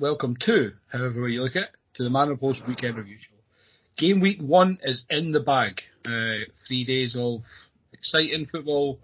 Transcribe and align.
Welcome 0.00 0.36
to, 0.42 0.74
however 0.92 1.26
you 1.26 1.42
look 1.42 1.56
at 1.56 1.62
it, 1.62 1.68
to 1.94 2.04
the 2.04 2.10
Manor 2.10 2.36
Post 2.36 2.62
Weekend 2.68 2.96
Review 2.96 3.16
Show. 3.20 3.34
Game 3.96 4.20
week 4.20 4.40
one 4.40 4.78
is 4.84 5.04
in 5.10 5.32
the 5.32 5.40
bag. 5.40 5.80
Uh, 6.06 6.46
three 6.68 6.84
days 6.84 7.16
of 7.18 7.40
exciting 7.92 8.46
football. 8.46 9.00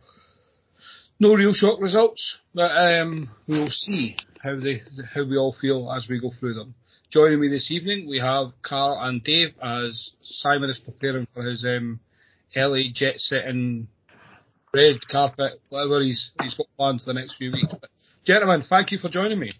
No 1.19 1.35
real 1.35 1.53
shock 1.53 1.81
results, 1.81 2.39
but 2.55 2.71
um, 2.71 3.29
we 3.49 3.59
will 3.59 3.71
see 3.71 4.17
how 4.41 4.55
they 4.55 4.83
how 5.13 5.25
we 5.25 5.37
all 5.37 5.57
feel 5.61 5.91
as 5.91 6.07
we 6.09 6.21
go 6.21 6.31
through 6.39 6.55
them. 6.55 6.77
Joining 7.11 7.41
me 7.41 7.49
this 7.49 7.73
evening, 7.73 8.09
we 8.09 8.21
have 8.21 8.53
Carl 8.63 8.97
and 9.03 9.21
Dave 9.25 9.49
as 9.61 10.13
Simon 10.23 10.71
is 10.71 10.79
preparing 10.79 11.27
for 11.35 11.43
his 11.43 11.65
um, 11.65 11.99
LA 12.55 12.83
jet 12.95 13.15
Set 13.17 13.43
setting 13.43 13.89
red 14.73 14.99
carpet, 15.11 15.61
whatever 15.71 16.01
he's 16.03 16.31
he's 16.41 16.55
got 16.55 16.69
planned 16.77 17.01
for 17.01 17.13
the 17.13 17.19
next 17.19 17.35
few 17.35 17.51
weeks. 17.51 17.75
But, 17.81 17.91
gentlemen, 18.25 18.63
thank 18.71 18.93
you 18.93 18.99
for 18.99 19.09
joining 19.09 19.41
me. 19.41 19.51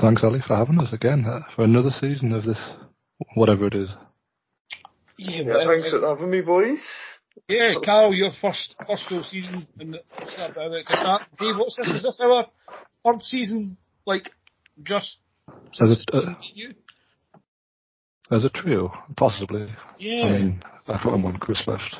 Thanks, 0.00 0.22
Ali, 0.22 0.40
for 0.46 0.56
having 0.56 0.78
us 0.80 0.92
again 0.92 1.24
uh, 1.26 1.40
for 1.54 1.64
another 1.64 1.90
season 1.90 2.32
of 2.32 2.44
this, 2.44 2.58
whatever 3.34 3.66
it 3.66 3.74
is. 3.74 3.88
Yeah, 5.18 5.42
Yeah, 5.42 5.66
thanks 5.66 5.90
for 5.90 6.06
having 6.06 6.30
me, 6.30 6.40
boys. 6.40 6.78
Yeah, 7.48 7.74
Carl, 7.84 8.14
your 8.14 8.30
first 8.40 8.74
first 8.86 9.04
full 9.08 9.24
season 9.24 9.66
in 9.80 9.92
the 9.92 10.00
start 10.32 10.52
about 10.52 10.70
to 10.70 10.96
start. 10.96 11.22
Dave, 11.38 11.56
what's 11.56 11.76
this? 11.76 11.88
Is 11.88 12.02
this 12.02 12.16
our 12.20 12.46
third 13.04 13.22
season? 13.22 13.76
Like 14.06 14.30
just 14.82 15.16
As 15.80 15.90
a, 16.12 16.16
uh, 16.16 16.34
as 18.30 18.44
a 18.44 18.50
trio, 18.50 18.92
possibly. 19.16 19.66
Yeah, 19.98 20.22
I 20.24 20.30
mean, 20.32 20.62
I 20.86 20.98
thought 21.02 21.20
when 21.22 21.36
Chris 21.38 21.62
left. 21.66 21.96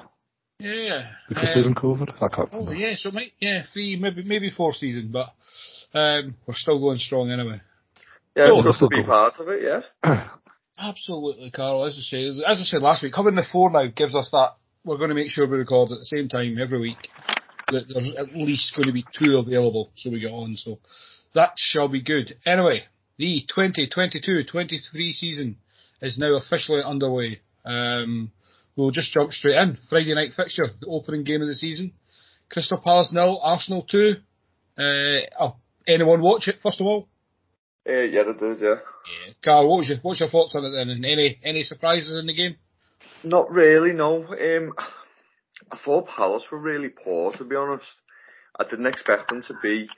yeah. 0.58 1.10
Did 1.28 1.36
Chris 1.38 1.50
Um, 1.54 1.56
leave 1.56 1.66
in 1.66 1.74
COVID? 1.74 2.22
I 2.22 2.28
can't 2.34 2.48
oh 2.52 2.72
yeah, 2.72 2.94
so 2.96 3.10
might 3.10 3.32
yeah 3.40 3.62
three 3.72 3.96
maybe 3.96 4.22
maybe 4.24 4.50
four 4.50 4.72
season, 4.74 5.10
but 5.12 5.28
um, 5.98 6.34
we're 6.46 6.54
still 6.54 6.78
going 6.80 6.98
strong 6.98 7.30
anyway. 7.30 7.60
Yeah, 8.38 8.54
it's 8.54 8.64
that's 8.64 8.78
to 8.78 8.88
be 8.88 9.02
part 9.02 9.34
of 9.40 9.48
it, 9.48 9.62
yeah. 9.62 10.28
Absolutely, 10.78 11.50
Carl. 11.50 11.84
As 11.84 11.96
I 11.98 12.02
say, 12.02 12.28
as 12.46 12.60
I 12.60 12.64
said 12.64 12.82
last 12.82 13.02
week, 13.02 13.12
coming 13.12 13.34
the 13.34 13.42
four 13.50 13.70
now 13.70 13.86
gives 13.86 14.14
us 14.14 14.28
that. 14.30 14.54
We're 14.84 14.96
going 14.96 15.08
to 15.08 15.14
make 15.16 15.28
sure 15.28 15.46
we 15.46 15.58
record 15.58 15.90
at 15.90 15.98
the 15.98 16.04
same 16.04 16.28
time 16.28 16.56
every 16.60 16.80
week. 16.80 17.08
That 17.72 17.84
there's 17.92 18.14
at 18.14 18.34
least 18.34 18.74
going 18.76 18.86
to 18.86 18.92
be 18.92 19.04
two 19.18 19.38
available, 19.38 19.90
so 19.96 20.10
we 20.10 20.20
get 20.20 20.30
on. 20.30 20.56
So 20.56 20.78
that 21.34 21.50
shall 21.56 21.88
be 21.88 22.00
good. 22.00 22.36
Anyway, 22.46 22.84
the 23.18 23.44
2022-23 23.54 25.12
season 25.12 25.56
is 26.00 26.16
now 26.16 26.36
officially 26.36 26.80
underway. 26.82 27.40
Um, 27.64 28.30
we'll 28.76 28.92
just 28.92 29.12
jump 29.12 29.32
straight 29.32 29.56
in. 29.56 29.78
Friday 29.90 30.14
night 30.14 30.30
fixture, 30.36 30.68
the 30.80 30.86
opening 30.86 31.24
game 31.24 31.42
of 31.42 31.48
the 31.48 31.56
season. 31.56 31.92
Crystal 32.50 32.78
Palace 32.78 33.10
nil, 33.12 33.40
Arsenal 33.42 33.82
two. 33.82 34.14
Uh, 34.78 35.26
oh, 35.40 35.56
anyone 35.86 36.22
watch 36.22 36.46
it 36.46 36.60
first 36.62 36.80
of 36.80 36.86
all? 36.86 37.08
Uh, 37.88 38.02
yeah, 38.02 38.28
it 38.28 38.38
does, 38.38 38.60
yeah. 38.60 38.74
Yeah. 38.74 39.32
Carl, 39.42 39.68
what 39.68 39.78
was 39.78 39.88
your 39.88 39.98
what's 40.02 40.20
your 40.20 40.28
thoughts 40.28 40.54
on 40.54 40.64
it 40.64 40.72
then? 40.72 40.90
And 40.90 41.04
any 41.04 41.38
any 41.42 41.62
surprises 41.62 42.18
in 42.18 42.26
the 42.26 42.34
game? 42.34 42.56
Not 43.24 43.50
really, 43.50 43.92
no. 43.92 44.24
Um, 44.26 44.74
I 45.70 45.78
thought 45.82 46.08
Palace 46.08 46.44
were 46.50 46.58
really 46.58 46.90
poor, 46.90 47.32
to 47.32 47.44
be 47.44 47.56
honest. 47.56 47.86
I 48.58 48.64
didn't 48.64 48.86
expect 48.86 49.28
them 49.28 49.42
to 49.42 49.54
be 49.62 49.88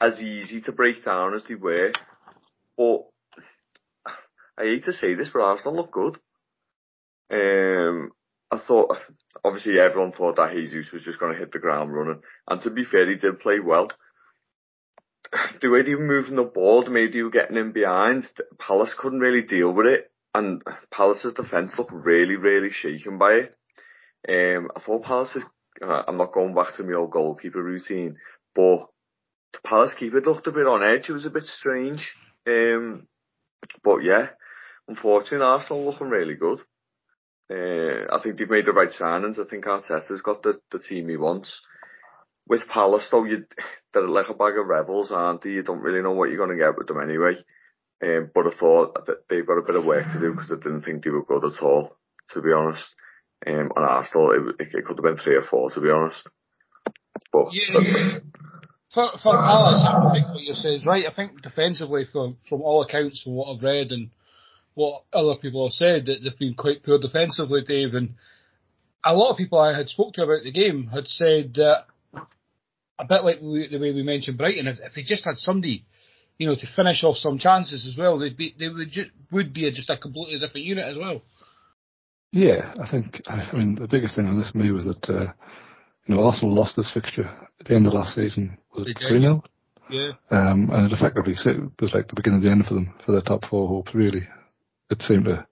as 0.00 0.20
easy 0.20 0.60
to 0.62 0.72
break 0.72 1.04
down 1.04 1.34
as 1.34 1.44
they 1.44 1.54
were. 1.54 1.92
But 2.76 3.06
I 4.56 4.64
hate 4.64 4.84
to 4.84 4.92
say 4.92 5.14
this, 5.14 5.28
but 5.32 5.42
Arsenal 5.42 5.76
look 5.76 5.92
good. 5.92 6.18
Um, 7.30 8.10
I 8.50 8.58
thought, 8.58 8.96
obviously 9.44 9.78
everyone 9.78 10.12
thought 10.12 10.36
that 10.36 10.54
Jesus 10.54 10.90
was 10.92 11.04
just 11.04 11.20
going 11.20 11.32
to 11.32 11.38
hit 11.38 11.52
the 11.52 11.58
ground 11.58 11.94
running. 11.94 12.22
And 12.48 12.60
to 12.62 12.70
be 12.70 12.84
fair, 12.84 13.08
he 13.08 13.16
did 13.16 13.40
play 13.40 13.60
well. 13.60 13.90
The 15.60 15.68
way 15.68 15.82
they 15.82 15.94
were 15.94 16.00
moving 16.00 16.36
the 16.36 16.44
ball, 16.44 16.84
the 16.84 16.90
way 16.90 17.10
they 17.10 17.22
were 17.22 17.30
getting 17.30 17.56
in 17.56 17.72
behind, 17.72 18.24
Palace 18.58 18.94
couldn't 18.96 19.20
really 19.20 19.42
deal 19.42 19.72
with 19.72 19.86
it. 19.86 20.10
And 20.34 20.62
Palace's 20.90 21.34
defence 21.34 21.74
looked 21.76 21.92
really, 21.92 22.36
really 22.36 22.70
shaken 22.70 23.18
by 23.18 23.32
it. 23.32 23.56
Um, 24.28 24.70
I 24.76 24.80
thought 24.80 25.04
Palace's, 25.04 25.44
uh, 25.82 26.02
I'm 26.06 26.16
not 26.16 26.32
going 26.32 26.54
back 26.54 26.76
to 26.76 26.84
my 26.84 26.94
old 26.94 27.10
goalkeeper 27.10 27.62
routine, 27.62 28.16
but 28.54 28.86
the 29.52 29.60
Palace 29.64 29.94
keeper 29.98 30.20
looked 30.20 30.46
a 30.46 30.52
bit 30.52 30.66
on 30.66 30.82
edge. 30.82 31.08
It 31.08 31.12
was 31.12 31.26
a 31.26 31.30
bit 31.30 31.44
strange. 31.44 32.14
Um, 32.46 33.06
but 33.82 33.98
yeah, 34.04 34.28
unfortunately, 34.86 35.44
Arsenal 35.44 35.86
looking 35.86 36.08
really 36.08 36.34
good. 36.34 36.60
Uh, 37.50 38.14
I 38.14 38.22
think 38.22 38.36
they've 38.36 38.50
made 38.50 38.66
the 38.66 38.72
right 38.72 38.90
signings. 38.90 39.38
I 39.38 39.48
think 39.48 39.64
Arteta's 39.64 40.22
got 40.22 40.42
the, 40.42 40.60
the 40.70 40.78
team 40.78 41.08
he 41.08 41.16
wants. 41.16 41.62
With 42.48 42.66
Palace 42.68 43.08
though, 43.10 43.24
you, 43.24 43.44
they're 43.92 44.08
like 44.08 44.28
a 44.28 44.34
bag 44.34 44.58
of 44.58 44.66
rebels, 44.66 45.10
aren't 45.12 45.42
they? 45.42 45.50
You 45.50 45.62
don't 45.62 45.80
really 45.80 46.02
know 46.02 46.12
what 46.12 46.30
you're 46.30 46.44
going 46.44 46.56
to 46.56 46.64
get 46.64 46.76
with 46.76 46.88
them 46.88 47.00
anyway. 47.00 47.34
Um, 48.02 48.30
but 48.34 48.46
I 48.46 48.56
thought 48.58 49.06
that 49.06 49.28
they've 49.28 49.46
got 49.46 49.58
a 49.58 49.66
bit 49.66 49.74
of 49.74 49.84
work 49.84 50.04
to 50.04 50.20
do 50.20 50.32
because 50.32 50.50
I 50.50 50.54
didn't 50.54 50.82
think 50.82 51.02
they 51.02 51.10
were 51.10 51.24
good 51.24 51.44
at 51.44 51.62
all, 51.62 51.96
to 52.30 52.40
be 52.40 52.52
honest. 52.52 52.86
Um, 53.46 53.70
on 53.76 53.82
Arsenal, 53.82 54.32
it, 54.32 54.66
it, 54.66 54.74
it 54.74 54.84
could 54.84 54.96
have 54.96 55.04
been 55.04 55.16
three 55.16 55.36
or 55.36 55.42
four, 55.42 55.70
to 55.70 55.80
be 55.80 55.90
honest. 55.90 56.28
But, 57.32 57.46
Yeah, 57.52 58.18
for 58.94 59.10
for 59.22 59.36
Palace, 59.36 59.84
I 59.84 60.12
think 60.12 60.28
what 60.28 60.42
you 60.42 60.54
say 60.54 60.74
is 60.74 60.86
right. 60.86 61.04
I 61.10 61.14
think 61.14 61.42
defensively, 61.42 62.06
from 62.10 62.38
from 62.48 62.62
all 62.62 62.82
accounts, 62.82 63.22
from 63.22 63.34
what 63.34 63.54
I've 63.54 63.62
read 63.62 63.92
and 63.92 64.10
what 64.74 65.02
other 65.12 65.34
people 65.40 65.66
have 65.66 65.74
said, 65.74 66.06
that 66.06 66.22
they've 66.22 66.38
been 66.38 66.54
quite 66.54 66.82
poor 66.84 66.98
defensively, 66.98 67.62
Dave. 67.66 67.94
And 67.94 68.14
a 69.04 69.14
lot 69.14 69.30
of 69.30 69.36
people 69.36 69.58
I 69.58 69.76
had 69.76 69.88
spoke 69.88 70.14
to 70.14 70.22
about 70.22 70.44
the 70.44 70.52
game 70.52 70.88
had 70.88 71.06
said 71.06 71.54
that 71.54 71.86
a 72.98 73.04
bit 73.04 73.24
like 73.24 73.40
we, 73.40 73.68
the 73.70 73.78
way 73.78 73.92
we 73.92 74.02
mentioned 74.02 74.38
Brighton, 74.38 74.66
if, 74.66 74.78
if 74.80 74.94
they 74.94 75.02
just 75.02 75.24
had 75.24 75.38
somebody, 75.38 75.84
you 76.36 76.46
know, 76.48 76.54
to 76.54 76.66
finish 76.74 77.02
off 77.04 77.16
some 77.16 77.38
chances 77.38 77.86
as 77.86 77.96
well, 77.96 78.18
they'd 78.18 78.36
be 78.36 78.54
they 78.58 78.68
would 78.68 78.90
ju- 78.90 79.10
would 79.30 79.52
be 79.52 79.66
a, 79.66 79.70
just 79.72 79.90
a 79.90 79.96
completely 79.96 80.38
different 80.38 80.66
unit 80.66 80.86
as 80.86 80.96
well. 80.96 81.22
Yeah, 82.32 82.74
I 82.82 82.90
think, 82.90 83.22
I 83.26 83.50
mean, 83.56 83.76
the 83.76 83.88
biggest 83.88 84.14
thing 84.16 84.26
on 84.26 84.38
this 84.38 84.50
for 84.50 84.58
me 84.58 84.70
was 84.70 84.84
that, 84.84 85.08
uh, 85.08 85.32
you 86.06 86.14
know, 86.14 86.22
Arsenal 86.24 86.54
lost 86.54 86.76
this 86.76 86.92
fixture 86.92 87.24
at 87.60 87.66
the 87.66 87.74
end 87.74 87.86
of 87.86 87.94
last 87.94 88.14
season. 88.14 88.58
Was 88.76 88.86
3 89.08 89.20
0? 89.20 89.42
Yeah, 89.90 90.10
Um, 90.30 90.68
and 90.70 90.86
it 90.86 90.94
effectively 90.94 91.32
it 91.32 91.70
was 91.80 91.94
like 91.94 92.08
the 92.08 92.14
beginning 92.14 92.38
of 92.38 92.42
the 92.42 92.50
end 92.50 92.66
for 92.66 92.74
them, 92.74 92.92
for 93.06 93.12
their 93.12 93.22
top 93.22 93.46
four 93.46 93.66
hopes, 93.66 93.94
really. 93.94 94.28
It 94.90 95.00
seemed 95.02 95.24
to 95.24 95.46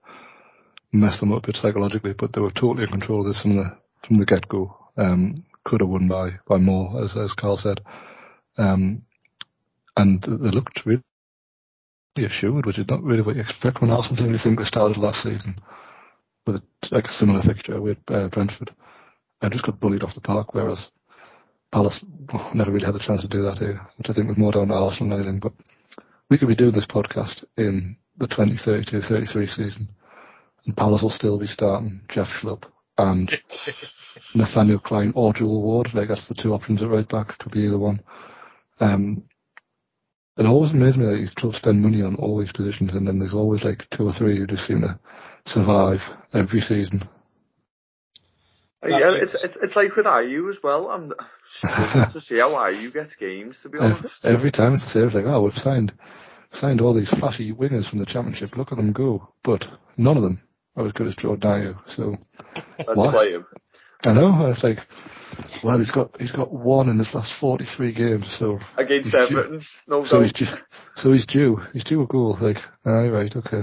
mess 0.93 1.19
them 1.19 1.33
up 1.33 1.45
a 1.45 1.47
bit 1.47 1.57
psychologically, 1.57 2.13
but 2.19 2.35
they 2.35 2.43
were 2.43 2.51
totally 2.51 2.85
in 2.85 2.91
control 2.91 3.27
of 3.27 3.33
this 3.33 3.41
from 3.41 3.55
the, 3.55 3.79
from 4.07 4.19
the 4.19 4.27
get-go. 4.27 4.77
Um, 4.99 5.45
could 5.67 5.81
have 5.81 5.91
won 5.91 6.09
by, 6.09 6.31
by 6.47 6.57
more, 6.57 7.05
as, 7.05 7.17
as 7.17 7.33
Carl 7.33 7.59
said. 7.59 7.81
Um, 8.57 9.03
and 9.97 10.23
they 10.23 10.51
looked 10.51 10.87
really 10.87 11.03
assured, 12.17 12.65
which 12.65 12.79
is 12.79 12.87
not 12.89 13.03
really 13.03 13.23
what 13.23 13.35
you 13.35 13.43
expect 13.43 13.81
when 13.81 13.91
Arsenal 13.91 14.17
team. 14.17 14.33
You 14.33 14.39
think 14.43 14.59
they 14.59 14.65
started 14.65 14.97
last 14.97 15.23
season 15.23 15.57
with 16.47 16.63
like 16.91 17.05
a 17.05 17.13
similar 17.15 17.43
fixture 17.43 17.81
with 17.81 17.99
uh, 18.09 18.29
Brentford 18.29 18.71
and 19.43 19.53
just 19.53 19.67
got 19.67 19.81
bullied 19.81 20.03
off 20.03 20.15
the 20.15 20.21
park, 20.21 20.55
whereas 20.55 20.79
Palace 21.73 22.03
never 22.55 22.71
really 22.71 22.87
had 22.87 22.95
the 22.95 23.01
chance 23.01 23.23
to 23.23 23.29
do 23.29 23.43
that 23.43 23.59
here, 23.59 23.81
which 23.99 24.09
I 24.09 24.13
think 24.13 24.29
was 24.29 24.39
more 24.39 24.53
down 24.53 24.69
to 24.69 24.75
Arsenal 24.75 25.11
than 25.11 25.27
anything. 25.27 25.41
But 25.41 25.53
we 26.31 26.39
could 26.39 26.49
be 26.49 26.55
doing 26.55 26.73
this 26.73 26.87
podcast 26.87 27.45
in 27.57 27.97
the 28.19 28.29
2032-33 28.29 29.49
season, 29.51 29.89
and 30.65 30.77
Palace 30.77 31.03
will 31.03 31.11
still 31.11 31.39
be 31.39 31.49
starting 31.49 32.01
Jeff 32.09 32.29
Schlupp 32.41 32.65
and 32.99 33.31
Nathaniel 34.35 34.79
Clyne 34.79 35.13
or 35.15 35.33
Joel 35.33 35.63
Ward. 35.63 35.91
Like 35.95 36.09
that's 36.09 36.29
the 36.29 36.35
two 36.35 36.55
options 36.55 36.83
at 36.83 36.89
right 36.89 37.09
back. 37.09 37.39
Could 37.39 37.53
be 37.53 37.61
either 37.61 37.79
one. 37.79 38.01
Um, 38.81 39.25
it 40.37 40.45
always 40.45 40.73
amazes 40.73 40.99
me 40.99 41.07
that 41.07 41.17
these 41.17 41.35
clubs 41.35 41.57
spend 41.57 41.81
money 41.81 42.03
on 42.03 42.17
all 42.17 42.39
these 42.39 42.53
positions, 42.53 42.91
and 42.93 43.07
then 43.07 43.19
there's 43.19 43.33
always 43.33 43.65
like 43.65 43.85
two 43.97 44.07
or 44.07 44.13
three 44.13 44.39
who 44.39 44.47
just 44.47 44.67
seem 44.67 44.83
to 44.83 44.99
survive 45.47 46.01
every 46.35 46.61
season. 46.61 47.09
Yeah, 48.85 49.11
it's, 49.15 49.35
it's 49.43 49.57
it's 49.63 49.75
like 49.75 49.97
with 49.97 50.07
Ayew 50.07 50.51
as 50.51 50.63
well. 50.63 50.89
I'm 50.89 51.13
struggling 51.59 52.11
to 52.13 52.21
see 52.21 52.39
how 52.39 52.51
Ayew 52.51 52.93
gets 52.93 53.17
games. 53.17 53.57
To 53.63 53.69
be 53.69 53.79
honest, 53.79 54.05
Every, 54.23 54.39
every 54.39 54.51
time 54.53 54.75
it's 54.75 54.93
there, 54.93 55.07
it's 55.07 55.15
like, 55.15 55.25
oh, 55.27 55.43
we've 55.43 55.55
signed 55.55 55.93
signed 56.53 56.81
all 56.81 56.95
these 56.95 57.11
flashy 57.19 57.53
wingers 57.53 57.89
from 57.89 57.99
the 57.99 58.07
championship. 58.07 58.57
Look 58.57 58.73
at 58.73 58.77
them 58.77 58.93
go, 58.93 59.29
but 59.43 59.65
none 59.97 60.17
of 60.17 60.23
them 60.23 60.41
are 60.77 60.87
as 60.87 60.93
good 60.93 61.09
as 61.09 61.17
Jordan 61.17 61.51
Ayew. 61.51 61.77
So 61.97 62.17
let's 62.79 62.97
What? 62.97 63.13
play 63.13 63.33
him. 63.33 63.47
I 64.05 64.13
know 64.13 64.51
it's 64.53 64.63
like, 64.63 64.79
well, 65.65 65.79
he's 65.79 65.91
got 65.91 66.21
he's 66.21 66.31
got 66.31 66.53
one 66.53 66.89
in 66.89 66.99
his 66.99 67.13
last 67.15 67.33
forty 67.41 67.65
three 67.77 67.93
games, 67.93 68.27
so 68.39 68.59
Against 68.77 69.13
Everton, 69.15 69.63
no 69.89 70.05
So 70.05 70.21
he's 70.23 70.33
due, 70.33 70.47
so 70.97 71.13
he's 71.13 71.27
due. 71.27 71.61
He's 71.73 71.85
due 71.85 72.03
a 72.03 72.07
goal. 72.07 72.37
Like, 72.41 72.59
aye, 72.85 73.09
right, 73.09 73.35
okay. 73.35 73.63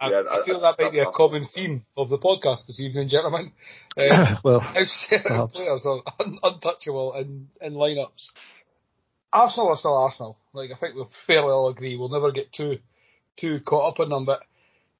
I, 0.00 0.10
Yeah, 0.10 0.22
I 0.30 0.40
I- 0.40 0.44
feel 0.44 0.56
I- 0.56 0.60
that 0.72 0.82
might 0.82 0.92
be 0.92 0.98
a 0.98 1.10
common 1.12 1.46
theme 1.54 1.84
of 1.96 2.08
the 2.08 2.18
podcast 2.18 2.66
this 2.66 2.80
evening, 2.80 3.08
gentlemen. 3.08 3.52
Uh, 3.94 4.36
well, 4.42 4.60
how 4.60 4.82
certain 4.84 5.48
players 5.48 5.84
are 5.84 6.00
un- 6.18 6.38
untouchable 6.42 7.12
in, 7.14 7.48
in 7.60 7.74
lineups. 7.74 8.28
Arsenal 9.30 9.68
are 9.68 9.76
still 9.76 9.94
Arsenal. 9.96 10.38
Like 10.54 10.70
I 10.74 10.78
think 10.80 10.94
we'll 10.94 11.10
fairly 11.26 11.50
all 11.50 11.68
agree. 11.68 11.94
We'll 11.96 12.08
never 12.08 12.32
get 12.32 12.52
too 12.54 12.78
too 13.38 13.60
caught 13.66 13.92
up 13.92 14.00
in 14.00 14.08
them. 14.08 14.24
But 14.24 14.40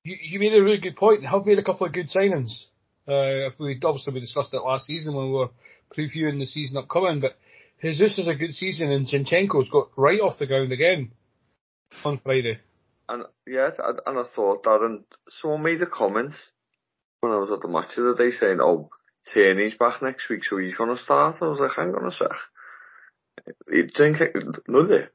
you, 0.05 0.39
made 0.39 0.55
a 0.55 0.63
really 0.63 0.79
good 0.79 0.97
point. 0.97 1.25
Have 1.25 1.47
made 1.47 1.59
a 1.59 1.65
couple 1.65 1.87
of 1.87 1.93
good 1.93 2.09
signings. 2.09 2.67
Uh, 3.07 3.51
we 3.59 3.79
obviously 3.83 4.15
we 4.15 4.21
discussed 4.21 4.55
it 4.55 4.59
last 4.59 4.87
season 4.87 5.15
when 5.15 5.27
we 5.27 5.33
were 5.33 5.51
previewing 5.97 6.39
the 6.39 6.47
season 6.47 6.77
upcoming. 6.77 7.21
But 7.21 7.37
Jesus 7.81 8.19
is 8.19 8.29
a 8.29 8.35
good 8.35 8.55
season, 8.55 8.91
and 8.91 9.07
Zinchenko's 9.07 9.71
got 9.71 9.91
right 9.97 10.21
off 10.21 10.39
the 10.39 10.47
ground 10.47 10.73
again 10.73 11.13
on 12.05 12.19
Friday. 12.19 12.59
And 13.09 13.25
yeah, 13.47 13.71
and 14.07 14.19
I 14.19 14.25
thought 14.35 14.63
that, 14.65 14.81
and 14.83 15.05
someone 15.29 15.63
made 15.63 15.83
a 15.83 15.87
comment 15.87 16.35
when 17.21 17.33
I 17.33 17.37
was 17.37 17.51
at 17.51 17.61
the 17.61 17.69
match 17.69 17.97
the 17.97 18.11
other 18.11 18.25
day 18.25 18.35
saying, 18.35 18.59
"Oh, 18.61 18.91
Tierney's 19.33 19.75
back 19.75 20.03
next 20.03 20.29
week, 20.29 20.45
so 20.45 20.59
he's 20.59 20.77
gonna 20.77 20.97
start." 20.97 21.43
I 21.43 21.49
was 21.49 21.61
like, 21.61 21.73
"Hang 21.73 21.95
on 21.95 22.07
a 22.07 22.11
sec." 22.11 22.31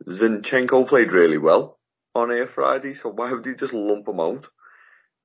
Zinchenko 0.05 0.87
played 0.87 1.11
really 1.11 1.37
well 1.37 1.79
on 2.13 2.31
air 2.31 2.47
Friday, 2.47 2.93
so 2.93 3.09
why 3.09 3.31
would 3.31 3.45
he 3.45 3.53
just 3.55 3.73
lump 3.73 4.07
him 4.07 4.19
out? 4.19 4.47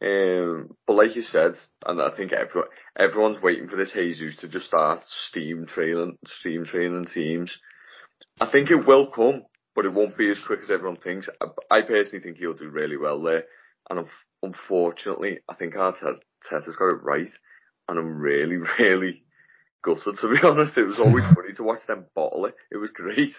Um, 0.02 0.70
but 0.86 0.94
like 0.94 1.14
you 1.14 1.22
said, 1.22 1.52
and 1.86 2.02
I 2.02 2.10
think 2.16 2.32
everyone 2.32 2.68
everyone's 2.98 3.42
waiting 3.42 3.68
for 3.68 3.76
this 3.76 3.92
Jesus 3.92 4.36
to 4.36 4.48
just 4.48 4.66
start 4.66 5.00
steam 5.06 5.66
training, 5.66 6.18
steam 6.26 6.64
training 6.64 7.06
teams. 7.06 7.56
I 8.40 8.50
think 8.50 8.70
it 8.70 8.84
will 8.84 9.12
come, 9.12 9.44
but 9.76 9.84
it 9.84 9.92
won't 9.94 10.18
be 10.18 10.28
as 10.30 10.42
quick 10.44 10.60
as 10.64 10.70
everyone 10.72 10.96
thinks. 10.96 11.28
I, 11.40 11.78
I 11.78 11.82
personally 11.82 12.20
think 12.20 12.38
he'll 12.38 12.54
do 12.54 12.68
really 12.68 12.96
well 12.96 13.22
there, 13.22 13.44
and 13.88 14.00
unf- 14.00 14.42
unfortunately, 14.42 15.38
I 15.48 15.54
think 15.54 15.74
Arteta's 15.74 16.76
got 16.76 16.88
it 16.88 17.04
right, 17.04 17.30
and 17.88 17.98
I'm 17.98 18.16
really, 18.18 18.56
really 18.80 19.22
gutted 19.84 20.18
to 20.18 20.28
be 20.28 20.38
honest. 20.42 20.76
It 20.76 20.84
was 20.86 20.98
always 20.98 21.24
funny 21.34 21.52
to 21.54 21.62
watch 21.62 21.86
them 21.86 22.06
bottle 22.16 22.46
it. 22.46 22.54
It 22.72 22.78
was 22.78 22.90
great. 22.90 23.36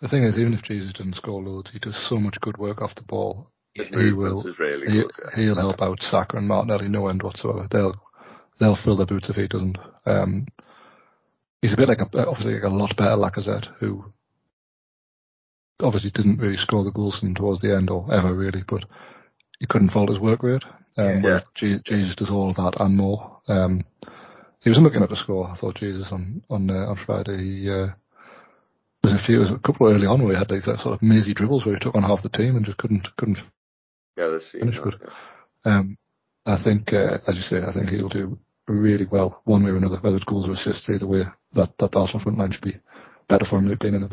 the 0.00 0.08
thing 0.08 0.22
is, 0.22 0.38
even 0.38 0.54
if 0.54 0.62
Jesus 0.62 0.92
doesn't 0.92 1.16
score 1.16 1.42
loads, 1.42 1.72
he 1.72 1.80
does 1.80 1.96
so 2.08 2.18
much 2.18 2.40
good 2.40 2.58
work 2.58 2.80
off 2.80 2.94
the 2.94 3.02
ball. 3.02 3.50
His 3.78 3.88
He 3.88 4.12
will. 4.12 4.42
really 4.58 4.86
He, 4.92 5.02
good. 5.02 5.10
yeah. 5.18 5.36
he'll 5.36 5.54
help 5.56 5.80
out 5.80 5.98
Saka 6.02 6.36
and 6.36 6.48
Martinelli 6.48 6.88
no 6.88 7.08
end 7.08 7.22
whatsoever. 7.22 7.66
They'll 7.70 7.94
they'll 8.60 8.76
fill 8.84 8.96
their 8.96 9.06
boots 9.06 9.30
if 9.30 9.36
he 9.36 9.46
doesn't. 9.48 9.78
Um, 10.06 10.46
he's 11.62 11.74
a 11.74 11.76
bit 11.76 11.88
like 11.88 12.00
a 12.00 12.26
obviously 12.26 12.54
like 12.54 12.62
a 12.64 12.68
lot 12.68 12.96
better 12.96 13.16
Lacazette, 13.16 13.68
who 13.78 14.04
obviously 15.82 16.10
didn't 16.10 16.38
really 16.38 16.56
score 16.56 16.84
the 16.84 16.90
goals 16.90 17.20
in 17.22 17.34
towards 17.34 17.60
the 17.60 17.74
end 17.74 17.90
or 17.90 18.12
ever 18.12 18.34
really, 18.34 18.64
but 18.68 18.84
he 19.60 19.66
couldn't 19.66 19.90
fault 19.90 20.10
his 20.10 20.18
work 20.18 20.42
rate. 20.42 20.64
Um, 20.96 21.22
Yeah. 21.22 21.40
Jesus 21.54 22.16
does 22.16 22.30
all 22.30 22.50
of 22.50 22.56
that 22.56 22.80
and 22.80 22.96
more. 22.96 23.40
Um, 23.48 23.84
he 24.60 24.70
wasn't 24.70 24.84
looking 24.84 25.02
at 25.02 25.08
the 25.10 25.16
score. 25.16 25.48
I 25.48 25.56
thought 25.56 25.76
Jesus 25.76 26.08
on 26.10 26.42
on 26.50 26.68
uh, 26.70 26.86
on 26.90 26.96
Friday. 27.06 27.38
He 27.38 27.70
uh, 27.70 27.88
there's 29.02 29.14
a 29.14 29.24
few, 29.24 29.38
was 29.38 29.50
a 29.50 29.58
couple 29.58 29.86
early 29.88 30.06
on 30.06 30.22
where 30.22 30.32
he 30.32 30.38
had 30.38 30.48
these 30.48 30.66
like, 30.66 30.80
sort 30.80 30.94
of 30.94 31.02
mazy 31.02 31.32
dribbles 31.32 31.64
where 31.64 31.76
he 31.76 31.80
took 31.80 31.94
on 31.94 32.02
half 32.02 32.22
the 32.22 32.28
team 32.28 32.56
and 32.56 32.66
just 32.66 32.78
couldn't 32.78 33.06
couldn't 33.16 33.38
Yeah, 34.18 34.28
this 34.28 34.50
scene. 34.50 34.62
Finish 34.62 34.80
good. 34.80 34.96
um, 35.64 35.96
I 36.44 36.62
think, 36.62 36.92
uh, 36.92 37.18
as 37.28 37.36
you 37.36 37.42
say, 37.42 37.58
I 37.62 37.72
think 37.72 37.88
he'll 37.90 38.08
do 38.08 38.38
really 38.66 39.06
well 39.10 39.40
one 39.44 39.62
way 39.64 39.70
or 39.70 39.76
another, 39.76 39.98
whether 40.00 40.16
it's 40.16 40.24
goals 40.24 40.48
or 40.48 40.52
assists, 40.52 40.88
either 40.90 41.06
way. 41.06 41.22
That 41.54 41.70
that 41.78 41.94
Arsenal 41.94 42.20
front 42.22 42.38
line 42.38 42.52
should 42.52 42.60
be 42.62 42.76
better 43.28 43.44
for 43.44 43.58
him 43.58 43.74
being 43.80 43.94
in 43.94 44.02
it. 44.04 44.12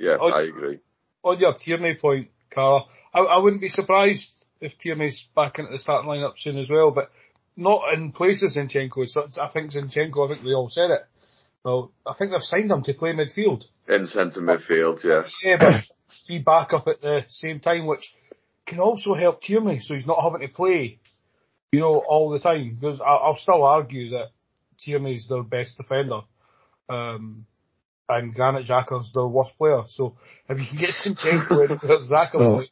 Yeah, 0.00 0.16
Oh, 0.20 0.30
I 0.30 0.42
agree. 0.42 0.78
on 1.24 1.38
your 1.38 1.54
Tierney 1.58 1.96
point, 2.00 2.28
Carla, 2.54 2.84
I, 3.12 3.18
I 3.20 3.38
wouldn't 3.38 3.60
be 3.60 3.68
surprised 3.68 4.30
if 4.60 4.72
Tierney's 4.78 5.26
back 5.36 5.58
into 5.58 5.70
the 5.72 5.78
starting 5.78 6.08
lineup 6.10 6.34
soon 6.36 6.58
as 6.58 6.70
well, 6.70 6.90
but 6.92 7.10
not 7.56 7.92
in 7.94 8.12
place 8.12 8.42
of 8.42 8.50
Zinchenko. 8.52 9.06
So 9.06 9.28
I 9.40 9.48
think 9.48 9.72
Zinchenko, 9.72 10.24
I 10.28 10.32
think 10.32 10.44
we 10.44 10.54
all 10.54 10.68
said 10.70 10.90
it. 10.90 11.00
Well, 11.64 11.92
I 12.06 12.14
think 12.16 12.30
they've 12.30 12.40
signed 12.40 12.70
him 12.70 12.82
to 12.84 12.94
play 12.94 13.12
midfield. 13.12 13.64
In 13.88 14.06
centre 14.06 14.40
midfield, 14.40 15.02
yeah. 15.04 15.22
Yeah, 15.42 15.56
but 15.58 15.84
be 16.28 16.38
back 16.38 16.72
up 16.72 16.86
at 16.88 17.00
the 17.00 17.24
same 17.28 17.58
time, 17.60 17.86
which 17.86 18.14
can 18.68 18.80
also 18.80 19.14
help 19.14 19.40
Tierney, 19.42 19.78
so 19.80 19.94
he's 19.94 20.06
not 20.06 20.22
having 20.22 20.46
to 20.46 20.52
play, 20.54 20.98
you 21.72 21.80
know, 21.80 22.02
all 22.08 22.30
the 22.30 22.38
time. 22.38 22.76
Because 22.80 23.00
I, 23.00 23.04
I'll 23.08 23.36
still 23.36 23.64
argue 23.64 24.10
that 24.10 24.28
Tierney's 24.80 25.26
their 25.28 25.42
best 25.42 25.76
defender. 25.76 26.20
Um, 26.88 27.46
and 28.08 28.34
Granit 28.34 28.66
Xhaka's 28.66 29.10
their 29.12 29.26
worst 29.26 29.52
player. 29.58 29.82
So 29.86 30.16
if 30.48 30.58
you 30.58 30.66
can 30.66 30.78
get 30.78 30.90
Zinchenko 30.90 31.70
in 31.70 31.76
where 31.88 31.98
Xhaka 31.98 32.34
was 32.34 32.40
Well, 32.40 32.64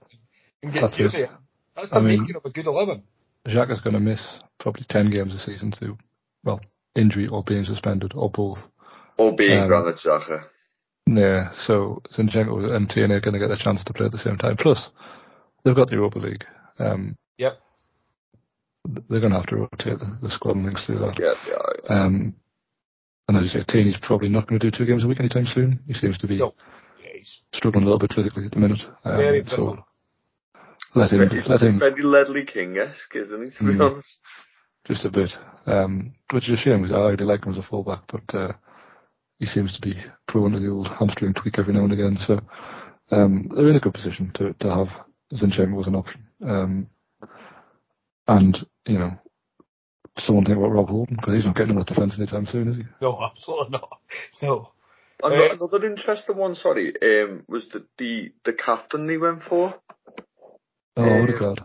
and 0.63 0.73
get 0.73 0.81
that's 0.83 0.95
it. 0.95 1.11
Tierney, 1.11 1.23
in, 1.25 1.31
that's 1.75 1.91
the 1.91 1.97
I 1.97 2.01
mean- 2.01 2.21
making 2.21 2.37
of 2.37 2.45
a 2.45 2.51
good 2.51 2.67
11. 2.67 3.03
Xhaka's 3.47 3.81
going 3.81 3.95
to 3.95 4.01
miss 4.01 4.21
probably 4.59 4.85
10 4.89 5.11
games 5.11 5.33
this 5.33 5.45
season 5.47 5.71
too. 5.79 5.97
well, 6.43 6.61
injury 6.97 7.29
or 7.29 7.45
being 7.45 7.65
suspended 7.65 8.13
or 8.15 8.31
both. 8.31 8.59
Or 9.19 9.35
being 9.37 9.59
Um, 9.61 9.69
Granit 9.69 9.97
Xhaka. 9.97 10.45
Yeah, 11.09 11.51
so 11.67 12.03
Zinchenko 12.17 12.75
and 12.75 12.89
Tierney 12.91 13.15
are 13.15 13.21
going 13.21 13.35
to 13.35 13.39
get 13.39 13.51
a 13.51 13.57
chance 13.63 13.85
to 13.85 13.93
play 13.93 14.07
at 14.07 14.13
the 14.13 14.19
same 14.19 14.37
time. 14.39 14.57
Plus, 14.57 14.89
they've 15.67 15.75
got 15.77 15.89
the 15.89 15.95
Europa 15.97 16.19
League. 16.21 16.45
Um, 16.79 17.17
Yep. 17.39 17.59
they're 19.11 19.21
going 19.21 19.33
to 19.33 19.39
have 19.39 19.49
to 19.49 19.57
rotate 19.57 19.99
the, 19.99 20.19
the 20.23 20.31
squad 20.31 20.57
and 20.57 20.65
things 20.65 20.87
through 20.87 21.01
that. 21.01 21.19
Yeah, 21.19 21.35
yeah. 21.47 21.95
Um, 22.05 22.35
and 23.29 23.37
as 23.37 23.43
you 23.43 23.49
say, 23.51 23.65
Tierney's 23.69 23.99
probably 24.01 24.29
not 24.29 24.47
going 24.47 24.61
to 24.61 24.71
do 24.71 24.77
two 24.77 24.87
games 24.87 25.03
a 25.05 25.09
week 25.09 25.19
anytime 25.21 25.47
soon. 25.53 25.81
He 25.89 25.93
seems 25.95 26.17
to 26.19 26.29
be 26.29 26.39
No. 26.39 26.55
Yeah, 27.03 27.21
struggling 27.53 27.83
a 27.83 27.87
little 27.87 27.99
bit 27.99 28.13
physically 28.15 28.45
at 28.47 28.53
the 28.53 28.61
minute. 28.61 28.81
Um, 29.05 29.17
very 29.17 29.45
so 29.49 29.85
let 30.95 31.11
him, 31.11 31.29
He's 31.29 31.49
let 31.49 31.61
him 31.61 31.79
Freddie 31.79 32.03
Ledley 32.03 32.45
King-esque, 32.47 33.17
isn't 33.17 33.45
he, 33.45 33.51
to 33.59 33.65
be 33.65 33.73
Mm. 33.73 33.91
honest? 33.93 34.09
just 34.87 35.05
a 35.05 35.11
bit. 35.11 35.31
Um, 35.67 36.15
which 36.33 36.49
is 36.49 36.61
a 36.61 36.63
shame 36.63 36.83
because 36.83 36.95
I 36.97 37.01
really 37.11 37.25
like 37.25 37.45
him 37.45 37.53
as 37.53 37.59
a 37.59 37.63
fullback, 37.69 38.05
but 38.07 38.35
uh, 38.39 38.53
he 39.39 39.47
seems 39.47 39.75
to 39.75 39.81
be 39.81 39.95
prone 40.29 40.53
to 40.53 40.61
the 40.61 40.69
old 40.71 40.87
hamstring 40.87 41.35
tweak 41.35 41.59
every 41.59 41.75
now 41.75 41.83
and 41.85 41.93
again. 41.93 42.17
So 42.25 42.41
um, 43.11 43.51
they're 43.55 43.69
in 43.69 43.75
a 43.77 43.81
good 43.81 43.95
position 43.95 44.31
to, 44.37 44.53
to 44.61 44.69
have 44.73 44.89
Zinchenko 45.33 45.75
was 45.75 45.87
an 45.87 45.97
option. 45.97 46.25
Um, 46.43 46.87
and, 48.29 48.59
you 48.87 48.99
know, 48.99 49.13
someone 50.19 50.45
think 50.45 50.59
about 50.59 50.71
Rob 50.73 50.89
Holding 50.89 51.17
because 51.17 51.35
he's 51.35 51.45
not 51.45 51.57
getting 51.57 51.77
that 51.77 51.87
defence 51.87 52.15
anytime 52.17 52.47
soon, 52.47 52.69
is 52.69 52.77
he? 52.77 52.85
No, 53.01 53.21
absolutely 53.31 53.71
not. 53.71 53.99
No. 54.43 54.71
Ano- 55.23 55.35
Uh, 55.35 55.55
Another 55.55 55.87
interesting 55.87 56.37
one, 56.37 56.55
sorry, 56.55 56.95
um, 57.03 57.45
was 57.49 57.69
the, 57.73 57.87
the, 57.99 58.33
the 58.45 58.53
captain 58.53 59.07
they 59.07 59.17
went 59.17 59.43
for. 59.43 59.75
Oh, 60.97 61.23
Odegaard. 61.23 61.61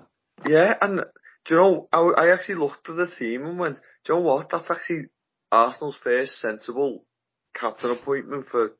Yeah, 0.47 0.73
and 0.81 1.01
do 1.45 1.53
you 1.53 1.59
know, 1.59 1.87
I, 1.91 1.99
I 1.99 2.33
actually 2.33 2.55
looked 2.55 2.89
at 2.89 2.95
the 2.95 3.07
team 3.19 3.45
and 3.45 3.59
went, 3.59 3.75
do 4.05 4.13
you 4.13 4.19
know 4.19 4.25
what, 4.25 4.49
that's 4.49 4.71
actually 4.71 5.05
Arsenal's 5.51 5.97
first 6.03 6.39
sensible 6.39 7.05
captain 7.53 7.91
appointment 7.91 8.47
for 8.49 8.71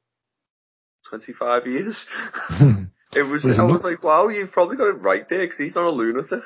25 1.09 1.67
years. 1.67 2.05
it 3.13 3.23
was, 3.23 3.43
Well, 3.43 3.53
I 3.53 3.57
not- 3.57 3.71
was 3.73 3.83
like, 3.83 4.03
wow, 4.03 4.27
you've 4.29 4.51
probably 4.51 4.77
got 4.77 4.89
it 4.89 5.01
right 5.01 5.27
there, 5.29 5.41
because 5.41 5.57
he's 5.57 5.75
not 5.75 5.85
a 5.87 5.91
lunatic. 5.91 6.41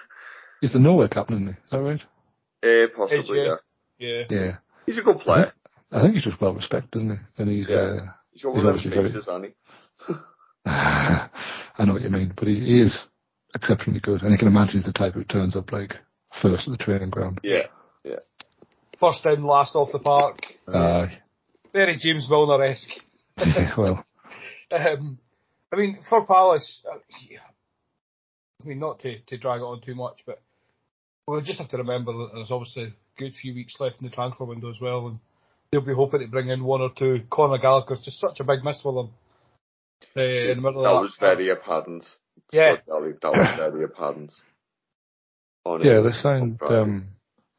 he's 0.62 0.74
the 0.74 0.80
Norway 0.80 1.08
captain, 1.08 1.36
isn't 1.36 1.48
he? 1.48 1.54
Is 1.54 1.72
that 1.72 1.82
right? 1.82 2.02
Uh, 2.64 2.88
possibly, 2.98 3.40
yeah. 3.40 3.56
yeah. 4.00 4.24
Yeah. 4.30 4.38
Yeah. 4.40 4.52
He's 4.86 4.98
a 4.98 5.02
good 5.04 5.20
player. 5.20 5.54
I 5.92 6.02
think 6.02 6.16
he's 6.16 6.24
just 6.24 6.42
well 6.42 6.54
respected, 6.54 6.96
isn't 6.98 7.12
he? 7.12 7.42
And 7.42 7.50
he's, 7.52 7.70
Yeah. 7.70 7.98
He's 8.32 8.44
got 8.44 8.54
one 8.54 8.66
of 8.66 8.76
obviously 8.76 8.90
those 8.92 8.98
very- 8.98 9.10
faces, 9.12 9.26
hasn't 9.26 9.46
he? 9.46 10.14
uh, 10.66 11.28
I 11.78 11.86
know 11.86 11.94
what 11.94 12.02
you 12.02 12.10
mean, 12.10 12.34
but 12.36 12.48
he, 12.48 12.56
he 12.60 12.82
is 12.82 12.98
exceptionally 13.54 14.00
good. 14.00 14.22
And 14.24 14.32
you 14.32 14.38
can 14.38 14.48
imagine 14.48 14.76
he's 14.78 14.86
the 14.86 14.94
type 14.94 15.14
who 15.14 15.24
turns 15.24 15.56
up 15.56 15.72
like 15.72 15.96
first 16.42 16.68
at 16.68 16.72
the 16.78 16.84
training 16.84 17.10
ground. 17.12 17.40
Yeah. 17.44 17.68
yeah. 18.04 18.16
First 19.00 19.26
in, 19.26 19.44
last 19.44 19.76
off 19.76 19.90
the 19.92 20.00
park. 20.00 20.40
Uh, 20.68 21.08
Very 21.74 21.96
James 22.00 22.28
Milner-esque. 22.30 22.90
well, 23.78 24.06
Um, 24.72 25.20
I 25.76 25.78
mean, 25.78 26.00
for 26.10 26.26
Palace, 26.26 26.82
uh, 26.90 27.00
yeah, 27.30 27.40
I 28.64 28.68
mean, 28.68 28.80
not 28.80 29.00
to, 29.02 29.20
to 29.20 29.38
drag 29.38 29.60
it 29.60 29.64
on 29.66 29.82
too 29.82 29.94
much, 29.96 30.20
but 30.26 30.42
Well, 31.28 31.38
we 31.38 31.44
just 31.46 31.60
have 31.60 31.68
to 31.70 31.78
remember 31.78 32.14
that 32.14 32.30
there's 32.34 32.52
obviously 32.52 32.84
a 32.84 32.94
good 33.20 33.34
few 33.36 33.54
weeks 33.54 33.76
left 33.80 34.02
in 34.02 34.08
the 34.08 34.16
transfer 34.16 34.46
window 34.46 34.70
as 34.70 34.80
well, 34.82 35.08
and 35.08 35.20
they'll 35.72 35.82
be 35.82 35.94
hoping 35.94 36.22
to 36.22 36.28
bring 36.28 36.48
in 36.48 36.64
one 36.64 36.80
or 36.82 36.92
two. 36.98 37.24
Conor 37.30 37.58
Gallagher's 37.58 38.02
just 38.06 38.20
such 38.20 38.40
a 38.40 38.46
big 38.46 38.64
miss 38.64 38.82
for 38.82 38.94
them. 38.94 39.14
Uh, 40.16 40.22
in 40.22 40.58
the 40.58 40.62
middle 40.62 40.84
that 40.84 40.92
of 40.92 41.02
was 41.02 41.18
very 41.20 41.50
apparent. 41.50 42.06
Yeah. 42.54 42.78
So, 42.88 43.14
that 43.22 43.32
was 43.32 43.58
very 43.58 43.84
apparent. 43.84 44.32
On, 45.66 45.82
Yeah, 45.82 46.00
they 46.02 46.08
on 46.08 46.14
signed 46.14 46.60
Friday. 46.60 46.76
um, 46.82 47.08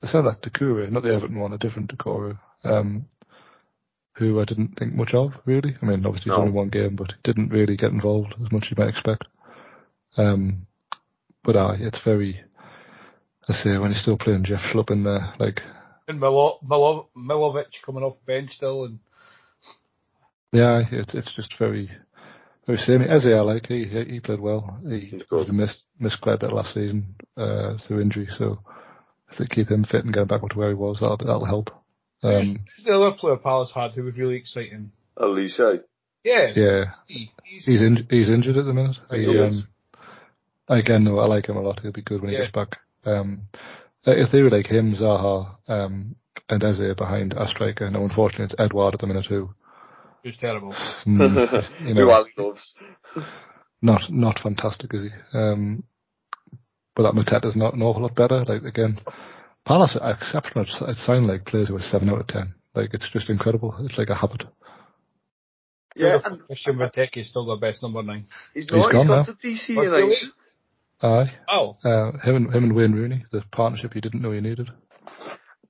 they 0.00 0.08
signed 0.08 0.26
that 0.26 0.40
Doucouré, 0.42 0.90
not 0.90 1.02
the 1.02 1.12
Everton 1.12 1.38
one, 1.38 1.52
a 1.52 1.58
different 1.58 1.94
Doucouré, 1.94 2.38
um, 2.64 3.06
who 4.18 4.40
I 4.40 4.44
didn't 4.44 4.78
think 4.78 4.94
much 4.94 5.12
of 5.14 5.32
really. 5.44 5.74
I 5.82 5.86
mean, 5.86 6.06
obviously 6.06 6.30
it's 6.30 6.38
No. 6.38 6.42
only 6.42 6.52
one 6.52 6.68
game, 6.70 6.96
but 6.96 7.12
he 7.12 7.16
didn't 7.24 7.50
really 7.50 7.76
get 7.76 7.90
involved 7.92 8.34
as 8.44 8.50
much 8.50 8.64
as 8.66 8.70
you 8.70 8.76
might 8.78 8.88
expect. 8.90 9.24
Um, 10.16 10.66
but 11.44 11.56
uh, 11.56 11.74
it's 11.78 12.02
very, 12.04 12.40
I 13.48 13.52
say, 13.52 13.78
when 13.78 13.92
he's 13.92 14.00
still 14.02 14.16
playing 14.16 14.44
Jeff 14.44 14.60
Schlupp 14.60 14.90
in 14.90 15.02
there, 15.04 15.34
like 15.38 15.60
and 16.08 16.18
Milo- 16.20 16.58
Milo- 16.62 17.08
Milovic 17.16 17.82
coming 17.84 18.02
off 18.02 18.14
bench 18.26 18.50
still, 18.50 18.84
and 18.84 18.98
Yeah, 20.52 20.82
it's 20.90 21.14
it's 21.14 21.34
just 21.34 21.58
very, 21.58 21.90
very 22.66 22.78
samey. 22.78 23.06
Eze, 23.08 23.26
I 23.26 23.40
like. 23.40 23.66
He 23.66 23.84
he 23.84 24.04
he 24.04 24.20
played 24.20 24.40
well. 24.40 24.78
He 24.82 25.20
he 25.46 25.52
missed 25.52 25.84
missed 25.98 26.20
quite 26.20 26.36
a 26.36 26.38
bit 26.46 26.52
last 26.52 26.72
season 26.74 27.16
uh, 27.36 27.76
through 27.86 28.00
injury, 28.00 28.28
so 28.38 28.60
if 29.30 29.38
they 29.38 29.46
keep 29.46 29.68
him 29.70 29.84
fit 29.84 30.04
and 30.04 30.14
get 30.14 30.22
him 30.22 30.28
back 30.28 30.40
to 30.48 30.56
where 30.58 30.68
he 30.68 30.74
was, 30.74 30.98
that'll 31.00 31.16
that'll 31.18 31.44
help. 31.44 31.70
Who's, 32.22 32.32
Um, 32.32 32.58
who's 32.76 32.84
the 32.84 32.92
other 32.92 33.16
player 33.16 33.36
Palace 33.36 33.72
had 33.74 33.92
who 33.92 34.04
was 34.04 34.18
really 34.18 34.36
exciting? 34.36 34.92
Alicia. 35.16 35.80
Yeah, 36.24 36.48
yeah, 36.56 36.84
he, 37.06 37.30
he's, 37.44 37.64
he's 37.66 37.80
in, 37.80 38.06
he's 38.10 38.28
injured 38.28 38.56
at 38.56 38.64
the 38.64 38.72
minute. 38.74 38.96
I 39.10 39.16
He, 39.16 39.26
know. 39.26 39.44
um, 39.46 39.68
again, 40.68 41.04
no, 41.04 41.18
I 41.20 41.26
like 41.26 41.48
him 41.48 41.56
a 41.56 41.60
lot. 41.60 41.80
He'll 41.80 41.92
be 41.92 42.02
good 42.02 42.20
when 42.20 42.30
he 42.32 42.36
gets 42.36 42.50
back. 42.50 42.78
Um, 43.04 43.42
if 44.04 44.32
they 44.32 44.42
were 44.42 44.50
like 44.50 44.66
him, 44.66 44.94
Zaha, 44.96 45.54
um, 45.68 46.16
and 46.48 46.64
Eze 46.64 46.96
behind 46.96 47.32
a 47.36 47.46
striker, 47.46 47.88
no, 47.90 48.04
unfortunately 48.04 48.46
it's 48.46 48.54
Edward 48.58 48.94
at 48.94 49.00
the 49.00 49.06
minute 49.06 49.26
who, 49.26 49.50
who's 50.24 50.36
terrible. 50.36 50.74
mm, 51.06 51.64
you 51.86 51.94
Who 51.94 51.94
know, 51.94 52.10
Ali 52.10 52.30
loves. 52.36 52.74
not 53.80 54.02
not 54.10 54.40
fantastic, 54.40 54.92
is 54.94 55.02
he? 55.04 55.10
Um, 55.38 55.84
but 56.96 57.02
that 57.04 57.14
Mateta's 57.14 57.54
not 57.56 57.74
an 57.74 57.82
awful 57.82 58.02
lot 58.02 58.14
better. 58.16 58.44
Like 58.44 58.62
again, 58.64 58.98
Palace 59.66 59.96
are 60.00 60.12
exceptional. 60.12 60.64
It's- 60.64 60.80
It 60.96 60.96
sound 61.04 61.26
like 61.26 61.44
players 61.44 61.68
who 61.68 61.76
are 61.76 61.80
seven 61.90 62.08
out 62.10 62.20
of 62.20 62.26
ten. 62.28 62.54
Like 62.74 62.94
it's 62.94 63.10
just 63.10 63.28
incredible. 63.30 63.74
It's 63.80 63.98
like 63.98 64.10
a 64.10 64.14
habit. 64.14 64.44
Yeah, 65.96 66.18
and 66.24 66.44
Christian 66.46 66.76
Benteke 66.76 67.16
is 67.16 67.28
still 67.30 67.46
their 67.46 67.56
best 67.58 67.82
number 67.82 68.02
nine. 68.02 68.26
he's, 68.52 68.64
He's 68.64 68.70
not, 68.72 68.92
gone 68.92 69.06
he's 69.06 69.08
now. 69.08 69.22
to 69.24 69.32
DC 69.32 69.76
What's 69.76 69.90
the 69.90 69.98
United. 69.98 70.28
Aye, 71.02 71.32
Oh, 71.48 71.74
uh, 71.84 72.12
him 72.22 72.36
and 72.36 72.54
him 72.54 72.64
and 72.64 72.74
Wayne 72.76 72.92
Rooney, 72.92 73.24
the 73.32 73.42
partnership 73.50 73.94
you 73.94 74.00
didn't 74.02 74.20
know 74.22 74.30
you 74.32 74.40
needed. 74.42 74.70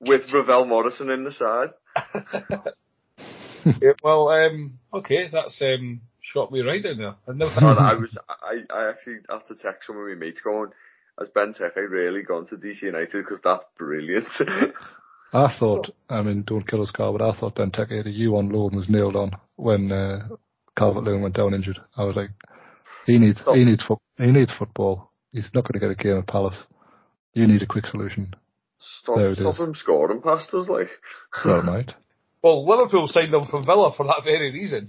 With 0.01 0.23
Ravel 0.35 0.65
Morrison 0.67 1.11
in 1.11 1.25
the 1.25 1.33
side. 1.33 1.71
yeah, 3.83 3.93
well, 4.03 4.29
um, 4.29 4.79
okay, 4.95 5.29
that's 5.33 5.61
um, 5.63 6.01
shot 6.21 6.53
me 6.53 6.61
right 6.61 6.85
in 6.85 6.99
there. 6.99 7.15
I 7.29 7.33
never 7.33 7.53
and 7.57 7.79
I 7.79 7.95
was, 7.95 8.17
I, 8.29 8.63
I 8.73 8.89
actually 8.91 9.19
had 9.29 9.45
to 9.49 9.55
text 9.55 9.87
some 9.87 9.97
of 9.99 10.07
my 10.07 10.15
mates 10.15 10.41
going, 10.43 10.71
has 11.19 11.29
Benteke 11.31 11.77
really 11.91 12.23
gone 12.23 12.47
to 12.47 12.57
DC 12.57 12.83
United? 12.83 13.25
Because 13.25 13.41
that's 13.43 13.65
brilliant. 13.79 14.29
I 15.33 15.55
thought, 15.59 15.91
I 16.09 16.23
mean, 16.23 16.45
don't 16.47 16.67
kill 16.67 16.83
us, 16.83 16.91
Carl, 16.91 17.17
but 17.19 17.29
I 17.29 17.39
thought 17.39 17.57
Benteke 17.57 17.97
had 17.97 18.07
a 18.07 18.11
U 18.11 18.37
on 18.37 18.49
loan 18.51 18.75
was 18.77 18.89
nailed 18.89 19.17
on 19.17 19.33
when 19.57 19.91
uh, 19.93 20.29
Calvert-Lewin 20.79 21.23
went 21.23 21.35
down 21.35 21.53
injured. 21.55 21.79
I 21.97 22.05
was 22.05 22.17
like, 22.17 22.31
he 23.07 23.19
needs, 23.19 23.41
Stop. 23.41 23.57
he 23.57 23.65
needs, 23.65 23.85
fo- 23.85 24.01
he 24.19 24.27
needs 24.31 24.53
football. 24.57 25.11
He's 25.33 25.51
not 25.55 25.65
going 25.65 25.75
to 25.75 25.81
get 25.81 25.91
a 25.91 25.95
game 25.95 26.19
at 26.19 26.27
Palace. 26.27 26.57
You 27.35 27.47
need 27.47 27.63
a 27.63 27.67
quick 27.67 27.87
solution. 27.87 28.35
stop, 28.79 29.17
There 29.17 29.31
it 29.31 29.37
stop 29.39 29.55
is. 29.55 29.61
him 29.61 29.75
scoring 29.75 30.23
past 30.23 30.53
us, 30.55 30.69
like. 30.69 30.89
Well, 31.45 31.63
mate. 31.63 31.93
Well, 32.43 32.65
Liverpool 32.69 33.09
signed 33.09 33.35
him 33.35 33.45
from 33.47 33.65
Villa 33.67 33.93
for 33.97 34.05
that 34.07 34.21
very 34.23 34.53
reason. 34.53 34.89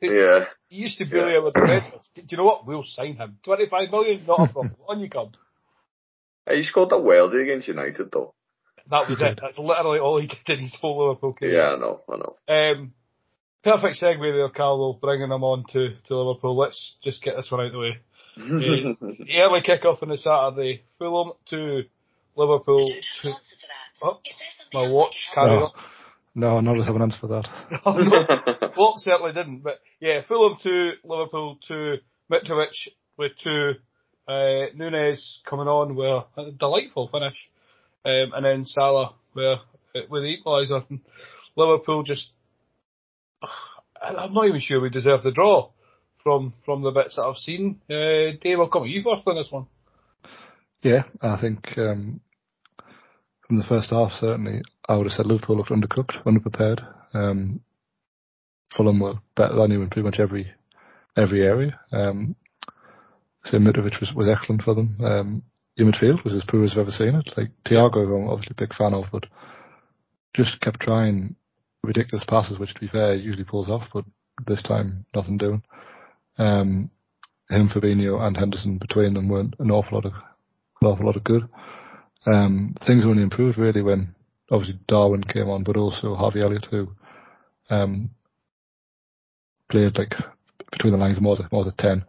yeah. 0.00 0.44
He 0.68 0.76
used 0.76 0.98
to 0.98 1.04
bully 1.04 1.34
him 1.34 1.42
with 1.44 1.54
the 1.54 1.62
Reds. 1.62 2.08
Do 2.14 2.22
you 2.28 2.36
know 2.36 2.44
what? 2.44 2.66
We'll 2.68 2.84
sign 2.84 3.16
him. 3.16 3.38
25 3.44 3.90
million, 3.90 4.24
not 4.26 4.48
a 4.50 4.52
problem. 4.52 4.76
On 4.88 5.00
you 5.00 5.10
come. 5.10 5.32
Hey, 6.46 6.56
He 6.58 6.62
scored 6.62 6.90
that 6.90 6.98
Wales 6.98 7.32
against 7.34 7.68
United, 7.68 8.10
though. 8.12 8.34
That 8.90 9.08
was 9.08 9.20
it. 9.20 9.38
That's 9.40 9.58
literally 9.58 9.98
all 9.98 10.20
he 10.20 10.26
did 10.26 10.58
in 10.58 10.64
his 10.64 10.76
whole 10.78 11.08
Liverpool 11.08 11.32
career. 11.32 11.54
Yeah, 11.56 11.70
I 11.74 11.78
know, 11.78 12.00
I 12.06 12.16
know. 12.16 12.36
Um, 12.48 12.92
perfect 13.62 14.00
segue 14.00 14.20
there, 14.20 14.48
Carlo, 14.50 14.92
bringing 15.00 15.30
them 15.30 15.42
on 15.42 15.64
to, 15.72 15.94
to 16.08 16.16
Liverpool. 16.16 16.56
Let's 16.56 16.96
just 17.02 17.22
get 17.22 17.34
this 17.36 17.50
one 17.50 17.60
out 17.62 17.66
of 17.68 17.72
the 17.72 17.78
way. 17.78 17.98
The 18.36 19.38
early 19.40 19.60
kick-off 19.64 20.02
on 20.02 20.08
the 20.10 20.18
Saturday, 20.18 20.82
Fulham 20.98 21.32
to 21.50 21.82
Liverpool. 22.36 22.86
To, 23.22 23.32
oh, 24.02 24.20
my 24.72 24.88
watch 24.92 25.14
carried 25.34 25.50
No, 25.50 25.62
on. 25.62 25.70
no, 26.34 26.60
none 26.60 26.74
of 26.74 26.80
us 26.80 26.86
have 26.88 26.96
an 26.96 27.02
answer 27.02 27.18
for 27.20 27.28
that. 27.28 27.48
Oh, 27.86 27.92
no. 27.96 28.70
Well, 28.76 28.94
certainly 28.98 29.32
didn't, 29.32 29.60
but 29.60 29.78
yeah, 30.00 30.20
Fulham 30.26 30.58
to 30.64 30.90
Liverpool 31.04 31.58
to 31.68 31.96
Mitrovic 32.30 32.74
with 33.16 33.32
two, 33.42 33.74
uh, 34.28 34.66
Nunez 34.74 35.40
coming 35.44 35.68
on 35.68 35.94
with 35.94 36.24
a 36.36 36.50
delightful 36.52 37.08
finish, 37.08 37.50
um, 38.04 38.32
and 38.34 38.44
then 38.44 38.64
Salah 38.64 39.14
with, 39.34 39.58
with 40.08 40.22
the 40.22 40.36
equaliser. 40.36 40.84
Liverpool 41.56 42.02
just, 42.02 42.30
I'm 44.02 44.34
not 44.34 44.46
even 44.46 44.60
sure 44.60 44.80
we 44.80 44.90
deserve 44.90 45.22
the 45.22 45.30
draw 45.30 45.70
from 46.22 46.54
from 46.64 46.82
the 46.82 46.90
bits 46.90 47.16
that 47.16 47.22
I've 47.22 47.36
seen. 47.36 47.80
Uh, 47.88 48.36
Dave, 48.40 48.58
I'll 48.58 48.68
come 48.68 48.84
to 48.84 48.88
you 48.88 49.02
first 49.02 49.26
on 49.26 49.36
this 49.36 49.52
one. 49.52 49.66
Yeah, 50.82 51.04
I 51.22 51.40
think 51.40 51.78
um, 51.78 52.20
from 53.46 53.58
the 53.58 53.64
first 53.64 53.90
half, 53.90 54.12
certainly, 54.20 54.62
I 54.88 54.96
would 54.96 55.06
have 55.06 55.12
said 55.12 55.26
Liverpool 55.26 55.56
looked 55.56 55.70
undercooked, 55.70 56.22
underprepared. 56.24 56.84
Um, 57.14 57.60
Fulham 58.74 58.98
were 58.98 59.14
better 59.36 59.54
than 59.54 59.70
you 59.70 59.82
in 59.82 59.90
pretty 59.90 60.06
much 60.06 60.18
every 60.18 60.52
every 61.16 61.42
area. 61.42 61.78
Um, 61.92 62.34
so 63.44 63.58
Mitrovic 63.58 64.00
was, 64.00 64.12
was 64.14 64.28
excellent 64.28 64.62
for 64.62 64.74
them. 64.74 64.96
Um, 65.02 65.42
your 65.76 65.90
midfield 65.90 66.24
was 66.24 66.34
as 66.34 66.44
poor 66.46 66.64
as 66.64 66.72
I've 66.72 66.78
ever 66.78 66.90
seen 66.90 67.14
it. 67.14 67.32
Like 67.36 67.50
Thiago, 67.66 68.06
who 68.06 68.16
I'm 68.16 68.28
obviously 68.28 68.54
a 68.56 68.62
big 68.62 68.74
fan 68.74 68.94
of, 68.94 69.06
but 69.12 69.26
just 70.34 70.60
kept 70.60 70.80
trying 70.80 71.36
ridiculous 71.82 72.24
passes, 72.26 72.58
which 72.58 72.74
to 72.74 72.80
be 72.80 72.88
fair, 72.88 73.14
usually 73.14 73.44
pulls 73.44 73.68
off, 73.68 73.88
but 73.92 74.04
this 74.46 74.62
time 74.62 75.04
nothing 75.14 75.38
doing. 75.38 75.62
Um, 76.38 76.90
him, 77.50 77.68
Fabinho, 77.68 78.20
and 78.20 78.36
Henderson 78.36 78.78
between 78.78 79.14
them 79.14 79.28
weren't 79.28 79.54
an 79.58 79.70
awful 79.70 79.98
lot 79.98 80.06
of 80.06 80.12
an 80.80 80.88
awful 80.88 81.06
lot 81.06 81.16
of 81.16 81.24
good. 81.24 81.48
Um, 82.26 82.74
things 82.86 83.04
only 83.04 83.22
improved 83.22 83.58
really 83.58 83.82
when 83.82 84.14
obviously 84.50 84.78
Darwin 84.88 85.22
came 85.24 85.48
on, 85.48 85.62
but 85.62 85.76
also 85.76 86.14
Harvey 86.14 86.40
Elliott 86.40 86.66
who 86.70 86.88
um, 87.70 88.10
played 89.70 89.98
like 89.98 90.14
between 90.72 90.92
the 90.92 90.98
lines 90.98 91.20
more 91.20 91.36
a, 91.38 91.48
more 91.52 91.68
a 91.68 91.72
ten. 91.72 92.04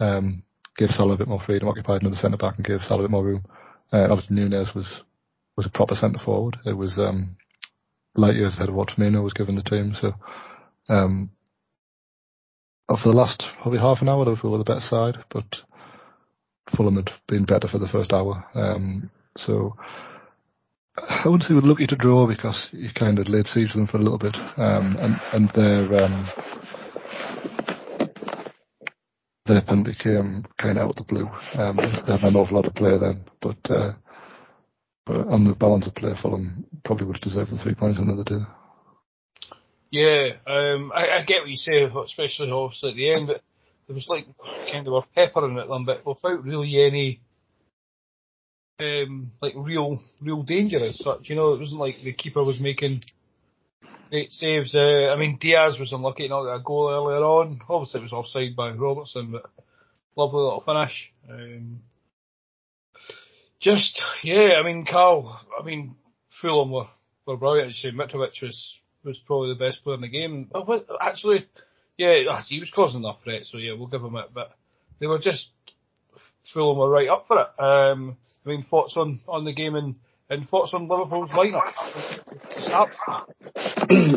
Um, 0.00 0.42
gave 0.78 0.90
Salah 0.90 1.14
a 1.14 1.18
bit 1.18 1.28
more 1.28 1.42
freedom, 1.44 1.68
occupied 1.68 2.00
another 2.00 2.16
centre 2.16 2.38
back, 2.38 2.56
and 2.56 2.64
gave 2.64 2.80
Salah 2.86 3.00
a 3.00 3.04
bit 3.04 3.10
more 3.10 3.24
room. 3.24 3.44
Uh, 3.92 4.06
obviously 4.10 4.36
Nunez 4.36 4.74
was 4.74 4.86
was 5.56 5.66
a 5.66 5.70
proper 5.70 5.96
centre 5.96 6.20
forward. 6.24 6.56
It 6.64 6.76
was 6.76 6.96
um, 6.98 7.36
light 8.14 8.36
years 8.36 8.54
ahead 8.54 8.68
of 8.68 8.76
what 8.76 8.90
Firmino 8.90 9.24
was 9.24 9.32
given 9.32 9.56
the 9.56 9.62
team. 9.62 9.94
So 10.00 10.12
um, 10.88 11.30
for 12.86 13.10
the 13.10 13.16
last 13.16 13.44
probably 13.60 13.80
half 13.80 14.00
an 14.00 14.08
hour, 14.08 14.24
Liverpool 14.24 14.52
were 14.52 14.58
the 14.58 14.64
better 14.64 14.80
side, 14.80 15.16
but 15.30 15.44
Fulham 16.76 16.96
had 16.96 17.10
been 17.26 17.44
better 17.44 17.66
for 17.66 17.78
the 17.78 17.88
first 17.88 18.12
hour. 18.12 18.44
Um, 18.54 19.10
so 19.36 19.74
I 20.96 21.22
wouldn't 21.26 21.42
say 21.42 21.54
we're 21.54 21.60
lucky 21.60 21.86
to 21.88 21.96
draw 21.96 22.26
because 22.28 22.68
you 22.72 22.88
kind 22.94 23.18
of 23.18 23.28
laid 23.28 23.46
siege 23.48 23.72
to 23.72 23.78
them 23.78 23.86
for 23.88 23.98
a 23.98 24.02
little 24.02 24.18
bit, 24.18 24.36
um, 24.56 24.96
and 25.00 25.16
and 25.32 25.50
their 25.54 26.04
um, 26.04 26.28
penalty 29.66 29.94
came 30.02 30.44
kind 30.58 30.78
of 30.78 30.84
out 30.84 30.90
of 30.90 30.96
the 30.96 31.04
blue. 31.04 31.28
Um, 31.54 31.76
they 31.76 32.12
had 32.12 32.24
an 32.24 32.36
awful 32.36 32.56
lot 32.56 32.66
of 32.66 32.74
play 32.74 32.98
then, 32.98 33.24
but 33.40 33.70
uh, 33.70 33.92
but 35.06 35.16
on 35.28 35.44
the 35.44 35.54
balance 35.54 35.86
of 35.86 35.94
play, 35.94 36.12
Fulham 36.20 36.64
probably 36.84 37.06
would 37.06 37.16
have 37.16 37.22
deserved 37.22 37.50
the 37.50 37.62
three 37.62 37.74
points 37.74 37.98
another 37.98 38.24
day. 38.24 38.44
Yeah, 39.90 40.28
um, 40.46 40.92
I, 40.94 41.18
I 41.18 41.24
get 41.24 41.40
what 41.40 41.48
you 41.48 41.56
say, 41.56 41.82
especially 41.84 42.50
obviously 42.50 42.90
at 42.90 42.96
the 42.96 43.12
end, 43.14 43.26
but 43.26 43.42
there 43.86 43.94
was 43.94 44.06
like 44.08 44.26
kind 44.70 44.86
of 44.86 44.92
a 44.92 45.02
peppering 45.14 45.58
at 45.58 45.68
them, 45.68 45.86
but 45.86 46.04
without 46.04 46.44
really 46.44 46.86
any 46.86 47.20
um, 48.80 49.32
like 49.40 49.54
real 49.56 49.98
real 50.22 50.42
danger 50.42 50.78
as 50.78 50.98
such. 50.98 51.30
You 51.30 51.36
know, 51.36 51.54
it 51.54 51.60
wasn't 51.60 51.80
like 51.80 51.96
the 52.04 52.12
keeper 52.12 52.44
was 52.44 52.60
making 52.60 53.02
great 54.10 54.32
saves. 54.32 54.74
Uh, 54.74 55.12
I 55.12 55.16
mean, 55.16 55.38
Diaz 55.40 55.78
was 55.78 55.92
unlucky 55.92 56.28
not 56.28 56.42
to 56.42 56.48
get 56.48 56.60
a 56.60 56.62
goal 56.62 56.90
earlier 56.90 57.24
on. 57.24 57.60
Obviously, 57.68 58.00
it 58.00 58.02
was 58.04 58.12
offside 58.12 58.56
by 58.56 58.70
Robertson, 58.70 59.32
but 59.32 59.50
lovely 60.16 60.40
little 60.40 60.62
finish. 60.64 61.12
Um, 61.28 61.80
just 63.60 64.00
yeah, 64.22 64.54
I 64.60 64.64
mean, 64.64 64.86
Carl. 64.86 65.40
I 65.58 65.64
mean, 65.64 65.96
Fulham 66.40 66.70
were 66.70 66.86
were 67.26 67.36
brilliant. 67.36 67.74
Say, 67.74 67.90
Mitrovic 67.90 68.40
was 68.42 68.78
was 69.04 69.18
probably 69.18 69.50
the 69.50 69.64
best 69.64 69.82
player 69.82 69.96
in 69.96 70.00
the 70.00 70.08
game. 70.08 70.50
Actually, 71.00 71.46
yeah, 71.96 72.24
ah, 72.30 72.44
he 72.46 72.60
was 72.60 72.70
causing 72.70 73.00
enough 73.00 73.22
threat, 73.22 73.46
so 73.46 73.58
yeah, 73.58 73.72
we'll 73.72 73.86
give 73.86 74.02
him 74.02 74.16
it. 74.16 74.30
But 74.32 74.56
they 75.00 75.06
were 75.06 75.18
just 75.18 75.48
Fulham 76.52 76.78
were 76.78 76.90
right 76.90 77.08
up 77.08 77.26
for 77.26 77.40
it. 77.40 77.62
Um, 77.62 78.16
I 78.44 78.48
mean, 78.48 78.62
thoughts 78.62 78.96
on, 78.96 79.20
on 79.28 79.44
the 79.44 79.52
game 79.52 79.74
and, 79.74 79.96
and 80.30 80.48
thoughts 80.48 80.74
on 80.74 80.88
Liverpool's 80.88 81.30
lineup? 81.30 81.72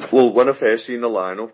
well, 0.13 0.34
when 0.34 0.50
I 0.50 0.60
first 0.60 0.86
seen 0.86 1.01
the 1.01 1.08
lineups, 1.08 1.51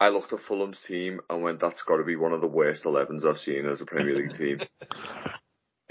I 0.00 0.08
looked 0.08 0.32
at 0.32 0.40
Fulham's 0.40 0.80
team 0.86 1.20
and 1.30 1.42
went, 1.42 1.60
that's 1.60 1.82
got 1.86 1.98
to 1.98 2.04
be 2.04 2.16
one 2.16 2.32
of 2.32 2.40
the 2.40 2.46
worst 2.46 2.84
11s 2.84 3.24
I've 3.24 3.38
seen 3.38 3.66
as 3.66 3.80
a 3.80 3.86
Premier 3.86 4.16
League 4.16 4.36
team. 4.36 4.58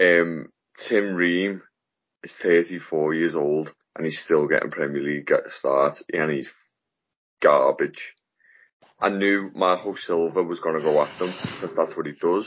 um, 0.00 0.48
Tim 0.88 1.14
Ream 1.14 1.62
is 2.22 2.34
34 2.42 3.14
years 3.14 3.34
old 3.34 3.70
and 3.96 4.04
he's 4.04 4.20
still 4.22 4.46
getting 4.46 4.70
Premier 4.70 5.02
League 5.02 5.30
starts 5.48 6.02
and 6.12 6.30
he's 6.30 6.50
garbage. 7.42 8.14
I 9.00 9.08
knew 9.08 9.50
Marco 9.54 9.94
Silva 9.94 10.42
was 10.42 10.60
going 10.60 10.76
to 10.76 10.82
go 10.82 11.00
at 11.02 11.18
them 11.18 11.34
because 11.54 11.74
that's 11.74 11.96
what 11.96 12.06
he 12.06 12.12
does. 12.12 12.46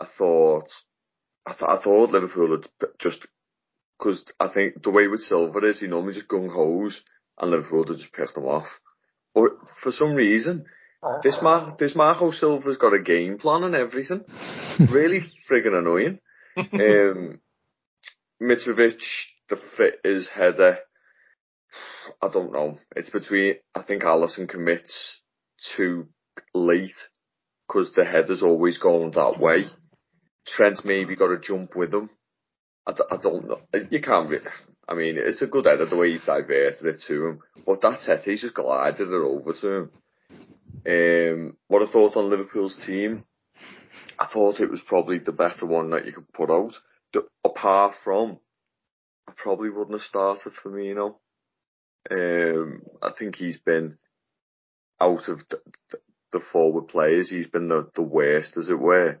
I 0.00 0.06
thought, 0.18 0.68
I, 1.46 1.52
th- 1.52 1.62
I 1.62 1.82
thought 1.82 2.10
Liverpool 2.10 2.60
had 2.60 2.88
just, 2.98 3.26
because 3.98 4.24
I 4.38 4.48
think 4.48 4.82
the 4.82 4.90
way 4.90 5.08
with 5.08 5.20
Silva 5.20 5.58
is 5.66 5.80
he 5.80 5.86
normally 5.86 6.14
just 6.14 6.28
gung 6.28 6.52
hos 6.52 7.00
and 7.38 7.50
Liverpool 7.50 7.84
just 7.84 8.12
picked 8.12 8.36
him 8.36 8.44
off. 8.44 8.68
But 9.34 9.52
for 9.82 9.92
some 9.92 10.14
reason, 10.14 10.66
this 11.22 11.38
Mar- 11.42 11.76
this 11.78 11.94
Marco 11.94 12.30
Silva's 12.30 12.76
got 12.76 12.94
a 12.94 13.02
game 13.02 13.38
plan 13.38 13.64
and 13.64 13.74
everything. 13.74 14.24
really 14.90 15.22
friggin' 15.48 15.78
annoying. 15.78 16.18
um, 16.56 17.40
Mitrovic, 18.42 19.00
the 19.48 19.56
fit 19.76 20.00
is 20.04 20.28
header. 20.28 20.78
I 22.22 22.28
don't 22.32 22.52
know. 22.52 22.78
It's 22.96 23.10
between, 23.10 23.56
I 23.74 23.82
think 23.82 24.02
Alisson 24.02 24.48
commits 24.48 25.20
too 25.76 26.08
late 26.54 26.94
because 27.66 27.92
the 27.92 28.04
header's 28.04 28.42
always 28.42 28.78
going 28.78 29.10
that 29.12 29.38
way. 29.38 29.64
Trent's 30.46 30.84
maybe 30.84 31.14
got 31.14 31.28
to 31.28 31.38
jump 31.38 31.76
with 31.76 31.92
him. 31.92 32.10
I 32.88 32.92
d- 32.92 33.04
I 33.10 33.16
don't 33.18 33.46
know. 33.46 33.60
You 33.90 34.00
can't 34.00 34.30
really, 34.30 34.46
I 34.88 34.94
mean, 34.94 35.16
it's 35.18 35.42
a 35.42 35.46
good 35.46 35.66
header 35.66 35.84
the 35.84 35.96
way 35.96 36.12
he's 36.12 36.24
diverted 36.24 36.86
it 36.86 37.02
to 37.06 37.26
him. 37.26 37.40
But 37.66 37.82
that's 37.82 38.08
it. 38.08 38.22
He's 38.24 38.40
just 38.40 38.54
glided 38.54 39.08
it 39.08 39.14
over 39.14 39.52
to 39.52 39.68
him. 39.68 39.90
Um, 40.86 41.56
what 41.68 41.82
I 41.82 41.92
thought 41.92 42.16
on 42.16 42.30
Liverpool's 42.30 42.82
team, 42.86 43.24
I 44.18 44.26
thought 44.32 44.60
it 44.60 44.70
was 44.70 44.80
probably 44.86 45.18
the 45.18 45.32
better 45.32 45.66
one 45.66 45.90
that 45.90 46.06
you 46.06 46.12
could 46.12 46.32
put 46.32 46.50
out. 46.50 46.74
The, 47.12 47.26
apart 47.44 47.92
from, 48.02 48.38
I 49.28 49.32
probably 49.36 49.68
wouldn't 49.68 50.00
have 50.00 50.08
started 50.08 50.54
Firmino. 50.64 51.16
Um, 52.10 52.82
I 53.02 53.10
think 53.18 53.36
he's 53.36 53.58
been 53.58 53.98
out 54.98 55.28
of 55.28 55.40
the, 55.50 55.60
the, 56.32 56.40
forward 56.52 56.88
players. 56.88 57.28
He's 57.28 57.48
been 57.48 57.68
the, 57.68 57.90
the 57.94 58.02
worst, 58.02 58.56
as 58.56 58.70
it 58.70 58.78
were. 58.78 59.18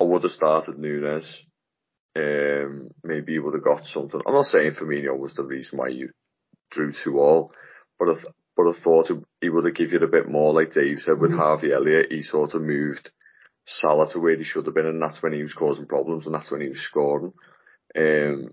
I 0.00 0.04
would 0.04 0.22
have 0.22 0.32
started 0.32 0.78
Nunez. 0.78 1.42
Um, 2.16 2.88
maybe 3.04 3.32
he 3.32 3.38
would 3.38 3.54
have 3.54 3.64
got 3.64 3.84
something. 3.84 4.20
I'm 4.26 4.32
not 4.32 4.46
saying 4.46 4.72
Firmino 4.72 5.18
was 5.18 5.34
the 5.34 5.42
reason 5.42 5.78
why 5.78 5.88
you 5.88 6.10
drew 6.70 6.92
two 6.92 7.18
all, 7.18 7.52
but 7.98 8.08
I, 8.08 8.14
th- 8.14 8.34
but 8.56 8.68
I 8.68 8.72
thought 8.82 9.10
he 9.42 9.50
would 9.50 9.66
have 9.66 9.74
given 9.74 10.00
you 10.00 10.06
a 10.06 10.10
bit 10.10 10.28
more, 10.28 10.54
like 10.54 10.72
Dave 10.72 10.98
said, 10.98 11.20
with 11.20 11.32
mm-hmm. 11.32 11.40
Harvey 11.40 11.72
Elliott. 11.74 12.10
He 12.10 12.22
sort 12.22 12.54
of 12.54 12.62
moved 12.62 13.10
Salah 13.66 14.10
to 14.12 14.20
where 14.20 14.36
he 14.36 14.44
should 14.44 14.64
have 14.64 14.74
been, 14.74 14.86
and 14.86 15.02
that's 15.02 15.22
when 15.22 15.34
he 15.34 15.42
was 15.42 15.52
causing 15.52 15.86
problems, 15.86 16.24
and 16.24 16.34
that's 16.34 16.50
when 16.50 16.62
he 16.62 16.68
was 16.68 16.80
scoring. 16.80 17.32
Um, 17.98 18.50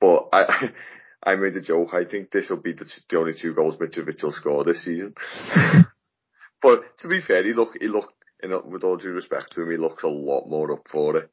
but 0.00 0.28
I, 0.32 0.70
I 1.22 1.34
made 1.36 1.56
a 1.56 1.60
joke. 1.60 1.92
I 1.92 2.04
think 2.04 2.30
this 2.30 2.48
will 2.48 2.56
be 2.56 2.72
the, 2.72 2.90
the 3.10 3.18
only 3.18 3.32
two 3.38 3.52
goals 3.52 3.76
Mitrovic 3.76 4.22
will 4.22 4.32
score 4.32 4.64
this 4.64 4.82
season. 4.82 5.14
but 6.62 6.80
to 7.00 7.08
be 7.08 7.20
fair, 7.20 7.44
he 7.44 7.52
look, 7.52 7.76
he 7.78 7.88
look, 7.88 8.14
you 8.42 8.62
with 8.64 8.84
all 8.84 8.96
due 8.96 9.10
respect 9.10 9.52
to 9.52 9.62
him, 9.62 9.70
he 9.70 9.76
looks 9.76 10.04
a 10.04 10.08
lot 10.08 10.48
more 10.48 10.72
up 10.72 10.86
for 10.90 11.16
it. 11.16 11.30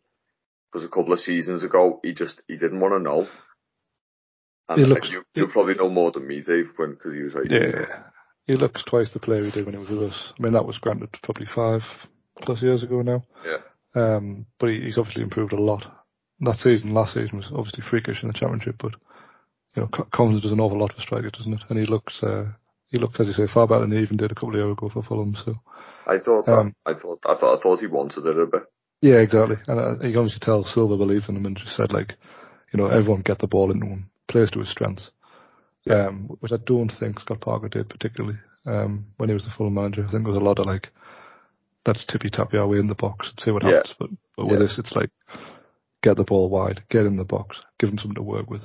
Because 0.74 0.88
a 0.88 0.90
couple 0.90 1.14
of 1.14 1.20
seasons 1.20 1.64
ago, 1.64 2.00
he 2.04 2.14
just 2.14 2.42
he 2.48 2.58
didn't 2.58 2.80
want 2.80 2.96
to 2.96 3.00
know. 3.00 3.28
And 4.68 4.80
he 4.80 4.86
looks, 4.86 5.10
you, 5.12 5.22
you 5.36 5.48
probably 5.48 5.76
know 5.76 5.90
more 5.90 6.12
than 6.12 6.26
me, 6.26 6.42
Dave, 6.42 6.72
because 6.76 7.14
he 7.14 7.22
was 7.22 7.36
like, 7.36 7.52
yeah, 7.52 8.04
he 8.46 8.56
looks 8.56 8.84
twice 8.84 9.12
the 9.14 9.20
player 9.20 9.44
he 9.44 9.52
did 9.52 9.66
when 9.66 9.76
he 9.76 9.80
was 9.80 9.90
with 9.90 10.12
us. 10.12 10.34
I 10.40 10.42
mean, 10.42 10.54
that 10.54 10.66
was 10.66 10.80
granted 10.80 11.10
probably 11.22 11.46
five 11.54 11.82
plus 12.42 12.62
years 12.62 12.82
ago 12.82 13.02
now. 13.02 13.24
Yeah. 13.46 13.58
Um, 13.96 14.48
but 14.60 14.70
he, 14.70 14.82
he's 14.82 14.98
obviously 14.98 15.22
improved 15.22 15.54
a 15.54 15.62
lot. 15.62 15.86
That 16.40 16.56
season, 16.56 16.94
last 16.94 17.14
season 17.14 17.38
was 17.38 17.52
obviously 17.54 17.84
freakish 17.88 18.24
in 18.24 18.30
the 18.30 18.34
championship, 18.34 18.78
but 18.80 18.94
you 19.76 19.84
know, 19.84 19.90
Collins 20.14 20.44
does 20.44 20.52
an 20.52 20.60
awful 20.60 20.80
lot 20.80 20.94
for 20.94 21.02
strikers, 21.02 21.32
doesn't 21.34 21.54
it? 21.54 21.64
And 21.70 21.78
he 21.78 21.86
looks, 21.86 22.22
uh, 22.24 22.46
he 22.88 22.98
looks, 22.98 23.20
as 23.20 23.28
you 23.28 23.34
say, 23.34 23.48
far 23.54 23.68
better 23.68 23.82
than 23.82 23.92
he 23.92 24.00
even 24.00 24.18
did 24.18 24.32
a 24.32 24.36
couple 24.36 24.50
of 24.50 24.56
years 24.56 24.72
ago 24.72 24.90
for 24.92 25.04
Fulham. 25.04 25.36
So. 25.46 25.56
I 26.08 26.18
thought, 26.20 26.48
um, 26.48 26.76
that, 26.86 26.96
I 26.96 27.00
thought, 27.00 27.20
I 27.26 27.36
thought, 27.36 27.60
I 27.60 27.62
thought 27.62 27.80
he 27.80 27.88
wanted 27.88 28.26
it 28.26 28.40
a 28.40 28.46
bit. 28.46 28.64
Yeah, 29.04 29.16
exactly. 29.16 29.58
And 29.68 29.80
uh, 29.80 29.92
you 29.96 30.14
can 30.14 30.20
obviously 30.20 30.40
tell 30.40 30.64
Silva 30.64 30.96
believes 30.96 31.28
in 31.28 31.36
him 31.36 31.46
and 31.46 31.58
just 31.58 31.76
said 31.76 31.92
like, 31.92 32.14
you 32.72 32.80
know, 32.80 32.88
everyone 32.88 33.22
get 33.22 33.38
the 33.40 33.48
ball 33.48 33.70
into 33.70 33.86
him, 33.86 34.10
plays 34.30 34.50
to 34.52 34.60
his 34.60 34.72
strengths. 34.72 35.12
Um, 35.90 36.30
which 36.40 36.54
I 36.54 36.58
don't 36.66 36.90
think 36.90 37.20
Scott 37.20 37.42
Parker 37.42 37.68
did 37.68 37.90
particularly. 37.90 38.38
Um, 38.66 39.08
when 39.18 39.28
he 39.28 39.34
was 39.34 39.44
the 39.44 39.52
full 39.58 39.70
manager, 39.70 40.06
I 40.08 40.10
think 40.10 40.24
there 40.24 40.32
was 40.32 40.42
a 40.42 40.46
lot 40.46 40.58
of 40.58 40.68
like, 40.68 40.88
let's 41.86 42.06
tippy 42.06 42.30
tap 42.30 42.54
your 42.54 42.66
way 42.66 42.80
in 42.80 42.88
the 42.88 42.96
box 42.96 43.28
and 43.28 43.44
see 43.44 43.52
what 43.52 43.64
happens. 43.64 43.94
But, 44.00 44.10
but 44.38 44.46
with 44.46 44.62
yeah. 44.62 44.68
this, 44.68 44.80
it's 44.80 44.96
like, 44.96 45.10
get 46.02 46.16
the 46.16 46.24
ball 46.24 46.48
wide, 46.50 46.84
get 46.90 47.06
in 47.06 47.18
the 47.18 47.26
box, 47.26 47.60
give 47.80 47.90
him 47.90 47.98
something 47.98 48.16
to 48.16 48.24
work 48.24 48.50
with. 48.50 48.64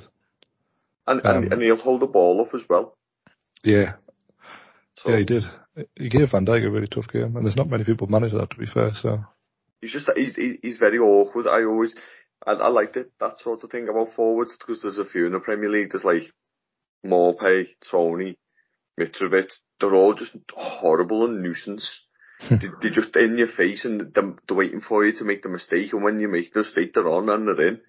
And, 1.05 1.19
and, 1.25 1.47
um, 1.47 1.51
and 1.51 1.61
he'll 1.61 1.75
hold 1.75 2.01
the 2.01 2.07
ball 2.07 2.39
up 2.39 2.55
as 2.55 2.61
well. 2.69 2.95
Yeah. 3.61 3.95
So, 4.95 5.09
yeah, 5.09 5.17
he 5.17 5.25
did. 5.25 5.43
He 5.97 6.07
gave 6.07 6.31
Van 6.31 6.45
Dijk 6.45 6.65
a 6.65 6.71
really 6.71 6.87
tough 6.87 7.09
game, 7.11 7.35
and 7.35 7.45
there's 7.45 7.57
not 7.57 7.69
many 7.69 7.83
people 7.83 8.07
manage 8.07 8.31
that 8.31 8.51
to 8.51 8.57
be 8.57 8.67
fair, 8.67 8.91
so 9.01 9.25
he's 9.81 9.91
just 9.91 10.09
he's 10.15 10.35
he's 10.61 10.77
very 10.77 10.97
awkward. 10.97 11.47
I 11.47 11.63
always 11.63 11.93
I, 12.45 12.53
I 12.53 12.67
liked 12.69 12.97
it 12.97 13.11
that 13.19 13.39
sort 13.39 13.63
of 13.63 13.69
thing 13.69 13.87
about 13.89 14.13
forwards 14.15 14.55
because 14.57 14.81
there's 14.81 14.97
a 14.97 15.05
few 15.05 15.25
in 15.25 15.33
the 15.33 15.39
Premier 15.39 15.69
League. 15.69 15.89
There's 15.91 16.03
like 16.03 16.31
Maupay, 17.05 17.67
Toney, 17.89 18.37
Mitrovic. 18.99 19.51
They're 19.79 19.95
all 19.95 20.13
just 20.13 20.35
horrible 20.53 21.25
and 21.25 21.41
nuisance. 21.41 22.01
they, 22.49 22.67
they're 22.81 22.91
just 22.91 23.15
in 23.15 23.37
your 23.37 23.47
face 23.47 23.83
and 23.85 24.13
they're, 24.13 24.33
they're, 24.47 24.57
waiting 24.57 24.81
for 24.81 25.05
you 25.05 25.13
to 25.17 25.25
make 25.25 25.43
the 25.43 25.49
mistake. 25.49 25.91
And 25.93 26.03
when 26.03 26.19
you 26.19 26.29
make 26.29 26.53
the 26.53 26.61
mistake, 26.61 26.93
they're 26.93 27.07
on 27.07 27.29
and 27.29 27.47
they're 27.47 27.67
in. 27.67 27.81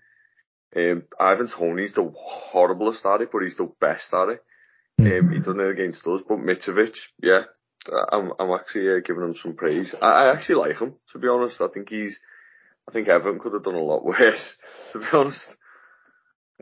Um, 0.77 1.03
Ivan 1.19 1.49
Toney's 1.49 1.95
the 1.95 2.13
horriblest 2.53 3.05
at 3.05 3.23
it, 3.23 3.31
but 3.33 3.43
he's 3.43 3.57
the 3.57 3.71
best 3.81 4.13
at 4.13 4.29
it. 4.29 4.45
Um, 5.01 5.33
he's 5.33 5.47
done 5.47 5.61
it 5.61 5.71
against 5.71 6.07
us, 6.07 6.21
but 6.29 6.39
Mitrovic, 6.39 6.95
yeah, 7.23 7.43
I'm 8.13 8.33
I'm 8.39 8.51
actually 8.53 8.89
uh, 8.89 9.01
giving 9.05 9.23
him 9.23 9.35
some 9.35 9.55
praise. 9.55 9.95
I, 10.01 10.07
I 10.07 10.33
actually 10.35 10.57
like 10.57 10.79
him 10.79 10.95
to 11.13 11.19
be 11.19 11.29
honest. 11.29 11.61
I 11.61 11.69
think 11.69 11.89
he's 11.89 12.19
I 12.89 12.93
think 12.93 13.09
Everton 13.09 13.39
could 13.39 13.55
have 13.55 13.65
done 13.65 13.75
a 13.75 13.83
lot 13.83 14.05
worse 14.05 14.57
to 14.93 14.99
be 14.99 15.07
honest. 15.13 15.47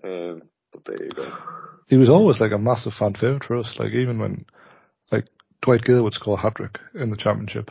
Um, 0.03 0.43
but 0.73 0.85
there 0.85 1.05
you 1.05 1.11
go. 1.11 1.33
He 1.89 1.97
was 1.97 2.11
always 2.11 2.41
like 2.41 2.53
a 2.53 2.59
massive 2.59 2.93
fan 2.93 3.15
favourite 3.15 3.45
for 3.45 3.57
us. 3.57 3.75
Like 3.79 3.93
even 3.93 4.19
when 4.19 4.45
like 5.11 5.27
Dwight 5.63 5.83
Gayle 5.83 6.05
would 6.05 6.15
score 6.15 6.39
a 6.39 6.41
hat 6.41 6.55
trick 6.57 6.79
in 6.95 7.11
the 7.11 7.17
championship, 7.17 7.71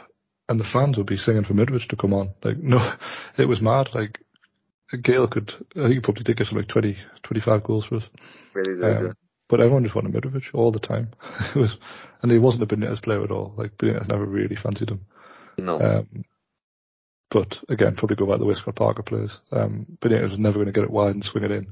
and 0.49 0.59
the 0.59 0.67
fans 0.71 0.97
would 0.97 1.07
be 1.07 1.17
singing 1.17 1.43
for 1.43 1.53
Mitrovic 1.53 1.87
to 1.89 1.95
come 1.95 2.13
on. 2.13 2.33
Like 2.43 2.57
no, 2.57 2.93
it 3.37 3.45
was 3.45 3.61
mad. 3.61 3.89
Like 3.93 4.19
Gayle 5.03 5.27
could, 5.27 5.51
I 5.75 5.87
think 5.87 5.93
he 5.93 5.99
probably 5.99 6.23
did 6.23 6.37
get 6.37 6.47
some 6.47 6.57
like 6.57 6.69
20, 6.69 6.97
25 7.23 7.63
goals 7.63 7.85
for 7.85 7.97
us. 7.97 8.03
Really 8.53 8.81
did, 8.81 9.01
um. 9.01 9.13
But 9.49 9.61
everyone 9.61 9.83
just 9.83 9.95
wanted 9.95 10.13
Mitrovic 10.13 10.53
all 10.53 10.71
the 10.71 10.79
time. 10.79 11.11
it 11.55 11.59
was, 11.59 11.77
and 12.21 12.31
he 12.31 12.37
wasn't 12.37 12.63
a 12.63 12.75
Benitez 12.75 13.01
player 13.01 13.23
at 13.23 13.31
all. 13.31 13.53
Like 13.57 13.77
Benitez 13.77 14.07
never 14.07 14.25
really 14.25 14.55
fancied 14.55 14.89
him. 14.89 15.05
No. 15.57 15.79
Um, 15.79 16.25
but 17.29 17.57
again, 17.69 17.95
probably 17.95 18.15
go 18.15 18.25
back 18.25 18.35
to 18.35 18.39
the 18.39 18.45
way 18.45 18.55
Scott 18.55 18.75
Parker 18.75 19.03
players. 19.03 19.37
Um, 19.51 19.85
Benitez 20.01 20.31
was 20.31 20.39
never 20.39 20.55
going 20.55 20.67
to 20.67 20.71
get 20.71 20.83
it 20.83 20.91
wide 20.91 21.15
and 21.15 21.23
swing 21.23 21.45
it 21.45 21.51
in. 21.51 21.67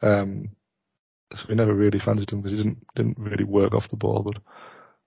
Um, 0.00 0.48
so 1.34 1.44
we 1.48 1.54
never 1.54 1.74
really 1.74 1.98
fancied 1.98 2.30
him 2.30 2.40
because 2.40 2.52
he 2.52 2.62
didn't 2.62 2.86
didn't 2.94 3.18
really 3.18 3.44
work 3.44 3.74
off 3.74 3.88
the 3.90 3.96
ball. 3.96 4.22
But 4.22 4.42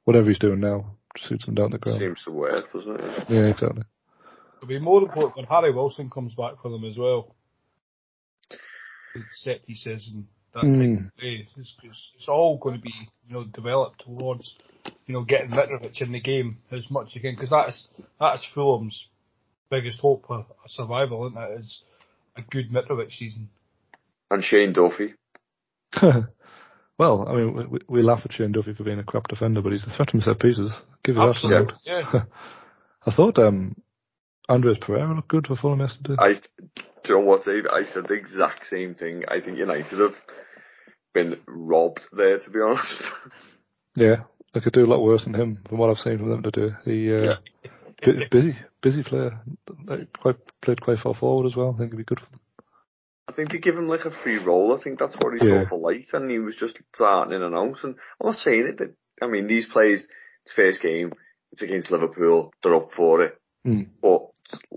whatever 0.06 0.30
he's 0.30 0.40
doing 0.40 0.60
now 0.60 0.96
suits 1.18 1.48
him 1.48 1.56
down 1.56 1.72
the 1.72 1.78
ground. 1.78 2.00
Seems 2.00 2.24
to 2.24 2.32
work, 2.32 2.72
doesn't 2.72 3.00
it? 3.00 3.30
Yeah, 3.30 3.48
exactly. 3.48 3.84
It'll 4.58 4.68
be 4.68 4.80
more 4.80 5.02
important 5.02 5.38
when 5.38 5.46
Harry 5.46 5.72
Wilson 5.72 6.10
comes 6.10 6.34
back 6.36 6.62
for 6.62 6.70
them 6.70 6.86
as 6.86 6.98
well. 6.98 7.36
Set 9.32 9.66
pieces 9.66 10.12
and 10.14 10.26
that 10.56 10.64
mm. 10.64 10.80
kind 10.80 10.98
of 10.98 11.04
way. 11.22 11.46
It's, 11.46 11.52
it's, 11.58 12.12
it's, 12.18 12.28
all 12.28 12.58
going 12.58 12.76
to 12.78 12.82
be, 12.82 12.94
you 13.28 13.34
know, 13.34 13.44
developed 13.44 14.04
towards, 14.06 14.56
you 15.06 15.14
know, 15.14 15.24
getting 15.24 15.52
Mitrovic 15.52 16.02
in 16.02 16.12
the 16.12 16.20
game 16.20 16.58
as 16.72 16.90
much 16.90 17.08
as 17.08 17.16
you 17.16 17.22
can, 17.22 17.36
because 17.36 17.50
that's, 17.52 17.88
that's 18.20 18.48
Fulham's 18.54 19.08
biggest 19.70 20.00
hope 20.00 20.26
for 20.28 20.46
survival, 20.68 21.28
isn't 21.28 21.42
it? 21.42 21.60
Is 21.60 21.82
a 22.38 22.42
good 22.42 22.72
Mitrovic 22.72 23.12
season. 23.12 23.50
And 24.32 24.44
Shane 24.44 24.74
Duffy. 24.74 25.14
well, 26.98 27.28
I 27.28 27.36
mean, 27.36 27.70
we, 27.70 27.80
we, 27.88 28.02
laugh 28.02 28.22
at 28.26 28.34
Shane 28.34 28.52
Duffy 28.52 28.74
for 28.74 28.84
being 28.84 29.00
a 29.00 29.04
crap 29.04 29.28
defender, 29.28 29.62
but 29.62 29.72
he's 29.72 29.86
a 29.86 29.96
threat 29.96 30.10
to 30.10 30.22
set 30.22 30.40
pieces. 30.40 30.72
Give 31.04 31.18
us 31.18 31.42
that 31.44 31.74
Yeah. 31.86 32.24
I 33.06 33.14
thought 33.14 33.38
um, 33.38 33.76
Andreas 34.50 34.80
Pereira 34.82 35.14
looked 35.14 35.28
good 35.28 35.48
for 35.48 35.56
Fulham 35.56 35.82
yesterday. 35.82 36.16
I, 36.18 36.34
do 36.34 36.82
you 37.08 37.16
know 37.16 37.26
what, 37.26 37.46
Dave? 37.46 37.66
I 37.72 37.84
said 37.86 38.08
the 38.08 38.16
exact 38.16 38.68
same 38.68 38.96
thing. 38.96 39.24
I 39.28 39.40
think 39.42 39.58
United 39.60 40.00
have 40.00 40.16
been 41.16 41.40
robbed 41.48 42.02
there, 42.12 42.38
to 42.38 42.50
be 42.52 42.60
honest. 42.60 43.02
Yeah, 43.96 44.24
they 44.54 44.60
could 44.60 44.74
do 44.74 44.86
a 44.86 44.92
lot 44.92 45.02
worse 45.02 45.24
than 45.24 45.34
him, 45.34 45.60
from 45.68 45.78
what 45.80 45.90
I've 45.90 45.98
seen 45.98 46.18
from 46.20 46.30
them 46.30 46.44
to 46.44 46.52
do. 46.52 46.76
He, 46.84 47.12
uh, 47.12 47.22
yeah. 47.64 47.72
bu- 48.04 48.30
busy, 48.30 48.58
busy 48.82 49.04
player. 49.04 49.40
Like, 49.86 50.12
quite 50.14 50.36
played 50.62 50.82
quite 50.82 51.00
far 51.00 51.16
forward 51.16 51.48
as 51.48 51.56
well. 51.56 51.74
I 51.74 51.78
think 51.78 51.94
it'd 51.94 51.98
be 51.98 52.04
good 52.04 52.20
for 52.20 52.30
them. 52.30 52.42
I 53.28 53.34
think 53.34 53.52
they 53.52 53.58
give 53.58 53.76
him 53.76 53.88
like 53.88 54.06
a 54.06 54.12
free 54.12 54.38
role. 54.38 54.78
I 54.78 54.84
think 54.84 55.00
that's 55.00 55.16
what 55.16 55.34
he 55.40 55.48
Yeah. 55.48 55.64
saw 55.64 55.70
for 55.70 55.80
light, 55.80 56.08
and 56.14 56.30
he 56.30 56.40
was 56.40 56.56
just 56.56 56.78
starting 56.94 57.34
in 57.34 57.42
and 57.42 57.56
out. 57.56 57.84
And 57.84 57.96
I'm 58.22 58.28
not 58.28 58.38
saying 58.38 58.68
it, 58.68 58.78
but 58.78 58.92
I 59.22 59.28
mean 59.28 59.48
these 59.48 59.66
players. 59.66 60.06
It's 60.44 60.54
first 60.54 60.82
game. 60.82 61.12
It's 61.54 61.64
against 61.64 61.90
Liverpool. 61.90 62.54
They're 62.62 62.76
up 62.76 62.92
for 62.92 63.24
it. 63.24 63.40
Mm. 63.66 63.88
But 64.02 64.28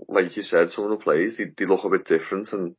like 0.07 0.35
you 0.35 0.43
said, 0.43 0.71
some 0.71 0.85
of 0.85 0.91
the 0.91 1.03
players 1.03 1.37
they, 1.37 1.43
they 1.55 1.65
look 1.65 1.83
a 1.83 1.89
bit 1.89 2.05
different, 2.05 2.51
and 2.53 2.75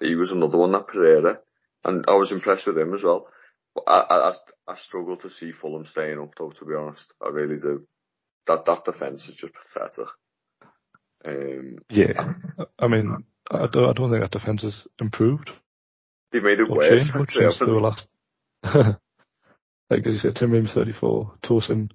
he 0.00 0.14
was 0.14 0.30
another 0.30 0.58
one 0.58 0.72
that 0.72 0.86
Pereira, 0.86 1.40
and 1.84 2.04
I 2.08 2.14
was 2.14 2.32
impressed 2.32 2.66
with 2.66 2.78
him 2.78 2.94
as 2.94 3.02
well. 3.02 3.26
But 3.74 3.84
I 3.86 4.00
I, 4.00 4.30
I, 4.30 4.34
I 4.72 4.76
struggle 4.76 5.16
to 5.18 5.30
see 5.30 5.52
Fulham 5.52 5.86
staying 5.86 6.18
up 6.18 6.30
though. 6.38 6.50
To 6.50 6.64
be 6.64 6.74
honest, 6.74 7.12
I 7.24 7.28
really 7.28 7.58
do. 7.60 7.86
That 8.46 8.64
that 8.64 8.84
defense 8.84 9.28
is 9.28 9.34
just 9.36 9.52
pathetic. 9.54 10.08
Um, 11.24 11.78
Yeah. 11.90 12.34
I 12.78 12.86
mean, 12.86 13.24
I 13.50 13.66
don't, 13.66 13.88
I 13.90 13.92
don't 13.92 14.10
think 14.10 14.22
that 14.22 14.30
defence 14.30 14.62
has 14.62 14.74
improved. 15.00 15.50
they 16.32 16.40
made 16.40 16.60
it 16.60 16.70
or 16.70 16.76
worse. 16.76 17.00
changed 17.02 17.16
actually, 17.16 17.44
since 17.52 17.58
they 17.58 17.66
were 17.66 17.80
last. 17.80 18.06
like 19.90 20.06
as 20.06 20.12
you 20.14 20.18
said, 20.18 20.36
Tim 20.36 20.52
Ream's 20.52 20.72
34, 20.72 21.32
Tosin, 21.44 21.90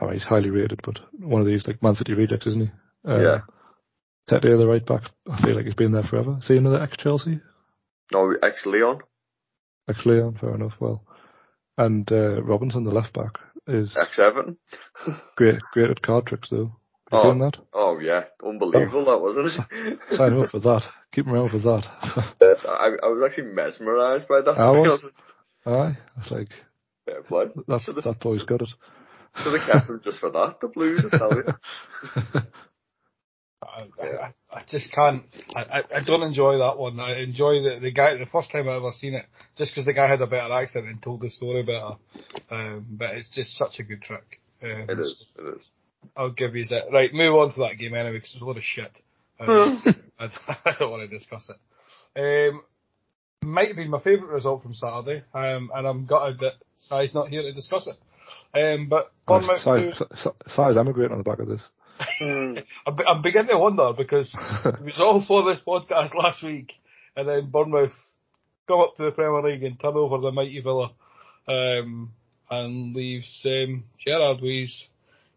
I 0.00 0.04
mean, 0.04 0.14
he's 0.14 0.24
highly 0.24 0.50
rated, 0.50 0.80
but 0.82 1.00
one 1.18 1.40
of 1.40 1.46
these 1.46 1.66
like 1.66 1.82
Man 1.82 1.94
City 1.94 2.14
rejects, 2.14 2.46
isn't 2.46 2.62
he? 2.62 2.70
Um, 3.10 3.22
Yeah. 3.22 3.40
Tete, 4.28 4.42
the 4.42 4.66
right 4.66 4.84
back, 4.84 5.02
I 5.30 5.42
feel 5.42 5.54
like 5.54 5.66
he's 5.66 5.74
been 5.74 5.92
there 5.92 6.02
forever. 6.02 6.38
See 6.46 6.56
another 6.56 6.80
ex-Chelsea? 6.80 7.40
No, 8.12 8.34
ex 8.42 8.64
Leon, 8.66 9.00
Ex 9.88 10.04
Leon, 10.06 10.36
fair 10.40 10.54
enough, 10.54 10.74
well. 10.80 11.04
And 11.76 12.10
uh, 12.12 12.42
Robinson, 12.42 12.84
the 12.84 12.90
left 12.92 13.12
back, 13.12 13.32
is 13.66 13.94
ex 14.00 14.18
Everton. 14.18 14.56
great 15.36 15.60
great 15.72 15.90
at 15.90 16.02
card 16.02 16.26
tricks 16.26 16.50
though. 16.50 16.76
Have 17.10 17.24
you 17.24 17.28
Oh. 17.28 17.30
seen 17.32 17.38
that? 17.40 17.56
Oh 17.72 17.98
yeah, 17.98 18.24
unbelievable 18.44 19.04
that 19.06 19.20
wasn't 19.20 19.46
it? 19.48 19.98
Sign 20.16 20.40
up 20.40 20.50
for 20.50 20.60
that. 20.60 20.82
Keep 21.12 21.26
him 21.26 21.34
around 21.34 21.50
for 21.50 21.58
that. 21.58 21.86
I, 22.40 22.96
I 23.02 23.08
was 23.08 23.22
actually 23.26 23.52
mesmerised 23.52 24.26
by 24.28 24.40
that. 24.40 24.58
I 24.58 24.70
was. 24.70 25.00
Aye. 25.66 25.96
It's 26.20 26.30
like, 26.30 26.48
Fair 27.06 27.22
play. 27.22 27.44
that, 27.68 27.82
have 27.82 27.94
that 27.96 28.20
boy's 28.20 28.44
got 28.44 28.62
it. 28.62 28.68
should 29.36 29.58
have 29.60 29.70
kept 29.72 29.90
him 29.90 30.00
just 30.04 30.18
for 30.18 30.30
that. 30.30 30.56
The 30.60 30.68
Blues, 30.68 31.04
I 31.12 31.18
tell 31.18 31.34
you. 31.34 32.42
I, 33.64 34.04
I, 34.04 34.34
I 34.52 34.62
just 34.68 34.92
can't. 34.92 35.24
I, 35.54 35.60
I, 35.60 35.78
I 35.96 36.04
don't 36.06 36.22
enjoy 36.22 36.58
that 36.58 36.78
one. 36.78 37.00
I 37.00 37.20
enjoy 37.20 37.62
the 37.62 37.78
the 37.80 37.90
guy. 37.90 38.16
The 38.16 38.26
first 38.26 38.50
time 38.50 38.68
I 38.68 38.76
ever 38.76 38.92
seen 38.92 39.14
it, 39.14 39.26
just 39.56 39.72
because 39.72 39.86
the 39.86 39.92
guy 39.92 40.08
had 40.08 40.20
a 40.20 40.26
better 40.26 40.52
accent 40.52 40.86
and 40.86 41.02
told 41.02 41.20
the 41.20 41.30
story 41.30 41.62
better. 41.62 41.96
Um, 42.50 42.86
but 42.90 43.10
it's 43.14 43.28
just 43.34 43.56
such 43.56 43.78
a 43.78 43.82
good 43.82 44.02
trick. 44.02 44.40
Um, 44.62 44.86
It 44.88 45.00
is. 45.00 45.24
It 45.38 45.42
is. 45.42 45.62
I'll 46.16 46.30
give 46.30 46.54
you 46.54 46.66
that. 46.66 46.84
Right, 46.92 47.12
move 47.12 47.34
on 47.34 47.52
to 47.54 47.60
that 47.60 47.78
game 47.78 47.94
anyway 47.94 48.18
because 48.18 48.32
it's 48.34 48.42
a 48.42 48.46
lot 48.46 48.56
of 48.56 48.62
shit. 48.62 48.92
Um, 49.40 49.82
I, 50.18 50.28
I 50.64 50.74
don't 50.78 50.90
want 50.90 51.08
to 51.08 51.16
discuss 51.16 51.50
it. 51.50 52.50
Um, 52.52 52.62
might 53.42 53.68
have 53.68 53.76
been 53.76 53.90
my 53.90 54.00
favourite 54.00 54.32
result 54.32 54.62
from 54.62 54.72
Saturday, 54.72 55.22
um, 55.34 55.70
and 55.74 55.86
I'm 55.86 56.06
gutted 56.06 56.38
that 56.40 56.54
Sai's 56.88 57.14
not 57.14 57.28
here 57.28 57.42
to 57.42 57.52
discuss 57.52 57.86
it. 57.86 57.96
Um, 58.56 58.88
but 58.88 59.12
Bournemouth. 59.26 59.60
Size, 59.60 60.02
size 60.46 60.76
emigrating 60.76 61.12
on 61.12 61.18
the 61.18 61.24
back 61.24 61.40
of 61.40 61.48
this. 61.48 61.60
Hmm. 61.98 62.58
I'm, 62.86 62.98
I'm 63.06 63.22
beginning 63.22 63.50
to 63.50 63.58
wonder 63.58 63.92
because 63.96 64.34
it 64.64 64.84
was 64.84 64.98
all 65.00 65.24
for 65.26 65.50
this 65.50 65.62
podcast 65.66 66.14
last 66.14 66.42
week, 66.42 66.72
and 67.16 67.28
then 67.28 67.50
Bournemouth 67.50 67.92
come 68.66 68.80
up 68.80 68.94
to 68.96 69.04
the 69.04 69.10
Premier 69.10 69.42
League 69.42 69.64
and 69.64 69.78
turn 69.78 69.94
over 69.94 70.18
the 70.18 70.32
mighty 70.32 70.60
Villa, 70.60 70.92
um, 71.48 72.12
and 72.50 72.94
leaves 72.94 73.42
um, 73.46 73.84
Gerrard 73.98 74.40
with 74.40 74.70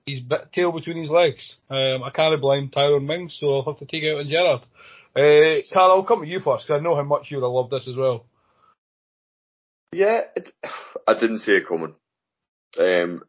his, 0.05 0.21
tail 0.53 0.71
between 0.71 1.01
his 1.01 1.11
legs. 1.11 1.57
Um, 1.69 2.03
I 2.03 2.11
can't 2.13 2.39
blame 2.41 2.69
Tyrone 2.69 3.05
Mings, 3.05 3.37
so 3.39 3.55
I'll 3.55 3.65
have 3.65 3.77
to 3.77 3.85
take 3.85 4.03
out 4.03 4.19
on 4.19 4.27
Gerrard. 4.27 4.61
Uh, 5.15 5.61
Carl, 5.73 5.91
I'll 5.91 6.05
come 6.05 6.21
to 6.21 6.27
you 6.27 6.39
first 6.39 6.67
because 6.67 6.79
I 6.79 6.83
know 6.83 6.95
how 6.95 7.03
much 7.03 7.31
you 7.31 7.37
would 7.37 7.43
have 7.43 7.51
loved 7.51 7.71
this 7.71 7.87
as 7.87 7.95
well. 7.95 8.25
Yeah, 9.91 10.21
it, 10.35 10.51
I 11.07 11.13
didn't 11.13 11.39
see 11.39 11.53
it 11.53 11.67
coming. 11.67 11.95
Um, 12.79 13.23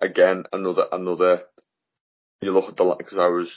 again, 0.00 0.44
another 0.52 0.86
another. 0.92 1.42
You 2.40 2.52
look 2.52 2.68
at 2.68 2.76
the 2.76 2.94
because 2.96 3.18
I 3.18 3.28
was 3.28 3.50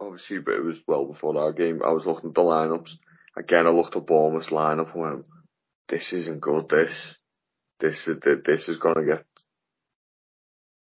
obviously, 0.00 0.38
but 0.38 0.54
it 0.54 0.64
was 0.64 0.78
well 0.86 1.06
before 1.06 1.36
our 1.38 1.52
game. 1.52 1.82
I 1.84 1.92
was 1.92 2.06
looking 2.06 2.30
at 2.30 2.34
the 2.34 2.40
lineups. 2.42 2.90
Again, 3.36 3.66
I 3.66 3.70
looked 3.70 3.96
at 3.96 4.06
Bournemouth's 4.06 4.48
lineup 4.48 4.92
and 4.94 5.02
went, 5.02 5.26
"This 5.88 6.12
isn't 6.12 6.40
good. 6.40 6.68
This, 6.68 7.16
this 7.78 8.08
is 8.08 8.18
this 8.44 8.68
is 8.68 8.78
gonna 8.78 9.04
get 9.04 9.24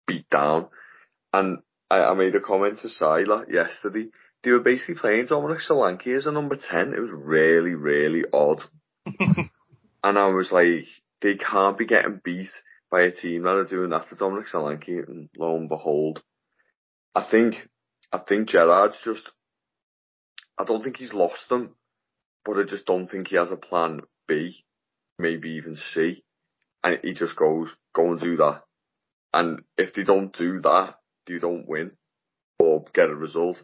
beat 0.07 0.29
down." 0.31 0.69
And 1.33 1.59
I, 1.91 2.05
I 2.05 2.15
made 2.15 2.35
a 2.37 2.41
comment 2.41 2.79
to 2.79 2.89
Sila 2.89 3.47
yesterday. 3.51 4.11
They 4.43 4.53
were 4.53 4.61
basically 4.61 4.95
playing 4.95 5.27
Dominic 5.27 5.59
Solanke 5.59 6.17
as 6.17 6.27
a 6.27 6.33
number 6.33 6.57
ten. 6.57 6.95
It 6.95 7.01
was 7.01 7.13
really, 7.13 7.75
really 7.75 8.25
odd. 8.33 8.63
And 10.03 10.19
I 10.19 10.29
was 10.29 10.53
like, 10.53 10.87
they 11.21 11.37
can't 11.37 11.77
be 11.77 11.87
getting 11.87 12.21
beat 12.23 12.51
by 12.91 13.03
a 13.03 13.11
team 13.11 13.43
that 13.43 13.51
are 13.51 13.65
doing 13.65 13.91
that 13.91 14.09
to 14.09 14.15
Dominic 14.15 14.47
Solanke. 14.47 15.07
And 15.07 15.29
lo 15.37 15.57
and 15.57 15.69
behold, 15.69 16.23
I 17.19 17.29
think, 17.29 17.69
I 18.13 18.19
think 18.19 18.49
Gerrard's 18.49 19.01
just, 19.05 19.29
I 20.57 20.63
don't 20.63 20.85
think 20.85 20.99
he's 20.99 21.13
lost 21.13 21.49
them, 21.49 21.75
but 22.45 22.61
I 22.61 22.63
just 22.63 22.87
don't 22.87 23.09
think 23.09 23.27
he 23.27 23.35
has 23.35 23.51
a 23.51 23.57
plan 23.57 24.03
B, 24.29 24.65
maybe 25.19 25.51
even 25.51 25.75
C. 25.75 26.23
And 26.85 27.01
he 27.03 27.15
just 27.15 27.35
goes, 27.35 27.75
go 27.93 28.13
and 28.13 28.21
do 28.21 28.37
that. 28.37 28.63
And 29.35 29.63
if 29.77 29.95
they 29.95 30.05
don't 30.05 30.33
do 30.33 30.61
that, 30.61 30.95
they 31.27 31.39
don't 31.41 31.67
win 31.67 31.91
or 32.61 32.85
get 32.95 33.11
a 33.11 33.17
result. 33.17 33.61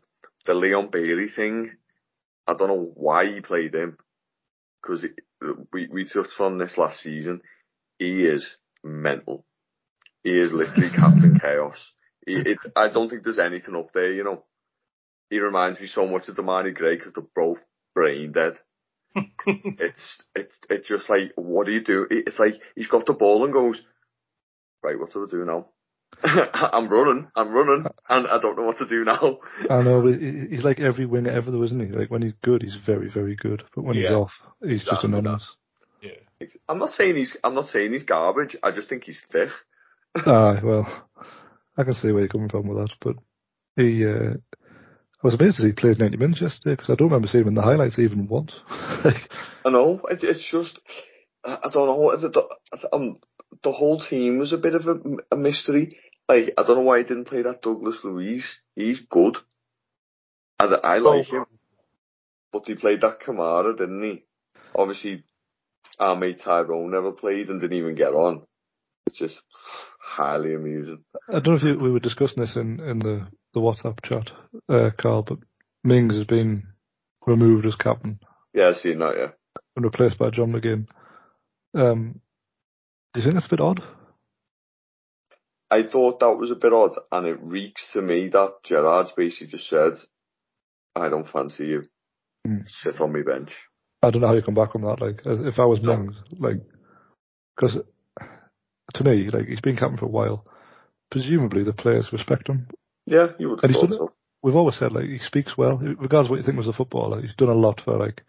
The 0.47 0.55
Leon 0.55 0.89
Bailey 0.91 1.29
thing, 1.29 1.71
I 2.49 2.55
don't 2.55 2.67
know 2.67 2.91
why 2.95 3.33
he 3.33 3.41
played 3.41 3.73
him 3.73 3.99
because 4.83 5.07
we 5.73 5.87
we 5.93 6.09
touched 6.09 6.41
on 6.41 6.59
this 6.59 6.77
last 6.77 6.99
season. 6.99 7.41
He 8.01 8.25
is 8.25 8.57
mental. 8.83 9.47
He 10.25 10.37
is 10.37 10.53
literally 10.53 10.91
Captain 10.91 11.39
Chaos. 11.41 11.93
He, 12.27 12.35
it, 12.35 12.59
I 12.75 12.89
don't 12.89 13.09
think 13.09 13.23
there's 13.23 13.39
anything 13.39 13.75
up 13.77 13.93
there. 13.93 14.13
You 14.13 14.25
know, 14.25 14.45
he 15.31 15.39
reminds 15.41 15.81
me 15.81 15.87
so 15.87 16.07
much 16.07 16.29
of 16.29 16.37
Demarai 16.37 16.75
Gray 16.75 16.97
because 16.97 17.13
they're 17.13 17.25
both 17.35 17.59
brain 17.95 18.33
dead. 18.33 18.55
it's 19.47 20.23
it's 20.35 20.55
it's 20.69 20.89
just 20.89 21.09
like 21.09 21.33
what 21.37 21.67
do 21.67 21.73
you 21.73 21.85
do? 21.85 22.07
It's 22.11 22.39
like 22.39 22.55
he's 22.75 22.89
got 22.89 23.07
the 23.07 23.13
ball 23.15 23.45
and 23.45 23.53
goes, 23.53 23.83
right, 24.83 24.99
what 24.99 25.13
do 25.13 25.25
I 25.25 25.31
do 25.31 25.45
now? 25.45 25.67
I'm 26.23 26.89
running, 26.89 27.29
I'm 27.35 27.53
running, 27.53 27.87
and 28.09 28.27
I 28.27 28.39
don't 28.39 28.57
know 28.57 28.65
what 28.65 28.79
to 28.79 28.89
do 28.89 29.05
now. 29.05 29.39
I 29.71 29.83
know, 29.83 30.03
but 30.03 30.21
he's 30.21 30.65
like 30.65 30.81
every 30.81 31.07
winger 31.07 31.31
ever 31.31 31.51
though, 31.51 31.63
isn't 31.63 31.81
he? 31.81 31.97
Like 31.97 32.11
when 32.11 32.23
he's 32.23 32.35
good, 32.43 32.63
he's 32.63 32.77
very, 32.87 33.09
very 33.09 33.37
good. 33.37 33.65
But 33.75 33.85
when 33.85 33.97
he's 33.97 34.11
off, 34.11 34.33
he's 34.61 34.85
just 34.85 34.89
Exactly 34.89 35.11
anonymous. 35.11 35.49
Yeah. 36.03 36.47
I'm 36.69 36.79
not 36.79 36.93
saying 36.93 37.17
he's 37.17 37.37
I'm 37.43 37.55
not 37.55 37.69
saying 37.69 37.93
he's 37.93 38.05
garbage. 38.05 38.57
I 38.63 38.71
just 38.71 38.89
think 38.89 39.05
he's 39.05 39.21
thick. 39.33 39.51
Aye, 40.17 40.61
well, 40.63 41.09
I 41.77 41.85
can 41.85 41.95
see 41.95 42.13
where 42.13 42.21
you're 42.21 42.29
coming 42.29 42.49
from 42.49 42.69
with 42.69 42.79
that, 42.79 42.95
but 43.01 43.17
he, 43.77 44.05
uh, 44.07 44.35
I 44.35 45.27
was 45.27 45.35
amazed 45.35 45.59
that 45.59 45.67
he 45.67 45.73
played 45.73 45.99
90 45.99 46.17
minutes 46.17 46.41
yesterday 46.41 46.77
because 46.77 46.91
I 46.91 46.95
don't 46.95 47.09
remember 47.09 47.29
seeing 47.29 47.43
him 47.43 47.49
in 47.49 47.55
the 47.55 47.63
highlights 47.63 47.99
even 47.99 48.29
once. 48.29 48.55
I 48.69 49.71
know. 49.71 50.01
It, 50.11 50.23
it's 50.23 50.49
just 50.51 50.79
I 51.45 51.59
I 51.65 51.71
don't 51.71 51.87
know. 51.87 52.17
The, 52.17 52.29
the, 52.29 52.95
um, 52.95 53.19
the 53.63 53.73
whole 53.73 54.01
team 54.01 54.39
was 54.39 54.53
a 54.53 54.59
bit 54.59 54.75
of 54.75 54.87
a, 54.87 54.97
a 55.33 55.37
mystery. 55.37 55.99
Like 56.29 56.55
I 56.57 56.63
don't 56.63 56.77
know 56.77 56.83
why 56.83 56.99
he 56.99 57.05
didn't 57.05 57.27
play 57.27 57.43
that 57.43 57.63
Douglas 57.63 57.99
Luiz. 58.05 58.45
He's 58.77 59.01
good. 59.01 59.37
I, 60.59 60.67
I 60.67 60.99
like 60.99 61.27
Oh. 61.27 61.37
him, 61.37 61.47
but 62.53 62.65
he 62.67 62.75
played 62.75 63.01
that 63.01 63.21
Kamara, 63.21 63.77
didn't 63.77 64.03
he? 64.03 64.25
Obviously, 64.75 65.25
our 65.99 66.17
mate 66.17 66.41
Tyrone 66.45 66.91
never 66.91 67.13
played 67.13 67.49
and 67.49 67.61
didn't 67.61 67.77
even 67.79 67.95
get 67.95 68.13
on. 68.13 68.43
It's 69.07 69.19
just 69.19 69.41
highly 70.05 70.55
amusing. 70.55 71.05
I 71.29 71.41
don't 71.41 71.47
know 71.47 71.55
if 71.55 71.63
you, 71.63 71.79
we 71.79 71.91
were 71.91 72.01
discussing 72.01 72.43
this 72.43 72.57
in, 72.57 72.81
in 72.81 72.99
the, 72.99 73.27
the 73.55 73.61
WhatsApp 73.61 74.03
chat, 74.05 74.31
uh, 74.69 74.91
Carl, 74.99 75.23
but 75.23 75.39
Mings 75.83 76.15
has 76.17 76.27
been 76.27 76.65
removed 77.27 77.67
as 77.67 77.75
captain 77.75 78.21
Yeah, 78.53 78.69
I've 78.69 78.77
seen 78.77 78.99
that. 78.99 79.17
Yeah. 79.17 79.31
and 79.77 79.85
replaced 79.85 80.19
by 80.19 80.31
John 80.31 80.53
McGinn. 80.53 80.87
Um, 81.75 82.21
do 83.13 83.21
you 83.21 83.25
think 83.25 83.35
that's 83.35 83.47
a 83.47 83.51
bit 83.57 83.61
odd? 83.61 83.83
I 85.71 85.83
thought 85.83 86.21
that 86.21 86.37
was 86.39 86.51
a 86.51 86.57
bit 86.57 86.73
odd, 86.73 86.93
and 87.11 87.27
it 87.27 87.39
reeks 87.41 87.85
to 87.95 88.03
me 88.03 88.29
that 88.29 88.63
Gerrard's 88.65 89.13
basically 89.17 89.49
just 89.49 89.69
said, 89.69 89.95
"I 90.95 91.09
don't 91.09 91.29
fancy 91.29 91.67
you. 91.67 91.83
Hmm. 92.47 92.59
Sit 92.67 93.01
on 93.01 93.13
my 93.13 93.23
bench." 93.23 93.51
I 94.03 94.11
don't 94.11 94.21
know 94.21 94.29
how 94.29 94.35
you 94.35 94.43
come 94.43 94.55
back 94.55 94.73
from 94.73 94.83
that. 94.83 95.01
Like, 95.01 95.23
if 95.25 95.59
I 95.59 95.65
was 95.65 95.81
No. 95.81 95.97
Mings, 95.97 96.15
like, 96.39 96.61
because 97.57 97.79
to 98.95 99.05
me, 99.05 99.31
like, 99.31 99.47
he's 99.47 99.61
been 99.61 99.77
captain 99.77 99.97
for 99.99 100.05
a 100.05 100.09
while. 100.09 100.47
Presumably, 101.11 101.65
the 101.65 101.73
players 101.73 102.13
respect 102.13 102.49
him. 102.49 102.69
Yeah, 103.07 103.29
you 103.39 103.51
would 103.51 103.61
And 103.65 103.73
done. 103.73 104.09
We've 104.43 104.57
always 104.57 104.77
said 104.79 104.93
like 104.93 105.07
he 105.07 105.19
speaks 105.21 105.57
well, 105.57 105.79
regardless 105.79 106.27
of 106.27 106.31
what 106.31 106.37
you 106.41 106.43
think 106.43 106.59
was 106.59 106.69
a 106.69 106.73
footballer. 106.75 107.23
He's 107.23 107.35
done 107.35 107.49
a 107.49 107.55
lot 107.55 107.81
for 107.83 107.97
like 107.97 108.23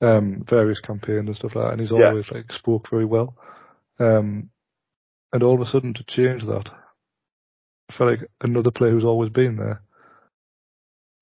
um, 0.00 0.44
various 0.48 0.80
campaigns 0.80 1.28
and 1.28 1.36
stuff 1.36 1.54
like 1.54 1.64
that, 1.64 1.72
and 1.72 1.80
he's 1.80 1.92
Yeah. 1.92 2.08
always 2.08 2.28
like 2.32 2.50
spoke 2.50 2.88
very 2.90 3.04
well. 3.04 3.36
Um, 4.00 4.50
and 5.32 5.42
all 5.44 5.54
of 5.54 5.60
a 5.60 5.70
sudden 5.70 5.94
to 5.94 6.04
change 6.08 6.42
that, 6.46 6.68
for 7.96 8.10
like 8.10 8.28
another 8.40 8.72
player 8.72 8.90
who's 8.92 9.04
always 9.04 9.30
been 9.30 9.56
there, 9.56 9.82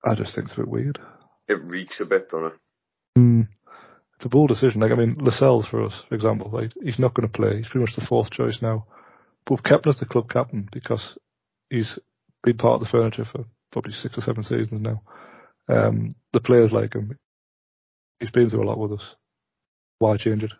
I 0.03 0.15
just 0.15 0.33
think 0.33 0.47
it's 0.47 0.57
a 0.57 0.61
bit 0.61 0.67
weird. 0.69 0.99
It 1.47 1.61
reeks 1.63 1.99
a 1.99 2.05
bit, 2.05 2.29
doesn't 2.29 2.47
it? 2.47 2.53
Mm. 3.19 3.47
It's 4.17 4.25
a 4.25 4.29
bold 4.29 4.49
decision. 4.49 4.81
Like 4.81 4.91
I 4.91 4.95
mean, 4.95 5.17
Lascelles 5.19 5.67
for 5.67 5.83
us, 5.83 5.93
for 6.09 6.15
example, 6.15 6.49
like 6.51 6.71
he's 6.83 6.99
not 6.99 7.13
going 7.13 7.27
to 7.27 7.33
play. 7.33 7.57
He's 7.57 7.67
pretty 7.67 7.85
much 7.85 7.95
the 7.95 8.05
fourth 8.05 8.31
choice 8.31 8.59
now. 8.61 8.85
But 9.45 9.51
we've 9.55 9.63
kept 9.63 9.85
him 9.85 9.91
as 9.91 9.99
the 9.99 10.05
club 10.05 10.29
captain 10.29 10.67
because 10.71 11.17
he's 11.69 11.99
been 12.43 12.57
part 12.57 12.81
of 12.81 12.87
the 12.87 12.91
furniture 12.91 13.25
for 13.25 13.45
probably 13.71 13.91
six 13.93 14.17
or 14.17 14.21
seven 14.21 14.43
seasons 14.43 14.81
now. 14.81 15.01
Um, 15.69 16.15
the 16.33 16.39
players 16.39 16.71
like 16.71 16.93
him. 16.95 17.17
He's 18.19 18.31
been 18.31 18.49
through 18.49 18.63
a 18.63 18.69
lot 18.69 18.79
with 18.79 18.99
us. 18.99 19.05
Why 19.99 20.17
change 20.17 20.43
it? 20.43 20.51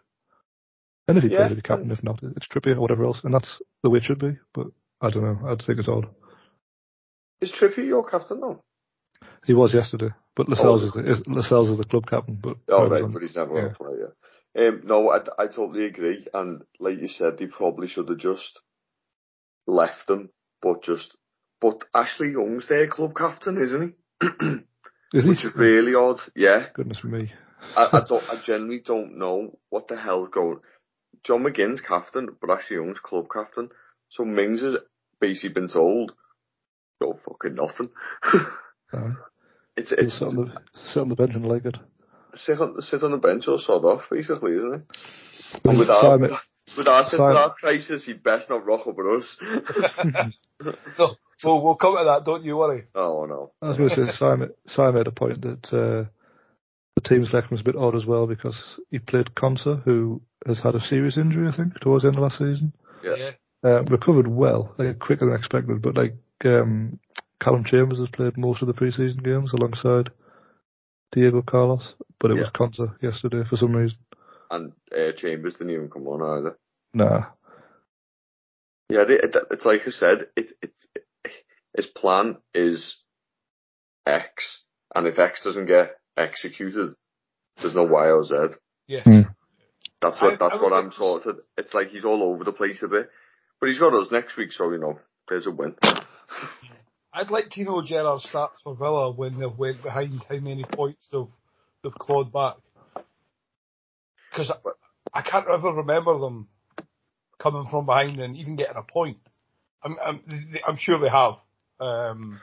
And 1.08 1.18
if 1.18 1.24
he 1.24 1.30
Yeah. 1.30 1.38
plays, 1.38 1.48
he'll 1.50 1.56
be 1.56 1.62
captain. 1.62 1.92
If 1.92 2.04
not, 2.04 2.22
it's 2.22 2.48
Trippier 2.48 2.76
or 2.76 2.82
whatever 2.82 3.06
else. 3.06 3.22
And 3.24 3.34
that's 3.34 3.62
the 3.82 3.90
way 3.90 3.98
it 4.00 4.04
should 4.04 4.20
be. 4.20 4.38
But 4.54 4.68
I 5.02 5.10
don't 5.10 5.24
know. 5.24 5.50
I'd 5.50 5.62
think 5.64 5.80
it's 5.80 5.88
odd. 5.88 6.08
Is 7.42 7.52
Trippier 7.52 7.86
your 7.86 8.08
captain 8.08 8.40
now? 8.40 8.62
He 9.48 9.54
was 9.54 9.74
yesterday, 9.74 10.10
but 10.36 10.50
Lascelles 10.50 10.84
Oh. 10.84 10.86
is 10.88 10.94
the 10.94 11.12
is, 11.12 11.28
Lascelles 11.28 11.70
is 11.70 11.78
the 11.80 11.86
club 11.86 12.06
captain. 12.08 12.36
But 12.36 12.58
Oh, 12.70 12.88
right, 12.88 13.02
on- 13.02 13.12
but 13.14 13.22
he's 13.24 13.36
never 13.36 13.54
yeah. 13.56 13.62
going 13.62 13.74
to 13.74 13.78
play, 13.78 13.94
yeah. 14.02 14.68
Um, 14.68 14.82
no, 14.86 15.10
I, 15.10 15.20
I 15.40 15.48
totally 15.48 15.86
agree. 15.86 16.28
And 16.34 16.64
like 16.80 17.00
you 17.00 17.08
said, 17.08 17.38
they 17.38 17.46
probably 17.48 17.88
should 17.88 18.10
have 18.10 18.18
just 18.18 18.60
left 19.66 20.10
him, 20.10 20.30
but 20.62 20.84
just, 20.84 21.16
but 21.62 21.84
Ashley 21.96 22.32
Young's 22.32 22.68
their 22.68 22.88
club 22.88 23.16
captain, 23.16 23.58
isn't 23.62 23.96
he? 24.22 24.28
Is 25.14 25.24
he? 25.24 25.30
Which 25.30 25.46
is 25.46 25.56
really 25.56 25.96
odd. 25.96 26.20
Yeah. 26.36 26.68
Goodness 26.74 27.04
me. 27.04 27.32
I, 27.76 27.88
I 27.94 28.04
don't, 28.10 28.24
I 28.30 28.42
genuinely 28.46 28.82
don't 28.86 29.18
know 29.18 29.58
what 29.70 29.88
the 29.88 29.96
hell's 29.96 30.28
going. 30.30 30.60
John 31.24 31.44
McGinn's 31.46 31.80
captain, 31.82 32.28
but 32.42 32.50
Ashley 32.50 32.76
Young's 32.78 33.00
club 33.00 33.28
captain. 33.34 33.70
So 34.10 34.26
Mings 34.26 34.62
has 34.62 34.76
basically 35.22 35.54
been 35.54 35.70
told, 35.70 36.12
go 37.02 37.18
fucking 37.26 37.56
nothing. 37.56 37.90
Uh, 38.94 39.10
it's, 39.78 39.92
it's, 39.92 40.20
sit 40.20 40.28
on 40.28 40.36
the 40.36 40.62
sit 40.92 41.02
on 41.02 41.10
the 41.10 41.16
bench 41.16 41.36
and 41.36 41.46
like 41.46 41.66
it. 41.66 41.78
sit 42.36 42.60
on, 42.60 42.82
sit 42.82 43.04
on 43.04 43.12
the 43.12 43.18
bench 43.18 43.48
or 43.48 43.60
sod 43.60 43.86
off, 43.86 44.04
basically, 44.10 44.54
isn't 44.54 44.74
it? 44.74 44.98
And 45.64 45.80
with 45.80 45.90
our, 45.90 46.02
Simon, 46.02 46.32
with 46.78 46.88
our 46.88 47.04
centre 47.04 47.18
Simon- 47.18 47.36
half 47.36 47.56
crisis, 47.56 48.06
he 48.06 48.14
best 48.14 48.50
not 48.50 48.66
rock 48.66 48.88
up 48.88 48.96
with 48.98 49.24
us. 49.24 49.38
No, 50.98 51.14
well, 51.44 51.62
we'll 51.62 51.76
come 51.76 51.96
to 51.96 52.04
that. 52.04 52.26
Don't 52.26 52.44
you 52.44 52.58
worry. 52.58 52.86
oh 52.96 53.26
no. 53.26 53.52
I 53.62 53.68
was 53.68 53.78
going 53.78 53.90
to 53.90 53.96
say 53.96 54.12
Simon. 54.18 54.50
Simon 54.66 54.96
made 54.96 55.08
a 55.08 55.12
point 55.12 55.42
that 55.42 55.66
uh, 55.68 56.10
the 56.96 57.02
team 57.08 57.24
selection 57.26 57.52
was 57.52 57.62
a 57.62 57.64
bit 57.64 57.76
odd 57.76 57.96
as 57.96 58.08
well 58.08 58.26
because 58.26 58.60
he 58.90 58.98
played 58.98 59.36
Konsa, 59.36 59.84
who 59.84 60.20
has 60.48 60.60
had 60.60 60.74
a 60.74 60.80
serious 60.80 61.16
injury, 61.16 61.48
I 61.48 61.56
think, 61.56 61.80
towards 61.80 62.04
the 62.04 62.08
end 62.08 62.18
of 62.18 62.24
last 62.24 62.40
season. 62.40 62.74
Yeah. 63.04 63.32
Uh, 63.64 63.84
recovered 63.84 64.28
well, 64.28 64.74
like 64.80 64.98
quicker 64.98 65.28
than 65.28 65.36
expected, 65.36 65.80
but 65.82 65.96
like 65.96 66.16
um, 66.46 67.00
Callum 67.42 67.64
Chambers 67.66 68.00
has 68.00 68.10
played 68.10 68.38
most 68.38 68.62
of 68.62 68.68
the 68.68 68.74
preseason 68.74 69.24
games 69.24 69.54
alongside 69.54 70.10
Diego 71.12 71.42
Carlos, 71.42 71.94
but 72.20 72.32
it 72.32 72.36
was 72.36 72.48
Yeah. 72.54 72.60
Konsa 72.60 72.96
yesterday 73.02 73.44
for 73.50 73.58
some 73.58 73.74
reason. 73.76 73.98
And 74.50 74.72
uh, 74.96 75.12
Chambers 75.16 75.54
didn't 75.54 75.74
even 75.74 75.90
come 75.90 76.08
on 76.08 76.40
either. 76.40 76.58
Nah, 76.94 77.26
Yeah, 78.90 79.02
it, 79.04 79.12
it, 79.26 79.36
it's 79.52 79.66
like 79.66 79.82
I 79.86 79.92
said, 79.92 80.28
it, 80.36 80.52
it, 80.62 80.72
his 81.76 81.86
plan 81.86 82.38
is 82.56 82.96
X, 84.08 84.64
and 84.96 85.06
if 85.06 85.20
X 85.20 85.42
doesn't 85.44 85.66
get 85.68 85.98
executed, 86.16 86.96
there's 87.62 87.76
no 87.76 87.84
Y 87.84 88.10
or 88.10 88.24
Z. 88.24 88.56
Yes. 88.88 89.04
Hmm. 89.04 89.22
That's 90.02 90.18
I- 90.22 90.26
what 90.26 90.40
that's 90.40 90.56
I 90.56 90.62
what 90.62 90.74
I'm 90.74 90.86
like 90.86 90.92
to 90.94 90.98
sort 90.98 91.26
of. 91.28 91.40
It's 91.58 91.74
like 91.74 91.90
he's 91.90 92.06
all 92.06 92.24
over 92.24 92.44
the 92.44 92.54
place 92.54 92.82
a 92.84 92.88
bit, 92.88 93.10
but 93.60 93.68
he's 93.70 93.80
got 93.80 93.94
us 93.94 94.12
next 94.12 94.38
week, 94.38 94.54
so 94.54 94.72
you 94.72 94.78
know 94.80 95.00
there's 95.28 95.46
a 95.48 95.52
win. 95.52 95.76
I'd 97.18 97.32
like 97.32 97.50
to 97.52 97.64
know 97.64 97.82
Gerrard's 97.82 98.28
stats 98.32 98.62
for 98.64 98.76
Villa 98.76 99.12
when 99.12 99.40
they've 99.40 99.58
went 99.58 99.82
behind, 99.82 100.24
how 100.30 100.38
many 100.38 100.64
points 100.64 101.04
they've, 101.12 101.26
they've 101.84 101.92
clawed 101.92 102.32
back. 102.32 102.58
Because 104.30 104.52
I, 104.52 104.58
I 105.20 105.22
can't 105.24 105.48
ever 105.52 105.72
remember 105.74 106.20
them 106.20 106.48
coming 107.40 107.66
from 107.72 107.88
behind 107.88 108.20
and 108.20 108.38
even 108.38 108.56
getting 108.56 108.78
a 108.78 108.84
point. 108.84 109.18
I'm, 109.84 109.96
I'm, 110.06 110.22
I'm 110.68 110.78
sure 110.78 111.00
they 111.00 111.10
have. 111.10 111.34
Um, 111.80 112.40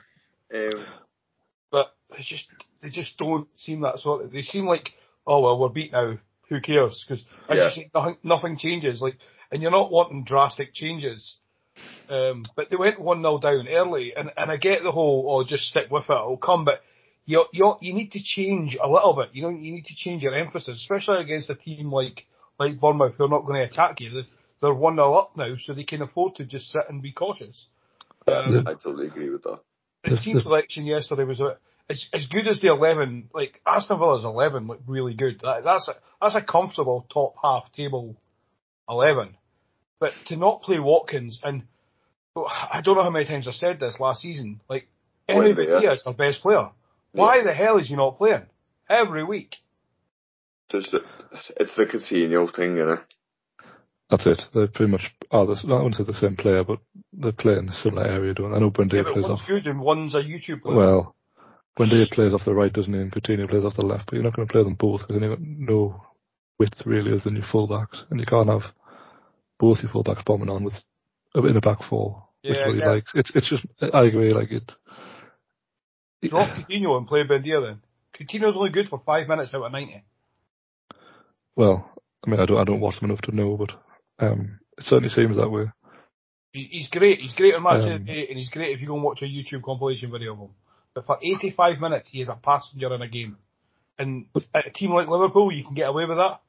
Um, 0.53 0.85
but 1.71 1.95
it's 2.17 2.27
just, 2.27 2.47
they 2.81 2.89
just 2.89 3.17
don't 3.17 3.47
seem 3.57 3.79
that 3.81 3.99
sort 3.99 4.25
of, 4.25 4.31
they 4.31 4.41
seem 4.41 4.65
like, 4.65 4.89
oh 5.25 5.39
well, 5.39 5.57
we're 5.57 5.69
beat 5.69 5.93
now, 5.93 6.17
who 6.49 6.59
cares? 6.59 7.05
Because 7.07 7.23
as 7.49 7.57
Yeah. 7.57 7.69
you 7.69 7.71
say, 7.71 7.91
nothing, 7.95 8.17
nothing 8.23 8.57
changes. 8.57 9.01
Like, 9.01 9.19
and 9.51 9.61
you're 9.61 9.71
not 9.71 9.89
wanting 9.89 10.25
drastic 10.25 10.73
changes. 10.73 11.37
Um, 12.09 12.43
but 12.55 12.69
they 12.69 12.75
went 12.75 12.99
one 12.99 13.21
0 13.21 13.39
down 13.39 13.67
early, 13.67 14.13
and, 14.15 14.31
and 14.37 14.51
I 14.51 14.57
get 14.57 14.83
the 14.83 14.91
whole, 14.91 15.25
oh, 15.29 15.43
just 15.43 15.65
stick 15.65 15.89
with 15.89 16.05
it, 16.09 16.13
it'll 16.13 16.37
come. 16.37 16.65
But 16.65 16.81
you 17.25 17.45
you 17.51 17.75
you 17.81 17.93
need 17.93 18.11
to 18.13 18.21
change 18.23 18.77
a 18.81 18.87
little 18.87 19.15
bit. 19.15 19.29
You 19.33 19.43
know, 19.43 19.49
you 19.49 19.71
need 19.73 19.85
to 19.85 19.95
change 19.95 20.21
your 20.23 20.35
emphasis, 20.35 20.77
especially 20.79 21.21
against 21.21 21.49
a 21.49 21.55
team 21.55 21.91
like 21.91 22.25
like 22.59 22.79
Bournemouth, 22.79 23.15
who 23.17 23.25
are 23.25 23.29
not 23.29 23.45
going 23.45 23.59
to 23.61 23.71
attack 23.71 23.99
you. 23.99 24.09
They're- 24.11 24.23
They're 24.61 24.73
one 24.73 24.95
0 24.95 25.13
up 25.15 25.35
now, 25.35 25.53
so 25.59 25.73
they 25.73 25.83
can 25.83 26.01
afford 26.01 26.35
to 26.35 26.45
just 26.45 26.67
sit 26.71 26.83
and 26.89 27.01
be 27.01 27.11
cautious. 27.11 27.67
Um, 28.25 28.65
I 28.67 28.73
totally 28.75 29.07
agree 29.07 29.29
with 29.29 29.43
that. 29.43 29.59
the 30.03 30.17
team 30.17 30.39
selection 30.39 30.85
yesterday 30.85 31.25
was 31.25 31.39
a, 31.41 31.57
as 31.89 32.07
as 32.13 32.25
good 32.27 32.47
as 32.47 32.61
the 32.61 32.67
eleven. 32.69 33.29
Like 33.33 33.59
Aston 33.67 33.99
Villa's 33.99 34.23
eleven 34.23 34.65
looked 34.67 34.87
really 34.87 35.13
good. 35.13 35.41
That, 35.43 35.63
that's 35.65 35.87
a 35.89 35.95
that's 36.21 36.35
a 36.35 36.41
comfortable 36.41 37.05
top 37.13 37.35
half 37.43 37.69
table 37.73 38.15
eleven. 38.89 39.35
But 39.99 40.11
to 40.27 40.35
not 40.35 40.61
play 40.61 40.79
Watkins 40.79 41.39
and 41.43 41.63
oh, 42.35 42.45
I 42.45 42.81
don't 42.81 42.95
know 42.95 43.03
how 43.03 43.09
many 43.09 43.25
times 43.25 43.47
I 43.47 43.51
said 43.51 43.79
this 43.79 43.99
last 43.99 44.21
season. 44.21 44.61
Like 44.69 44.87
Wait, 45.29 45.51
Emmy 45.57 45.67
yeah. 45.67 45.93
is 45.93 46.03
our 46.05 46.13
best 46.13 46.41
player. 46.41 46.69
Why 47.13 47.43
the 47.43 47.53
hell 47.53 47.77
is 47.77 47.87
he 47.87 47.95
not 47.95 48.17
playing 48.17 48.45
every 48.89 49.23
week? 49.23 49.55
Just 50.69 50.91
the, 50.91 50.99
it's 51.57 51.75
the 51.75 51.85
casino 51.85 52.47
thing, 52.47 52.75
you 52.75 52.85
know. 52.85 52.99
that's 54.09 54.25
it. 54.25 54.41
They're 54.53 54.67
pretty 54.67 54.91
much 54.91 55.13
oh, 55.31 55.41
are 55.41 55.45
the, 55.45 55.61
I 55.67 55.75
wouldn't 55.75 55.95
say 55.95 56.03
the 56.03 56.13
same 56.13 56.35
player, 56.35 56.63
but 56.63 56.79
they 57.13 57.31
play 57.31 57.53
in 57.57 57.69
a 57.69 57.73
similar 57.73 58.05
area. 58.05 58.33
Don't 58.33 58.53
I 58.53 58.59
know 58.59 58.71
Yeah, 58.89 59.01
Buendia 59.01 59.03
but 59.03 59.13
plays 59.13 59.23
one's 59.23 59.41
off. 59.41 59.47
good 59.47 59.67
and 59.67 59.79
one's 59.79 60.15
a 60.15 60.19
YouTube 60.19 60.61
player. 60.63 60.75
Well, 60.75 61.15
Buendia 61.79 62.09
plays 62.11 62.33
off 62.33 62.45
the 62.45 62.53
right, 62.53 62.73
doesn't 62.73 62.93
he? 62.93 62.99
And 62.99 63.11
Coutinho 63.11 63.49
plays 63.49 63.63
off 63.63 63.75
the 63.75 63.85
left. 63.85 64.07
But 64.07 64.15
you're 64.15 64.23
not 64.23 64.35
going 64.35 64.47
to 64.47 64.51
play 64.51 64.63
them 64.63 64.75
both 64.75 65.01
because 65.01 65.15
then 65.15 65.29
you've 65.29 65.37
got 65.37 65.47
no 65.47 66.03
width 66.59 66.85
really 66.85 67.11
other 67.11 67.21
than 67.21 67.35
your 67.35 67.45
fullbacks, 67.45 68.03
and 68.09 68.19
you 68.19 68.25
can't 68.25 68.49
have 68.49 68.63
both 69.59 69.79
your 69.81 69.91
fullbacks 69.91 70.25
bombing 70.25 70.49
on 70.49 70.63
with 70.63 70.73
in 71.35 71.57
a 71.57 71.61
back 71.61 71.79
four, 71.89 72.23
which 72.43 72.57
Yeah, 72.57 72.71
he 72.71 72.79
yeah. 72.79 72.89
likes. 72.91 73.11
It's 73.15 73.31
it's 73.35 73.49
just 73.49 73.65
I 73.81 74.05
agree. 74.05 74.33
Like 74.33 74.51
it. 74.51 74.71
Drop 76.23 76.49
Coutinho 76.57 76.97
and 76.97 77.07
play 77.07 77.23
Buendia 77.23 77.61
then. 77.65 77.81
Coutinho's 78.17 78.55
only 78.57 78.71
good 78.71 78.89
for 78.89 79.01
five 79.05 79.27
minutes 79.27 79.53
out 79.53 79.63
of 79.63 79.71
ninety. 79.71 80.03
Well, 81.55 81.89
I 82.25 82.29
mean, 82.29 82.39
I 82.39 82.45
don't 82.45 82.57
I 82.59 82.63
don't 82.63 82.79
watch 82.79 82.95
him 83.01 83.09
enough 83.09 83.21
to 83.23 83.35
know, 83.35 83.57
but 83.57 83.71
um, 84.25 84.59
it 84.77 84.85
certainly 84.85 85.09
seems 85.09 85.35
that 85.37 85.49
way. 85.49 85.65
He's 86.51 86.87
great. 86.89 87.19
He's 87.19 87.33
great 87.35 87.53
on 87.53 87.63
match 87.63 87.83
Um, 87.83 87.91
of 87.91 88.05
day, 88.05 88.27
and 88.29 88.37
he's 88.37 88.49
great 88.49 88.73
if 88.73 88.79
you 88.81 88.87
go 88.87 88.95
and 88.95 89.03
watch 89.03 89.21
a 89.21 89.25
YouTube 89.25 89.61
compilation 89.63 90.09
video 90.11 90.33
of 90.33 90.39
him. 90.39 90.49
But 90.93 91.05
for 91.05 91.17
85 91.21 91.79
minutes, 91.79 92.09
he 92.09 92.21
is 92.21 92.29
a 92.29 92.35
passenger 92.35 92.93
in 92.95 93.01
a 93.01 93.09
game. 93.09 93.35
And 93.99 94.27
at 94.53 94.67
a 94.67 94.71
team 94.71 94.91
like 94.91 95.09
Liverpool, 95.09 95.51
you 95.51 95.65
can 95.65 95.73
get 95.73 95.89
away 95.89 96.05
with 96.05 96.17
that. 96.17 96.39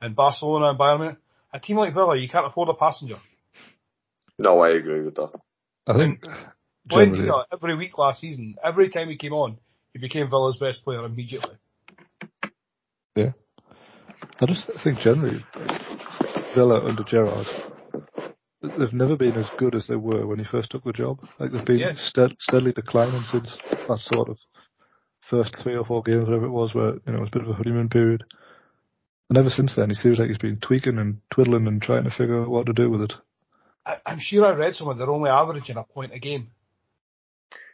And 0.00 0.14
Barcelona 0.14 0.70
and 0.70 0.78
Bayern 0.78 0.98
Munich. 1.00 1.16
A 1.52 1.60
team 1.60 1.76
like 1.76 1.94
Villa, 1.94 2.16
you 2.16 2.28
can't 2.28 2.46
afford 2.46 2.68
a 2.68 2.74
passenger. 2.74 3.16
No, 4.38 4.60
I 4.60 4.70
agree 4.70 5.02
with 5.02 5.14
that. 5.14 5.30
I 5.86 5.94
think 5.96 6.24
Wendy, 6.90 7.16
generally, 7.18 7.44
every 7.52 7.76
week 7.76 7.96
last 7.96 8.20
season, 8.20 8.56
every 8.62 8.90
time 8.90 9.08
he 9.08 9.16
came 9.16 9.32
on, 9.32 9.58
he 9.92 9.98
became 9.98 10.28
Villa's 10.28 10.58
best 10.58 10.84
player 10.84 11.04
immediately. 11.04 11.56
yeah. 13.14 13.32
I 14.40 14.46
just 14.46 14.68
think 14.84 14.98
generally, 14.98 15.42
Villa 16.54 16.84
under 16.86 17.02
Gerrard, 17.04 17.46
they've 18.60 18.92
never 18.92 19.16
been 19.16 19.36
as 19.36 19.46
good 19.56 19.74
as 19.74 19.86
they 19.86 19.96
were 19.96 20.26
when 20.26 20.38
he 20.38 20.44
first 20.44 20.70
took 20.70 20.84
the 20.84 20.92
job. 20.92 21.20
Like 21.38 21.52
they've 21.52 21.64
been 21.64 21.78
Yeah. 21.78 21.92
stead- 21.96 22.36
steadily 22.40 22.72
declining 22.72 23.22
since 23.32 23.56
that 23.88 23.98
sort 24.00 24.28
of 24.28 24.38
first 25.30 25.56
three 25.56 25.76
or 25.76 25.84
four 25.84 26.02
games, 26.02 26.26
whatever 26.26 26.46
it 26.46 26.50
was, 26.50 26.74
where 26.74 26.94
you 26.94 27.12
know 27.12 27.18
it 27.18 27.20
was 27.20 27.28
a 27.32 27.38
bit 27.38 27.42
of 27.42 27.48
a 27.50 27.54
honeymoon 27.54 27.88
period. 27.88 28.24
And 29.28 29.38
ever 29.38 29.50
since 29.50 29.74
then, 29.74 29.88
he 29.90 29.94
seems 29.96 30.18
like 30.18 30.28
he's 30.28 30.38
been 30.38 30.58
tweaking 30.60 30.98
and 30.98 31.20
twiddling 31.32 31.66
and 31.66 31.82
trying 31.82 32.04
to 32.04 32.10
figure 32.10 32.42
out 32.42 32.48
what 32.48 32.66
to 32.66 32.72
do 32.72 32.90
with 32.90 33.02
it. 33.02 33.12
I, 33.84 33.96
I'm 34.06 34.18
sure 34.20 34.46
I 34.46 34.50
read 34.54 34.74
somewhere 34.74 34.96
they're 34.96 35.10
only 35.10 35.30
averaging 35.30 35.76
a 35.76 35.82
point 35.84 36.12
a 36.14 36.18
game. 36.18 36.48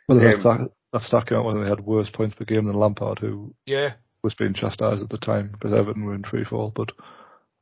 Well, 0.08 0.18
Um, 0.18 0.24
that's 0.24 0.42
that, 0.42 0.70
that 0.92 1.02
stat 1.02 1.26
came 1.26 1.38
out 1.38 1.44
when 1.44 1.62
they 1.62 1.68
had 1.68 1.80
worse 1.80 2.10
points 2.10 2.34
per 2.36 2.44
game 2.44 2.64
than 2.64 2.74
Lampard, 2.74 3.18
who 3.18 3.54
Yeah. 3.66 3.94
was 4.22 4.34
being 4.34 4.54
chastised 4.54 5.02
at 5.02 5.10
the 5.10 5.18
time 5.18 5.50
because 5.52 5.72
Everton 5.72 6.04
were 6.04 6.14
in 6.14 6.24
free 6.24 6.44
fall. 6.44 6.72
But 6.74 6.90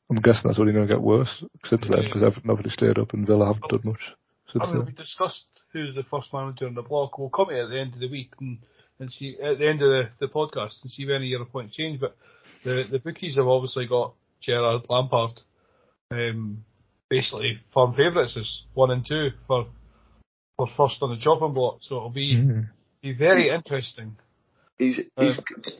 I'm 0.08 0.16
guessing 0.20 0.42
that's 0.46 0.58
only 0.58 0.72
going 0.72 0.86
to 0.86 0.92
get 0.94 1.02
worse 1.02 1.42
since 1.66 1.86
then 1.88 2.02
because 2.04 2.22
Everton 2.22 2.50
obviously 2.50 2.70
stayed 2.72 2.98
up 2.98 3.12
and 3.12 3.26
Villa 3.26 3.46
haven't 3.46 3.68
done 3.70 3.80
much 3.84 4.12
since 4.52 4.64
I 4.64 4.66
mean, 4.68 4.78
we 4.80 4.84
then. 4.86 4.94
discussed 4.94 5.62
who's 5.72 5.94
the 5.94 6.02
first 6.04 6.32
manager 6.32 6.66
on 6.66 6.74
the 6.74 6.82
block. 6.82 7.18
We'll 7.18 7.30
come 7.30 7.48
to 7.48 7.56
it 7.58 7.64
at 7.64 7.70
the 7.70 7.80
end 7.80 7.94
of 7.94 8.00
the 8.00 8.08
week 8.10 8.32
and, 8.40 8.58
and 8.98 9.10
see 9.12 9.36
at 9.40 9.58
the 9.58 9.68
end 9.68 9.82
of 9.82 9.88
the, 9.90 10.08
the 10.20 10.26
podcast 10.26 10.82
and 10.82 10.90
see 10.90 11.04
if 11.04 11.10
any 11.10 11.34
other 11.34 11.44
points 11.44 11.76
change. 11.76 12.00
But 12.00 12.16
the 12.64 12.84
the 12.90 12.98
bookies 12.98 13.36
have 13.36 13.46
obviously 13.48 13.86
got 13.86 14.14
Gerrard 14.40 14.86
Lampard, 14.88 15.40
um, 16.10 16.64
basically 17.08 17.60
firm 17.74 17.94
favourites 17.94 18.36
as 18.36 18.62
one 18.74 18.90
and 18.90 19.06
two 19.06 19.30
for 19.46 19.66
we're 20.58 20.66
first 20.76 20.98
on 21.02 21.10
the 21.10 21.16
chopping 21.20 21.54
block, 21.54 21.78
so 21.80 21.96
it'll 21.96 22.10
be 22.10 22.36
Mm. 22.36 22.68
be 23.02 23.12
very 23.12 23.48
interesting. 23.48 24.16
He's 24.78 25.00
he's 25.18 25.38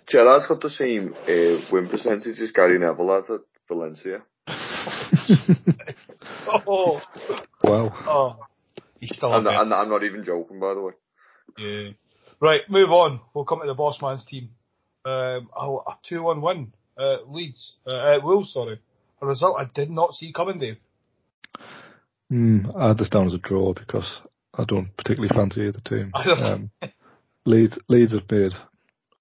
Gerrard's 0.08 0.46
got 0.46 0.60
the 0.60 0.70
same 0.70 1.14
uh, 1.14 1.60
win 1.72 1.88
percentage 1.88 2.38
as 2.40 2.50
Gary 2.52 2.78
Neville 2.78 3.08
had 3.14 3.30
at 3.34 3.40
Valencia. 3.68 4.22
Oh, 6.66 7.00
wow. 7.62 7.92
oh. 8.06 8.36
he's 9.00 9.14
still 9.14 9.32
a 9.32 9.36
And, 9.36 9.44
bit. 9.44 9.54
and 9.54 9.72
I'm 9.74 9.88
not 9.88 10.02
even 10.04 10.24
joking, 10.24 10.58
by 10.58 10.74
the 10.74 10.80
way. 10.80 10.92
Yeah. 11.58 11.90
Right, 12.40 12.62
move 12.68 12.90
on. 12.90 13.20
We'll 13.34 13.44
come 13.44 13.60
to 13.60 13.66
the 13.66 13.74
boss 13.74 14.00
man's 14.02 14.24
team. 14.24 14.50
Um, 15.04 15.48
oh, 15.56 15.82
a 15.86 15.94
2 16.08 16.22
1 16.22 16.40
win. 16.40 16.72
Uh, 16.96 17.16
Leeds. 17.26 17.74
Uh, 17.86 17.90
uh, 17.90 18.18
Wolves, 18.22 18.52
sorry. 18.52 18.80
A 19.22 19.26
result 19.26 19.56
I 19.58 19.64
did 19.74 19.90
not 19.90 20.12
see 20.12 20.32
coming, 20.32 20.58
Dave. 20.58 20.76
Mm, 22.32 22.76
I 22.76 22.88
had 22.88 22.98
this 22.98 23.08
down 23.08 23.26
as 23.26 23.34
a 23.34 23.38
draw 23.38 23.74
because 23.74 24.20
I 24.54 24.64
don't 24.64 24.94
particularly 24.96 25.34
fancy 25.34 25.62
either 25.62 25.80
team. 25.80 26.12
Um, 26.26 26.70
Leeds, 27.46 27.78
Leeds 27.88 28.12
have 28.12 28.30
made 28.30 28.52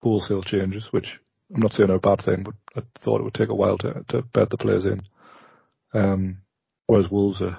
wholesale 0.02 0.44
changes, 0.44 0.88
which 0.92 1.20
I'm 1.54 1.62
not 1.62 1.72
saying 1.72 1.90
are 1.90 1.96
a 1.96 2.00
bad 2.00 2.22
thing, 2.24 2.44
but 2.44 2.54
I 2.76 2.82
thought 3.02 3.22
it 3.22 3.24
would 3.24 3.34
take 3.34 3.50
a 3.50 3.56
while 3.56 3.78
to, 3.80 4.04
to 4.10 4.22
bed 4.22 4.50
the 4.52 4.58
players 4.58 4.86
in. 4.86 5.02
Um, 5.94 6.40
whereas 6.86 7.10
Wolves 7.10 7.42
are, 7.42 7.58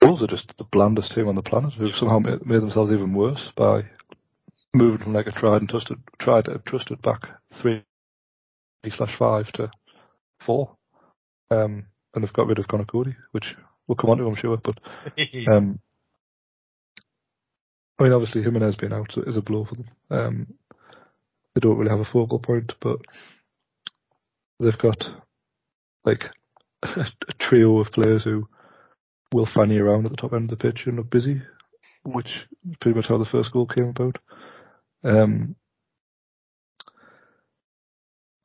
Wolves 0.00 0.22
are 0.22 0.28
just 0.28 0.54
the 0.56 0.64
blandest 0.64 1.12
team 1.12 1.28
on 1.28 1.34
the 1.34 1.42
planet 1.42 1.74
who've 1.74 1.94
somehow 1.94 2.20
made, 2.20 2.46
made 2.46 2.62
themselves 2.62 2.92
even 2.92 3.12
worse 3.12 3.50
by 3.56 3.82
moving 4.76 4.98
from 4.98 5.14
like 5.14 5.26
a 5.26 5.32
tried 5.32 5.62
and 5.62 5.68
trusted, 5.68 5.98
tried 6.18 6.48
and 6.48 6.64
trusted 6.64 7.00
back 7.02 7.22
three 7.60 7.84
slash 8.88 9.16
five 9.18 9.50
to 9.52 9.70
four. 10.44 10.76
Um, 11.50 11.86
and 12.14 12.22
they've 12.24 12.32
got 12.32 12.46
rid 12.46 12.58
of 12.58 12.68
Conor 12.68 12.84
Coady, 12.84 13.14
which 13.32 13.54
we'll 13.86 13.96
come 13.96 14.10
on 14.10 14.18
to, 14.18 14.26
I'm 14.26 14.36
sure, 14.36 14.56
but 14.56 14.78
um, 15.50 15.78
I 17.98 18.02
mean, 18.02 18.12
obviously 18.12 18.42
Jimenez 18.42 18.76
being 18.76 18.92
out 18.92 19.14
is 19.26 19.36
a 19.36 19.42
blow 19.42 19.64
for 19.64 19.74
them. 19.74 19.88
Um, 20.10 20.46
they 21.54 21.60
don't 21.60 21.78
really 21.78 21.90
have 21.90 22.00
a 22.00 22.04
focal 22.04 22.38
point, 22.38 22.74
but 22.80 22.98
they've 24.60 24.76
got 24.78 25.08
like 26.04 26.24
a, 26.82 27.06
trio 27.38 27.78
of 27.78 27.92
players 27.92 28.24
who 28.24 28.48
will 29.32 29.46
fanny 29.46 29.78
around 29.78 30.04
at 30.04 30.10
the 30.10 30.16
top 30.16 30.32
end 30.32 30.44
of 30.44 30.50
the 30.50 30.56
pitch 30.56 30.86
and 30.86 30.96
look 30.96 31.10
busy, 31.10 31.42
which 32.04 32.46
is 32.68 32.76
pretty 32.80 32.96
much 32.96 33.08
how 33.08 33.18
the 33.18 33.24
first 33.24 33.52
goal 33.52 33.66
came 33.66 33.88
about. 33.88 34.18
Um, 35.06 35.54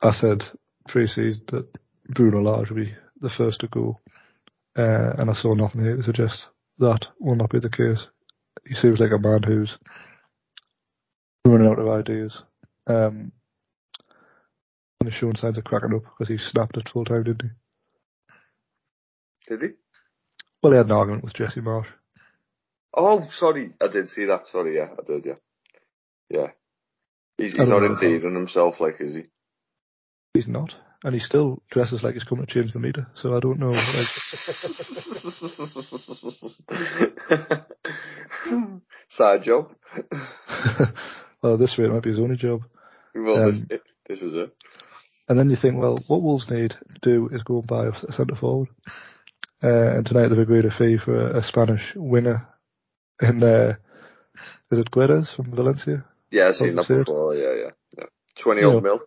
I 0.02 0.12
said 0.12 0.44
pre-season 0.88 1.42
that 1.48 1.68
Bruno 2.08 2.42
Lage 2.42 2.70
would 2.70 2.86
be 2.86 2.94
the 3.20 3.30
first 3.30 3.62
to 3.62 3.68
go, 3.68 4.00
uh, 4.78 5.14
and 5.18 5.30
I 5.30 5.34
saw 5.34 5.54
nothing 5.54 5.82
here 5.82 5.98
to 5.98 6.04
suggest 6.04 6.46
that 6.78 7.08
will 7.20 7.36
not 7.36 7.50
be 7.50 7.60
the 7.60 7.70
case. 7.70 8.06
He 8.68 8.76
seems 8.76 9.00
like 9.00 9.12
a 9.12 9.18
man 9.18 9.44
who's 9.44 9.78
running 11.46 11.68
out 11.68 11.80
of 11.80 11.88
ideas. 11.88 12.42
Um, 12.88 13.32
and 15.00 15.10
is 15.10 15.16
showing 15.16 15.36
signs 15.36 15.58
of 15.58 15.64
cracking 15.64 15.96
up 15.96 16.04
because 16.04 16.28
he 16.28 16.38
snapped 16.38 16.78
at 16.78 16.90
full 16.90 17.06
time, 17.06 17.24
didn't 17.24 17.42
he? 17.42 17.50
Did 19.48 19.62
he? 19.62 19.70
Well, 20.62 20.74
he 20.74 20.78
had 20.78 20.86
an 20.86 20.92
argument 20.92 21.24
with 21.24 21.34
Jesse 21.34 21.60
Marsch. 21.60 21.88
Oh, 22.96 23.28
sorry. 23.32 23.72
I 23.82 23.88
did 23.88 24.10
see 24.10 24.26
that. 24.26 24.48
Sorry, 24.48 24.76
yeah, 24.76 24.90
I 24.92 25.04
did, 25.04 25.26
yeah. 25.26 25.34
Yeah. 26.32 26.48
He's, 27.38 27.54
he's 27.54 27.68
not 27.68 27.84
endearing 27.84 28.36
himself, 28.36 28.80
like, 28.80 28.96
is 29.00 29.16
he? 29.16 29.24
He's 30.34 30.48
not, 30.48 30.74
and 31.04 31.14
he 31.14 31.20
still 31.20 31.62
dresses 31.72 32.04
like 32.04 32.14
he's 32.14 32.24
coming 32.24 32.46
to 32.46 32.54
change 32.54 32.72
the 32.72 32.80
meter. 32.80 33.08
So 33.16 33.36
I 33.36 33.40
don't 33.40 33.60
know. 33.60 33.72
Like, 33.72 34.08
Side 39.10 39.44
job. 39.44 39.72
well, 41.42 41.54
at 41.56 41.60
this 41.60 41.78
rate, 41.78 41.88
it 41.88 41.94
might 41.94 42.04
be 42.04 42.12
his 42.12 42.20
only 42.20 42.38
job. 42.38 42.62
Well, 43.14 43.44
Um, 43.50 43.66
this, 43.70 43.80
this 44.08 44.22
is 44.22 44.34
it. 44.34 44.56
And 45.28 45.38
then 45.38 45.50
you 45.50 45.58
think, 45.62 45.82
well, 45.82 45.98
what 46.08 46.22
Wolves 46.22 46.50
need 46.50 46.72
to 46.72 47.00
do 47.02 47.30
is 47.34 47.44
go 47.44 47.60
and 47.60 47.68
buy 47.68 47.88
a 47.88 48.12
centre 48.14 48.36
forward. 48.36 48.70
Uh, 49.64 49.98
and 49.98 50.06
tonight 50.06 50.30
they've 50.30 50.40
agreed 50.40 50.66
a 50.66 50.72
fee 50.72 50.98
for 50.98 51.16
a, 51.32 51.40
a 51.40 51.44
Spanish 51.44 51.94
winger. 51.96 52.48
And 53.20 53.44
uh, 53.44 53.74
is 54.72 54.80
it 54.80 54.92
Guedes 54.92 55.36
from 55.36 55.54
Valencia? 55.54 56.06
Yeah, 56.32 56.48
I've 56.50 56.56
seen 56.56 56.76
that 56.76 56.86
see 56.86 56.94
it? 56.96 57.06
before, 57.06 57.36
yeah, 57.36 57.54
yeah. 57.64 57.70
yeah. 57.98 58.06
20 58.42 58.62
Yeah. 58.62 58.68
old 58.68 58.84
mil. 58.84 59.00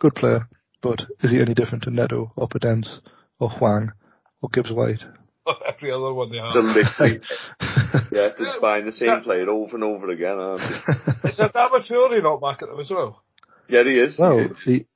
Good 0.00 0.14
player, 0.14 0.48
but 0.82 1.02
is 1.22 1.30
he 1.30 1.40
any 1.40 1.54
different 1.54 1.84
to 1.84 1.90
Neto 1.90 2.32
or 2.36 2.48
Podence 2.48 3.00
or 3.38 3.50
Hwang 3.50 3.92
or 4.40 4.48
Gibbs 4.50 4.72
White? 4.72 5.02
Every 5.68 5.90
other 5.92 6.12
one 6.14 6.30
they 6.30 6.38
have. 6.38 6.54
They're 6.54 6.62
literally, 6.62 7.20
yeah, 7.60 8.00
Yeah, 8.12 8.28
they're 8.38 8.60
buying 8.60 8.86
the 8.86 8.92
same 8.92 9.08
yeah. 9.08 9.20
player 9.20 9.50
over 9.50 9.74
and 9.76 9.84
over 9.84 10.08
again, 10.10 10.38
aren't 10.38 10.60
they? 10.62 11.28
Is 11.30 11.36
that 11.38 11.52
Damaturi 11.54 12.22
not 12.22 12.40
back 12.40 12.62
at 12.62 12.68
them 12.68 12.80
as 12.80 12.88
well? 12.90 13.22
Yeah, 13.68 13.82
he 13.84 13.98
is. 13.98 14.18
well, 14.18 14.48
He- 14.64 14.72
he 14.72 14.86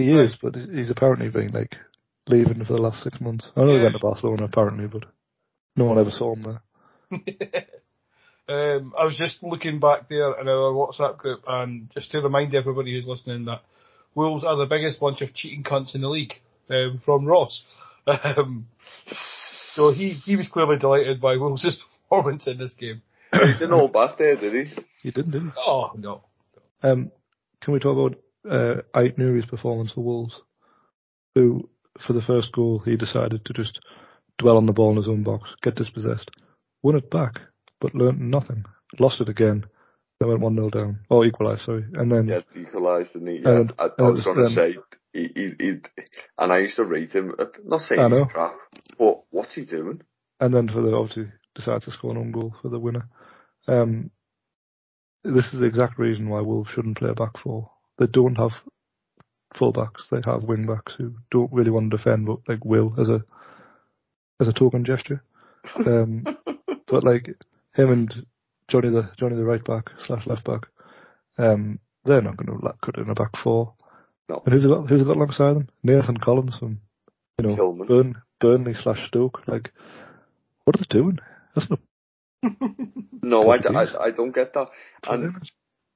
he 0.00 0.12
is, 0.12 0.36
but 0.40 0.54
he's 0.54 0.88
apparently 0.90 1.28
been 1.28 1.48
like 1.52 1.76
leaving 2.28 2.64
for 2.64 2.72
the 2.72 2.80
last 2.80 3.02
six 3.02 3.20
months. 3.20 3.46
I 3.56 3.60
know 3.60 3.76
he 3.76 3.82
went 3.82 3.94
to 3.94 3.98
Barcelona 4.00 4.44
apparently, 4.44 4.86
but 4.86 5.04
no 5.76 5.84
one 5.84 5.98
ever 5.98 6.10
saw 6.10 6.34
him 6.34 6.42
there. 6.42 7.66
Um, 8.48 8.92
I 8.98 9.04
was 9.04 9.16
just 9.16 9.42
looking 9.42 9.78
back 9.78 10.08
there 10.08 10.38
in 10.40 10.48
our 10.48 10.72
WhatsApp 10.72 11.16
group, 11.18 11.42
and 11.46 11.90
just 11.94 12.10
to 12.10 12.20
remind 12.20 12.54
everybody 12.54 12.92
who's 12.92 13.08
listening 13.08 13.44
that 13.44 13.62
Wolves 14.14 14.44
are 14.44 14.56
the 14.56 14.66
biggest 14.66 15.00
bunch 15.00 15.22
of 15.22 15.32
cheating 15.32 15.62
cunts 15.62 15.94
in 15.94 16.00
the 16.00 16.08
league, 16.08 16.34
um, 16.70 17.00
from 17.04 17.26
Ross. 17.26 17.64
Um, 18.04 18.66
so 19.74 19.92
he, 19.92 20.08
he 20.08 20.34
was 20.34 20.48
clearly 20.48 20.76
delighted 20.76 21.20
by 21.20 21.36
Wolves' 21.36 21.84
performance 22.08 22.48
in 22.48 22.58
this 22.58 22.74
game. 22.74 23.00
he 23.32 23.38
didn't 23.52 23.70
hold 23.70 23.92
back 23.92 24.18
there, 24.18 24.34
did 24.34 24.52
he? 24.66 24.74
He 25.02 25.12
didn't, 25.12 25.30
did 25.30 25.42
he? 25.42 25.48
Oh, 25.56 25.92
no. 25.96 26.24
Um, 26.82 27.12
can 27.60 27.72
we 27.72 27.78
talk 27.78 27.96
about 27.96 28.18
uh, 28.50 28.82
Ait 28.96 29.16
Nouri's 29.18 29.46
performance 29.46 29.92
for 29.92 30.00
Wolves? 30.00 30.40
Who, 31.36 31.68
for 32.04 32.12
the 32.12 32.20
first 32.20 32.52
goal, 32.52 32.80
he 32.80 32.96
decided 32.96 33.44
to 33.44 33.52
just 33.52 33.80
dwell 34.38 34.56
on 34.56 34.66
the 34.66 34.72
ball 34.72 34.90
in 34.90 34.96
his 34.96 35.08
own 35.08 35.22
box, 35.22 35.54
get 35.62 35.76
dispossessed, 35.76 36.30
won 36.82 36.96
it 36.96 37.08
back, 37.08 37.40
but 37.82 37.94
learnt 37.94 38.20
nothing. 38.20 38.64
Lost 38.98 39.20
it 39.20 39.28
again. 39.28 39.64
Then 40.20 40.28
went 40.28 40.40
one 40.40 40.54
0 40.54 40.70
down, 40.70 41.00
or 41.10 41.24
equalised, 41.26 41.62
sorry, 41.62 41.84
and 41.94 42.10
then 42.10 42.28
Yeah, 42.28 42.40
equalised, 42.56 43.12
didn't 43.14 43.28
he? 43.28 43.38
Yeah, 43.38 43.60
And- 43.60 43.72
I, 43.78 43.84
I 43.86 43.90
and 43.98 44.12
was 44.14 44.24
going 44.24 44.36
to 44.38 44.50
say, 44.50 44.76
he, 45.12 45.30
he, 45.34 45.52
he, 45.58 45.72
and 46.38 46.52
I 46.52 46.58
used 46.58 46.76
to 46.76 46.84
rate 46.84 47.10
him, 47.10 47.34
uh, 47.38 47.46
not 47.64 47.80
saying 47.80 48.10
he's 48.10 48.26
crap, 48.32 48.54
but 48.98 49.22
what's 49.30 49.54
he 49.54 49.64
doing? 49.64 50.00
and 50.40 50.52
then 50.54 50.68
for 50.68 50.80
the 50.82 50.94
obviously 50.94 51.26
decided 51.54 51.82
to 51.82 51.90
score 51.92 52.10
an 52.12 52.16
own 52.18 52.32
goal 52.32 52.54
for 52.62 52.68
the 52.68 52.78
winner. 52.78 53.08
Um, 53.68 54.10
this 55.24 55.52
is 55.52 55.60
the 55.60 55.66
exact 55.66 55.98
reason 55.98 56.28
why 56.28 56.40
Wolves 56.40 56.70
shouldn't 56.70 56.98
play 56.98 57.10
a 57.10 57.14
back 57.14 57.38
four. 57.38 57.70
They 57.98 58.06
don't 58.06 58.34
have 58.36 58.52
full 59.54 59.70
backs. 59.72 60.08
They 60.10 60.20
have 60.24 60.42
wing 60.44 60.66
backs 60.66 60.94
who 60.96 61.14
don't 61.30 61.52
really 61.52 61.70
want 61.70 61.90
to 61.90 61.96
defend, 61.96 62.26
but 62.26 62.38
like 62.48 62.64
will 62.64 62.94
as 62.98 63.08
a 63.08 63.22
as 64.40 64.48
a 64.48 64.52
token 64.52 64.84
gesture. 64.84 65.22
Um, 65.86 66.24
but 66.88 67.04
like 67.04 67.28
him 67.74 67.90
and 67.90 68.26
Johnny 68.68 68.88
the 68.90 69.10
Johnny 69.18 69.36
the 69.36 69.44
right 69.44 69.64
back 69.64 69.90
slash 70.06 70.26
left 70.26 70.44
back, 70.44 70.62
um, 71.38 71.78
they're 72.04 72.22
not 72.22 72.36
going 72.36 72.58
to 72.60 72.74
cut 72.84 72.98
in 72.98 73.10
a 73.10 73.14
back 73.14 73.36
four. 73.42 73.74
No. 74.28 74.42
And 74.46 74.54
who's 74.54 74.64
got? 74.66 74.88
Who's 74.88 75.02
got 75.02 75.16
alongside 75.16 75.54
them? 75.54 75.68
Nathan 75.82 76.16
Collins 76.16 76.58
from 76.58 76.80
you 77.38 77.48
know 77.48 77.56
Kilman. 77.56 77.86
Burn, 77.88 78.22
Burnley 78.40 78.74
slash 78.74 79.06
Stoke. 79.08 79.40
Like, 79.46 79.72
what 80.64 80.76
are 80.76 80.78
they 80.80 80.98
doing? 80.98 81.18
That's 81.54 81.68
not 81.70 81.80
No, 83.22 83.50
I. 83.50 83.56
I, 83.56 84.04
I 84.06 84.10
don't 84.10 84.34
get 84.34 84.52
that. 84.54 84.68
And 85.08 85.34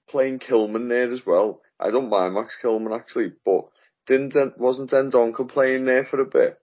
playing 0.08 0.38
Kilman 0.40 0.88
there 0.88 1.12
as 1.12 1.24
well. 1.26 1.60
I 1.80 1.90
don't 1.90 2.08
mind 2.08 2.34
Max 2.34 2.54
Kilman 2.62 2.94
actually, 2.98 3.32
but 3.44 3.68
didn't 4.06 4.58
wasn't 4.58 4.90
Dendoncker 4.90 5.48
playing 5.48 5.84
there 5.84 6.04
for 6.04 6.20
a 6.20 6.24
bit? 6.26 6.58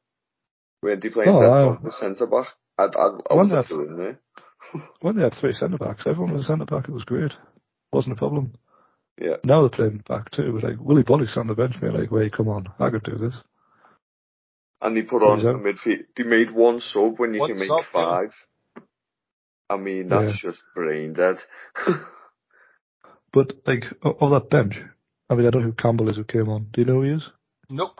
Weren't 0.82 1.04
he 1.04 1.10
playing 1.10 1.30
Oh, 1.30 1.38
I- 1.38 1.42
Dendoncker 1.44 2.00
centre 2.00 2.28
back? 2.28 2.48
I 2.78 2.86
I 2.86 3.08
would 3.08 3.22
wonder 3.30 3.60
if- 3.60 3.68
there. 3.70 4.20
When 5.02 5.16
they 5.16 5.24
had 5.24 5.34
three 5.36 5.54
centre 5.54 5.78
backs, 5.78 6.08
everyone 6.08 6.34
was 6.34 6.46
a 6.46 6.48
centre 6.48 6.66
back. 6.66 6.88
It 6.88 6.94
was 6.94 7.04
great. 7.04 7.32
Wasn't 7.92 8.16
a 8.16 8.18
problem. 8.18 8.54
Yeah. 9.22 9.36
Now 9.44 9.62
they're 9.62 9.70
playing 9.70 10.04
back 10.08 10.32
too. 10.32 10.44
It 10.44 10.52
was 10.54 10.64
like 10.64 10.78
Willy 10.80 11.04
Boly's 11.04 11.38
on 11.38 11.48
the 11.48 11.54
bench, 11.56 11.82
me 11.82 11.90
like, 11.90 12.12
wait, 12.12 12.34
come 12.34 12.48
on, 12.50 12.68
I 12.80 12.90
could 12.90 13.04
do 13.04 13.18
this. 13.18 13.36
And 14.82 14.98
they 14.98 15.04
put 15.04 15.22
on 15.24 15.40
Who's 15.40 15.46
a 15.46 15.54
midfield. 15.54 16.06
They 16.18 16.24
made 16.24 16.52
one 16.52 16.80
sub 16.82 17.20
when 17.20 17.34
you 17.34 17.42
One 17.42 17.52
can 17.52 17.60
make 17.60 17.68
sub, 17.70 17.80
yeah. 17.80 17.86
five. 17.94 18.34
I 19.70 19.78
mean, 19.78 20.10
that's 20.10 20.42
just 20.42 20.62
brain 20.76 21.14
dead. 21.14 21.36
But 23.32 23.54
like 23.66 23.86
o- 24.04 24.16
of 24.20 24.32
that 24.32 24.50
bench, 24.50 24.80
I 25.30 25.36
mean, 25.36 25.48
I 25.48 25.50
don't 25.50 25.62
know 25.64 25.68
who 25.70 25.74
Campbell 25.74 26.10
is 26.10 26.18
who 26.18 26.24
came 26.24 26.50
on. 26.50 26.68
Do 26.72 26.82
you 26.82 26.86
know 26.86 26.96
who 26.96 27.02
he 27.02 27.10
is? 27.12 27.28
Nope. 27.70 28.00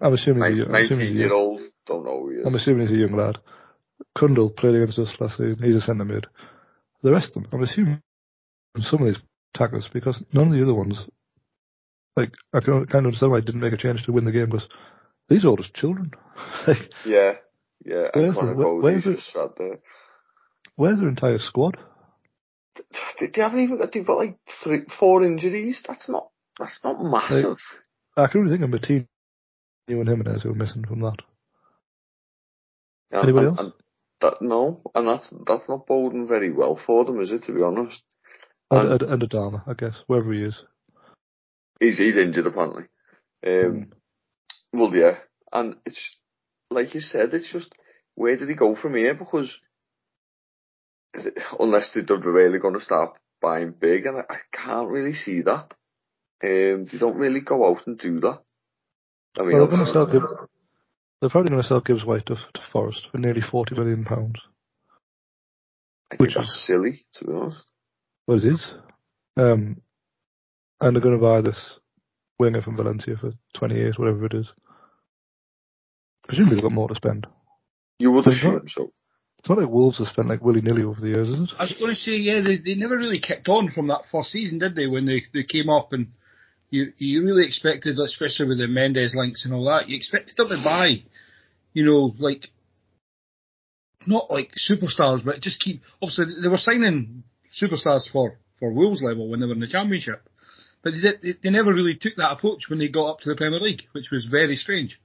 I'm 0.00 0.14
assuming 0.14 0.50
he's 0.54 0.62
a, 0.62 0.66
I'm 0.66 0.74
assuming 0.76 1.06
a, 1.08 1.10
nineteen-year-old. 1.10 1.60
don't 1.86 2.04
know 2.06 2.20
who 2.20 2.30
he 2.30 2.36
is. 2.36 2.46
I'm 2.46 2.54
assuming 2.54 2.86
he's 2.86 2.96
a 2.96 3.00
young 3.00 3.14
lad. 3.16 3.38
Kundal 4.16 4.54
played 4.54 4.74
against 4.74 4.98
us 4.98 5.14
last 5.20 5.38
season. 5.38 5.58
He's 5.62 5.76
a 5.76 5.80
centre 5.80 6.04
mid. 6.04 6.26
The 7.02 7.12
rest 7.12 7.28
of 7.36 7.42
them, 7.42 7.46
I'm 7.52 7.62
assuming 7.62 8.02
some 8.80 9.02
of 9.02 9.06
these 9.06 9.22
tackles 9.54 9.88
because 9.92 10.22
none 10.32 10.48
of 10.48 10.52
the 10.54 10.62
other 10.62 10.74
ones, 10.74 11.02
like 12.16 12.32
I 12.52 12.60
can 12.60 12.86
kind 12.86 13.06
of 13.06 13.06
understand 13.06 13.32
why 13.32 13.40
he 13.40 13.44
didn't 13.46 13.60
make 13.60 13.72
a 13.72 13.76
change 13.78 14.02
to 14.04 14.12
win 14.12 14.24
the 14.24 14.32
game 14.32 14.46
because 14.50 14.68
these 15.28 15.44
are 15.44 15.48
all 15.48 15.56
just 15.56 15.74
children. 15.74 16.12
like, 16.66 16.78
yeah, 17.04 17.36
yeah. 17.84 18.08
Where's 18.14 18.34
the- 18.34 18.54
where- 18.54 18.74
where's 18.74 19.04
the- 19.04 19.14
just 19.14 19.32
sat 19.32 19.56
there. 19.56 19.78
where's 20.76 20.98
their 21.00 21.08
entire 21.08 21.38
squad? 21.38 21.76
they, 23.18 23.26
they 23.26 23.42
haven't 23.42 23.60
even 23.60 23.78
got, 23.78 23.92
they've 23.92 24.06
got 24.06 24.18
like 24.18 24.38
three, 24.62 24.82
four 24.98 25.24
injuries. 25.24 25.82
That's 25.86 26.08
not, 26.08 26.28
that's 26.58 26.78
not 26.84 27.02
massive. 27.02 27.58
I 28.16 28.26
can 28.28 28.40
only 28.40 28.52
think 28.52 28.64
of 28.64 28.70
Martin, 28.70 29.08
you 29.88 30.00
and 30.00 30.08
Jimenez 30.08 30.42
who 30.42 30.50
are 30.50 30.54
missing 30.54 30.84
from 30.86 31.00
that. 31.00 31.16
Yeah, 33.10 33.22
Anybody 33.22 33.46
and, 33.48 33.58
else? 33.58 33.72
That, 34.22 34.38
no, 34.40 34.80
and 34.94 35.06
that's, 35.06 35.32
that's 35.46 35.68
not 35.68 35.86
boding 35.86 36.26
very 36.26 36.50
well 36.50 36.80
for 36.86 37.04
them, 37.04 37.20
is 37.20 37.30
it, 37.30 37.42
to 37.44 37.52
be 37.52 37.62
honest? 37.62 38.02
And, 38.70 38.92
And- 38.92 39.02
and, 39.02 39.22
Adama, 39.22 39.62
I 39.66 39.74
guess, 39.74 40.02
wherever 40.06 40.32
he 40.32 40.44
is. 40.44 40.62
He's, 41.78 41.98
he's 41.98 42.16
injured 42.16 42.46
apparently. 42.46 42.84
Um, 43.46 43.88
well, 44.72 44.94
yeah, 44.94 45.18
and 45.52 45.76
it's, 45.84 46.16
like 46.70 46.94
you 46.94 47.00
said, 47.00 47.34
it's 47.34 47.52
just, 47.52 47.72
where 48.14 48.36
did 48.36 48.48
he 48.48 48.54
go 48.54 48.74
from 48.74 48.94
here? 48.94 49.14
Because, 49.14 49.58
unless 51.58 51.90
they're 51.92 52.18
really 52.18 52.58
going 52.58 52.74
to 52.74 52.80
start 52.80 53.18
buying 53.40 53.74
big, 53.78 54.06
and 54.06 54.18
I, 54.18 54.34
I 54.34 54.38
can't 54.52 54.88
really 54.88 55.14
see 55.14 55.42
that. 55.42 55.74
Um, 56.44 56.86
they 56.90 56.98
don't 56.98 57.16
really 57.16 57.40
go 57.40 57.68
out 57.68 57.86
and 57.86 57.98
do 57.98 58.20
that. 58.20 58.40
I 59.38 59.42
mean, 59.42 59.58
Well, 59.58 59.66
they're 59.68 59.92
going 59.94 60.06
to 60.06 60.12
Gibbs. 60.12 60.48
They're 61.22 61.30
probably 61.30 61.50
going 61.50 61.62
to 61.62 61.68
sell 61.68 61.80
Gibbs 61.80 62.04
White 62.04 62.26
to, 62.26 62.34
to 62.34 62.60
Forest 62.72 63.06
for 63.12 63.18
nearly 63.18 63.40
forty 63.40 63.76
million 63.76 64.04
pounds. 64.04 64.40
I 66.10 66.16
think 66.16 66.20
which 66.20 66.34
that's 66.34 66.48
is- 66.48 66.64
silly, 66.66 67.00
to 67.14 67.24
be 67.24 67.32
honest. 67.32 67.64
Well, 68.26 68.38
it 68.38 68.44
is. 68.44 68.72
Um, 69.36 69.80
and 70.80 70.96
they're 70.96 71.00
going 71.02 71.16
to 71.18 71.22
buy 71.22 71.40
this 71.40 71.76
winger 72.40 72.60
from 72.60 72.76
Valencia 72.76 73.14
for 73.20 73.32
twenty 73.54 73.76
years, 73.76 73.96
whatever 73.98 74.26
it 74.26 74.34
is. 74.34 74.48
Presumably 76.26 76.56
they've 76.56 76.64
got 76.64 76.72
more 76.72 76.88
to 76.88 76.94
spend. 76.96 77.26
You 78.00 78.10
would 78.10 78.24
They've 78.24 78.32
assume 78.34 78.58
got- 78.58 78.68
so. 78.68 78.92
It's 79.38 79.48
not 79.48 79.58
like 79.58 79.68
Wolves 79.70 79.98
have 79.98 80.06
spent 80.08 80.28
like 80.28 80.40
willy 80.42 80.60
nilly 80.60 80.82
over 80.84 81.00
the 81.00 81.08
years, 81.08 81.28
is 81.28 81.50
it? 81.50 81.54
I 81.58 81.64
was 81.64 81.76
going 81.80 81.90
to 81.90 81.96
say, 81.96 82.12
yeah, 82.12 82.42
they, 82.42 82.58
they 82.58 82.76
never 82.76 82.96
really 82.96 83.18
kicked 83.18 83.48
on 83.48 83.72
from 83.72 83.88
that 83.88 84.02
first 84.12 84.30
season, 84.30 84.60
did 84.60 84.76
they? 84.76 84.86
When 84.86 85.04
they, 85.04 85.22
they 85.34 85.42
came 85.42 85.68
up 85.68 85.92
and 85.92 86.12
you 86.70 86.92
you 86.96 87.24
really 87.24 87.44
expected, 87.44 87.98
especially 87.98 88.46
with 88.48 88.58
the 88.58 88.68
Mendes 88.68 89.14
links 89.16 89.44
and 89.44 89.52
all 89.52 89.64
that, 89.64 89.88
you 89.88 89.96
expected 89.96 90.36
them 90.36 90.46
to 90.48 90.60
buy, 90.64 91.02
you 91.72 91.84
know, 91.84 92.14
like 92.18 92.48
not 94.06 94.30
like 94.30 94.50
superstars, 94.70 95.24
but 95.24 95.40
just 95.40 95.60
keep. 95.60 95.82
Obviously, 96.00 96.26
they 96.42 96.48
were 96.48 96.58
signing 96.58 97.24
superstars 97.60 98.10
for 98.10 98.38
for 98.58 98.72
Wolves 98.72 99.02
level 99.02 99.28
when 99.28 99.40
they 99.40 99.46
were 99.46 99.54
in 99.54 99.60
the 99.60 99.66
Championship, 99.66 100.22
but 100.82 100.92
they 100.94 101.00
did, 101.00 101.38
they, 101.42 101.50
never 101.50 101.72
really 101.72 101.98
took 102.00 102.16
that 102.16 102.32
approach 102.32 102.68
when 102.68 102.78
they 102.78 102.88
got 102.88 103.10
up 103.10 103.20
to 103.20 103.28
the 103.28 103.36
Premier 103.36 103.60
League, 103.60 103.82
which 103.92 104.10
was 104.10 104.26
very 104.26 104.56
strange. 104.56 105.00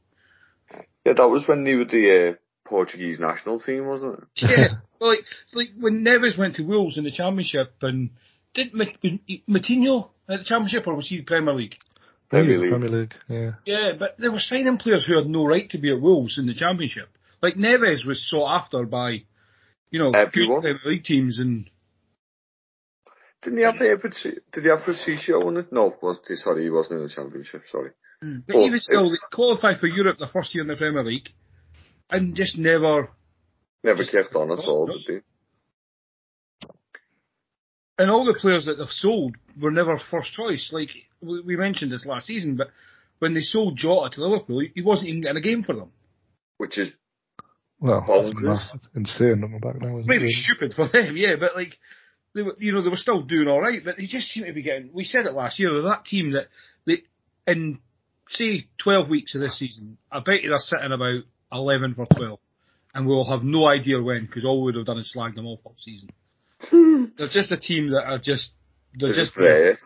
Yeah, 1.05 1.13
that 1.13 1.29
was 1.29 1.47
when 1.47 1.63
they 1.63 1.75
were 1.75 1.85
the 1.85 2.29
uh, 2.29 2.33
Portuguese 2.67 3.19
national 3.19 3.59
team, 3.59 3.87
wasn't 3.87 4.19
it? 4.19 4.25
Yeah, 4.49 4.67
like 4.99 5.19
like 5.53 5.69
when 5.79 6.03
Neves 6.03 6.37
went 6.37 6.55
to 6.55 6.63
Wolves 6.63 6.97
in 6.97 7.03
the 7.03 7.11
Championship 7.11 7.73
and 7.81 8.11
did 8.53 8.73
Moutinho 8.73 10.09
at 10.29 10.39
the 10.39 10.45
Championship 10.45 10.87
or 10.87 10.95
was 10.95 11.07
he 11.07 11.17
the 11.17 11.23
Premier 11.23 11.53
League? 11.53 11.75
Premier 12.29 12.57
League. 12.59 12.69
Premier 12.71 12.89
League, 12.89 13.13
yeah. 13.29 13.51
Yeah, 13.65 13.91
but 13.97 14.15
they 14.19 14.27
were 14.29 14.39
signing 14.39 14.77
players 14.77 15.05
who 15.05 15.17
had 15.17 15.27
no 15.27 15.45
right 15.45 15.69
to 15.69 15.77
be 15.77 15.91
at 15.91 16.01
Wolves 16.01 16.37
in 16.37 16.45
the 16.47 16.53
Championship. 16.53 17.09
Like 17.41 17.55
Neves 17.55 18.05
was 18.05 18.27
sought 18.29 18.61
after 18.63 18.83
by, 18.85 19.23
you 19.91 19.99
know, 19.99 20.11
good 20.11 20.27
Everyone. 20.27 20.61
Premier 20.61 20.79
League 20.85 21.03
teams 21.05 21.39
and 21.39 21.69
Didn't 23.41 23.59
he 23.59 23.63
have 23.65 23.75
Patricio- 23.75 24.41
Did 24.51 24.63
he 24.63 24.69
have 24.69 24.83
Patricio 24.83 25.47
in 25.49 25.57
it? 25.57 25.71
No, 25.71 25.95
was 26.01 26.19
he, 26.27 26.35
sorry, 26.35 26.63
he 26.63 26.69
wasn't 26.69 26.97
in 26.99 27.03
the 27.07 27.13
championship. 27.13 27.63
Sorry. 27.71 27.91
Hmm. 28.21 28.39
but 28.47 28.55
Oh, 28.55 28.65
even 28.65 28.79
still 28.81 29.09
they 29.09 29.17
qualified 29.31 29.79
for 29.79 29.87
Europe 29.87 30.17
the 30.19 30.27
first 30.27 30.53
year 30.55 30.63
in 30.63 30.67
the 30.67 30.75
Premier 30.75 31.03
League 31.03 31.29
and 32.09 32.35
just 32.35 32.57
never 32.57 33.09
Never 33.83 34.03
kept 34.03 34.35
on 34.35 34.51
at 34.51 34.59
oh, 34.65 34.69
all, 34.71 34.87
did 34.87 35.01
he? 35.07 35.19
And 37.97 38.09
all 38.11 38.25
the 38.25 38.37
players 38.39 38.65
that 38.65 38.75
they've 38.77 38.87
sold 38.89 39.35
were 39.59 39.71
never 39.71 39.99
first 40.11 40.31
choice. 40.33 40.69
Like 40.71 40.89
we 41.21 41.41
we 41.41 41.55
mentioned 41.57 41.91
this 41.91 42.05
last 42.05 42.27
season, 42.27 42.55
but 42.55 42.67
when 43.19 43.33
they 43.33 43.41
sold 43.41 43.77
Jota 43.77 44.15
to 44.15 44.25
Liverpool, 44.25 44.59
he- 44.59 44.71
he 44.75 44.81
wasn't 44.81 45.09
even 45.09 45.21
getting 45.21 45.37
a 45.37 45.41
game 45.41 45.63
for 45.63 45.73
them. 45.75 45.91
Which 46.57 46.77
is 46.77 46.91
Well, 47.79 48.01
Bonkers. 48.01 48.33
that's 48.33 48.73
massive. 48.73 48.81
insane 48.95 49.41
looking 49.41 49.59
back 49.59 49.79
now, 49.81 49.97
isn't 49.99 50.07
maybe 50.07 50.25
it? 50.27 50.33
stupid 50.43 50.73
for 50.73 50.87
them, 50.87 51.15
yeah, 51.17 51.35
but 51.39 51.55
like 51.55 51.77
they 52.33 52.41
were, 52.43 52.55
you 52.59 52.71
know, 52.71 52.81
they 52.83 52.89
were 52.89 52.97
still 52.97 53.21
doing 53.23 53.47
all 53.47 53.61
right, 53.61 53.83
but 53.83 53.97
they 53.97 54.05
just 54.05 54.27
seem 54.27 54.45
to 54.45 54.53
be 54.53 54.61
getting. 54.61 54.91
We 54.93 55.03
said 55.03 55.25
it 55.25 55.33
last 55.33 55.57
year. 55.59 55.71
They're 55.73 55.89
that 55.89 56.05
team 56.05 56.31
that 56.31 56.47
they 56.85 57.03
in 57.47 57.79
say 58.29 58.67
twelve 58.77 59.09
weeks 59.09 59.33
of 59.35 59.41
this 59.41 59.57
season, 59.57 59.97
I 60.11 60.19
bet 60.19 60.43
you 60.43 60.49
they're 60.49 60.59
sitting 60.59 60.91
about 60.91 61.23
eleven 61.51 61.95
for 61.95 62.05
twelve, 62.05 62.39
and 62.93 63.07
we'll 63.07 63.25
have 63.29 63.43
no 63.43 63.67
idea 63.67 64.01
when 64.01 64.25
because 64.25 64.43
all 64.45 64.59
we 64.61 64.65
would 64.65 64.75
have 64.75 64.85
done 64.85 64.99
is 64.99 65.11
slag 65.11 65.33
them 65.35 65.47
off 65.47 65.59
all 65.63 65.75
season. 65.79 66.09
they're 67.17 67.29
just 67.29 67.51
a 67.51 67.57
team 67.57 67.89
that 67.89 68.03
are 68.03 68.19
just 68.19 68.51
they're 68.93 69.13
just 69.13 69.33
just 69.33 69.37
rare. 69.37 69.77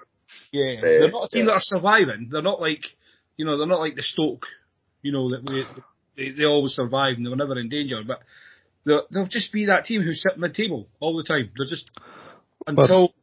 yeah, 0.52 0.82
Fair, 0.82 1.00
they're 1.00 1.12
not 1.12 1.26
a 1.26 1.30
team 1.30 1.46
yeah. 1.46 1.54
that 1.54 1.58
are 1.58 1.62
surviving. 1.62 2.30
They're 2.32 2.42
not 2.42 2.62
like, 2.62 2.84
you 3.38 3.46
know, 3.46 3.58
they're 3.58 3.68
not 3.68 3.80
like 3.80 3.96
the 3.96 4.04
Stoke, 4.04 4.46
you 5.02 5.12
know, 5.12 5.30
that 5.30 5.44
we, 5.44 5.66
they, 6.16 6.32
they 6.38 6.46
always 6.46 6.74
survive 6.74 7.16
and 7.18 7.26
they 7.26 7.30
were 7.30 7.36
never 7.36 7.58
in 7.60 7.70
danger. 7.70 8.02
But 8.06 8.20
they'll, 8.86 9.04
they'll 9.12 9.28
just 9.28 9.52
be 9.52 9.66
that 9.66 9.86
team 9.86 10.02
who 10.02 10.14
sit 10.14 10.38
mid-table 10.38 10.88
all 11.00 11.18
the 11.18 11.24
time. 11.24 11.52
They're 11.58 11.68
just 11.68 11.90
until 12.68 13.14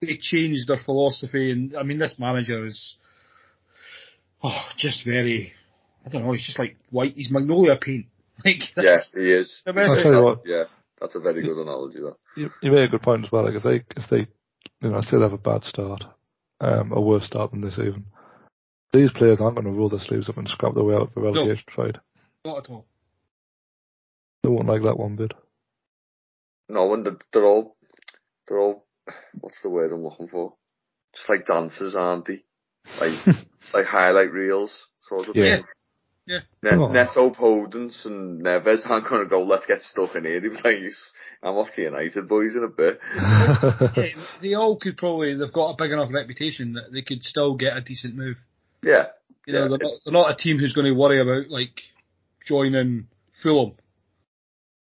they 0.00 0.18
change 0.20 0.66
their 0.66 0.78
philosophy. 0.78 1.50
And 1.50 1.76
I 1.76 1.82
mean, 1.82 1.98
this 1.98 2.16
manager 2.18 2.64
is 2.64 2.96
oh, 4.42 4.68
just 4.76 5.04
very. 5.04 5.52
I 6.06 6.10
don't 6.10 6.24
know. 6.24 6.32
He's 6.32 6.46
just 6.46 6.58
like 6.58 6.76
white. 6.90 7.14
He's 7.14 7.30
magnolia 7.30 7.76
paint. 7.80 8.06
Like 8.44 8.60
Yeah, 8.76 8.98
he 9.16 9.32
is. 9.32 9.60
I'll 9.66 9.72
tell 9.74 10.12
you 10.12 10.22
what. 10.22 10.42
Yeah, 10.46 10.64
that's 11.00 11.14
a 11.14 11.20
very 11.20 11.42
good 11.42 11.60
analogy. 11.60 12.00
That. 12.00 12.16
You, 12.36 12.50
you 12.62 12.72
made 12.72 12.84
a 12.84 12.88
good 12.88 13.02
point 13.02 13.24
as 13.24 13.32
well. 13.32 13.44
Like 13.44 13.54
if 13.54 13.62
they, 13.62 13.84
if 13.96 14.08
they, 14.10 14.26
you 14.80 14.90
know, 14.90 15.00
still 15.00 15.22
have 15.22 15.32
a 15.32 15.38
bad 15.38 15.64
start, 15.64 16.04
um, 16.60 16.92
a 16.92 17.00
worse 17.00 17.24
start 17.24 17.50
than 17.50 17.60
this 17.60 17.78
even, 17.78 18.06
these 18.92 19.12
players 19.12 19.40
aren't 19.40 19.56
going 19.56 19.66
to 19.66 19.78
roll 19.78 19.88
their 19.88 20.00
sleeves 20.00 20.28
up 20.28 20.36
and 20.36 20.48
scrap 20.48 20.74
their 20.74 20.84
way 20.84 20.94
out 20.94 21.10
of 21.10 21.16
a 21.16 21.20
relegation 21.20 21.64
fight. 21.74 21.96
Not 22.44 22.58
at 22.64 22.70
all. 22.70 22.86
They 24.42 24.48
won't 24.48 24.68
like 24.68 24.82
that 24.82 24.98
one 24.98 25.16
bit. 25.16 25.32
No, 26.68 26.92
and 26.94 27.04
they're, 27.04 27.18
they're 27.32 27.44
all, 27.44 27.76
they're 28.46 28.60
all, 28.60 28.86
what's 29.40 29.60
the 29.62 29.70
word 29.70 29.92
I'm 29.92 30.02
looking 30.02 30.28
for? 30.28 30.54
Just 31.14 31.28
like 31.28 31.46
dancers, 31.46 31.94
aren't 31.94 32.26
they? 32.26 32.44
Like, 33.00 33.26
like 33.74 33.86
highlight 33.86 34.32
reels, 34.32 34.86
sort 35.00 35.28
of 35.28 35.36
Yeah. 35.36 35.56
thing. 35.56 35.64
Yeah. 36.28 36.40
Ne- 36.62 36.76
Oh. 36.76 36.88
Neto 36.88 37.30
Podence 37.30 38.04
and 38.04 38.44
Neves 38.44 38.88
aren't 38.88 39.08
going 39.08 39.22
to 39.24 39.28
go, 39.28 39.42
let's 39.44 39.64
get 39.66 39.80
stuck 39.82 40.14
in 40.14 40.24
here. 40.24 40.40
He 40.40 40.48
was 40.48 40.60
like, 40.62 40.76
I'm 41.42 41.54
off 41.56 41.68
to 41.74 41.82
United 41.82 42.28
boys 42.28 42.54
in 42.54 42.64
a 42.64 42.68
bit. 42.68 43.00
Yeah, 43.96 44.22
they 44.42 44.54
all 44.54 44.76
could 44.78 44.96
probably. 44.98 45.34
They've 45.34 45.52
got 45.52 45.70
a 45.70 45.76
big 45.78 45.90
enough 45.92 46.10
reputation 46.12 46.74
that 46.74 46.92
they 46.92 47.02
could 47.02 47.24
still 47.24 47.54
get 47.56 47.76
a 47.76 47.80
decent 47.80 48.14
move. 48.14 48.36
Yeah. 48.82 49.06
You 49.46 49.54
know, 49.54 49.62
Yeah. 49.62 49.68
they're, 49.68 49.78
not, 49.78 49.92
they're 50.04 50.12
not 50.12 50.30
a 50.32 50.36
team 50.36 50.58
who's 50.58 50.74
going 50.74 50.86
to 50.92 50.92
worry 51.00 51.20
about 51.20 51.50
like 51.50 51.80
joining 52.46 53.08
Fulham. 53.42 53.72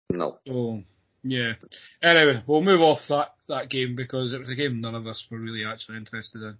No. 0.09 0.39
So 0.47 0.83
yeah. 1.23 1.53
Anyway, 2.01 2.43
we'll 2.47 2.61
move 2.61 2.81
off 2.81 2.99
that 3.09 3.29
that 3.49 3.69
game 3.69 3.95
because 3.95 4.31
it 4.33 4.39
was 4.39 4.49
a 4.49 4.55
game 4.55 4.79
none 4.81 4.95
of 4.95 5.05
us 5.07 5.25
were 5.29 5.39
really 5.39 5.65
actually 5.65 5.97
interested 5.97 6.41
in. 6.41 6.57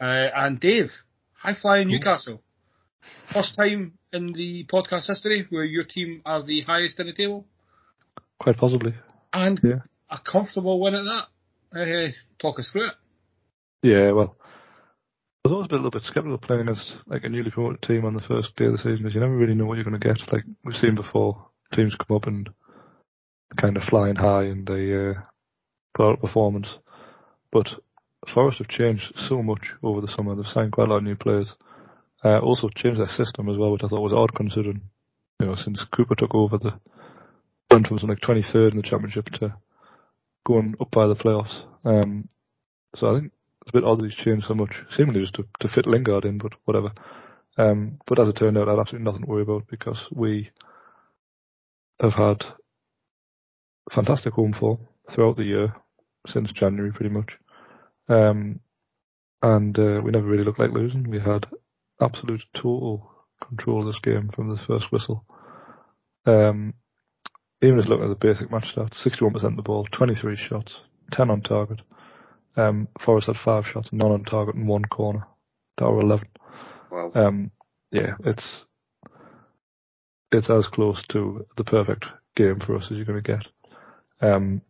Uh, 0.00 0.28
and 0.36 0.60
Dave, 0.60 0.90
high 1.34 1.54
flying 1.54 1.88
Newcastle. 1.88 2.42
First 3.32 3.56
time 3.56 3.92
in 4.12 4.32
the 4.32 4.64
podcast 4.72 5.06
history 5.06 5.46
where 5.50 5.64
your 5.64 5.84
team 5.84 6.22
are 6.24 6.42
the 6.42 6.62
highest 6.62 6.98
in 7.00 7.06
the 7.06 7.12
table 7.12 7.46
Quite 8.40 8.56
possibly. 8.56 8.94
and 9.32 9.60
Yeah. 9.62 9.80
a 10.10 10.18
comfortable 10.18 10.80
win 10.80 10.94
at 10.94 11.04
that. 11.04 11.28
Uh, 11.78 12.12
talk 12.40 12.58
us 12.58 12.70
through 12.72 12.88
it. 12.88 12.94
Yeah, 13.82 14.12
well, 14.12 14.36
I 15.44 15.48
was 15.48 15.52
always 15.52 15.70
a, 15.70 15.74
a 15.74 15.76
little 15.76 15.90
bit 15.90 16.02
sceptical 16.02 16.38
playing 16.38 16.62
against 16.62 16.94
like 17.06 17.24
a 17.24 17.28
newly 17.28 17.50
promoted 17.50 17.82
team 17.82 18.04
on 18.04 18.14
the 18.14 18.22
first 18.22 18.54
day 18.56 18.64
of 18.66 18.72
the 18.72 18.78
season 18.78 18.98
because 18.98 19.14
you 19.14 19.20
never 19.20 19.36
really 19.36 19.54
know 19.54 19.66
what 19.66 19.74
you're 19.76 19.84
going 19.84 19.98
to 20.00 20.06
get. 20.08 20.32
Like 20.32 20.44
we've 20.64 20.76
seen 20.76 20.94
before, 20.94 21.46
teams 21.74 21.94
come 21.96 22.16
up 22.16 22.26
and 22.26 22.48
kind 23.60 23.76
of 23.76 23.82
flying 23.84 24.16
high 24.16 24.44
and 24.44 24.66
they 24.66 24.92
uh, 25.10 25.14
put 25.94 26.08
out 26.08 26.18
a 26.18 26.20
performance. 26.20 26.68
But 27.52 27.68
Forest 28.34 28.58
have 28.58 28.68
changed 28.68 29.12
so 29.28 29.42
much 29.42 29.72
over 29.82 30.00
the 30.00 30.08
summer. 30.08 30.34
They've 30.34 30.46
signed 30.46 30.72
quite 30.72 30.88
a 30.88 30.90
lot 30.90 30.98
of 30.98 31.04
new 31.04 31.16
players. 31.16 31.52
Uh, 32.24 32.38
also 32.38 32.68
changed 32.68 33.00
their 33.00 33.08
system 33.08 33.48
as 33.48 33.56
well, 33.56 33.70
which 33.70 33.84
I 33.84 33.88
thought 33.88 34.00
was 34.00 34.12
odd 34.12 34.34
considering, 34.34 34.82
you 35.38 35.46
know, 35.46 35.54
since 35.54 35.84
Cooper 35.94 36.16
took 36.16 36.34
over, 36.34 36.58
the 36.58 36.80
went 37.70 37.86
from 37.86 38.08
like 38.08 38.20
23rd 38.20 38.72
in 38.72 38.76
the 38.76 38.82
championship 38.82 39.26
to 39.26 39.54
going 40.46 40.74
up 40.80 40.90
by 40.90 41.06
the 41.06 41.14
playoffs. 41.14 41.64
Um, 41.84 42.28
so 42.96 43.08
I 43.08 43.20
think 43.20 43.32
it's 43.62 43.70
a 43.70 43.72
bit 43.72 43.84
odd 43.84 44.00
that 44.00 44.10
he's 44.10 44.24
changed 44.24 44.46
so 44.46 44.54
much, 44.54 44.72
seemingly 44.96 45.20
just 45.20 45.34
to, 45.34 45.44
to 45.60 45.68
fit 45.68 45.86
Lingard 45.86 46.24
in, 46.24 46.38
but 46.38 46.52
whatever. 46.64 46.92
Um, 47.56 47.98
but 48.06 48.18
as 48.18 48.28
it 48.28 48.36
turned 48.36 48.56
out, 48.56 48.68
I 48.68 48.72
had 48.72 48.80
absolutely 48.80 49.04
nothing 49.04 49.22
to 49.22 49.28
worry 49.28 49.42
about 49.42 49.66
because 49.68 49.98
we 50.10 50.50
have 52.00 52.14
had 52.14 52.44
fantastic 53.92 54.32
home 54.32 54.52
form 54.52 54.78
throughout 55.10 55.36
the 55.36 55.44
year, 55.44 55.74
since 56.26 56.52
January 56.52 56.92
pretty 56.92 57.14
much. 57.14 57.36
Um, 58.08 58.60
and 59.42 59.78
uh, 59.78 60.00
we 60.02 60.10
never 60.10 60.26
really 60.26 60.44
looked 60.44 60.58
like 60.58 60.72
losing. 60.72 61.10
We 61.10 61.20
had 61.20 61.46
absolute 62.00 62.42
total 62.54 63.10
control 63.46 63.80
of 63.80 63.86
this 63.86 64.00
game 64.02 64.30
from 64.34 64.48
the 64.48 64.60
first 64.66 64.90
whistle. 64.92 65.24
Um, 66.26 66.74
even 67.62 67.78
just 67.78 67.88
looking 67.88 68.04
at 68.04 68.08
the 68.08 68.26
basic 68.26 68.50
match 68.50 68.74
stats, 68.74 69.02
61% 69.04 69.34
of 69.44 69.56
the 69.56 69.62
ball, 69.62 69.86
23 69.92 70.36
shots, 70.36 70.76
10 71.12 71.30
on 71.30 71.42
target. 71.42 71.80
Um, 72.56 72.88
Forest 73.04 73.28
had 73.28 73.36
five 73.36 73.64
shots, 73.66 73.88
none 73.92 74.12
on 74.12 74.24
target 74.24 74.54
and 74.54 74.68
one 74.68 74.84
corner. 74.84 75.26
That 75.78 75.90
were 75.90 76.00
11. 76.00 76.28
Wow. 76.90 77.12
Um, 77.14 77.50
yeah, 77.90 78.14
it's 78.24 78.64
it's 80.30 80.50
as 80.50 80.66
close 80.66 81.02
to 81.10 81.46
the 81.56 81.64
perfect 81.64 82.04
game 82.36 82.60
for 82.60 82.76
us 82.76 82.88
as 82.90 82.96
you're 82.96 83.06
going 83.06 83.22
to 83.22 83.32
get. 83.32 83.46
Um, 84.20 84.60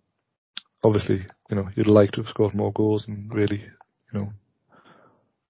obviously, 0.85 1.27
you 1.51 1.57
know, 1.57 1.69
you'd 1.75 1.87
like 1.87 2.13
to 2.13 2.23
have 2.23 2.31
scored 2.31 2.55
more 2.55 2.73
goals 2.73 3.07
and 3.09 3.33
really, 3.33 3.65
you 4.13 4.21
know, 4.21 4.33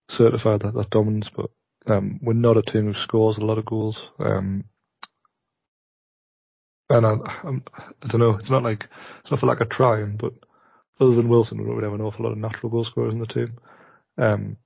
certified 0.08 0.60
that, 0.60 0.74
that 0.74 0.90
dominance, 0.90 1.28
but 1.36 1.50
um, 1.88 2.20
we're 2.22 2.34
not 2.34 2.56
a 2.56 2.62
team 2.62 2.86
who 2.86 2.94
scores 2.94 3.38
a 3.38 3.44
lot 3.44 3.58
of 3.58 3.64
goals. 3.66 3.98
Um, 4.18 4.64
and 6.90 7.06
I, 7.06 7.14
I'm, 7.44 7.62
I 8.02 8.08
don't 8.08 8.20
know, 8.20 8.36
it's 8.36 8.50
not 8.50 8.62
like, 8.62 8.84
it's 9.20 9.30
not 9.30 9.40
for 9.40 9.46
lack 9.46 9.60
of 9.60 9.68
trying, 9.68 10.16
but 10.16 10.32
other 11.00 11.14
than 11.14 11.28
Wilson, 11.28 11.58
we 11.58 11.64
don't 11.66 11.82
have 11.82 11.92
an 11.92 12.00
awful 12.00 12.24
lot 12.24 12.32
of 12.32 12.38
natural 12.38 12.70
goal 12.70 12.84
scorers 12.84 13.12
in 13.12 13.20
the 13.20 13.26
team. 13.26 13.58
Um, 14.16 14.56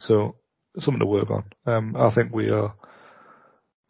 so, 0.00 0.36
something 0.78 1.00
to 1.00 1.06
work 1.06 1.30
on. 1.30 1.44
Um, 1.66 1.96
I 1.96 2.14
think 2.14 2.34
we 2.34 2.50
are 2.50 2.74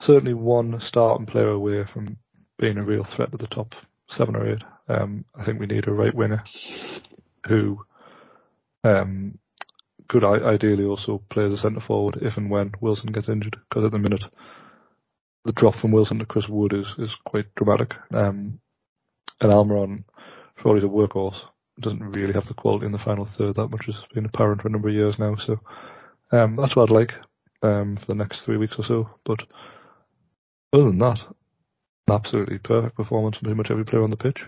certainly 0.00 0.34
one 0.34 0.80
starting 0.80 1.26
player 1.26 1.48
away 1.48 1.84
from 1.92 2.16
being 2.58 2.76
a 2.76 2.84
real 2.84 3.04
threat 3.04 3.30
to 3.30 3.38
the 3.38 3.46
top 3.46 3.74
seven 4.10 4.36
or 4.36 4.48
eight. 4.48 4.62
Um, 4.88 5.24
I 5.34 5.44
think 5.44 5.60
we 5.60 5.66
need 5.66 5.86
a 5.86 5.92
right 5.92 6.14
winger 6.14 6.42
who 7.46 7.78
um, 8.84 9.38
could 10.12 10.24
ideally 10.24 10.84
also 10.84 11.22
play 11.30 11.46
as 11.46 11.52
a 11.52 11.56
centre 11.56 11.80
forward 11.80 12.18
if 12.20 12.36
and 12.36 12.50
when 12.50 12.72
Wilson 12.82 13.12
gets 13.12 13.30
injured. 13.30 13.56
Because 13.68 13.86
at 13.86 13.92
the 13.92 13.98
minute, 13.98 14.22
the 15.46 15.52
drop 15.52 15.74
from 15.76 15.92
Wilson 15.92 16.18
to 16.18 16.26
Chris 16.26 16.44
Wood 16.50 16.74
is, 16.74 16.86
is 16.98 17.16
quite 17.24 17.46
dramatic. 17.54 17.94
Um, 18.12 18.60
and 19.40 19.50
Almiron, 19.50 20.04
for 20.56 20.68
all 20.68 20.74
he's 20.74 20.84
a 20.84 20.86
workhorse, 20.86 21.40
doesn't 21.80 22.02
really 22.02 22.34
have 22.34 22.46
the 22.46 22.52
quality 22.52 22.84
in 22.84 22.92
the 22.92 22.98
final 22.98 23.26
third 23.38 23.54
that 23.54 23.68
much 23.68 23.86
has 23.86 23.96
been 24.12 24.26
apparent 24.26 24.60
for 24.60 24.68
a 24.68 24.70
number 24.70 24.90
of 24.90 24.94
years 24.94 25.18
now. 25.18 25.34
So 25.36 25.58
um, 26.30 26.56
that's 26.56 26.76
what 26.76 26.90
I'd 26.90 26.94
like 26.94 27.14
um, 27.62 27.96
for 27.96 28.04
the 28.04 28.14
next 28.14 28.44
three 28.44 28.58
weeks 28.58 28.76
or 28.78 28.84
so. 28.84 29.08
But 29.24 29.40
other 30.74 30.84
than 30.84 30.98
that, 30.98 31.20
absolutely 32.06 32.58
perfect 32.58 32.96
performance 32.96 33.38
from 33.38 33.46
pretty 33.46 33.56
much 33.56 33.70
every 33.70 33.86
player 33.86 34.02
on 34.02 34.10
the 34.10 34.18
pitch. 34.18 34.44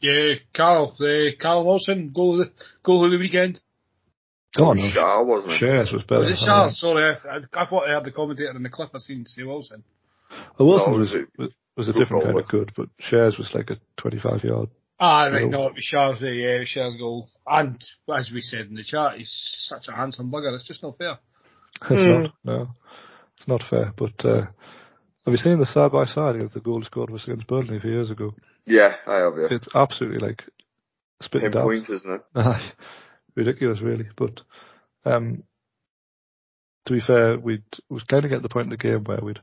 Yeah, 0.00 0.36
Carl, 0.54 0.96
uh, 0.98 1.36
Carl 1.38 1.66
Wilson, 1.66 2.10
goal, 2.14 2.46
goal 2.82 3.04
of 3.04 3.10
the 3.10 3.18
weekend. 3.18 3.60
Oh 4.58 4.72
no, 4.72 4.82
Schär, 4.92 5.24
wasn't 5.24 5.52
it? 5.52 5.62
Schär's 5.62 5.92
was 5.92 6.02
better. 6.02 6.20
Was 6.20 6.30
it 6.30 6.44
Charles? 6.44 6.78
Sorry, 6.80 7.14
I, 7.14 7.38
I 7.54 7.66
thought 7.66 7.88
I 7.88 7.94
had 7.94 8.04
the 8.04 8.10
commentator 8.10 8.54
in 8.56 8.62
the 8.62 8.68
clip 8.68 8.90
I 8.94 8.98
seen 8.98 9.24
say 9.26 9.42
Wilson. 9.44 9.84
Well, 10.58 10.68
Wilson 10.68 10.92
No, 10.92 10.98
was, 10.98 11.12
was 11.12 11.20
it- 11.22 11.28
was 11.38 11.50
was 11.76 11.88
a 11.88 11.92
different 11.92 12.24
goal, 12.24 12.32
kind 12.32 12.40
of 12.40 12.48
good, 12.48 12.72
but 12.76 12.88
Schär's 13.00 13.38
was 13.38 13.50
like 13.54 13.70
a 13.70 13.76
25 13.96 14.44
yard. 14.44 14.68
Ah, 14.98 15.26
right, 15.28 15.48
No. 15.48 15.60
no, 15.62 15.66
it 15.68 15.74
was 15.74 15.84
Charles, 15.84 16.22
uh, 16.22 16.26
yeah, 16.26 16.56
it 16.56 16.58
was 16.60 16.68
Charles' 16.68 16.96
goal. 16.96 17.30
And, 17.46 17.82
as 18.14 18.30
we 18.34 18.42
said 18.42 18.66
in 18.66 18.74
the 18.74 18.84
chat, 18.84 19.16
he's 19.16 19.32
such 19.60 19.86
a 19.88 19.92
handsome 19.96 20.30
bugger, 20.30 20.54
it's 20.54 20.66
just 20.66 20.82
not 20.82 20.98
fair. 20.98 21.18
It's 21.82 21.88
Hmm. 21.88 22.22
not, 22.22 22.32
no, 22.44 22.68
it's 23.38 23.48
not 23.48 23.62
fair. 23.70 23.94
But 23.96 24.22
uh, 24.26 24.42
have 25.24 25.32
you 25.32 25.36
seen 25.38 25.58
the 25.58 25.64
side 25.64 25.92
by 25.92 26.04
side 26.04 26.34
against 26.36 26.52
the 26.54 26.60
goal 26.60 26.82
scored 26.82 27.08
was 27.08 27.24
against 27.24 27.46
Burnley 27.46 27.78
a 27.78 27.80
few 27.80 27.92
years 27.92 28.10
ago? 28.10 28.34
Yeah, 28.66 28.96
I 29.06 29.14
have, 29.20 29.32
yeah. 29.38 29.46
It's 29.56 29.68
absolutely 29.74 30.18
like 30.18 30.42
spitting 31.22 31.52
down. 31.52 31.70
Isn't 31.72 32.20
it? 32.20 32.22
Ridiculous, 33.40 33.80
really. 33.80 34.06
But 34.16 34.42
um, 35.06 35.44
to 36.86 36.92
be 36.92 37.00
fair, 37.00 37.38
we'd 37.38 37.64
was 37.88 38.02
kind 38.04 38.24
of 38.24 38.30
get 38.30 38.36
to 38.36 38.42
the 38.42 38.48
point 38.50 38.66
in 38.66 38.70
the 38.70 38.76
game 38.76 39.04
where 39.04 39.20
we'd 39.22 39.40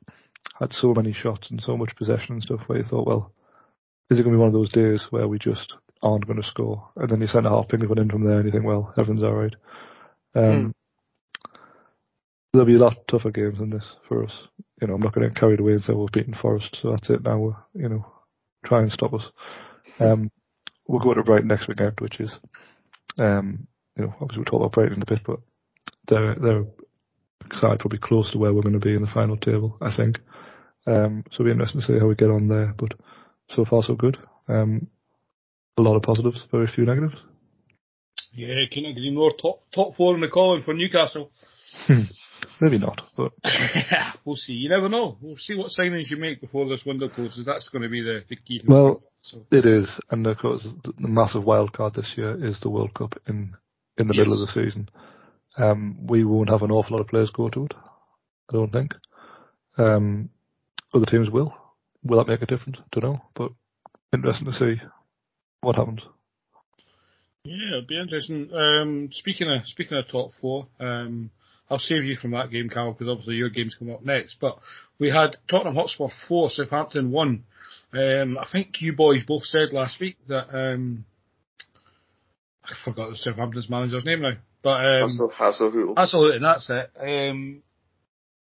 had 0.60 0.72
so 0.72 0.94
many 0.94 1.14
shots 1.14 1.50
and 1.50 1.62
so 1.62 1.76
much 1.76 1.96
possession 1.96 2.36
and 2.36 2.44
stuff 2.44 2.62
where 2.68 2.78
you 2.78 2.84
thought, 2.84 3.08
well, 3.08 3.34
is 4.10 4.20
it 4.20 4.24
going 4.24 4.34
to 4.34 4.38
be 4.38 4.40
one 4.40 4.50
of 4.50 4.54
those 4.54 4.72
days 4.72 5.08
where 5.10 5.28
we 5.28 5.40
just 5.40 5.74
aren't 6.04 6.28
going 6.28 6.40
to 6.40 6.48
score? 6.48 6.90
And 6.96 7.10
then 7.10 7.22
you 7.22 7.28
send 7.28 7.48
a 7.48 7.50
half 7.50 7.70
ping 7.70 7.88
one 7.90 7.98
in 7.98 8.10
from 8.10 8.24
there 8.24 8.38
and 8.38 8.46
you 8.46 8.52
think, 8.52 8.66
well, 8.66 8.94
everything's 8.98 9.24
all 9.24 9.34
right. 9.34 9.56
Um, 10.36 10.76
There'll 12.54 12.68
be 12.68 12.76
a 12.76 12.80
lot 12.80 13.08
tougher 13.08 13.32
games 13.32 13.58
than 13.60 13.72
this 13.72 13.96
for 14.08 14.24
us. 14.24 14.34
You 14.80 14.88
know, 14.88 14.94
I'm 14.94 15.02
not 15.02 15.14
going 15.14 15.28
to 15.28 15.34
get 15.34 15.40
carried 15.40 15.60
away 15.60 15.74
and 15.74 15.84
say 15.84 15.94
we've 15.94 16.12
beaten 16.12 16.34
Forest, 16.34 16.78
so 16.82 16.92
that's 16.92 17.10
it 17.10 17.24
now. 17.24 17.38
We're, 17.38 17.56
you 17.74 17.90
know, 17.90 18.06
try 18.66 18.82
and 18.82 18.92
stop 18.92 19.14
us. 19.14 19.26
Um, 20.00 20.32
we'll 20.88 21.04
go 21.04 21.14
to 21.14 21.24
Brighton 21.24 21.48
next 21.48 21.68
weekend, 21.68 22.00
which 22.00 22.20
is 22.20 22.32
um, 23.20 23.68
you 23.98 24.06
know, 24.06 24.14
obviously 24.22 24.38
we'll 24.38 24.46
talk 24.46 24.62
about 24.62 24.72
Brighton 24.74 24.98
in 24.98 25.02
a 25.02 25.06
bit, 25.06 25.22
but 25.26 25.40
they're 26.08 26.36
they're 26.36 26.66
side 27.54 27.80
probably 27.80 28.00
close 28.00 28.32
to 28.32 28.38
where 28.38 28.54
we're 28.54 28.62
going 28.62 28.80
to 28.80 28.86
be 28.86 28.96
in 28.96 29.02
the 29.02 29.08
final 29.14 29.38
table, 29.38 29.78
I 29.82 29.96
think. 29.96 30.20
Um, 30.86 31.24
so 31.32 31.36
it'll 31.36 31.46
be 31.46 31.52
interesting 31.52 31.82
to 31.82 31.88
see 31.88 32.00
how 32.00 32.08
we 32.08 32.16
get 32.16 32.30
on 32.30 32.48
there. 32.48 32.74
But 32.78 32.94
so 33.50 33.66
far 33.66 33.84
so 33.84 33.96
good. 33.96 34.18
Um, 34.48 34.88
a 35.78 35.82
lot 35.82 35.96
of 35.96 36.02
positives, 36.02 36.44
very 36.52 36.68
few 36.68 36.86
negatives. 36.86 37.16
Yeah, 38.34 38.64
couldn't 38.72 38.92
agree 38.92 39.12
more. 39.12 39.32
Top, 39.32 39.64
top 39.74 39.96
four 39.96 40.16
in 40.16 40.22
the 40.22 40.28
column 40.28 40.64
for 40.64 40.74
Newcastle. 40.74 41.32
Maybe 42.62 42.78
not, 42.78 43.02
but 43.16 43.34
we'll 44.26 44.36
see. 44.36 44.54
You 44.54 44.70
never 44.70 44.90
know. 44.90 45.18
We'll 45.22 45.38
see 45.38 45.56
what 45.56 45.72
signings 45.78 46.10
you 46.10 46.18
make 46.18 46.42
before 46.42 46.68
this 46.68 46.86
window 46.86 47.10
closes. 47.10 47.46
That's 47.46 47.70
going 47.70 47.84
to 47.84 47.90
be 47.90 48.02
the, 48.02 48.24
the 48.30 48.36
key. 48.36 48.62
Well, 48.68 49.04
so, 49.22 49.46
it 49.52 49.66
is. 49.66 49.90
And 50.10 50.26
of 50.28 50.38
course, 50.38 50.68
the, 50.84 50.94
the 51.00 51.08
massive 51.08 51.44
wild 51.44 51.74
card 51.74 51.96
this 51.96 52.14
year 52.16 52.44
is 52.44 52.60
the 52.60 52.70
World 52.70 52.94
Cup 52.94 53.20
in 53.28 53.56
in 53.98 54.08
the 54.08 54.14
middle 54.14 54.34
of 54.34 54.40
the 54.40 54.48
season. 54.48 54.90
Um, 55.58 56.06
we 56.06 56.24
won't 56.24 56.50
have 56.50 56.62
an 56.62 56.72
awful 56.72 56.96
lot 56.98 57.02
of 57.02 57.08
players 57.08 57.32
go 57.32 57.50
to 57.50 57.66
it. 57.66 57.74
I 58.50 58.54
don't 58.54 58.72
think. 58.72 58.94
Um, 59.78 60.30
other 60.94 61.06
teams 61.06 61.30
will. 61.30 61.54
Will 62.04 62.18
that 62.18 62.28
make 62.28 62.42
a 62.42 62.46
difference? 62.46 62.78
I 62.80 63.00
don't 63.00 63.14
know, 63.14 63.22
but 63.36 63.52
interesting 64.14 64.46
to 64.46 64.54
see 64.54 64.82
what 65.62 65.76
happens. 65.76 66.02
yeah, 67.44 67.70
it'll 67.70 67.88
be 67.88 68.00
interesting. 68.00 68.50
Um, 68.54 69.10
speaking 69.12 69.52
of 69.52 69.62
speaking 69.66 69.98
of 69.98 70.08
top 70.08 70.32
four, 70.40 70.68
um, 70.80 71.32
I'll 71.70 71.80
save 71.80 72.04
you 72.04 72.16
from 72.16 72.32
that 72.32 72.52
game, 72.52 72.70
Carl, 72.70 72.94
because 72.94 73.10
obviously 73.10 73.36
your 73.36 73.50
game's 73.50 73.76
coming 73.76 73.94
up 73.94 74.06
next. 74.06 74.38
But 74.40 74.58
we 75.00 75.10
had 75.10 75.38
Tottenham 75.50 75.76
Hotspur 75.76 76.08
four, 76.28 76.50
Southampton 76.50 77.12
one. 77.12 77.44
Um, 77.94 78.38
I 78.38 78.48
think 78.52 78.76
you 78.80 78.94
boys 78.94 79.24
both 79.28 79.44
said 79.44 79.74
last 79.74 80.00
week 80.00 80.18
that 80.28 80.48
um, 80.56 81.06
I 82.70 82.74
forgot 82.84 83.12
the 83.12 83.18
Southampton's 83.18 83.70
manager's 83.70 84.06
name 84.06 84.22
now, 84.22 84.34
but 84.62 84.86
um, 84.86 85.10
Hassel. 85.34 85.94
Absolutely, 85.96 86.36
and 86.38 86.46
that's 86.46 86.70
it. 86.70 86.92
Um, 87.00 87.64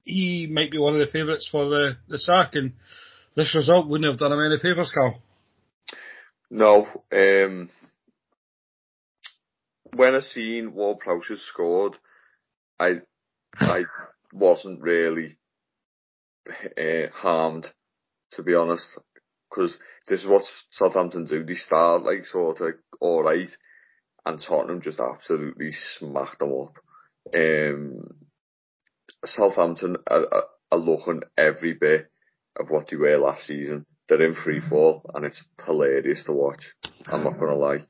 he 0.05 0.47
might 0.47 0.71
be 0.71 0.79
one 0.79 0.95
of 0.95 1.01
the 1.01 1.13
favourites 1.13 1.49
for 1.51 1.69
the, 1.69 1.97
the 2.09 2.19
sack, 2.19 2.55
and 2.55 2.73
this 3.35 3.55
result 3.55 3.89
wouldn't 3.89 4.09
have 4.09 4.19
done 4.19 4.33
him 4.33 4.45
any 4.45 4.59
favours, 4.61 4.93
Carl. 4.95 5.21
No, 6.51 6.87
um, 7.11 7.71
when 9.95 10.15
I 10.15 10.21
seen 10.21 10.75
Ward 10.75 11.01
Prowse 11.01 11.43
scored, 11.49 11.97
I, 12.79 13.01
I 13.59 13.85
wasn't 14.33 14.81
really 14.81 15.37
uh, 16.49 17.11
harmed, 17.13 17.67
to 18.33 18.43
be 18.43 18.55
honest, 18.55 18.87
because 19.51 19.77
this 20.09 20.21
is 20.21 20.29
what 20.29 20.45
Southampton 20.71 21.27
do. 21.27 21.45
They 21.45 21.55
start 21.55 22.03
like 22.03 22.27
sort 22.27 22.61
of 22.61 22.75
all 23.01 23.23
right, 23.23 23.49
and 24.27 24.41
Tottenham 24.41 24.81
just 24.81 25.01
absolutely 25.01 25.71
smacked 25.73 26.39
them 26.39 26.53
up. 26.53 26.75
Um, 27.35 28.27
Southampton 29.25 29.97
are, 30.07 30.27
are, 30.33 30.45
are 30.73 30.79
looking 30.79 31.23
every 31.37 31.75
bit 31.75 32.11
of 32.59 32.71
what 32.71 32.89
they 32.91 32.97
were 32.97 33.19
last 33.19 33.47
season. 33.47 33.87
They're 34.09 34.23
in 34.23 34.35
free 34.35 34.61
fall, 34.61 35.11
and 35.15 35.25
it's 35.25 35.43
hilarious 35.65 36.25
to 36.25 36.33
watch. 36.33 36.75
I'm 37.07 37.25
not 37.25 37.39
gonna 37.39 37.57
lie. 37.57 37.87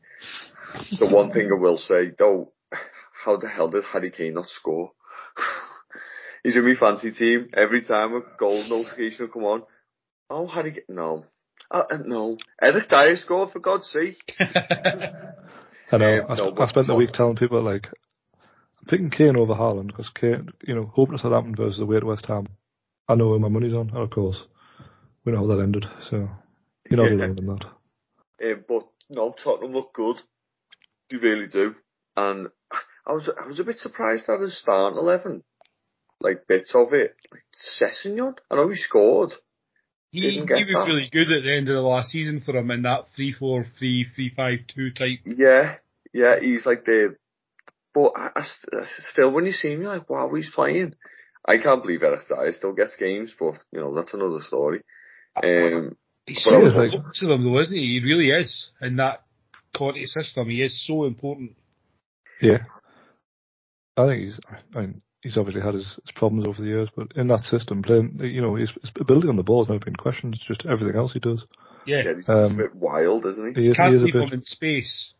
The 0.99 1.09
one 1.09 1.33
thing 1.33 1.51
I 1.53 1.61
will 1.61 1.79
say 1.79 2.13
though, 2.17 2.53
how 3.25 3.37
the 3.37 3.49
hell 3.49 3.69
did 3.69 3.85
Harry 3.93 4.11
Kane 4.11 4.35
not 4.35 4.47
score? 4.47 4.93
He's 6.45 6.57
in 6.57 6.65
my 6.65 6.75
fancy 6.79 7.11
team. 7.13 7.49
Every 7.57 7.83
time 7.85 8.15
a 8.15 8.21
goal 8.39 8.65
notification 8.69 9.27
will 9.27 9.33
come 9.33 9.45
on, 9.45 9.63
oh 10.31 10.47
Harry, 10.47 10.85
no, 10.89 11.25
uh, 11.71 11.85
uh, 11.91 11.99
no, 12.05 12.37
Eric 12.63 12.89
Dier 12.89 13.17
scored 13.17 13.51
for 13.51 13.59
God's 13.59 13.89
sake. 13.91 14.23
I 15.93 15.97
know. 15.99 16.21
Um, 16.23 16.31
I, 16.31 16.35
no, 16.37 16.55
I 16.59 16.67
spent 16.69 16.87
the 16.87 16.95
week 16.95 17.13
telling 17.13 17.37
people 17.37 17.63
like, 17.63 17.89
I'm 18.37 18.87
picking 18.89 19.11
Kane 19.11 19.37
over 19.37 19.55
Haaland 19.55 19.89
because 19.89 20.11
Kane, 20.11 20.49
you 20.63 20.75
know, 20.75 20.91
hoping 20.95 21.19
Southampton 21.19 21.55
versus 21.57 21.81
away 21.81 21.99
at 21.99 22.05
West 22.05 22.27
Ham. 22.27 22.47
I 23.09 23.15
know 23.15 23.29
where 23.29 23.39
my 23.39 23.49
money's 23.49 23.75
on, 23.75 23.91
and 23.91 23.99
of 23.99 24.11
course, 24.11 24.39
we 25.25 25.33
know 25.33 25.39
how 25.39 25.55
that 25.55 25.63
ended. 25.63 25.87
So 26.11 26.29
you're 26.89 27.03
not 27.03 27.13
alone 27.13 27.39
in 27.39 27.47
that. 27.47 27.65
Um, 28.43 28.65
but 28.67 28.89
no, 29.11 29.33
Tottenham 29.33 29.73
look 29.73 29.93
good. 29.95 30.17
You 31.11 31.21
really 31.21 31.47
do. 31.47 31.75
And 32.17 32.49
I 33.07 33.13
was 33.13 33.31
I 33.43 33.47
was 33.47 33.61
a 33.61 33.65
bit 33.65 33.77
surprised 33.77 34.29
at 34.29 34.41
his 34.41 34.59
starting 34.59 34.99
eleven, 34.99 35.43
like 36.21 36.47
bits 36.47 36.75
of 36.75 36.93
it. 36.93 37.15
Like 37.31 37.45
Sessegnon, 37.55 38.35
I 38.51 38.57
know 38.57 38.69
he 38.69 38.77
scored. 38.77 39.33
He, 40.15 40.21
Didn't 40.21 40.47
he 40.49 40.65
was 40.65 40.75
that. 40.75 40.87
really 40.87 41.09
good 41.11 41.33
at 41.33 41.43
the 41.43 41.53
end 41.57 41.69
of 41.69 41.75
the 41.75 41.81
last 41.83 42.11
season 42.11 42.41
for 42.41 42.57
him 42.57 42.71
in 42.71 42.83
that 42.83 43.07
3-4-3, 43.19 43.67
3-5-2 44.17 44.97
type. 44.97 45.19
Yeah, 45.27 45.75
yeah, 46.13 46.39
he's 46.41 46.65
like 46.65 46.85
the. 46.85 47.17
But 47.93 48.13
I, 48.17 48.31
I 48.37 48.43
st- 48.45 48.87
still, 49.11 49.33
when 49.33 49.45
you 49.45 49.51
see 49.53 49.73
him, 49.73 49.83
you're 49.83 49.93
like, 49.93 50.09
wow, 50.09 50.31
he's 50.33 50.49
playing. 50.55 50.95
I 51.47 51.59
can't 51.59 51.83
believe 51.83 52.03
Eric 52.05 52.29
Dier 52.29 52.53
still 52.53 52.73
gets 52.75 52.95
games, 52.97 53.33
but 53.39 53.55
you 53.73 53.81
know 53.81 53.93
that's 53.95 54.15
another 54.15 54.39
story. 54.41 54.83
Um, 55.43 55.97
He's 56.27 56.43
so 56.45 56.59
was 56.61 56.75
like- 56.75 56.93
to 56.93 57.27
them 57.27 57.45
though, 57.45 57.61
isn't 57.61 57.77
he? 57.77 58.01
He 58.01 58.01
really 58.05 58.31
is 58.31 58.71
in 58.81 58.97
that 58.97 59.25
Conte 59.77 60.05
system. 60.07 60.49
He 60.49 60.63
is 60.63 60.87
so 60.87 61.05
important. 61.07 61.57
Yeah. 62.41 62.59
I 63.97 64.07
think 64.07 64.23
he's, 64.25 64.41
I 64.75 64.81
mean, 64.81 65.03
he's 65.25 65.37
obviously 65.37 65.61
had 65.63 65.75
his, 65.75 65.87
his 66.05 66.13
problems 66.15 66.47
over 66.47 66.61
the 66.61 66.69
years, 66.69 66.89
but 66.95 67.09
in 67.17 67.27
that 67.29 67.43
system, 67.51 67.83
playing, 67.83 68.21
you 68.23 68.41
know, 68.41 68.55
his, 68.55 68.71
his 68.81 68.93
ability 69.01 69.27
on 69.29 69.35
the 69.37 69.43
ball 69.43 69.65
has 69.65 69.69
never 69.71 69.85
been 69.85 69.97
questioned. 69.97 70.35
It's 70.35 70.47
just 70.47 70.65
everything 70.65 70.95
else 70.97 71.13
he 71.13 71.19
does. 71.19 71.43
Yeah. 71.87 72.03
Yeah, 72.05 72.15
he's 72.17 72.29
Um, 72.29 72.53
a 72.55 72.63
bit 72.65 72.75
wild, 72.77 73.27
isn't 73.27 73.57
he? 73.57 73.63
He 73.63 73.69
is, 73.71 73.77
Can't 73.77 73.95
is 73.95 74.03
a 74.03 74.05
leave 74.05 74.15
him 74.15 74.33
in 74.33 74.43
space. 74.43 75.13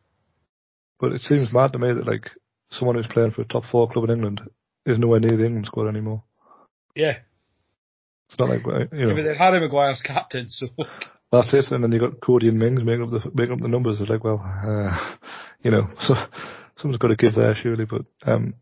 but 1.01 1.13
it 1.13 1.23
seems 1.23 1.53
mad 1.53 1.73
to 1.73 1.79
me 1.81 1.93
that 1.93 2.07
like 2.07 2.31
someone 2.71 2.97
who's 2.97 3.07
playing 3.09 3.33
for 3.33 3.43
a 3.43 3.47
top 3.47 3.65
four 3.71 3.89
club 3.91 4.05
in 4.05 4.11
England 4.13 4.41
is 4.87 4.99
nowhere 4.99 5.21
near 5.21 5.37
the 5.37 5.45
England 5.45 5.67
squad 5.67 5.89
anymore. 5.89 6.23
Yeah. 6.95 7.19
It's 8.29 8.39
not 8.39 8.49
like 8.49 8.65
uh, 8.67 8.79
you 8.95 9.01
yeah 9.01 9.07
but 9.09 9.17
know 9.17 9.23
then 9.25 9.37
Harry 9.37 9.61
Maguire's 9.61 10.01
captain, 10.03 10.47
so 10.51 10.67
that's 11.33 11.53
it, 11.53 11.71
and 11.71 11.85
then 11.85 11.93
you 11.93 12.01
got 12.01 12.21
Coady 12.21 12.49
and 12.49 12.59
Mings 12.59 12.83
making 12.85 13.03
up 13.05 13.11
the 13.11 13.31
making 13.35 13.53
up 13.55 13.61
the 13.61 13.69
numbers. 13.69 14.01
It's 14.01 14.09
like, 14.11 14.25
well, 14.25 14.41
uh, 14.41 15.17
you 15.63 15.71
know, 15.71 15.89
so 16.01 16.15
someone's 16.79 16.99
got 17.01 17.09
to 17.09 17.17
give 17.17 17.35
there 17.35 17.55
surely. 17.55 17.85
But 17.85 18.07
um, 18.27 18.55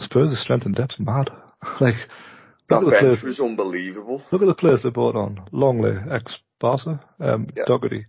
Spurs' 0.00 0.38
strength 0.40 0.66
and 0.66 0.74
depth's 0.74 1.00
mad. 1.00 1.30
like 1.80 1.94
That 2.68 2.80
the 2.84 2.90
bench 2.90 3.22
was 3.22 3.40
unbelievable. 3.40 4.22
Look 4.30 4.42
at 4.42 4.46
the 4.46 4.54
players 4.54 4.82
they 4.82 4.90
brought 4.90 5.16
on. 5.16 5.46
Lenglet, 5.52 6.10
ex 6.12 6.38
Barca, 6.60 7.00
um, 7.20 7.48
Yeah. 7.56 7.64
Doherty. 7.66 8.06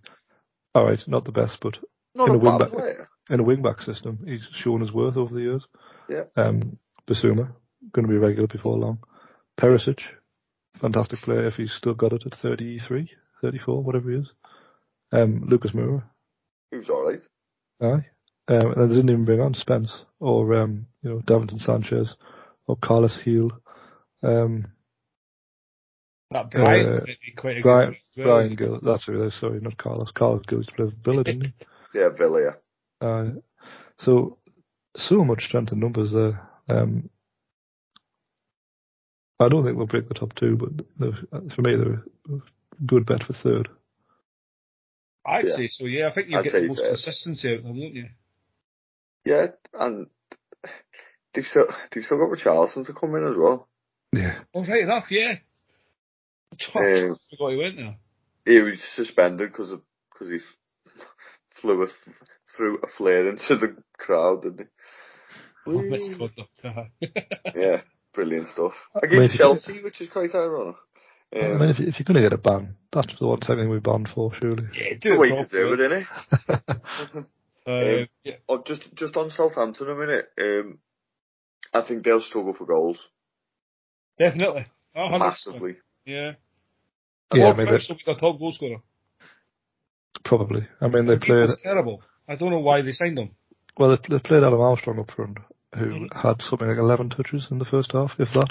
All 0.76 0.86
right, 0.86 1.02
not 1.08 1.26
the 1.26 1.32
best, 1.32 1.58
but 1.62 1.78
Not 2.16 2.30
In 2.30 2.36
a 2.36 2.38
a 2.38 2.42
wing 2.42 2.58
back. 2.60 2.70
player. 2.70 3.08
in 3.30 3.40
a 3.40 3.44
wing 3.44 3.62
back 3.62 3.82
system, 3.82 4.20
he's 4.26 4.48
shown 4.54 4.82
his 4.82 4.92
worth 4.92 5.18
over 5.18 5.34
the 5.34 5.42
years. 5.42 5.66
Yeah. 6.10 6.24
Um, 6.36 6.78
Bissouma, 7.08 7.54
going 7.94 8.06
to 8.08 8.12
be 8.12 8.18
regular 8.18 8.48
before 8.48 8.78
long. 8.78 9.00
Perisic, 9.60 10.00
fantastic 10.80 11.20
player 11.20 11.48
if 11.48 11.56
he's 11.56 11.74
still 11.74 11.94
got 11.94 12.14
it 12.14 12.26
at 12.26 12.36
33, 12.40 13.10
34, 13.42 13.84
whatever 13.84 14.12
he 14.12 14.18
is. 14.18 14.28
Um, 15.12 15.46
Lucas 15.48 15.72
Moura, 15.72 16.04
He 16.72 16.78
was 16.78 16.90
alright. 16.90 17.22
aye. 17.82 18.06
Um, 18.50 18.72
and 18.72 18.82
then 18.82 18.89
they 18.89 18.95
didn't 18.95 19.10
even 19.10 19.26
bring 19.26 19.41
on 19.41 19.54
Spence 19.54 19.91
or, 20.20 20.54
um, 20.56 20.88
you 21.02 21.10
know, 21.10 21.20
Davinson 21.20 21.60
Sanchez 21.62 22.16
or 22.66 22.78
Carlos 22.82 23.18
Heel. 23.24 23.50
Um, 24.24 24.68
that 26.32 26.52
Brian 26.52 26.88
Uh, 26.88 27.00
quite 27.38 27.58
a 27.58 27.62
Brian, 27.62 27.89
good 27.91 27.98
as 27.98 28.18
well. 28.18 28.26
Bryan 28.28 28.56
Gil, 28.56 28.80
that's 28.82 29.06
who 29.06 29.22
it 29.22 29.28
is, 29.28 29.39
sorry, 29.39 29.60
not 29.62 29.78
Carlos. 29.78 30.12
Carlos 30.12 30.43
Gill 30.48 30.60
used 30.60 30.70
to 30.70 30.76
play 30.76 30.91
Villa, 31.04 31.24
didn't 31.24 31.45
he? 31.93 32.00
Yeah, 32.00 32.10
Villa. 32.18 32.41
yeah. 33.02 33.08
Uh, 33.08 33.32
so, 34.00 34.38
so 34.95 35.24
much 35.24 35.43
strength 35.45 35.72
in 35.72 35.80
numbers 35.80 36.12
there. 36.12 36.48
Um, 36.70 37.10
I 39.39 39.50
don't 39.50 39.64
think 39.64 39.78
they'll 39.78 39.86
break 39.88 40.08
the 40.08 40.14
top 40.16 40.34
two, 40.36 40.58
but 40.58 41.54
for 41.54 41.62
me, 41.62 41.76
they're 41.76 42.04
a 42.38 42.41
good 42.86 43.06
bet 43.06 43.24
for 43.24 43.34
third. 43.34 43.70
I'd 45.26 45.45
Yeah. 45.45 45.56
say 45.56 45.68
so, 45.68 45.86
yeah. 45.86 46.08
I 46.08 46.14
think 46.14 46.30
you 46.30 46.41
get 46.41 46.54
the 46.54 46.68
most 46.68 46.80
third. 46.80 46.89
consistency 46.89 47.50
out 47.52 47.58
of 47.60 47.64
them, 47.66 47.80
won't 47.80 47.93
you? 47.93 48.06
Yeah, 49.28 49.48
and 49.74 50.08
they've 51.34 51.44
still 51.46 51.66
they've 51.92 52.04
still 52.04 52.18
got 52.18 52.30
Richarlison 52.36 52.86
to 52.86 52.94
come 52.94 53.16
in 53.16 53.28
as 53.28 53.36
well. 53.38 53.68
Yeah. 54.14 54.40
Oh, 54.54 54.66
right 54.66 54.84
enough, 54.84 55.06
yeah. 55.12 55.34
I 56.76 56.80
Um, 56.80 57.18
forgot 57.30 57.52
he 57.52 57.58
went 57.58 57.76
there. 57.76 57.96
He 58.46 58.62
was 58.62 58.82
suspended 58.96 59.52
because 59.52 59.74
because 60.14 60.30
he 60.30 60.36
f- 60.38 61.02
flew 61.62 61.84
a, 61.84 61.88
threw 62.56 62.78
a 62.78 62.88
flare 62.98 63.28
into 63.30 63.58
the 63.58 63.76
crowd, 63.98 64.44
didn't 64.44 64.60
he? 64.60 64.66
Oh, 65.70 65.84
that's 65.90 66.10
good 66.18 66.32
though. 66.64 66.88
Yeah, 67.56 67.82
brilliant 68.14 68.48
stuff. 68.48 68.74
mean, 68.96 69.04
Against 69.04 69.34
if 69.34 69.40
you- 69.40 69.46
Chelsea, 69.46 69.84
which 69.84 70.00
is 70.02 70.10
quite 70.10 70.34
ironic. 70.34 70.76
I 71.36 71.40
Um, 71.40 71.60
mean, 71.60 71.70
if, 71.70 71.80
if 71.82 72.00
you're 72.00 72.06
going 72.06 72.16
to 72.16 72.22
get 72.22 72.32
a 72.32 72.38
ban, 72.38 72.78
that's 72.94 73.20
the 73.20 73.28
one 73.28 73.42
thing 73.42 73.70
we 73.70 73.80
banned 73.80 74.08
for, 74.16 74.34
surely. 74.40 74.64
yeah, 74.74 74.94
the 74.94 75.10
do 75.10 75.14
it 75.16 75.20
way 75.20 75.30
to 75.30 75.46
do 75.52 75.74
it, 75.74 75.78
properly. 75.78 76.68
innit? 76.70 77.26
Uh, 77.68 77.72
Um, 77.72 78.07
yeah. 78.24 78.36
Oh, 78.47 78.63
just 78.65 78.84
just 78.95 79.18
on 79.18 79.30
Southampton 79.30 79.89
a 79.89 79.95
minute. 79.95 80.26
Um, 80.39 80.80
I 81.74 81.82
think 81.86 82.03
they'll 82.03 82.22
struggle 82.22 82.53
for 82.57 82.65
goals 82.65 82.99
Definitely. 84.18 84.65
Oh, 84.95 85.09
100%. 85.11 85.20
massively. 85.20 85.76
Yeah. 86.05 86.32
Yeah, 87.34 87.43
Ward 87.45 87.57
maybe 87.57 87.70
Prowse 87.72 87.89
will 87.89 87.97
be 87.97 88.03
their 88.05 88.15
top 88.15 88.39
goal 88.39 88.53
scorer. 88.53 88.78
probably. 90.24 90.68
I 90.82 90.88
mean, 90.88 91.05
they 91.05 91.18
played 91.18 91.49
terrible. 91.61 92.01
I 92.28 92.36
don't 92.36 92.51
know 92.51 92.59
why 92.59 92.82
they 92.82 92.93
signed 92.93 93.20
him. 93.20 93.32
well. 93.78 93.89
They, 93.89 94.15
they 94.15 94.20
played 94.20 94.43
Adam 94.43 94.59
Armstrong 94.61 94.99
up 94.99 95.11
front, 95.11 95.38
who 95.76 95.86
Mhm. 95.86 96.13
had 96.24 96.41
something 96.41 96.68
like 96.68 96.78
11 96.78 97.09
touches 97.09 97.47
in 97.51 97.59
the 97.59 97.65
first 97.65 97.91
half, 97.91 98.13
if 98.20 98.30
that. 98.34 98.49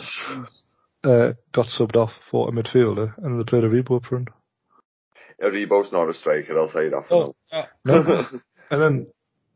Uh, 1.04 1.32
got 1.52 1.66
subbed 1.66 1.96
off 1.96 2.12
for 2.30 2.48
a 2.48 2.52
midfielder, 2.52 3.14
and 3.18 3.38
they 3.40 3.44
played 3.44 3.64
a 3.64 3.68
Aribo 3.68 3.96
up 3.96 4.04
front. 4.04 4.28
Aribo's 5.42 5.92
not 5.92 6.08
a 6.08 6.14
striker, 6.14 6.58
I'll 6.58 6.68
say 6.68 6.88
that 6.88 7.04
for 7.08 7.14
Oh, 7.14 7.36
uh, 7.52 7.66
No. 7.84 8.26
now. 8.70 8.76
And 8.76 8.82
then 8.82 9.06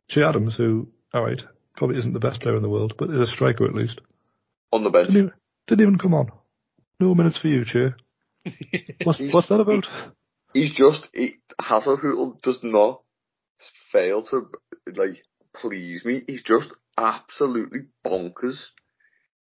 Che 0.08 0.22
Adams, 0.22 0.56
who, 0.56 0.88
alright, 1.14 1.42
probably 1.76 1.98
isn't 1.98 2.12
the 2.12 2.20
best 2.20 2.40
player 2.40 2.56
in 2.56 2.62
the 2.62 2.68
world, 2.68 2.94
but 2.98 3.10
is 3.10 3.20
a 3.20 3.26
striker 3.26 3.64
at 3.64 3.74
least. 3.74 4.00
on 4.72 4.84
the 4.84 4.90
bench. 4.90 5.08
Didn't 5.08 5.20
even, 5.20 5.32
didn't 5.66 5.82
even 5.82 5.98
come 5.98 6.14
on. 6.14 6.30
No 6.98 7.14
minutes 7.14 7.38
for 7.38 7.48
you, 7.48 7.64
Che. 7.64 7.94
What's, 9.04 9.22
what's 9.32 9.48
that 9.48 9.60
about? 9.60 9.86
He's 10.54 10.74
just 10.74 11.06
he, 11.12 11.36
Hasenhüttl 11.60 12.40
does 12.42 12.60
not 12.62 13.02
fail 13.92 14.24
to 14.24 14.48
like 14.94 15.22
please 15.54 16.04
me. 16.04 16.22
He's 16.26 16.42
just 16.42 16.70
absolutely 16.96 17.80
bonkers. 18.04 18.58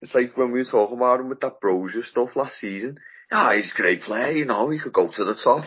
It's 0.01 0.13
like 0.13 0.37
when 0.37 0.51
we 0.51 0.59
were 0.59 0.65
talking 0.65 0.97
about 0.97 1.19
him 1.19 1.29
with 1.29 1.39
that 1.41 1.61
Broja 1.61 2.03
stuff 2.03 2.35
last 2.35 2.59
season. 2.59 2.99
Ah, 3.31 3.53
he's 3.55 3.71
a 3.73 3.81
great 3.81 4.01
player, 4.01 4.31
you 4.31 4.45
know, 4.45 4.69
he 4.69 4.79
could 4.79 4.93
go 4.93 5.07
to 5.07 5.23
the 5.23 5.35
top. 5.35 5.65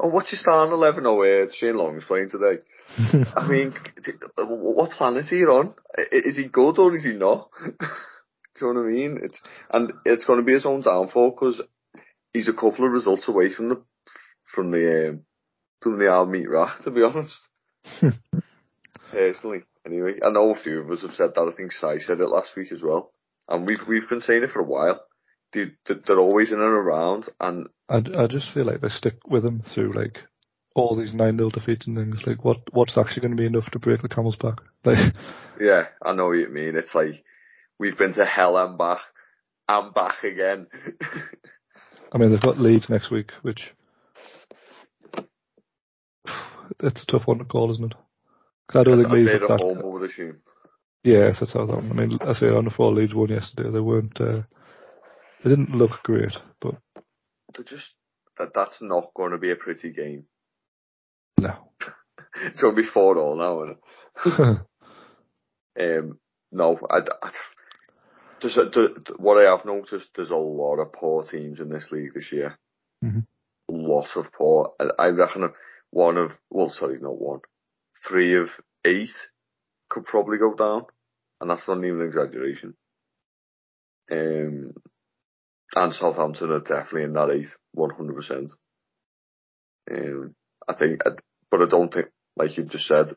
Oh, 0.00 0.08
what's 0.08 0.32
your 0.32 0.38
starting 0.40 0.72
11? 0.72 1.06
Oh, 1.06 1.22
uh, 1.22 1.46
Shane 1.52 1.76
Long's 1.76 2.04
playing 2.04 2.28
today. 2.30 2.60
I 3.36 3.46
mean, 3.48 3.74
what 4.36 4.90
planet 4.90 5.30
are 5.32 5.36
you 5.36 5.48
on? 5.50 5.74
Is 6.12 6.36
he 6.36 6.48
good 6.48 6.78
or 6.78 6.94
is 6.94 7.04
he 7.04 7.14
not? 7.14 7.50
Do 7.60 8.66
you 8.66 8.72
know 8.74 8.80
what 8.82 8.86
I 8.88 8.92
mean? 8.92 9.18
It's 9.22 9.40
and 9.70 9.92
it's 10.04 10.24
going 10.24 10.38
to 10.38 10.44
be 10.44 10.52
his 10.52 10.66
own 10.66 10.80
downfall 10.82 11.30
because 11.30 11.60
he's 12.32 12.48
a 12.48 12.52
couple 12.52 12.84
of 12.86 12.92
results 12.92 13.26
away 13.28 13.52
from 13.52 13.68
the 13.68 13.82
from 14.54 14.70
the 14.70 15.08
um, 15.08 15.20
from 15.80 15.98
the 15.98 16.08
Al 16.08 16.26
meat 16.26 16.48
rack. 16.48 16.80
To 16.84 16.90
be 16.92 17.02
honest, 17.02 17.34
personally, 19.10 19.64
anyway, 19.86 20.18
I 20.24 20.30
know 20.30 20.50
a 20.54 20.60
few 20.62 20.80
of 20.80 20.90
us 20.90 21.02
have 21.02 21.12
said 21.14 21.30
that. 21.34 21.50
I 21.52 21.56
think 21.56 21.72
Sai 21.72 21.98
said 21.98 22.20
it 22.20 22.28
last 22.28 22.50
week 22.56 22.70
as 22.70 22.82
well, 22.82 23.12
and 23.48 23.66
we've 23.66 23.80
we've 23.88 24.08
been 24.08 24.20
saying 24.20 24.44
it 24.44 24.50
for 24.50 24.60
a 24.60 24.64
while. 24.64 25.00
They- 25.52 25.72
they're 25.86 26.18
always 26.18 26.50
in 26.52 26.60
and 26.60 26.64
around, 26.64 27.28
and 27.40 27.66
I, 27.88 27.96
I 27.96 28.26
just 28.26 28.52
feel 28.52 28.64
like 28.64 28.80
they 28.80 28.88
stick 28.88 29.16
with 29.28 29.42
them 29.42 29.62
through 29.74 29.92
like 29.92 30.18
all 30.74 30.96
these 30.96 31.14
9 31.14 31.36
0 31.36 31.50
defeats 31.50 31.86
and 31.86 31.96
things. 31.96 32.22
Like, 32.26 32.44
what 32.44 32.58
what's 32.72 32.96
actually 32.98 33.22
going 33.22 33.36
to 33.36 33.40
be 33.40 33.46
enough 33.46 33.70
to 33.70 33.78
break 33.78 34.02
the 34.02 34.08
camel's 34.08 34.36
back? 34.36 34.58
Like, 34.86 35.14
yeah, 35.58 35.84
I 36.04 36.12
know 36.12 36.26
what 36.26 36.32
you 36.32 36.48
mean. 36.48 36.76
It's 36.76 36.94
like 36.94 37.24
we've 37.78 37.96
been 37.96 38.12
to 38.14 38.26
hell 38.26 38.58
and 38.58 38.76
back, 38.76 38.98
and 39.66 39.94
back 39.94 40.22
again. 40.24 40.66
I 42.12 42.18
mean, 42.18 42.30
they've 42.30 42.40
got 42.42 42.58
Leeds 42.60 42.90
next 42.90 43.10
week, 43.10 43.30
which 43.40 43.72
it's 46.80 47.02
a 47.02 47.06
tough 47.06 47.26
one 47.26 47.38
to 47.38 47.44
call, 47.46 47.70
isn't 47.72 47.92
it? 47.92 47.94
'Cause 48.68 48.80
I 48.80 48.84
don't 48.84 48.98
think 48.98 49.12
Leeds 49.12 49.42
at 49.42 49.60
home, 49.60 49.78
I 49.78 49.84
would 49.84 50.10
assume. 50.10 50.40
Yes, 51.02 51.38
that's 51.40 51.52
how 51.52 51.70
I 51.70 51.80
mean, 51.80 52.18
I 52.20 52.32
say 52.34 52.48
on 52.48 52.64
the 52.64 52.70
four 52.70 52.92
Leeds 52.92 53.14
won 53.14 53.28
yesterday. 53.28 53.70
They 53.70 53.80
weren't. 53.80 54.20
Uh, 54.20 54.42
they 55.42 55.50
didn't 55.50 55.74
look 55.74 56.02
great, 56.02 56.36
but 56.60 56.74
They're 57.54 57.64
just 57.64 57.92
that. 58.38 58.52
That's 58.54 58.80
not 58.80 59.12
going 59.14 59.32
to 59.32 59.38
be 59.38 59.50
a 59.50 59.56
pretty 59.56 59.92
game. 59.92 60.24
no. 61.38 61.70
It's 62.46 62.60
going 62.60 62.74
to 62.74 62.82
be 62.82 62.88
four 62.88 63.16
all 63.16 63.36
now, 63.36 63.62
isn't 63.62 63.78
it? 64.52 64.58
Um, 65.76 66.18
no, 66.52 66.78
I, 66.88 66.98
I, 66.98 67.30
the, 68.40 69.14
what 69.18 69.44
I 69.44 69.50
have 69.50 69.64
noticed, 69.64 70.10
there's 70.14 70.30
a 70.30 70.36
lot 70.36 70.78
of 70.78 70.92
poor 70.92 71.24
teams 71.24 71.58
in 71.60 71.68
this 71.68 71.88
league 71.90 72.14
this 72.14 72.30
year. 72.30 72.56
Mhm. 73.04 73.26
A 73.68 73.72
lot 73.72 74.08
of 74.16 74.32
poor. 74.32 74.72
I, 74.78 75.06
I 75.06 75.08
reckon 75.08 75.48
one 75.90 76.16
of, 76.16 76.32
well, 76.50 76.70
sorry, 76.70 76.98
not 77.00 77.18
one, 77.20 77.40
three 78.06 78.36
of 78.36 78.48
eight 78.84 79.10
could 79.88 80.04
probably 80.04 80.38
go 80.38 80.54
down, 80.54 80.86
and 81.40 81.50
that's 81.50 81.66
not 81.66 81.78
even 81.78 82.00
an 82.00 82.06
exaggeration. 82.06 82.74
Um, 84.10 84.74
and 85.76 85.92
Southampton 85.92 86.50
are 86.50 86.60
definitely 86.60 87.04
in 87.04 87.12
that 87.14 87.30
eight, 87.30 87.48
one 87.72 87.90
hundred 87.90 88.16
percent. 88.16 88.50
Um, 89.90 90.34
I 90.68 90.74
think, 90.74 91.00
but 91.50 91.62
I 91.62 91.66
don't 91.66 91.92
think, 91.92 92.06
like 92.36 92.56
you 92.56 92.64
just 92.64 92.86
said, 92.86 93.08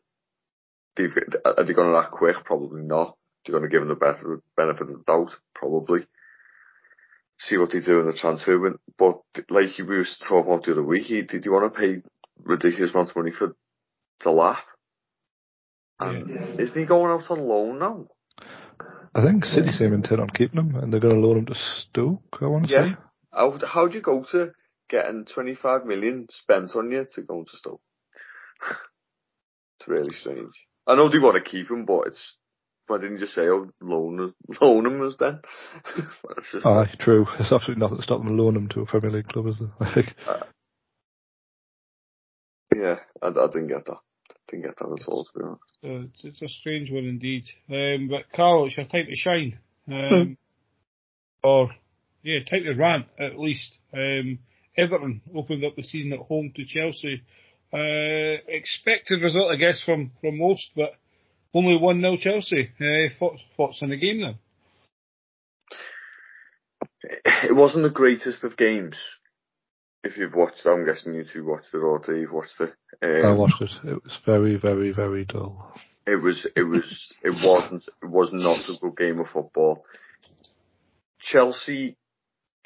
they've, 0.95 1.12
are 1.45 1.64
they 1.64 1.74
going 1.74 1.91
to 1.91 1.97
act 1.97 2.12
quick? 2.12 2.36
Probably 2.43 2.82
not. 2.82 3.16
They're 3.45 3.58
going 3.58 3.64
to 3.64 3.70
give 3.70 3.82
them 3.82 3.89
the 3.89 3.95
best 3.95 4.22
benefit 4.58 4.82
of 4.82 4.88
the 4.88 5.03
doubt, 5.05 5.36
probably. 5.55 6.05
See 7.39 7.58
what 7.58 7.72
they 7.72 7.80
do 7.80 7.99
in 7.99 8.08
the 8.08 8.14
transfer 8.14 8.60
window. 8.60 8.80
But 8.97 9.22
like 9.49 9.78
we 9.78 9.84
were 9.86 10.05
talking 10.28 10.51
about 10.51 10.66
the 10.66 10.74
other 10.74 10.84
week, 10.84 11.03
he- 11.03 11.22
did 11.22 11.45
you 11.45 11.53
want 11.53 11.72
to 11.74 11.80
pay 11.80 12.01
ridiculous 12.43 12.91
amounts 12.93 13.12
of 13.12 13.18
money 13.18 13.32
for 13.32 13.55
the 14.24 14.32
lap? 14.32 14.64
And 15.99 16.60
isn't 16.60 16.78
he 16.78 16.86
going 16.86 17.12
out 17.12 17.30
on 17.32 17.39
loan 17.39 17.80
now? 17.80 18.08
I 19.18 19.24
think 19.26 19.45
City 19.45 19.72
seem 19.72 19.93
intent 19.93 20.22
on 20.22 20.30
keeping 20.30 20.59
him, 20.59 20.76
and 20.76 20.93
they're 20.93 20.99
going 20.99 21.20
to 21.20 21.28
loan 21.28 21.39
him 21.39 21.45
to 21.47 21.55
Stoke. 21.55 22.38
I 22.39 22.45
want 22.45 22.68
to 22.68 22.72
Yeah. 22.72 22.93
say. 22.93 22.97
How 23.34 23.57
how 23.65 23.88
do 23.88 23.95
you 23.95 24.01
go 24.01 24.24
to 24.32 24.53
getting 24.89 25.26
twenty 25.26 25.55
five 25.55 25.86
million 25.86 26.28
spent 26.30 26.76
on 26.76 26.91
you 26.91 27.05
to 27.15 27.22
go 27.24 27.43
to 27.43 27.57
Stoke? 27.57 27.82
it's 29.80 29.88
really 29.88 30.13
strange. 30.13 30.53
I 30.86 30.95
know 30.95 31.09
they 31.09 31.18
want 31.18 31.36
to 31.43 31.49
keep 31.49 31.70
him, 31.72 31.86
but 31.86 32.07
it's 32.07 32.36
why 32.86 32.97
didn't 32.97 33.13
you 33.13 33.20
just 33.20 33.34
say, 33.34 33.47
oh, 33.47 33.70
loan, 33.82 34.34
loan 34.61 34.86
him 34.86 35.05
as 35.05 35.18
then? 35.20 35.41
Just, 36.51 36.65
Aye, 36.65 36.93
true. 36.99 37.26
There's 37.38 37.51
absolutely 37.51 37.82
nothing 37.82 37.97
to 37.97 38.03
stop 38.03 38.24
them 38.24 38.38
loaning 38.38 38.61
him 38.61 38.70
to 38.70 38.82
a 38.82 38.86
Premier 38.86 39.09
League 39.11 39.28
club, 39.28 39.47
is 39.47 39.59
there? 39.59 39.72
I 39.82 39.93
think. 39.93 40.15
Uh, 40.26 40.43
yeah, 42.74 42.99
I, 43.22 43.28
I 43.28 43.47
didn't 43.47 43.68
get 43.68 43.86
that. 43.88 43.97
Didn't 44.48 44.66
get 44.66 44.78
that 44.78 45.00
at 45.02 45.08
all, 45.08 45.26
to 45.26 45.32
be 45.38 45.45
honest. 45.45 45.64
Uh, 45.84 46.28
it's 46.28 46.41
a 46.41 46.48
strange 46.48 46.91
one 46.91 47.04
indeed. 47.04 47.45
Um, 47.70 48.08
but 48.10 48.32
Carl, 48.36 48.66
it's 48.66 48.78
your 48.78 48.86
time 48.86 49.06
to 49.06 49.16
shine. 49.16 49.60
Um, 49.89 50.38
or, 51.45 51.70
yeah, 52.24 52.39
time 52.39 52.64
to 52.64 52.74
rant, 52.74 53.06
at 53.18 53.39
least. 53.39 53.78
Um, 53.93 54.39
Everton 54.78 55.22
opened 55.34 55.64
up 55.64 55.78
the 55.78 55.84
season 55.84 56.12
at 56.12 56.20
home 56.20 56.52
to 56.58 56.66
Chelsea. 56.66 57.22
Uh, 57.74 58.41
expected 58.50 59.24
result, 59.24 59.50
I 59.50 59.56
guess, 59.56 59.82
from, 59.86 60.12
from 60.20 60.38
most, 60.39 60.72
but 60.76 60.95
only 61.54 61.78
1 61.78 62.02
0 62.02 62.18
Chelsea. 62.20 62.70
Uh, 62.82 63.14
thoughts, 63.18 63.41
thoughts 63.56 63.80
on 63.82 63.89
the 63.89 63.98
game 63.98 64.20
then? 64.22 64.36
It 67.43 67.56
wasn't 67.56 67.84
the 67.84 67.89
greatest 67.89 68.43
of 68.43 68.58
games. 68.58 68.98
If 70.04 70.18
you've 70.18 70.36
watched 70.36 70.66
it, 70.66 70.70
I'm 70.70 70.86
guessing 70.86 71.14
you 71.14 71.26
two 71.26 71.45
watched 71.45 71.74
it 71.74 71.78
or 71.78 72.00
Dave 72.00 72.32
watched 72.32 72.60
it. 72.62 72.74
Um, 73.02 73.26
I 73.26 73.32
watched 73.34 73.62
it. 73.62 73.72
It 73.84 74.04
was 74.04 74.18
very, 74.26 74.56
very, 74.56 74.91
very 74.91 75.26
dull. 75.26 75.74
It 76.06 76.22
was, 76.22 76.48
it 76.56 76.64
was, 76.64 77.14
it 77.24 77.36
wasn't, 77.43 77.86
it 78.02 78.10
was 78.10 78.30
not 78.32 78.60
a 78.70 78.80
good 78.80 78.95
game 78.95 79.20
of 79.20 79.28
football. 79.28 79.84
Chelsea 81.20 81.98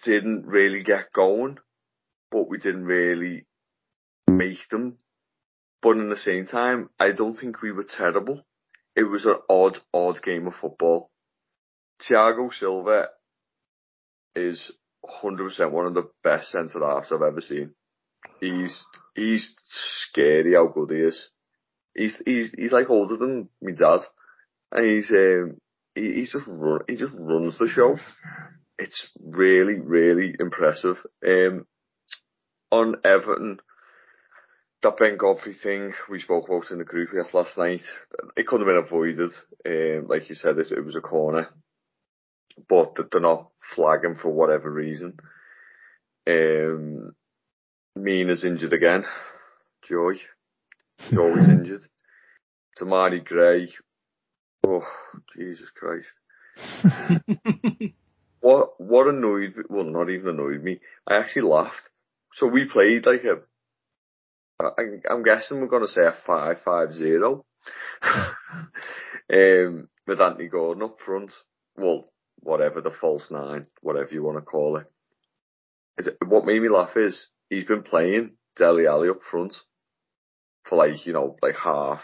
didn't 0.03 0.45
really 0.45 0.83
get 0.83 1.11
going, 1.13 1.57
but 2.29 2.47
we 2.47 2.59
didn't 2.59 2.85
really 2.85 3.45
make 4.27 4.67
them. 4.69 4.97
But 5.81 5.97
in 5.97 6.09
the 6.09 6.17
same 6.17 6.45
time, 6.45 6.89
I 6.99 7.11
don't 7.11 7.35
think 7.35 7.61
we 7.61 7.71
were 7.71 7.85
terrible 7.85 8.43
it 8.95 9.03
was 9.03 9.25
an 9.25 9.37
odd, 9.49 9.77
odd 9.93 10.21
game 10.21 10.47
of 10.47 10.55
football. 10.55 11.09
Thiago 12.01 12.53
Silva 12.53 13.09
is 14.35 14.71
100% 15.05 15.71
one 15.71 15.87
of 15.87 15.93
the 15.93 16.09
best 16.23 16.51
centre 16.51 16.79
halves 16.79 17.11
I've 17.11 17.21
ever 17.21 17.41
seen. 17.41 17.73
He's 18.39 18.85
he's 19.15 19.53
scary 19.67 20.53
how 20.53 20.67
good 20.67 20.91
he 20.91 20.97
is. 20.97 21.29
He's 21.95 22.21
he's 22.25 22.53
he's 22.57 22.71
like 22.71 22.89
older 22.89 23.17
than 23.17 23.49
my 23.61 23.71
dad, 23.71 24.01
and 24.71 24.85
he's 24.85 25.11
um 25.11 25.57
he, 25.95 26.13
he's 26.13 26.31
just 26.31 26.45
run 26.47 26.81
he 26.87 26.95
just 26.95 27.13
runs 27.17 27.57
the 27.57 27.67
show. 27.67 27.97
It's 28.77 29.09
really 29.19 29.79
really 29.79 30.35
impressive. 30.39 30.97
Um, 31.27 31.65
on 32.71 32.95
Everton, 33.03 33.59
that 34.81 34.97
Ben 34.97 35.17
Godfrey 35.17 35.53
thing 35.53 35.93
we 36.09 36.19
spoke 36.19 36.47
about 36.47 36.71
in 36.71 36.77
the 36.79 36.83
group 36.83 37.09
last 37.33 37.57
night, 37.57 37.81
it 38.35 38.47
couldn't 38.47 38.67
have 38.67 38.75
been 38.75 38.83
avoided. 38.83 39.31
Um, 39.65 40.07
like 40.07 40.29
you 40.29 40.35
said, 40.35 40.57
it, 40.57 40.71
it 40.71 40.85
was 40.85 40.95
a 40.95 41.01
corner, 41.01 41.49
but 42.69 42.95
that 42.95 43.11
they're 43.11 43.21
not 43.21 43.49
flagging 43.75 44.15
for 44.15 44.29
whatever 44.29 44.71
reason. 44.71 45.17
Um, 46.27 47.13
Mina's 47.95 48.43
injured 48.43 48.73
again. 48.73 49.05
Joy. 49.87 50.13
He's 50.97 51.17
always 51.17 51.47
injured. 51.49 51.81
Demarai 52.79 53.23
Gray. 53.23 53.71
Oh, 54.65 54.85
Jesus 55.35 55.69
Christ. 55.75 56.09
what, 58.41 58.79
what 58.79 59.07
annoyed 59.07 59.55
me, 59.55 59.63
well 59.69 59.85
not 59.85 60.09
even 60.09 60.29
annoyed 60.29 60.63
me, 60.63 60.79
I 61.07 61.17
actually 61.17 61.43
laughed. 61.43 61.89
So 62.33 62.47
we 62.47 62.65
played 62.65 63.05
like 63.05 63.23
a 63.23 63.41
I, 64.61 65.13
am 65.13 65.23
guessing 65.23 65.59
we're 65.59 65.67
going 65.67 65.85
to 65.85 65.91
say 65.91 66.03
a 66.05 66.13
five 66.25 66.57
five 66.63 66.93
zero. 66.93 67.45
um, 69.31 69.87
with 70.07 70.21
Anthony 70.21 70.47
Gordon 70.47 70.83
up 70.83 70.99
front. 70.99 71.31
Well, 71.77 72.11
whatever 72.41 72.81
the 72.81 72.91
false 72.91 73.27
nine, 73.29 73.67
whatever 73.81 74.09
you 74.11 74.23
want 74.23 74.37
to 74.37 74.41
call 74.41 74.77
it. 74.77 74.85
it. 75.97 76.17
What 76.25 76.45
made 76.45 76.61
me 76.61 76.69
laugh 76.69 76.95
is 76.95 77.27
he's 77.49 77.63
been 77.63 77.83
playing 77.83 78.31
Dele 78.57 78.87
Alli 78.87 79.09
up 79.09 79.21
front 79.29 79.55
for 80.67 80.77
like 80.77 81.05
you 81.05 81.13
know 81.13 81.35
like 81.41 81.55
half 81.55 82.01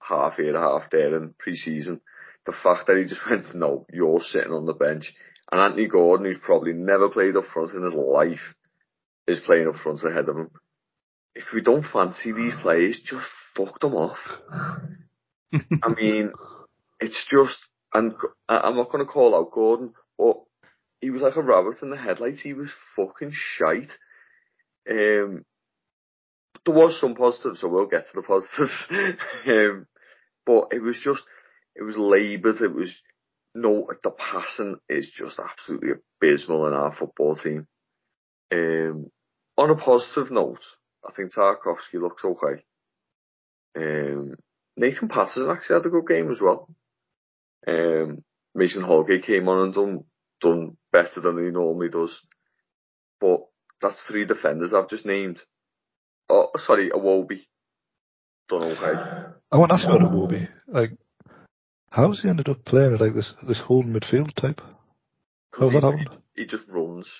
half 0.00 0.36
here, 0.36 0.58
half 0.58 0.90
there 0.90 1.16
in 1.16 1.34
pre-season. 1.38 2.00
The 2.44 2.54
fact 2.62 2.86
that 2.86 2.96
he 2.96 3.04
just 3.04 3.22
went, 3.30 3.54
no, 3.54 3.86
you're 3.92 4.20
sitting 4.20 4.52
on 4.52 4.66
the 4.66 4.72
bench, 4.72 5.12
and 5.50 5.60
Anthony 5.60 5.88
Gordon, 5.88 6.26
who's 6.26 6.38
probably 6.38 6.72
never 6.72 7.08
played 7.08 7.36
up 7.36 7.46
front 7.52 7.72
in 7.72 7.82
his 7.82 7.94
life, 7.94 8.54
is 9.26 9.40
playing 9.40 9.68
up 9.68 9.76
front 9.76 10.02
ahead 10.04 10.28
of 10.28 10.36
him 10.36 10.50
if 11.36 11.44
we 11.52 11.60
don't 11.60 11.84
fancy 11.84 12.32
these 12.32 12.54
players, 12.62 13.00
just 13.04 13.26
fuck 13.54 13.78
them 13.80 13.94
off. 13.94 14.18
I 15.52 15.94
mean, 15.94 16.32
it's 16.98 17.26
just, 17.30 17.58
and 17.94 18.14
I'm 18.48 18.76
not 18.76 18.90
going 18.90 19.04
to 19.04 19.10
call 19.10 19.34
out 19.34 19.52
Gordon, 19.52 19.94
but 20.18 20.36
he 21.00 21.10
was 21.10 21.22
like 21.22 21.36
a 21.36 21.42
rabbit 21.42 21.82
in 21.82 21.90
the 21.90 21.96
headlights. 21.96 22.40
He 22.40 22.52
was 22.52 22.70
fucking 22.96 23.32
shite. 23.32 23.90
Um, 24.88 25.44
there 26.64 26.74
was 26.74 27.00
some 27.00 27.14
positives, 27.14 27.60
so 27.60 27.68
we'll 27.68 27.86
get 27.86 28.02
to 28.02 28.14
the 28.14 28.22
positives. 28.22 28.86
um, 29.46 29.86
but 30.44 30.68
it 30.72 30.82
was 30.82 30.98
just, 31.02 31.22
it 31.74 31.82
was 31.82 31.96
laboured. 31.96 32.60
It 32.60 32.74
was 32.74 33.00
no, 33.56 33.88
the 34.02 34.10
passing 34.10 34.76
is 34.88 35.10
just 35.10 35.38
absolutely 35.38 35.90
abysmal 36.20 36.66
in 36.66 36.74
our 36.74 36.94
football 36.94 37.36
team. 37.36 37.66
Um, 38.52 39.10
on 39.56 39.70
a 39.70 39.76
positive 39.76 40.30
note, 40.30 40.62
I 41.06 41.12
think 41.12 41.32
Tarkowski 41.32 41.94
looks 41.94 42.24
okay. 42.24 42.62
Um, 43.76 44.34
Nathan 44.76 45.08
Patterson 45.08 45.50
actually 45.50 45.76
had 45.76 45.86
a 45.86 45.90
good 45.90 46.06
game 46.06 46.30
as 46.30 46.40
well. 46.40 46.68
Um, 47.66 48.24
Mason 48.54 48.82
Holgate 48.82 49.24
came 49.24 49.48
on 49.48 49.66
and 49.66 49.74
done 49.74 50.04
done 50.40 50.76
better 50.92 51.20
than 51.20 51.38
he 51.38 51.50
normally 51.50 51.88
does. 51.88 52.20
But 53.20 53.40
that's 53.80 54.00
three 54.02 54.26
defenders 54.26 54.72
I've 54.72 54.88
just 54.88 55.06
named. 55.06 55.40
Oh, 56.28 56.50
sorry, 56.56 56.90
Iwobi. 56.90 57.40
Done 58.48 58.62
okay. 58.62 59.32
I 59.52 59.58
want 59.58 59.70
to 59.70 59.74
ask 59.74 59.86
about 59.86 60.00
Iwobi. 60.00 60.48
Like, 60.66 60.92
how's 61.90 62.22
he 62.22 62.28
ended 62.28 62.48
up 62.48 62.64
playing 62.64 62.94
at 62.94 63.00
like 63.00 63.14
this 63.14 63.32
this 63.46 63.60
whole 63.60 63.84
midfield 63.84 64.34
type? 64.34 64.60
How 65.52 65.70
that 65.70 65.82
happened? 65.82 66.10
He, 66.34 66.42
he 66.42 66.46
just 66.46 66.64
runs. 66.68 67.10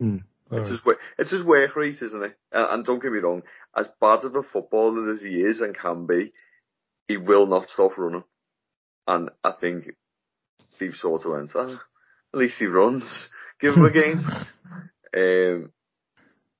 Hmm. 0.00 0.18
It's 0.50 0.70
his 0.70 0.84
way, 0.84 0.94
it's 1.18 1.30
his 1.30 1.44
work 1.44 1.74
rate, 1.74 2.00
isn't 2.00 2.22
it? 2.22 2.36
And, 2.52 2.70
and 2.70 2.84
don't 2.84 3.02
get 3.02 3.12
me 3.12 3.18
wrong, 3.18 3.42
as 3.76 3.88
bad 4.00 4.24
of 4.24 4.34
a 4.36 4.42
footballer 4.42 5.10
as 5.10 5.22
he 5.22 5.40
is 5.40 5.60
and 5.60 5.76
can 5.76 6.06
be, 6.06 6.32
he 7.08 7.16
will 7.16 7.46
not 7.46 7.68
stop 7.68 7.96
running. 7.98 8.24
And 9.06 9.30
I 9.42 9.52
think 9.52 9.94
Steve 10.74 10.94
sort 10.94 11.24
of 11.24 11.32
went, 11.32 11.50
ah, 11.54 11.82
at 12.32 12.38
least 12.38 12.56
he 12.58 12.66
runs. 12.66 13.28
Give 13.60 13.74
him 13.74 13.84
a 13.84 13.92
game. 13.92 14.24
um, 15.16 15.72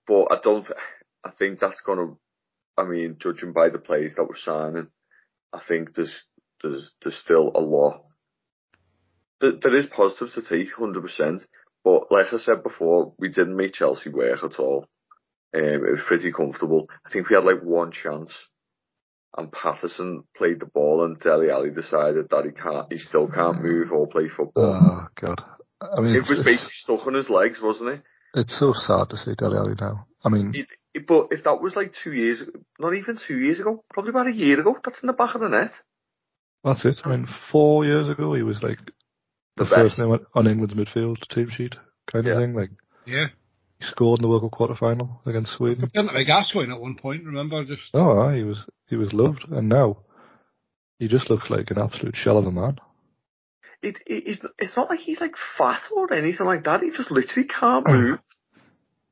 but 0.07 0.25
I 0.31 0.39
don't, 0.43 0.69
I 1.25 1.31
think 1.39 1.61
that's 1.61 1.81
gonna, 1.81 2.15
I 2.77 2.85
mean, 2.85 3.17
judging 3.19 3.53
by 3.53 3.71
the 3.71 3.79
players 3.79 4.15
that 4.17 4.25
we're 4.25 4.37
signing, 4.37 4.89
I 5.53 5.61
think 5.67 5.95
there's, 5.95 6.25
there's, 6.63 6.93
there's 7.03 7.17
still 7.17 7.53
a 7.55 7.61
lot. 7.61 8.05
There, 9.41 9.53
there 9.61 9.77
is 9.77 9.87
positives 9.87 10.35
to 10.35 10.43
take, 10.43 10.69
100%. 10.79 11.45
But 11.85 12.11
like 12.11 12.27
I 12.33 12.39
said 12.39 12.63
before, 12.63 13.13
we 13.19 13.29
didn't 13.29 13.57
make 13.57 13.75
Chelsea 13.75 14.11
work 14.11 14.43
at 14.43 14.59
all. 14.59 14.87
Um, 15.55 15.63
it 15.63 15.91
was 15.91 16.01
pretty 16.07 16.33
comfortable. 16.33 16.87
I 17.07 17.11
think 17.11 17.29
we 17.29 17.37
had 17.37 17.45
like 17.45 17.63
one 17.63 17.93
chance, 17.93 18.35
and 19.37 19.51
Patterson 19.53 20.25
played 20.37 20.61
the 20.61 20.67
ball, 20.67 21.05
and 21.05 21.19
Dele 21.19 21.51
Alli 21.51 21.71
decided 21.71 22.29
that 22.31 22.45
he 22.45 22.53
can't, 22.53 22.93
he 22.93 22.99
still 22.99 23.29
can't 23.29 23.63
move 23.63 23.93
or 23.93 24.07
play 24.07 24.29
football. 24.29 24.79
Oh 24.81 25.07
God! 25.21 25.43
I 25.81 26.01
mean, 26.01 26.15
it 26.15 26.29
was 26.29 26.41
basically 26.45 26.75
stuck 26.75 27.07
on 27.07 27.15
his 27.15 27.29
legs, 27.29 27.59
wasn't 27.63 27.91
it? 27.91 28.03
It's 28.35 28.59
so 28.59 28.73
sad 28.73 29.11
to 29.11 29.17
see 29.17 29.35
Dele 29.35 29.57
Alli 29.57 29.75
now. 29.81 30.07
I 30.25 30.29
mean, 30.29 30.53
it, 30.55 30.67
it, 30.95 31.07
but 31.07 31.29
if 31.31 31.45
that 31.45 31.61
was 31.61 31.77
like 31.77 31.93
two 32.03 32.13
years, 32.13 32.43
not 32.79 32.95
even 32.95 33.19
two 33.27 33.39
years 33.39 33.61
ago, 33.61 33.85
probably 33.93 34.11
about 34.11 34.29
a 34.29 34.33
year 34.33 34.61
ago, 34.61 34.77
that's 34.83 35.03
in 35.03 35.07
the 35.09 35.13
back 35.13 35.35
of 35.35 35.41
the 35.41 35.49
net. 35.49 35.71
That's 36.63 36.85
it. 36.85 37.01
I 37.05 37.11
mean, 37.11 37.27
four 37.53 37.85
years 37.85 38.09
ago, 38.09 38.35
he 38.35 38.43
was 38.43 38.63
like 38.63 38.79
the, 39.57 39.65
the 39.65 39.71
first 39.71 39.99
name 39.99 40.19
on 40.35 40.47
England's 40.47 40.75
midfield 40.75 41.19
team 41.35 41.49
sheet 41.51 41.75
kind 42.11 42.27
of 42.27 42.39
thing. 42.39 42.55
Like, 42.55 42.71
yeah, 43.07 43.27
he 43.27 43.44
scored 43.91 44.21
in 44.21 44.23
the 44.23 44.29
World 44.29 44.43
Cup 44.43 44.53
quarter 44.53 44.75
final 44.75 45.21
against 45.27 45.53
Sweden. 45.57 45.89
Didn't 45.93 46.15
like 46.15 46.27
Gascoigne 46.27 46.73
at 46.73 46.81
one 46.81 46.97
point. 46.97 47.25
Remember, 47.25 47.65
just 47.65 47.91
oh, 47.95 48.31
he 48.31 48.43
was 48.43 48.65
he 48.89 48.97
was 48.97 49.13
loved, 49.13 49.47
and 49.51 49.69
now 49.69 49.99
he 50.99 51.09
just 51.09 51.31
looks 51.31 51.51
like 51.51 51.71
an 51.71 51.79
absolute 51.79 52.17
shell 52.17 52.39
of 52.39 52.47
a 52.47 52.53
man. 52.53 52.79
It, 53.83 53.99
it 54.07 54.25
it's, 54.27 54.41
it's 54.59 54.77
not 54.77 54.89
like 54.89 55.01
he's 55.01 55.21
like 55.21 55.35
fat 55.59 55.81
or 55.95 56.13
anything 56.13 56.47
like 56.47 56.65
that. 56.65 56.83
He 56.83 56.91
just 56.91 57.11
literally 57.11 57.49
can't 57.49 57.87
hmm. 57.87 57.97
move. 57.97 58.19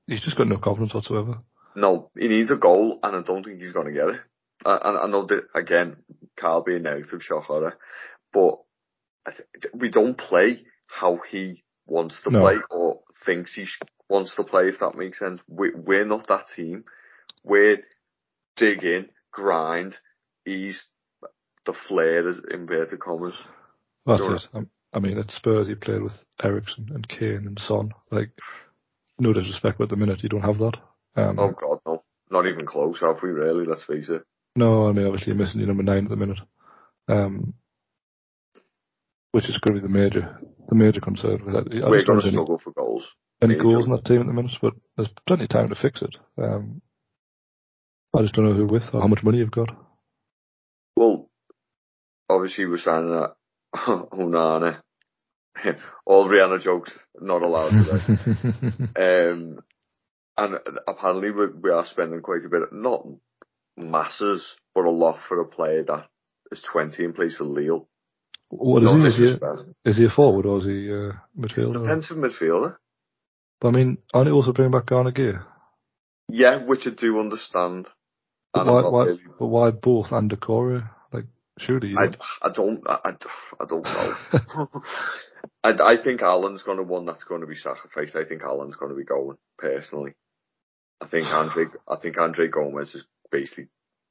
He's 0.07 0.23
just 0.23 0.37
got 0.37 0.49
no 0.49 0.59
confidence 0.59 0.95
whatsoever. 0.95 1.39
No, 1.75 2.11
he 2.18 2.29
needs 2.29 2.51
a 2.51 2.57
goal, 2.57 2.99
and 3.03 3.16
I 3.16 3.23
don't 3.23 3.45
think 3.45 3.61
he's 3.61 3.73
going 3.73 3.87
to 3.87 3.93
get 3.93 4.09
it. 4.09 4.20
I, 4.64 4.77
I, 4.77 5.05
I 5.05 5.07
know 5.09 5.27
that 5.27 5.45
again, 5.55 5.97
Carl 6.39 6.62
being 6.62 6.83
negative 6.83 7.23
shock 7.23 7.45
horror, 7.45 7.79
but 8.33 8.59
we 9.75 9.91
don't 9.91 10.18
play 10.18 10.64
how 10.87 11.20
he 11.31 11.62
wants 11.87 12.20
to 12.23 12.31
no. 12.31 12.41
play 12.41 12.57
or 12.70 13.01
thinks 13.25 13.55
he 13.55 13.66
wants 14.13 14.35
to 14.37 14.45
play, 14.45 14.69
if 14.69 14.79
that 14.81 14.97
makes 14.97 15.19
sense. 15.19 15.41
We, 15.49 15.71
we're 15.75 16.05
not 16.05 16.29
that 16.29 16.45
team. 16.55 16.85
We're 17.43 17.79
dig 18.57 18.85
in, 18.85 19.09
grind. 19.33 19.97
He's 20.45 20.85
the 21.65 21.73
flair, 21.89 22.29
as 22.29 22.39
inverted 22.51 23.01
commas. 23.01 23.35
That's 24.05 24.21
Sure. 24.21 24.37
it. 24.37 24.47
Um, 24.53 24.69
I 24.93 24.99
mean, 24.99 25.19
at 25.19 25.31
Spurs 25.31 25.69
he 25.69 25.75
played 25.75 26.03
with 26.03 26.13
Eriksen 26.43 26.91
and 26.95 27.09
Kane 27.09 27.47
and 27.47 27.59
Son. 27.67 27.93
Like, 28.11 28.31
no 29.19 29.33
disrespect, 29.33 29.79
but 29.79 29.85
at 29.85 29.91
the 29.91 29.97
minute 29.97 30.23
you 30.23 30.29
don't 30.29 30.43
have 30.43 30.59
that. 30.59 30.77
Um, 31.17 31.39
Oh 31.39 31.53
God, 31.53 31.79
no, 31.87 32.03
not 32.31 32.47
even 32.47 32.67
close. 32.67 33.01
Have 33.01 33.23
we 33.23 33.31
really? 33.31 33.65
Let's 33.65 33.85
face 33.85 34.11
it. 34.11 34.23
No, 34.55 34.89
I 34.89 34.93
mean, 34.93 35.07
obviously 35.07 35.29
you're 35.29 35.43
missing 35.43 35.61
your 35.61 35.69
number 35.69 35.83
nine 35.83 36.05
at 36.05 36.11
the 36.11 36.17
minute, 36.17 36.41
um, 37.09 37.55
which 39.31 39.49
is 39.49 39.57
going 39.59 39.77
to 39.77 39.81
be 39.81 39.87
the 39.87 39.93
major, 39.93 40.39
the 40.69 40.75
major 40.75 41.01
concern. 41.01 41.41
We're 41.47 42.05
going 42.05 42.21
to 42.21 42.31
struggle 42.31 42.61
for 42.63 42.73
goals. 42.73 43.07
Any 43.43 43.57
goals 43.57 43.86
in 43.86 43.93
that 43.93 44.05
team 44.05 44.20
at 44.20 44.26
the 44.26 44.32
minute, 44.32 44.53
but 44.61 44.74
there's 44.97 45.09
plenty 45.26 45.45
of 45.45 45.51
time 45.51 45.68
to 45.68 45.74
fix 45.74 46.03
it. 46.03 46.16
Um, 46.38 46.80
I 48.14 48.22
just 48.22 48.34
don't 48.34 48.45
know 48.45 48.55
who 48.55 48.66
with 48.66 48.84
or 48.93 49.01
how 49.01 49.09
much 49.09 49.22
money 49.22 49.38
you've 49.38 49.51
got. 49.51 49.70
Well, 50.97 51.30
obviously 52.28 52.66
we're 52.66 52.78
signing 52.78 53.11
that 53.11 53.34
Onana. 53.74 54.80
All 56.07 56.28
Rihanna 56.28 56.61
jokes 56.61 56.99
not 57.20 57.43
allowed 57.43 57.70
today. 57.70 58.90
um, 59.30 59.59
and 60.36 60.59
apparently 60.86 61.30
we, 61.30 61.47
we 61.49 61.70
are 61.70 61.86
spending 61.86 62.20
quite 62.20 62.45
a 62.45 62.49
bit, 62.49 62.72
not 62.72 63.07
masses, 63.76 64.57
but 64.74 64.84
a 64.84 64.90
lot 64.90 65.18
for 65.28 65.40
a 65.40 65.47
player 65.47 65.84
that 65.84 66.07
is 66.51 66.62
20 66.70 67.05
and 67.05 67.14
plays 67.14 67.36
for 67.36 67.45
Lille. 67.45 67.88
what 68.49 68.82
is 68.82 69.16
he? 69.16 69.24
Is 69.24 69.38
he, 69.38 69.47
a, 69.47 69.90
is 69.90 69.97
he 69.99 70.05
a 70.07 70.11
forward 70.11 70.47
or 70.47 70.59
is 70.59 70.64
he 70.64 70.88
a 70.90 71.20
midfielder? 71.38 71.82
Defensive 71.82 72.16
midfielder. 72.16 72.76
But 73.63 73.69
I 73.69 73.71
mean, 73.71 73.99
aren't 74.13 74.27
they 74.27 74.33
also 74.33 74.53
bringing 74.53 74.73
back 74.73 74.87
Gana 74.87 75.13
Gueye? 75.13 75.41
Yeah, 76.29 76.65
which 76.65 76.85
I 76.89 76.91
do 76.91 77.21
understand. 77.21 77.87
But 78.53 78.67
why, 78.67 78.89
why, 78.89 79.05
really- 79.05 79.21
but 79.39 79.47
why 79.47 79.71
both 79.71 80.11
and 80.11 80.29
Doucouré? 80.29 80.91
Like, 81.13 81.27
surely 81.59 81.91
you 81.91 81.97
I, 81.97 82.09
I 82.47 82.53
don't 82.53 82.83
I, 82.89 82.99
I, 83.61 83.65
don't 83.65 83.85
know. 83.85 84.15
I, 85.63 85.71
I 85.81 86.03
think 86.03 86.23
Allan's 86.23 86.65
going 86.65 86.79
to 86.79 86.83
one 86.83 87.07
that's 87.07 87.23
going 87.23 87.43
to 87.43 87.47
be 87.47 87.55
sacrificed. 87.55 88.17
I 88.17 88.25
think 88.25 88.43
Allan's 88.43 88.75
going 88.75 88.91
to 88.91 88.97
be 88.97 89.05
going 89.05 89.37
personally. 89.59 90.15
I 91.01 91.07
think 91.07 91.27
Andre 91.29 91.67
I 91.89 91.97
think 91.97 92.19
Andre 92.19 92.49
Gomes 92.49 92.95
is 92.97 93.05
basically 93.31 93.69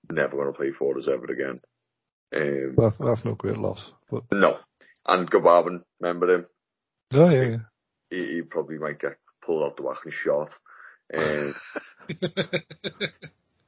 never 0.09 0.37
going 0.37 0.47
to 0.47 0.53
play 0.57 0.71
for 0.71 0.97
us 0.97 1.09
ever 1.11 1.25
again. 1.25 1.59
Um, 2.33 2.75
that's, 2.77 2.97
that's 2.97 3.25
no 3.25 3.35
great 3.35 3.57
loss. 3.57 3.81
But 4.09 4.23
no, 4.31 4.59
and 5.05 5.29
Gbamin, 5.29 5.81
remember 5.99 6.35
him? 6.35 6.45
oh 7.15 7.29
yeah, 7.29 7.43
yeah. 7.43 7.57
He, 8.09 8.35
he 8.35 8.41
probably 8.43 8.77
might 8.77 8.99
get 8.99 9.17
pulled 9.45 9.63
out 9.63 9.77
the 9.77 9.83
back 9.83 9.99
and 10.03 10.13
shot. 10.13 10.49
Um, 11.13 11.55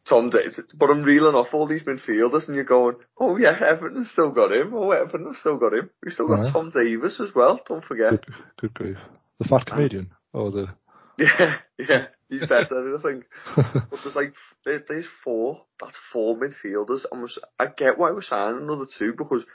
Tom 0.05 0.30
Davies, 0.30 0.59
but 0.74 0.89
I'm 0.89 1.03
reeling 1.03 1.36
off 1.36 1.53
all 1.53 1.67
these 1.67 1.84
midfielders, 1.84 2.47
and 2.47 2.55
you're 2.55 2.65
going, 2.65 2.95
oh 3.17 3.38
yeah, 3.38 3.57
Everton 3.65 4.05
still 4.05 4.32
got 4.32 4.51
him. 4.51 4.74
Oh, 4.74 4.91
Everton 4.91 5.34
still 5.39 5.57
got 5.57 5.74
him. 5.74 5.89
We 6.03 6.11
still 6.11 6.28
got 6.28 6.41
Right. 6.41 6.53
Tom 6.53 6.71
Davies 6.71 7.21
as 7.21 7.34
well. 7.34 7.61
Don't 7.67 7.86
forget. 7.86 8.09
Good, 8.11 8.26
good 8.59 8.74
grief. 8.74 8.97
The 9.39 9.45
fat 9.45 9.65
comedian 9.65 10.11
or 10.34 10.51
the 10.51 10.67
Yeah, 11.17 11.57
yeah, 11.78 12.05
he's 12.30 12.41
better, 12.41 12.97
I 12.97 13.01
think. 13.01 13.26
But 13.55 13.99
there's 14.03 14.15
like, 14.15 14.34
there, 14.65 14.84
there's 14.88 15.07
four, 15.24 15.65
that's 15.80 15.97
four 16.11 16.36
midfielders, 16.36 17.05
was, 17.11 17.39
I 17.59 17.67
get 17.67 17.99
why 17.99 18.11
we're 18.11 18.24
signing 18.24 18.63
another 18.63 18.86
two, 18.97 19.13
because 19.15 19.45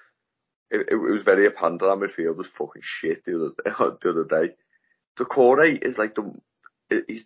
it, 0.70 0.88
it, 0.90 0.94
was 0.94 1.24
very 1.24 1.46
apparent 1.46 1.80
that 1.80 1.88
our 1.88 1.96
midfield 1.96 2.36
was 2.36 2.46
fucking 2.56 2.82
shit 2.82 3.24
the 3.24 3.36
other, 3.36 3.98
the 4.00 4.10
other 4.10 4.24
day. 4.24 4.54
Doucouré 5.18 5.78
is 5.82 5.98
like 5.98 6.14
the, 6.14 6.32
he's, 7.06 7.24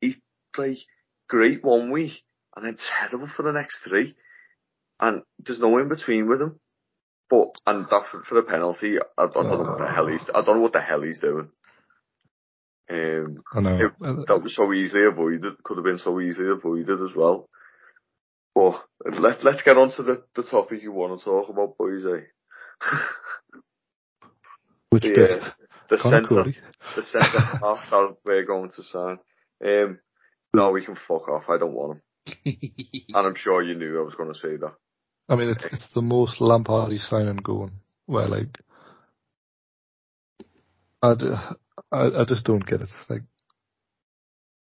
he's 0.00 0.16
like 0.56 0.78
great 1.28 1.64
one 1.64 1.92
week, 1.92 2.22
and 2.56 2.64
then 2.66 2.76
terrible 2.76 3.28
for 3.34 3.42
the 3.42 3.52
next 3.52 3.78
three, 3.86 4.14
and 4.98 5.22
there's 5.38 5.60
no 5.60 5.78
in 5.78 5.88
between 5.88 6.28
with 6.28 6.40
him. 6.40 6.58
But, 7.28 7.54
and 7.66 7.84
that 7.84 8.04
for, 8.10 8.22
for 8.24 8.34
the 8.34 8.42
penalty, 8.42 8.96
I, 9.16 9.22
I 9.24 9.28
don't 9.32 9.46
know 9.46 9.70
what 9.70 9.78
the 9.78 9.86
hell 9.86 10.08
he's, 10.08 10.28
I 10.34 10.42
don't 10.42 10.56
know 10.56 10.62
what 10.62 10.72
the 10.72 10.80
hell 10.80 11.02
he's 11.02 11.20
doing. 11.20 11.48
Um, 12.90 13.42
I 13.54 13.60
know. 13.60 13.76
It- 13.86 14.26
that 14.26 14.42
was 14.42 14.56
so 14.56 14.72
easily 14.72 15.04
avoided, 15.04 15.62
could 15.62 15.76
have 15.76 15.84
been 15.84 15.98
so 15.98 16.20
easily 16.20 16.50
avoided 16.50 17.00
as 17.02 17.14
well. 17.14 17.48
But 18.52 18.82
let, 19.04 19.44
let's 19.44 19.62
get 19.62 19.76
on 19.76 19.92
to 19.92 20.02
the, 20.02 20.24
the 20.34 20.42
topic 20.42 20.82
you 20.82 20.90
want 20.90 21.18
to 21.18 21.24
talk 21.24 21.48
about, 21.48 21.78
boys, 21.78 22.04
eh? 22.04 22.24
which 24.90 25.04
the, 25.04 25.12
bit? 25.14 25.42
The 25.90 25.98
Conor 25.98 26.26
centre, 26.26 26.54
the 26.96 27.02
centre 27.02 27.40
half 27.40 27.90
that 27.90 28.16
we're 28.24 28.46
going 28.46 28.70
to 28.70 28.82
sign. 28.82 29.18
Um, 29.64 29.98
no, 30.54 30.70
we 30.70 30.84
can 30.84 30.94
fuck 30.94 31.28
off. 31.28 31.44
I 31.48 31.58
don't 31.58 31.74
want 31.74 31.98
him. 31.98 32.02
And 33.12 33.26
I'm 33.26 33.34
sure 33.34 33.62
you 33.62 33.74
knew 33.74 33.98
I 33.98 34.04
was 34.04 34.14
going 34.14 34.32
to 34.32 34.38
say 34.38 34.56
that. 34.56 34.74
I 35.28 35.36
mean, 35.36 35.48
it's 35.48 35.64
it's 35.64 35.94
the 35.94 36.02
most 36.02 36.38
Lampardy 36.40 37.00
signing 37.08 37.36
going. 37.36 37.72
Where 38.06 38.28
like, 38.28 38.58
I 41.02 41.14
I 41.92 42.24
just 42.26 42.44
don't 42.44 42.66
get 42.66 42.82
it. 42.82 42.90
Like, 43.08 43.22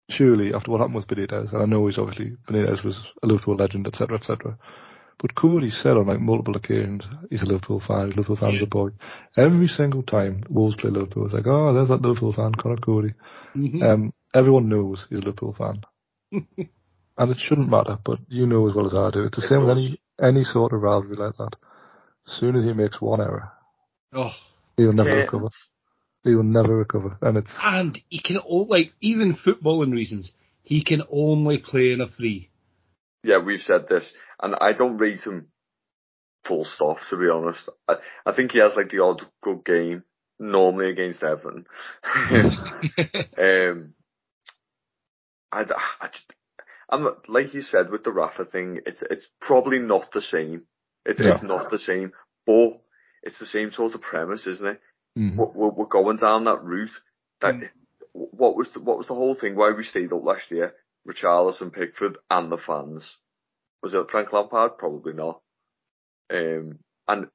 surely 0.09 0.53
after 0.53 0.71
what 0.71 0.79
happened 0.79 0.95
with 0.95 1.07
Benitez, 1.07 1.53
and 1.53 1.61
I 1.61 1.65
know 1.65 1.85
he's 1.87 1.97
obviously 1.97 2.37
Benitez 2.49 2.83
was 2.83 2.99
a 3.23 3.27
Liverpool 3.27 3.55
legend, 3.55 3.87
etc., 3.87 4.17
etc. 4.17 4.57
But 5.21 5.35
Coady 5.35 5.69
said 5.69 5.97
on 5.97 6.07
like 6.07 6.21
multiple 6.21 6.55
occasions 6.55 7.03
he's 7.29 7.41
a 7.41 7.45
Liverpool 7.45 7.81
fan. 7.85 8.05
He's 8.07 8.15
a 8.15 8.21
Liverpool 8.21 8.37
fan 8.37 8.55
as 8.55 8.61
a 8.61 8.65
boy. 8.67 8.89
Every 9.35 9.67
single 9.67 10.01
time 10.01 10.43
Wolves 10.49 10.75
play 10.77 10.89
Liverpool, 10.89 11.25
it's 11.25 11.33
like, 11.33 11.45
oh, 11.45 11.73
there's 11.73 11.89
that 11.89 12.01
Liverpool 12.01 12.31
fan, 12.33 12.53
Conor 12.55 12.77
Coady. 12.77 13.13
Mhm. 13.55 13.83
Um, 13.83 14.13
everyone 14.33 14.69
knows 14.69 15.05
he's 15.09 15.19
a 15.19 15.21
Liverpool 15.21 15.53
fan, 15.57 15.81
and 16.31 17.31
it 17.31 17.37
shouldn't 17.37 17.69
matter. 17.69 17.97
But 18.03 18.19
you 18.29 18.45
know 18.47 18.69
as 18.69 18.75
well 18.75 18.87
as 18.87 18.93
I 18.93 19.11
do, 19.11 19.25
it's 19.25 19.37
the 19.37 19.43
It 19.43 19.49
same 19.49 19.61
with 19.67 19.71
any 19.77 19.99
any 20.21 20.43
sort 20.45 20.71
of 20.71 20.81
rivalry 20.81 21.17
like 21.17 21.35
that. 21.37 21.55
As 22.27 22.33
soon 22.39 22.55
as 22.55 22.63
he 22.63 22.71
makes 22.73 23.01
one 23.01 23.19
error, 23.19 23.51
oh, 24.13 24.31
he'll 24.77 24.93
never 24.93 25.09
Yeah. 25.09 25.15
recover. 25.25 25.49
He 26.23 26.35
will 26.35 26.43
never 26.43 26.75
recover, 26.77 27.17
and 27.21 27.37
it's 27.37 27.51
and 27.61 27.99
he 28.09 28.21
can 28.21 28.37
all 28.37 28.67
like 28.69 28.93
even 29.01 29.35
footballing 29.35 29.91
reasons. 29.91 30.31
He 30.63 30.83
can 30.83 31.01
only 31.11 31.57
play 31.57 31.91
in 31.91 31.99
a 32.01 32.07
free. 32.07 32.48
Yeah, 33.23 33.43
we've 33.43 33.61
said 33.61 33.87
this, 33.87 34.11
and 34.41 34.55
I 34.59 34.73
don't 34.73 34.97
rate 34.97 35.21
him 35.25 35.47
full 36.45 36.65
stop, 36.65 36.97
to 37.09 37.17
be 37.17 37.29
honest. 37.29 37.67
I, 37.87 37.95
I 38.25 38.35
think 38.35 38.51
he 38.51 38.59
has 38.59 38.75
like 38.75 38.89
the 38.89 39.03
odd 39.03 39.21
good 39.41 39.65
game, 39.65 40.03
normally 40.39 40.89
against 40.89 41.23
Everton. 41.23 41.65
um, 43.37 43.93
I, 45.51 45.61
I, 46.01 46.09
I'm 46.89 47.07
like 47.27 47.53
you 47.53 47.61
said 47.61 47.89
with 47.91 48.03
the 48.03 48.11
Rafa 48.11 48.45
thing, 48.45 48.79
it's 48.85 49.03
it's 49.09 49.27
probably 49.41 49.79
not 49.79 50.11
the 50.13 50.21
same. 50.21 50.63
It's 51.05 51.19
it's 51.19 51.43
not 51.43 51.69
the 51.69 51.79
same, 51.79 52.13
but 52.45 52.81
it's 53.23 53.39
the 53.39 53.45
same 53.45 53.71
sort 53.71 53.95
of 53.95 54.01
premise, 54.01 54.47
isn't 54.47 54.67
it? 54.67 54.81
mhm. 55.17 55.35
We're, 55.37 55.51
we're 55.53 55.69
we're 55.69 55.85
going 55.85 56.17
down 56.17 56.45
that 56.45 56.63
route. 56.63 56.89
That 57.41 57.55
Mm. 57.55 57.69
what 58.13 58.55
was 58.55 58.69
the, 58.73 58.79
what 58.79 58.97
was 58.97 59.07
the 59.07 59.13
whole 59.15 59.35
thing? 59.35 59.55
Why 59.55 59.71
we 59.71 59.83
stayed 59.83 60.11
up 60.11 60.23
last 60.23 60.51
year? 60.51 60.73
Richarlison, 61.09 61.73
Pickford, 61.73 62.17
and 62.29 62.51
the 62.51 62.57
fans. 62.57 63.17
Was 63.81 63.93
it 63.93 64.09
Frank 64.11 64.31
Lampard? 64.33 64.77
Probably 64.77 65.13
not. 65.13 65.41
Um, 66.31 66.79
and 67.07 67.27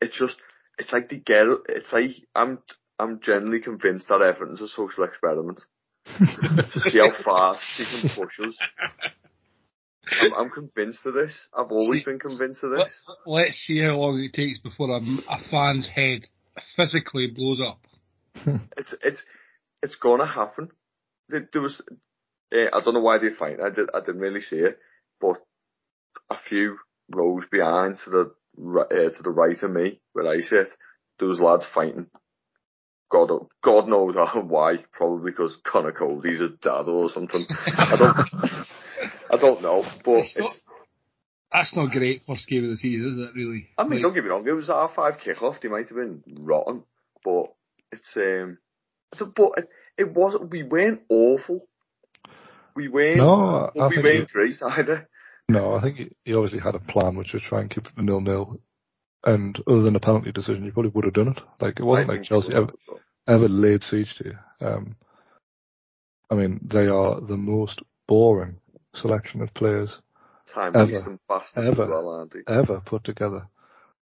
it's 0.00 0.18
just 0.18 0.36
it's 0.78 0.92
like 0.92 1.08
get 1.08 1.46
it. 1.46 1.58
It's 1.68 1.92
like 1.92 2.10
I'm 2.34 2.60
I'm 2.98 3.20
generally 3.20 3.60
convinced 3.60 4.08
that 4.08 4.22
Everton's 4.22 4.60
a 4.62 4.68
social 4.68 5.04
experiment 5.04 5.60
to 6.06 6.80
see 6.80 6.98
how 6.98 7.12
far 7.22 7.58
she 7.76 7.84
can 7.84 8.08
push 8.16 8.38
us. 8.40 8.56
I'm, 10.22 10.32
I'm 10.34 10.50
convinced 10.50 11.04
of 11.04 11.14
this. 11.14 11.48
I've 11.56 11.70
always 11.72 12.00
See- 12.00 12.04
been 12.10 12.18
convinced 12.20 12.62
of 12.62 12.70
this. 12.70 12.94
let's 13.26 13.56
see 13.56 13.82
how 13.82 13.96
long 13.96 14.20
it 14.20 14.32
takes 14.32 14.58
before 14.60 14.88
a, 14.90 15.00
a 15.00 15.38
fan's 15.50 15.88
head 15.88 16.26
physically 16.76 17.26
blows 17.34 17.60
up. 17.60 17.80
It's 18.76 18.94
it's 19.02 19.22
it's 19.82 19.96
gonna 19.96 20.26
happen. 20.26 20.70
There 21.28 21.60
was 21.60 21.82
uh, 22.54 22.66
I 22.76 22.80
don't 22.84 22.94
know 22.94 23.00
why 23.00 23.18
they 23.18 23.30
fight. 23.30 23.58
I 23.60 23.70
did 23.70 23.88
I 23.94 24.00
didn't 24.00 24.20
really 24.20 24.40
see 24.40 24.56
it, 24.56 24.78
but 25.20 25.38
a 26.30 26.36
few 26.48 26.78
rows 27.10 27.44
behind 27.50 27.96
to 28.04 28.10
the 28.10 28.34
uh, 28.58 29.16
to 29.16 29.22
the 29.22 29.30
right 29.30 29.60
of 29.62 29.70
me 29.70 30.00
where 30.12 30.26
I 30.26 30.40
sit, 30.40 30.68
there 31.18 31.28
was 31.28 31.40
lads 31.40 31.66
fighting. 31.74 32.06
God 33.10 33.30
God 33.62 33.88
knows 33.88 34.14
why. 34.34 34.76
Probably 34.92 35.30
because 35.30 35.56
Conor 35.64 35.92
Coady's 35.92 36.40
his 36.40 36.52
dad 36.62 36.88
or 36.88 37.10
something. 37.10 37.46
I 37.48 37.96
don't 37.96 38.16
I 39.30 39.36
don't 39.38 39.62
know, 39.62 39.84
but 40.04 40.18
It's 40.18 40.36
not- 40.38 40.50
it's. 40.50 40.60
That's 41.52 41.76
not 41.76 41.90
great 41.92 42.22
first 42.26 42.46
game 42.48 42.64
of 42.64 42.70
the 42.70 42.76
season, 42.76 43.12
is 43.12 43.28
it? 43.28 43.34
Really? 43.34 43.68
I 43.78 43.84
mean, 43.84 43.92
Like, 43.94 44.02
don't 44.02 44.14
get 44.14 44.24
me 44.24 44.30
wrong. 44.30 44.46
It 44.46 44.52
was 44.52 44.68
our 44.68 44.90
five 44.94 45.14
kickoff. 45.18 45.60
They 45.60 45.68
might 45.68 45.88
have 45.88 45.96
been 45.96 46.22
rotten, 46.40 46.82
but 47.24 47.54
it's 47.92 48.14
um. 48.16 48.58
But 49.18 49.52
it, 49.56 49.68
it 49.96 50.12
wasn't. 50.12 50.50
We 50.50 50.64
weren't 50.64 51.02
awful. 51.08 51.66
We 52.76 52.88
weren't. 52.88 53.16
No, 53.16 53.70
but 53.74 53.80
I 53.82 53.88
we 53.88 53.94
think 53.96 54.04
weren't 54.04 54.22
it- 54.24 54.28
great 54.30 54.62
either. 54.62 55.08
no, 55.48 55.74
I 55.74 55.80
think 55.82 55.96
he, 55.96 56.10
he 56.24 56.34
obviously 56.34 56.60
had 56.60 56.74
a 56.74 56.78
plan, 56.78 57.16
which 57.16 57.32
was 57.32 57.42
try 57.42 57.60
and 57.62 57.70
keep 57.70 57.86
it 57.86 57.92
nil 57.96 58.20
nil. 58.20 58.60
And 59.24 59.58
other 59.66 59.82
than 59.82 59.96
a 59.96 60.00
penalty 60.00 60.30
decision, 60.30 60.62
he 60.64 60.70
probably 60.70 60.92
would 60.94 61.04
have 61.04 61.14
done 61.14 61.28
it. 61.28 61.40
Like 61.60 61.80
it 61.80 61.84
wasn't 61.84 62.10
I 62.10 62.12
like 62.14 62.22
Chelsea 62.24 62.52
ever, 62.54 62.70
ever 63.26 63.48
laid 63.48 63.82
siege 63.82 64.14
to 64.18 64.24
you. 64.26 64.66
Um, 64.66 64.96
I 66.30 66.34
mean, 66.34 66.60
they 66.62 66.86
are 66.86 67.20
the 67.20 67.36
most 67.36 67.80
boring 68.06 68.58
selection 68.94 69.40
of 69.42 69.52
players 69.54 69.90
Time 70.54 70.76
Ever. 70.76 70.92
wasting 70.92 71.18
bastards 71.28 71.66
as 71.66 71.72
Ever. 71.72 71.86
well, 71.88 72.28
ever 72.48 72.80
put 72.84 73.02
together. 73.04 73.48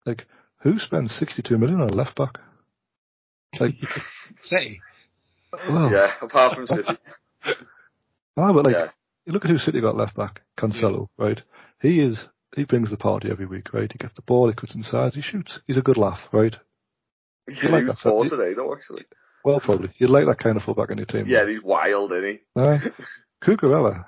Like, 0.04 0.26
who 0.60 0.78
spends 0.78 1.14
62 1.18 1.56
million 1.56 1.80
on 1.80 1.88
a 1.90 1.94
left 1.94 2.16
back? 2.16 2.34
Like, 3.60 3.74
City. 4.42 4.80
well, 5.68 5.90
Yeah, 5.90 6.12
apart 6.20 6.56
from 6.56 6.66
City. 6.66 6.98
ah, 8.36 8.52
but 8.52 8.64
like, 8.64 8.74
yeah. 8.74 8.88
you 9.26 9.32
look 9.32 9.44
at 9.44 9.50
who 9.50 9.58
City 9.58 9.80
got 9.80 9.96
left 9.96 10.16
back, 10.16 10.42
Cancelo, 10.58 11.08
right? 11.18 11.40
He 11.80 12.00
is, 12.00 12.18
he 12.56 12.64
brings 12.64 12.90
the 12.90 12.96
party 12.96 13.30
every 13.30 13.46
week, 13.46 13.72
right? 13.74 13.90
He 13.90 13.98
gets 13.98 14.14
the 14.14 14.22
ball, 14.22 14.48
he 14.48 14.54
cuts 14.54 14.74
inside, 14.74 15.14
he 15.14 15.22
shoots. 15.22 15.60
He's 15.66 15.76
a 15.76 15.82
good 15.82 15.96
laugh, 15.96 16.20
right? 16.32 16.54
Yeah, 17.48 17.70
like 17.70 17.86
that, 17.86 18.26
today 18.30 18.54
though, 18.54 18.72
actually. 18.74 19.04
Well, 19.44 19.60
probably. 19.60 19.90
You'd 19.98 20.10
like 20.10 20.26
that 20.26 20.38
kind 20.38 20.56
of 20.56 20.62
fullback 20.62 20.90
in 20.90 20.96
your 20.98 21.06
team. 21.06 21.26
Yeah, 21.26 21.46
he's 21.46 21.62
wild, 21.62 22.12
isn't 22.12 22.24
he? 22.24 22.40
Uh, 22.56 22.78
Cucurella, 23.44 24.06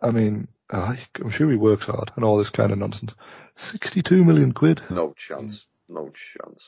I 0.00 0.10
mean, 0.10 0.46
uh, 0.72 0.94
I'm 1.16 1.30
sure 1.30 1.50
he 1.50 1.56
works 1.56 1.86
hard 1.86 2.12
and 2.14 2.24
all 2.24 2.38
this 2.38 2.50
kind 2.50 2.70
of 2.70 2.78
nonsense. 2.78 3.12
62 3.56 4.22
million 4.24 4.52
quid. 4.52 4.80
No 4.90 5.14
chance. 5.16 5.66
No 5.88 6.12
chance. 6.34 6.62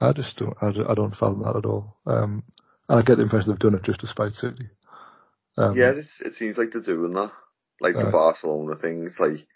I 0.00 0.12
just 0.12 0.36
don't, 0.36 0.56
I, 0.62 0.70
don't- 0.70 0.90
I 0.90 0.94
don't 0.94 1.16
fathom 1.16 1.42
that 1.42 1.56
at 1.56 1.64
all. 1.64 1.96
Um, 2.06 2.44
and 2.88 3.00
I 3.00 3.02
get 3.02 3.16
the 3.16 3.22
impression 3.22 3.50
they've 3.50 3.58
done 3.58 3.74
it 3.74 3.82
just 3.82 4.00
to 4.00 4.06
spite 4.06 4.34
City. 4.34 4.68
Um, 5.56 5.76
Yeah, 5.76 5.92
it 6.20 6.34
seems 6.34 6.56
like 6.58 6.70
they're 6.72 6.82
doing 6.82 7.12
that. 7.12 7.32
Like 7.80 7.94
the. 7.94 8.10
Barcelona 8.10 8.76
thing. 8.76 9.04
It's 9.06 9.18
like 9.18 9.46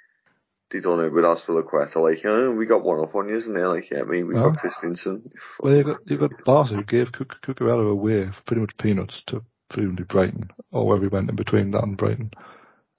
they 0.70 0.80
done 0.80 1.04
it 1.04 1.12
with 1.12 1.24
Azpilicueta. 1.24 1.96
Like, 1.96 2.18
oh, 2.24 2.52
we 2.54 2.66
got 2.66 2.82
one 2.84 3.00
up 3.00 3.14
on 3.14 3.28
you, 3.28 3.36
and 3.36 3.56
they're 3.56 3.68
like, 3.68 3.90
yeah, 3.90 4.02
me, 4.02 4.22
we 4.22 4.36
Oh. 4.36 4.50
got 4.50 4.58
Christensen. 4.58 5.30
Well, 5.60 5.74
you 5.76 5.84
got 5.84 5.98
you 6.06 6.18
got 6.18 6.44
Barca 6.44 6.74
who 6.74 6.84
gave 6.84 7.12
Cuc- 7.12 7.40
Cucurella 7.44 7.90
away 7.90 8.26
for 8.26 8.42
pretty 8.46 8.60
much 8.60 8.76
peanuts 8.76 9.22
to 9.28 9.42
presumably 9.70 10.04
Brighton 10.04 10.50
or 10.72 10.86
wherever 10.86 11.04
he 11.04 11.08
went 11.08 11.30
in 11.30 11.36
between 11.36 11.70
that 11.72 11.84
and 11.84 11.96
Brighton. 11.96 12.30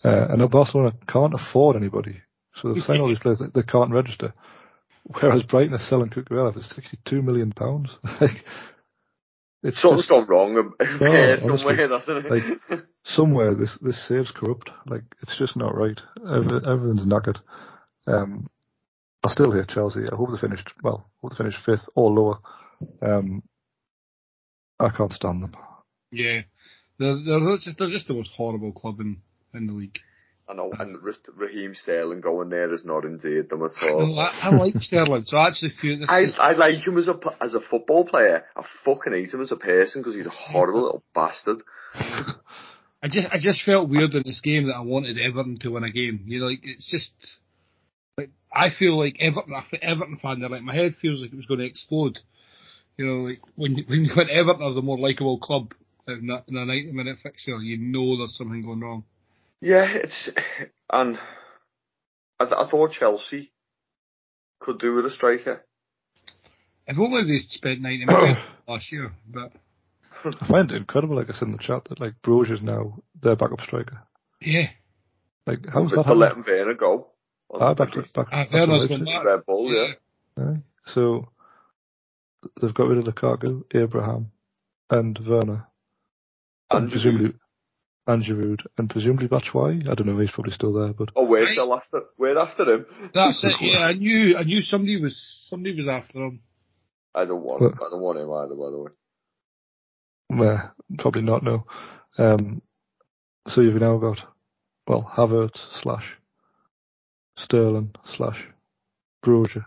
Uh, 0.04 0.28
and 0.30 0.38
now 0.40 0.48
Barcelona 0.48 0.94
can't 1.08 1.34
afford 1.34 1.76
anybody, 1.76 2.22
so 2.56 2.74
they've 2.74 2.84
signed 2.84 3.02
all 3.02 3.10
these 3.10 3.20
players 3.20 3.40
that 3.40 3.54
they 3.54 3.64
can't 3.64 3.92
register. 3.92 4.34
Whereas 5.04 5.44
Brighton 5.44 5.74
are 5.74 5.80
selling 5.90 6.10
Cucurella 6.10 6.54
for 6.54 6.62
sixty-two 6.62 7.22
million 7.22 7.52
pounds. 7.52 7.90
like, 8.22 8.44
it's 9.64 9.82
Something's 9.82 10.02
just, 10.08 10.10
gone 10.10 10.28
wrong 10.28 10.54
there 10.80 11.38
honestly. 11.44 11.58
somewhere, 11.58 11.88
doesn't 11.88 12.26
it? 12.26 12.32
Like- 12.70 12.84
somewhere 13.04 13.56
this 13.56 13.78
this 13.82 14.08
save's 14.08 14.32
corrupt. 14.32 14.70
Like 14.86 15.04
it's 15.22 15.38
just 15.38 15.56
not 15.58 15.76
right. 15.76 16.00
Every, 16.24 16.60
everything's 16.66 17.06
knackered. 17.06 17.38
Um, 18.08 18.50
I 19.24 19.30
still 19.32 19.52
hate 19.52 19.68
Chelsea. 19.68 20.02
I 20.12 20.16
hope 20.16 20.30
they 20.32 20.38
finished 20.40 20.72
well. 20.84 21.10
I 21.10 21.18
hope 21.22 21.32
they 21.32 21.38
finished 21.38 21.60
fifth 21.66 21.88
or 21.96 22.10
lower. 22.12 22.38
Um, 23.02 23.44
I 24.80 24.90
can't 24.90 25.12
stand 25.12 25.44
them. 25.44 25.54
Yeah. 26.12 26.42
They're, 26.98 27.18
they're, 27.26 27.58
just, 27.58 27.78
they're 27.78 27.90
just 27.90 28.08
the 28.08 28.14
most 28.14 28.32
horrible 28.36 28.72
club 28.72 29.00
in, 29.02 29.18
in 29.54 29.68
the 29.68 29.74
league. 29.74 30.00
I 30.50 30.54
know, 30.56 30.72
and 30.80 30.98
Ra- 31.04 31.14
Raheem 31.36 31.76
Sterling 31.76 32.22
going 32.22 32.50
there 32.50 32.72
has 32.72 32.84
not 32.84 33.06
endeared 33.06 33.50
them 33.50 33.62
at 33.64 33.72
No, 33.84 33.88
all. 33.88 34.20
I, 34.20 34.48
I 34.48 34.50
like 34.50 34.74
Sterling, 34.78 35.26
so 35.28 35.38
I 35.38 35.48
actually 35.48 35.74
feel 35.80 36.00
this 36.00 36.10
I 36.10 36.24
I 36.40 36.54
like 36.54 36.86
him 36.86 36.98
as 36.98 37.08
a 37.08 37.20
as 37.40 37.54
a 37.54 37.60
football 37.62 38.04
player. 38.06 38.46
I 38.56 38.64
fucking 38.84 39.14
hate 39.14 39.32
him 39.32 39.42
as 39.42 39.52
a 39.52 39.58
person 39.58 40.02
because 40.02 40.16
he's 40.16 40.26
a 40.26 40.32
horrible 40.32 40.82
little 40.84 41.04
bastard. 41.14 41.62
I 43.02 43.08
just 43.08 43.28
I 43.32 43.38
just 43.40 43.64
felt 43.64 43.90
weird 43.90 44.14
in 44.16 44.24
this 44.26 44.42
game 44.42 44.68
that 44.68 44.76
I 44.76 44.82
wanted 44.82 45.18
Everton 45.20 45.60
to 45.60 45.70
win 45.70 45.84
a 45.84 45.92
game. 45.92 46.24
You 46.26 46.40
know, 46.40 46.48
like 46.48 46.60
it's 46.64 46.90
just 46.90 47.12
like 48.18 48.32
I 48.52 48.70
feel 48.72 48.98
like 48.98 49.18
Everton. 49.20 49.54
Everton 49.82 50.18
fan. 50.22 50.40
They're 50.40 50.50
like 50.50 50.64
my 50.64 50.76
head 50.76 50.96
feels 51.02 51.22
like 51.22 51.32
it 51.32 51.38
was 51.38 51.46
going 51.46 51.60
to 51.60 51.66
explode. 51.66 52.18
You 52.98 53.06
know, 53.06 53.30
like 53.30 53.40
when 53.56 53.78
you- 53.78 53.86
when 53.88 54.10
when 54.16 54.30
Everton 54.30 54.64
are 54.64 54.74
the 54.74 54.82
more 54.82 54.98
likable 55.00 55.38
club 55.40 55.74
in 56.08 56.30
a, 56.30 56.44
in 56.48 56.58
a 56.58 56.66
90 56.66 56.92
minute 56.92 57.18
fixture, 57.22 57.58
you 57.60 57.78
know 57.78 58.18
there's 58.18 58.36
something 58.36 58.64
going 58.64 58.82
wrong. 58.82 59.04
Yeah, 59.62 59.86
it's 59.94 60.30
and 60.92 61.18
I, 62.40 62.46
th- 62.46 62.56
I 62.58 62.70
thought 62.70 62.92
Chelsea 62.92 63.52
could 64.60 64.80
do 64.80 64.94
with 64.94 65.06
a 65.06 65.10
striker. 65.12 65.66
If 66.88 66.98
only 66.98 67.24
they 67.24 67.46
spent 67.50 67.82
90 67.82 68.06
minutes 68.06 68.40
last 68.68 68.92
year, 68.92 69.12
but 69.28 69.52
I 70.26 70.48
find 70.48 70.72
it 70.72 70.76
incredible, 70.78 71.16
like 71.16 71.30
I 71.30 71.34
said 71.34 71.44
in 71.50 71.52
the 71.52 71.58
chat, 71.58 71.86
that 71.86 72.00
like 72.00 72.14
is 72.50 72.62
now 72.62 73.00
their 73.22 73.36
backup 73.36 73.62
striker. 73.62 74.02
yeah, 74.42 74.68
Like 75.46 75.60
how's 75.72 75.92
But 75.92 75.98
that 75.98 76.06
they're 76.08 76.16
letting 76.16 76.38
happening? 76.40 76.60
Werner 76.60 76.74
go. 76.76 77.08
Ah, 77.54 77.74
back 77.74 77.92
to 77.92 78.02
back, 78.02 78.28
Ah, 78.32 78.44
back 78.44 78.50
to 78.52 78.58
Werner's 78.58 78.88
gone 78.88 79.06
back. 79.06 79.26
Red 79.26 79.46
Bull, 79.46 79.74
yeah. 79.74 79.94
Aye. 80.38 80.64
So 80.86 81.28
they've 82.62 82.74
got 82.74 82.88
rid 82.88 82.98
of 83.00 83.14
Lukaku, 83.14 83.64
Abraham, 83.76 84.32
and 84.90 85.20
Werner, 85.28 85.68
and, 86.72 86.84
And 86.84 86.92
presumably 86.92 87.34
and 88.12 88.24
Giroud, 88.24 88.62
and 88.78 88.90
presumably 88.90 89.28
Batshuayi. 89.28 89.88
I 89.90 89.94
don't 89.96 90.08
know. 90.08 90.18
He's 90.20 90.32
probably 90.32 90.52
still 90.54 90.74
there, 90.74 90.94
but 90.94 91.10
Oh, 91.16 91.26
we're 91.26 91.42
Right. 91.44 91.50
still 91.52 91.74
after. 91.74 92.02
We're 92.18 92.38
after 92.38 92.64
him. 92.74 92.86
that's 93.14 93.44
it. 93.44 93.52
Yeah, 93.62 93.80
I 93.80 93.94
knew 93.94 94.36
I 94.38 94.44
knew 94.44 94.62
somebody 94.62 95.00
was 95.02 95.16
somebody 95.50 95.76
was 95.76 95.88
after 95.88 96.20
him. 96.20 96.42
I 97.14 97.26
don't 97.26 97.44
want. 97.44 97.62
Well- 97.62 97.74
I 97.76 97.90
don't 97.90 98.02
want 98.02 98.20
him 98.20 98.32
either. 98.32 98.56
By 98.56 98.70
the 98.72 98.80
way. 98.80 98.92
Well, 100.32 100.74
probably 101.00 101.22
not, 101.24 101.44
no. 101.44 101.66
Um, 102.18 102.62
so 103.48 103.62
you've 103.62 103.82
now 103.82 103.98
got, 103.98 104.20
well, 104.88 105.12
Havertz 105.16 105.58
slash 105.82 106.18
Sterling 107.38 107.96
slash 108.16 108.38
Broja. 109.26 109.66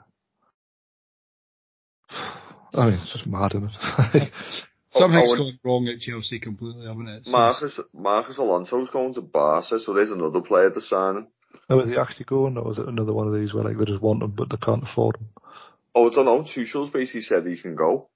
I 2.74 2.84
mean, 2.86 2.94
it's 2.94 3.12
just 3.12 3.26
mad, 3.26 3.52
isn't 3.54 3.70
it? 4.14 4.32
Something's 4.94 5.30
oh, 5.30 5.32
and- 5.32 5.38
gone 5.38 5.58
wrong 5.64 5.88
at 5.88 6.00
Chelsea 6.00 6.38
completely, 6.38 6.86
haven't 6.86 7.08
it? 7.08 7.16
It's- 7.20 7.32
Marcos 7.32 7.80
Marcos 7.94 8.38
Alonso's 8.38 8.90
going 8.90 9.14
to 9.14 9.22
Barca, 9.22 9.80
so 9.80 9.94
there's 9.94 10.10
another 10.10 10.40
player 10.42 10.70
to 10.70 10.80
sign. 10.80 11.28
now, 11.68 11.80
is 11.80 11.88
he 11.88 11.96
actually 11.96 12.26
going, 12.26 12.58
or 12.58 12.70
is 12.72 12.78
it 12.78 12.88
another 12.88 13.12
one 13.12 13.26
of 13.26 13.34
these 13.34 13.54
where 13.54 13.64
like 13.64 13.78
they 13.78 13.84
just 13.84 14.02
want 14.02 14.22
him 14.22 14.32
but 14.32 14.50
they 14.50 14.58
can't 14.58 14.82
afford 14.82 15.16
him? 15.16 15.28
Oh, 15.94 16.10
I 16.10 16.14
don't 16.14 16.24
know. 16.24 16.42
Tuchel's 16.42 16.90
basically 16.90 17.22
said 17.22 17.46
he 17.46 17.56
can 17.56 17.74
go. 17.74 18.08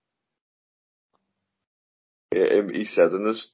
He, 2.30 2.40
um, 2.40 2.72
he 2.72 2.84
said 2.84 3.12
in 3.12 3.26
his 3.26 3.48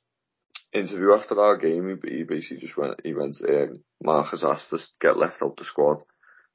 interview 0.72 1.12
after 1.12 1.40
our 1.40 1.56
game, 1.56 2.00
he, 2.04 2.16
he 2.16 2.22
basically 2.24 2.58
just 2.58 2.76
went, 2.76 3.00
he 3.04 3.14
went, 3.14 3.36
um, 3.48 3.74
Marcos 4.02 4.44
asked 4.44 4.72
us 4.72 4.88
to 4.88 5.06
get 5.06 5.18
left 5.18 5.42
out 5.42 5.56
the 5.56 5.64
squad. 5.64 6.02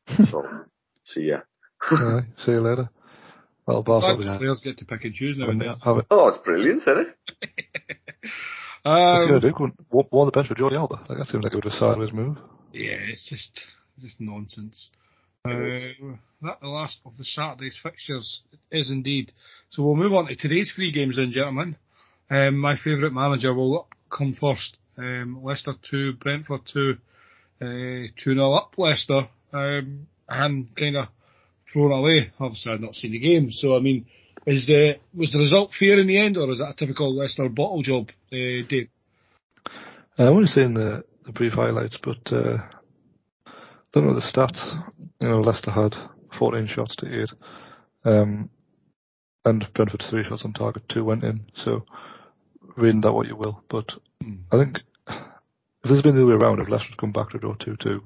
so, 0.32 0.43
see 1.05 1.30
ya. 1.30 1.39
Aye, 1.91 2.26
see 2.38 2.51
you 2.51 2.61
later. 2.61 2.89
Well, 3.68 3.84
Glad 3.84 4.01
Barcelona. 4.01 4.18
the 4.26 4.32
Yeah. 4.32 4.38
players 4.39 4.59
get 4.63 4.78
to 4.80 4.86
pick 4.86 5.03
and 5.03 5.13
choose 5.13 5.38
now. 5.38 5.45
Have 5.45 5.53
and 5.53 5.61
it. 5.61 5.65
then. 5.84 6.03
Oh, 6.09 6.28
it's 6.30 6.38
brilliant, 6.39 6.82
isn't 6.84 6.97
it? 6.99 7.07
What's 8.84 8.84
he 8.84 8.89
Um, 8.89 9.28
going 9.30 9.41
to 9.41 9.47
do? 9.49 9.53
Go 9.53 9.63
and 9.65 9.74
wa- 9.91 10.03
warn 10.11 10.28
the 10.28 10.32
bench 10.32 10.47
for 10.47 10.55
Jordi 10.55 10.78
Alba? 10.78 10.95
Like, 11.09 11.18
that 11.18 11.28
seems 11.28 11.43
like 11.43 11.53
a 11.53 11.57
bit 11.57 11.65
of 11.65 11.74
a 11.74 11.76
sideways 11.76 12.13
move. 12.13 12.38
yeah, 12.74 12.95
it's 13.11 13.28
just 13.30 13.49
just 14.01 14.15
nonsense. 14.20 14.89
Uh, 15.43 15.49
that 16.41 16.59
the 16.61 16.68
last 16.68 16.99
of 17.05 17.18
the 17.18 17.24
Saturday's 17.24 17.78
fixtures 17.82 18.41
is 18.72 18.89
indeed. 18.89 19.32
So 19.72 19.82
we'll 19.84 19.95
move 19.95 20.13
on 20.13 20.28
to 20.28 20.36
today's 20.36 20.72
three 20.76 20.91
games, 20.91 21.15
then, 21.18 21.32
gentlemen. 21.32 21.76
Um, 22.30 22.57
my 22.57 22.76
favourite 22.78 23.13
manager 23.13 23.53
will 23.53 23.88
come 24.15 24.36
first. 24.39 24.78
Um, 24.97 25.39
Leicester 25.43 25.74
two, 25.89 26.13
Brentford 26.13 26.61
two, 26.72 26.97
uh, 27.61 28.11
two 28.24 28.34
0 28.36 28.53
up 28.53 28.74
Leicester, 28.78 29.28
um, 29.53 30.07
and 30.30 30.76
kind 30.76 30.97
of 30.97 31.07
thrown 31.72 31.91
away. 31.91 32.32
Obviously, 32.39 32.72
I've 32.72 32.82
not 32.82 32.95
seen 32.95 33.11
the 33.11 33.20
game, 33.20 33.51
so 33.51 33.76
I 33.76 33.80
mean, 33.80 34.05
is 34.45 34.65
the 34.65 34.93
was 35.15 35.32
the 35.32 35.39
result 35.39 35.72
fair 35.78 35.99
in 35.99 36.07
the 36.07 36.18
end, 36.18 36.38
or 36.38 36.51
is 36.51 36.59
that 36.59 36.70
a 36.70 36.76
typical 36.76 37.15
Leicester 37.15 37.49
bottle 37.49 37.82
job, 37.82 38.09
uh, 38.32 38.65
Dave? 38.70 38.89
Uh, 40.18 40.24
I've 40.24 40.30
only 40.30 40.47
seen 40.47 40.74
the, 40.74 41.03
the 41.26 41.32
brief 41.32 41.53
highlights, 41.53 41.97
but 42.01 42.32
uh, 42.32 42.57
don't 43.93 44.07
know 44.07 44.15
the 44.15 44.22
stats. 44.22 44.59
You 45.20 45.30
know, 45.30 45.41
Leicester 45.41 45.72
had 45.72 45.95
14 46.39 46.68
shots 46.68 46.95
to 46.97 47.22
8. 47.24 47.30
Um, 48.05 48.49
and 49.45 49.65
Brentford's 49.74 50.09
3 50.09 50.24
shots 50.24 50.43
on 50.43 50.53
target, 50.53 50.84
2 50.89 51.03
went 51.03 51.24
in. 51.24 51.45
So, 51.55 51.86
reading 52.76 53.01
that 53.01 53.13
what 53.13 53.28
you 53.28 53.36
will. 53.36 53.63
But 53.70 53.91
Hmm. 54.22 54.36
I 54.51 54.57
think 54.57 54.80
if 55.07 55.15
this 55.84 55.95
had 55.97 56.03
been 56.03 56.15
the 56.15 56.24
other 56.24 56.38
way 56.38 56.43
around, 56.43 56.59
if 56.59 56.70
Leicester 56.70 56.89
had 56.89 56.97
come 56.97 57.11
back 57.11 57.30
to 57.32 57.38
draw 57.38 57.55
2 57.55 57.76
2, 57.78 58.03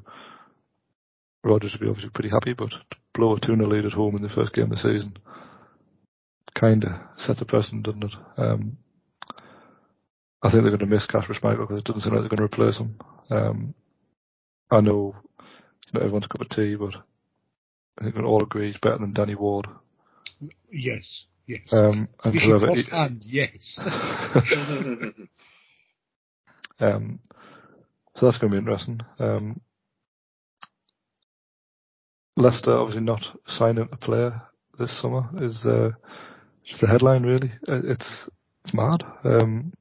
Rodgers 1.43 1.73
would 1.73 1.81
be 1.81 1.87
obviously 1.87 2.09
pretty 2.09 2.29
happy, 2.29 2.53
but 2.53 2.71
blow 3.13 3.35
a 3.35 3.39
2 3.39 3.55
0 3.55 3.67
lead 3.67 3.85
at 3.85 3.93
home 3.93 4.15
in 4.15 4.21
the 4.21 4.29
first 4.29 4.53
game 4.53 4.65
of 4.65 4.69
the 4.71 4.77
season 4.77 5.13
kind 6.53 6.83
of 6.83 6.91
sets 7.17 7.41
a 7.41 7.45
precedent, 7.45 7.83
doesn't 7.83 8.03
it? 8.03 8.13
Um, 8.37 8.77
I 10.43 10.49
think 10.49 10.63
they're 10.63 10.75
going 10.75 10.79
to 10.79 10.85
miss 10.85 11.05
Casper 11.05 11.33
Schmeichel 11.33 11.61
because 11.61 11.79
it 11.79 11.85
doesn't 11.85 12.01
seem 12.01 12.13
like 12.13 12.21
they're 12.21 12.29
going 12.37 12.37
to 12.37 12.43
replace 12.43 12.77
him. 12.77 12.99
Um, 13.29 13.73
I 14.69 14.81
know 14.81 15.15
it's 15.83 15.93
not 15.93 16.03
everyone's 16.03 16.25
a 16.25 16.29
cup 16.29 16.41
of 16.41 16.49
tea, 16.49 16.75
but 16.75 16.95
I 17.99 18.03
think 18.03 18.15
we 18.15 18.23
all 18.23 18.43
agree 18.43 18.67
he's 18.67 18.79
better 18.79 18.97
than 18.97 19.13
Danny 19.13 19.35
Ward. 19.35 19.67
Yes, 20.71 21.23
yes. 21.47 21.61
Um, 21.71 22.07
and 22.23 22.33
Speaking 22.33 22.49
whoever. 22.49 22.67
firsthand, 22.67 23.21
yes. 23.25 23.77
um, 26.79 27.19
so 28.17 28.25
that's 28.25 28.37
going 28.39 28.51
to 28.51 28.55
be 28.55 28.57
interesting. 28.57 29.01
Um, 29.19 29.61
Leicester 32.37 32.71
obviously 32.71 33.03
not 33.03 33.25
signing 33.47 33.87
a 33.91 33.97
player 33.97 34.41
this 34.79 35.01
summer 35.01 35.29
is 35.41 35.65
uh, 35.65 35.91
is 36.65 36.79
the 36.79 36.87
headline 36.87 37.23
really. 37.23 37.51
Uh, 37.67 37.81
It's 37.83 38.29
it's 38.63 38.73
mad. 38.73 39.03
Um, 39.23 39.73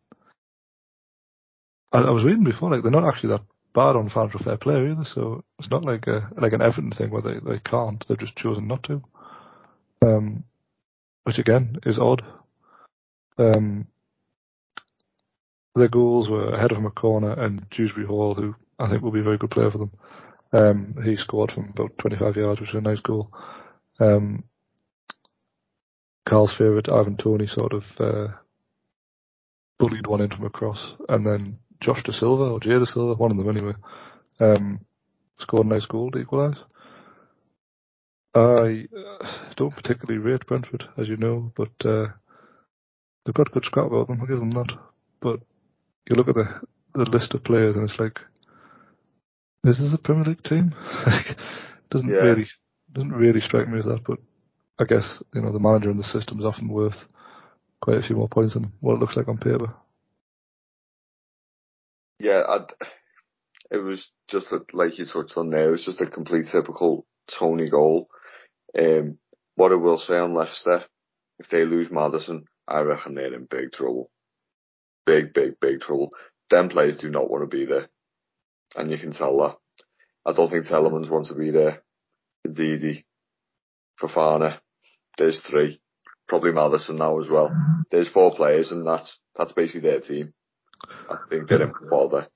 I, 1.93 1.99
I 1.99 2.11
was 2.11 2.25
reading 2.25 2.45
before 2.45 2.71
like 2.71 2.83
they're 2.83 2.91
not 2.91 3.07
actually 3.07 3.31
that 3.31 3.43
bad 3.75 3.97
on 3.97 4.09
financial 4.11 4.41
fair 4.41 4.57
play 4.57 4.91
either. 4.91 5.05
So 5.05 5.45
it's 5.59 5.71
not 5.71 5.85
like 5.85 6.07
a 6.07 6.29
like 6.37 6.53
an 6.53 6.63
Everton 6.63 6.93
thing 6.93 7.11
where 7.11 7.23
they, 7.23 7.39
they 7.39 7.59
can't. 7.61 8.05
They've 8.09 8.19
just 8.19 8.37
chosen 8.37 8.67
not 8.67 8.83
to. 8.85 9.03
Um, 10.03 10.45
which 11.25 11.39
again 11.39 11.79
is 11.85 11.99
odd. 11.99 12.23
Um, 13.39 13.87
their 15.75 15.89
goals 15.89 16.29
were 16.29 16.53
ahead 16.53 16.73
of 16.73 16.79
McCorner 16.79 17.39
and 17.39 17.69
Dewsbury 17.71 18.07
Hall, 18.07 18.35
who 18.35 18.55
I 18.79 18.89
think 18.89 19.03
will 19.03 19.13
be 19.13 19.21
a 19.21 19.25
very 19.25 19.39
good 19.39 19.51
player 19.51 19.71
for 19.71 19.79
them. 19.79 19.93
Um, 20.53 20.97
he 21.05 21.17
scored 21.17 21.53
from 21.53 21.71
about 21.71 21.97
25 21.99 22.37
yards, 22.37 22.61
which 22.61 22.73
was 22.73 22.79
a 22.85 22.89
nice 22.89 23.01
goal. 23.01 23.31
Um, 23.99 24.45
Carl's 26.29 26.55
favourite, 26.57 26.91
Ivan 26.91 27.17
Toney, 27.17 27.47
sort 27.47 27.73
of 27.73 27.85
uh, 27.99 28.29
bullied 29.79 30.07
one 30.07 30.21
in 30.21 30.31
from 30.31 30.45
across, 30.45 30.95
and 31.09 31.25
then 31.25 31.59
Josh 31.81 32.03
De 32.03 32.13
Silva 32.13 32.45
or 32.45 32.61
Jay 32.61 32.79
De 32.79 32.87
Silva, 32.87 33.15
one 33.15 33.31
of 33.31 33.37
them 33.37 33.49
anyway, 33.49 33.75
um, 34.41 34.81
scored 35.39 35.67
a 35.67 35.71
nice 35.71 35.87
goal 35.87 36.11
to 36.11 36.19
equalise. 36.19 36.59
I 38.35 38.87
uh, 38.97 39.27
don't 39.57 39.75
particularly 39.75 40.19
rate 40.19 40.47
Brentford, 40.47 40.85
as 40.97 41.09
you 41.09 41.17
know, 41.17 41.53
but 41.57 41.71
uh, 41.85 42.07
they've 43.25 43.35
got 43.35 43.51
good 43.51 43.65
scrap 43.65 43.87
about 43.87 44.07
them. 44.07 44.21
I'll 44.21 44.27
give 44.27 44.39
them 44.39 44.53
that. 44.53 44.73
But 45.21 45.41
you 46.09 46.17
look 46.17 46.29
at 46.29 46.35
the 46.35 46.61
the 46.95 47.05
list 47.05 47.35
of 47.35 47.45
players, 47.45 47.77
and 47.77 47.89
it's 47.89 48.01
like, 48.01 48.19
this 49.65 49.81
is 49.81 49.93
a 49.95 49.99
Premier 49.99 50.25
League 50.25 50.43
team. 50.45 50.75
doesn't 51.91 52.15
Yeah. 52.15 52.21
really 52.21 52.47
doesn't 52.93 53.13
really 53.13 53.41
strike 53.41 53.69
me 53.69 53.79
as 53.81 53.87
that. 53.87 54.05
But 54.07 54.19
I 54.79 54.85
guess 54.85 55.23
you 55.35 55.43
know 55.43 55.53
the 55.53 55.61
manager 55.61 55.91
and 55.91 56.01
the 56.01 56.05
system 56.05 56.41
is 56.41 56.47
often 56.47 56.69
worth 56.69 56.97
quite 57.83 57.99
a 57.99 58.03
few 58.03 58.17
more 58.17 58.29
points 58.29 58.55
than 58.55 58.73
what 58.81 58.95
it 58.95 59.01
looks 59.01 59.17
like 59.17 59.29
on 59.29 59.39
paper. 59.39 59.75
Yeah, 62.21 62.45
I'd, 62.49 62.67
it 63.71 63.79
was 63.79 64.11
just 64.29 64.53
a, 64.53 64.61
like 64.73 64.99
you 64.99 65.07
touched 65.07 65.37
on 65.37 65.51
there. 65.51 65.69
It 65.69 65.73
was 65.73 65.85
just 65.85 66.01
a 66.01 66.07
complete 66.07 66.49
typical 66.53 67.07
Toney 67.29 67.71
goal. 67.71 68.09
Um, 68.79 69.19
what 69.57 69.73
I 69.73 69.77
will 69.77 69.99
say 69.99 70.19
on 70.19 70.35
Leicester, 70.35 70.85
if 71.39 71.49
they 71.49 71.65
lose 71.65 71.91
Maddison, 71.91 72.45
I 72.69 72.81
reckon 72.81 73.15
they're 73.15 73.35
in 73.35 73.47
big 73.47 73.73
trouble. 73.73 74.11
Big, 75.07 75.33
big, 75.35 75.61
big 75.61 75.81
trouble. 75.81 76.11
Them 76.51 76.69
players 76.69 76.99
do 76.99 77.11
not 77.11 77.31
want 77.31 77.43
to 77.43 77.57
be 77.57 77.67
there, 77.67 77.89
and 78.77 78.91
you 78.91 78.99
can 78.99 79.13
tell 79.13 79.39
that. 79.39 79.57
I 80.25 80.33
don't 80.33 80.51
think 80.51 80.67
Tielemans 80.67 81.11
wants 81.11 81.29
to 81.29 81.35
be 81.35 81.51
there. 81.51 81.83
Didi, 82.51 83.05
Fofana, 84.01 84.59
there's 85.19 85.41
three. 85.41 85.81
Probably 86.29 86.53
Maddison 86.53 86.97
now 86.97 87.19
as 87.19 87.29
well. 87.29 87.53
There's 87.91 88.09
four 88.09 88.35
players, 88.35 88.71
and 88.71 88.87
that's 88.87 89.19
that's 89.37 89.53
basically 89.53 89.91
their 89.91 90.01
team. 90.01 90.33
I 91.11 91.17
think 91.29 91.49
they're 91.49 91.63
in 91.63 91.73
bother. 91.91 92.29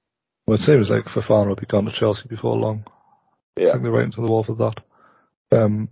Well, 0.46 0.58
it 0.58 0.62
seems 0.62 0.90
like 0.90 1.04
Fofana 1.04 1.48
will 1.48 1.56
be 1.56 1.66
gone 1.66 1.84
to 1.84 1.92
Chelsea 1.92 2.28
before 2.28 2.56
long. 2.56 2.84
Yeah. 3.56 3.68
I 3.68 3.72
think 3.72 3.84
they're 3.84 3.92
right 3.92 4.04
into 4.04 4.20
the 4.20 4.26
wall 4.26 4.44
for 4.44 4.56
that. 4.56 5.56
Um, 5.56 5.88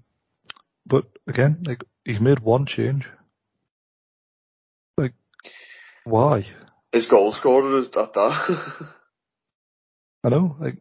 but 0.85 1.05
again, 1.29 1.63
like 1.65 1.85
he's 2.05 2.21
made 2.21 2.41
one 2.41 2.67
change. 2.67 3.09
Like, 4.99 5.15
why? 6.05 6.47
his 6.93 7.07
goal 7.07 7.33
scorer 7.33 7.79
is 7.79 7.87
at 7.97 8.13
that. 8.13 8.59
I 10.25 10.29
know, 10.29 10.57
like 10.61 10.77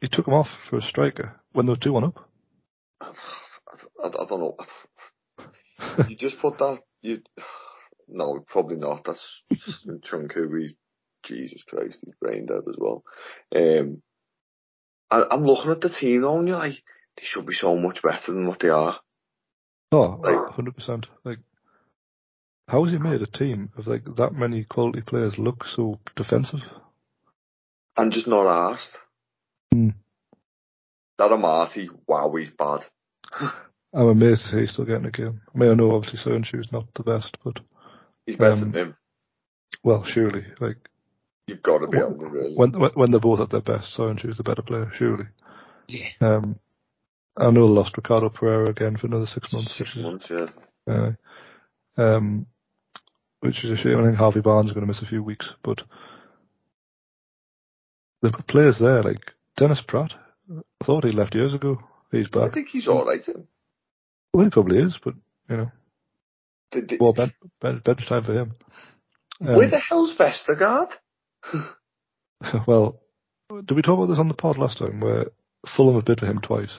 he 0.00 0.08
took 0.08 0.26
him 0.26 0.34
off 0.34 0.48
for 0.68 0.78
a 0.78 0.82
striker 0.82 1.40
when 1.52 1.66
they 1.66 1.72
were 1.72 1.76
two 1.76 1.92
one 1.92 2.04
up. 2.04 2.28
I, 3.00 3.12
I 4.06 4.24
don't 4.28 4.40
know. 4.40 4.56
You 6.08 6.16
just 6.16 6.38
put 6.38 6.58
that. 6.58 6.80
You 7.02 7.20
no, 8.08 8.40
probably 8.46 8.76
not. 8.76 9.04
That's 9.04 9.42
Chunku. 10.04 10.70
Jesus 11.24 11.62
Christ, 11.64 11.98
he's 12.04 12.14
brain 12.20 12.46
dead 12.46 12.62
as 12.66 12.76
well. 12.78 13.04
Um, 13.54 14.00
I, 15.10 15.24
I'm 15.30 15.44
looking 15.44 15.70
at 15.70 15.80
the 15.82 15.90
team 15.90 16.22
now, 16.22 16.38
and 16.38 16.48
you're 16.48 16.56
like, 16.56 16.82
they 17.16 17.24
should 17.24 17.44
be 17.46 17.52
so 17.54 17.76
much 17.76 18.02
better 18.02 18.32
than 18.32 18.46
what 18.46 18.60
they 18.60 18.70
are. 18.70 18.98
Oh, 19.92 20.18
Like- 20.22 20.52
hundred 20.54 20.76
percent. 20.76 21.06
Like, 21.24 21.38
how 22.68 22.84
has 22.84 22.92
he 22.92 22.98
made 22.98 23.20
a 23.20 23.26
team 23.26 23.70
of 23.76 23.86
like 23.86 24.04
that 24.16 24.32
many 24.32 24.64
quality 24.64 25.02
players 25.02 25.36
look 25.38 25.64
so 25.66 25.98
defensive? 26.16 26.60
And 28.00 28.12
just 28.12 28.26
not 28.26 28.46
asked. 28.72 28.96
Hmm. 29.72 29.90
That 31.18 31.30
Amartey, 31.32 31.88
wow, 32.06 32.32
he's 32.34 32.50
bad. 32.50 32.80
I'm 33.92 34.08
amazed 34.08 34.42
to 34.44 34.48
see 34.50 34.60
he's 34.60 34.72
still 34.72 34.84
getting 34.86 35.04
a 35.04 35.10
game. 35.10 35.40
I 35.54 35.58
mean, 35.58 35.70
I 35.70 35.74
know 35.74 35.94
obviously 35.94 36.18
Soyuncu's 36.20 36.72
not 36.72 36.86
the 36.94 37.02
best, 37.02 37.36
but 37.44 37.60
He's 38.26 38.36
better 38.36 38.52
Um, 38.52 38.60
than 38.60 38.72
him. 38.74 38.96
well, 39.82 40.04
surely, 40.04 40.44
like 40.60 40.76
You've 41.46 41.62
got 41.62 41.78
to 41.78 41.88
be 41.88 41.98
wh- 41.98 42.02
able 42.02 42.18
to 42.18 42.26
really. 42.26 42.54
when 42.54 42.72
when, 42.72 42.90
when 42.94 43.10
they're 43.10 43.20
both 43.20 43.40
at 43.40 43.50
their 43.50 43.60
best, 43.60 43.96
Soyuncu's 43.96 44.36
the 44.36 44.44
better 44.44 44.62
player, 44.62 44.90
surely. 44.94 45.24
Yeah. 45.88 46.08
Um, 46.20 46.58
I 47.36 47.50
know 47.50 47.66
they 47.66 47.72
lost 47.74 47.96
Ricardo 47.96 48.28
Pereira 48.28 48.70
again 48.70 48.96
for 48.96 49.08
another 49.08 49.26
six 49.26 49.52
months, 49.52 49.76
Six 49.76 49.90
which 49.94 49.96
is 49.96 50.02
months, 50.04 50.26
yeah. 50.30 50.46
uh, 50.94 51.12
um, 52.00 52.46
which 53.40 53.64
is 53.64 53.70
a 53.70 53.76
shame. 53.76 53.98
I 53.98 54.04
think 54.04 54.16
Harvey 54.16 54.40
Barnes 54.40 54.68
is 54.70 54.74
going 54.74 54.86
to 54.86 54.92
miss 54.92 55.02
a 55.02 55.06
few 55.06 55.22
weeks, 55.22 55.50
but 55.64 55.82
they've 58.22 58.32
got 58.32 58.46
players 58.46 58.78
there 58.80 59.02
like 59.02 59.32
Dennis 59.56 59.82
Praet. 59.86 60.12
I 60.50 60.84
thought 60.84 61.04
he 61.04 61.12
left 61.12 61.34
years 61.34 61.54
ago. 61.54 61.78
He's 62.10 62.28
back. 62.28 62.50
I 62.50 62.54
think 62.54 62.68
he's 62.68 62.88
alright. 62.88 63.24
Well, 64.34 64.44
he 64.44 64.50
probably 64.50 64.78
is, 64.78 64.98
but 65.02 65.14
you 65.48 65.56
know, 65.56 65.72
Did, 66.72 66.86
did, 66.88 67.00
well, 67.00 67.12
bench, 67.12 67.32
bench, 67.60 67.84
bench 67.84 68.08
time 68.08 68.24
for 68.24 68.32
him. 68.32 68.54
Um, 69.40 69.56
where 69.56 69.70
the 69.70 69.78
hell's 69.78 70.12
Vestergaard? 70.16 70.88
well, 72.66 73.00
did 73.48 73.74
we 73.74 73.82
talk 73.82 73.96
about 73.98 74.06
this 74.08 74.18
on 74.18 74.28
the 74.28 74.34
pod 74.34 74.58
last 74.58 74.78
time 74.78 75.00
where 75.00 75.26
Fulham 75.76 75.96
have 75.96 76.04
bid 76.04 76.20
for 76.20 76.26
him 76.26 76.40
twice, 76.40 76.70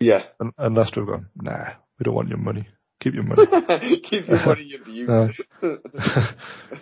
Yeah. 0.00 0.24
and, 0.40 0.52
and 0.58 0.74
Leicester 0.76 1.00
have 1.00 1.08
gone, 1.08 1.28
nah, 1.36 1.74
we 1.98 2.04
don't 2.04 2.14
want 2.14 2.28
your 2.28 2.38
money. 2.38 2.68
Keep 3.00 3.14
your 3.14 3.22
money. 3.22 3.46
Keep 4.02 4.26
your 4.28 4.44
money, 4.44 4.62
you 4.62 4.78
beauty. 4.84 5.12
Uh, 5.12 5.28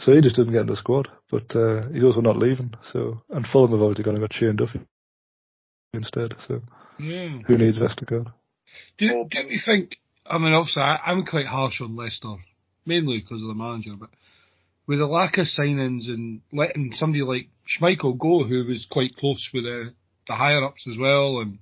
so 0.00 0.12
he 0.12 0.20
just 0.22 0.36
didn't 0.36 0.52
get 0.52 0.62
in 0.62 0.66
the 0.66 0.76
squad, 0.76 1.08
but 1.30 1.54
uh, 1.54 1.88
he's 1.92 2.04
also 2.04 2.20
not 2.22 2.38
leaving. 2.38 2.72
So 2.92 3.22
and 3.30 3.46
Fulham 3.46 3.72
have 3.72 3.80
already 3.80 4.02
gone 4.02 4.14
and 4.14 4.22
got 4.22 4.32
Shane 4.32 4.56
Duffy 4.56 4.80
instead. 5.92 6.34
So 6.48 6.62
Yeah. 6.98 7.38
who 7.46 7.58
needs 7.58 7.78
Vestergaard? 7.78 8.32
Do, 8.98 9.26
do 9.30 9.38
you 9.48 9.60
think, 9.64 9.96
I 10.24 10.38
mean, 10.38 10.52
obviously, 10.52 10.82
I, 10.82 10.96
I'm 11.06 11.24
quite 11.24 11.46
harsh 11.46 11.80
on 11.80 11.96
Leicester, 11.96 12.36
mainly 12.84 13.20
because 13.20 13.42
of 13.42 13.48
the 13.48 13.54
manager, 13.54 13.92
but 13.98 14.10
with 14.86 14.98
the 14.98 15.06
lack 15.06 15.36
of 15.38 15.46
signings 15.46 16.08
and 16.08 16.40
letting 16.52 16.92
somebody 16.94 17.22
like 17.22 17.48
Schmeichel 17.66 18.18
go, 18.18 18.44
who 18.44 18.64
was 18.66 18.86
quite 18.90 19.16
close 19.16 19.48
with 19.52 19.64
the, 19.64 19.92
the 20.28 20.34
higher 20.34 20.64
ups 20.64 20.86
as 20.90 20.96
well, 20.98 21.40
and 21.40 21.58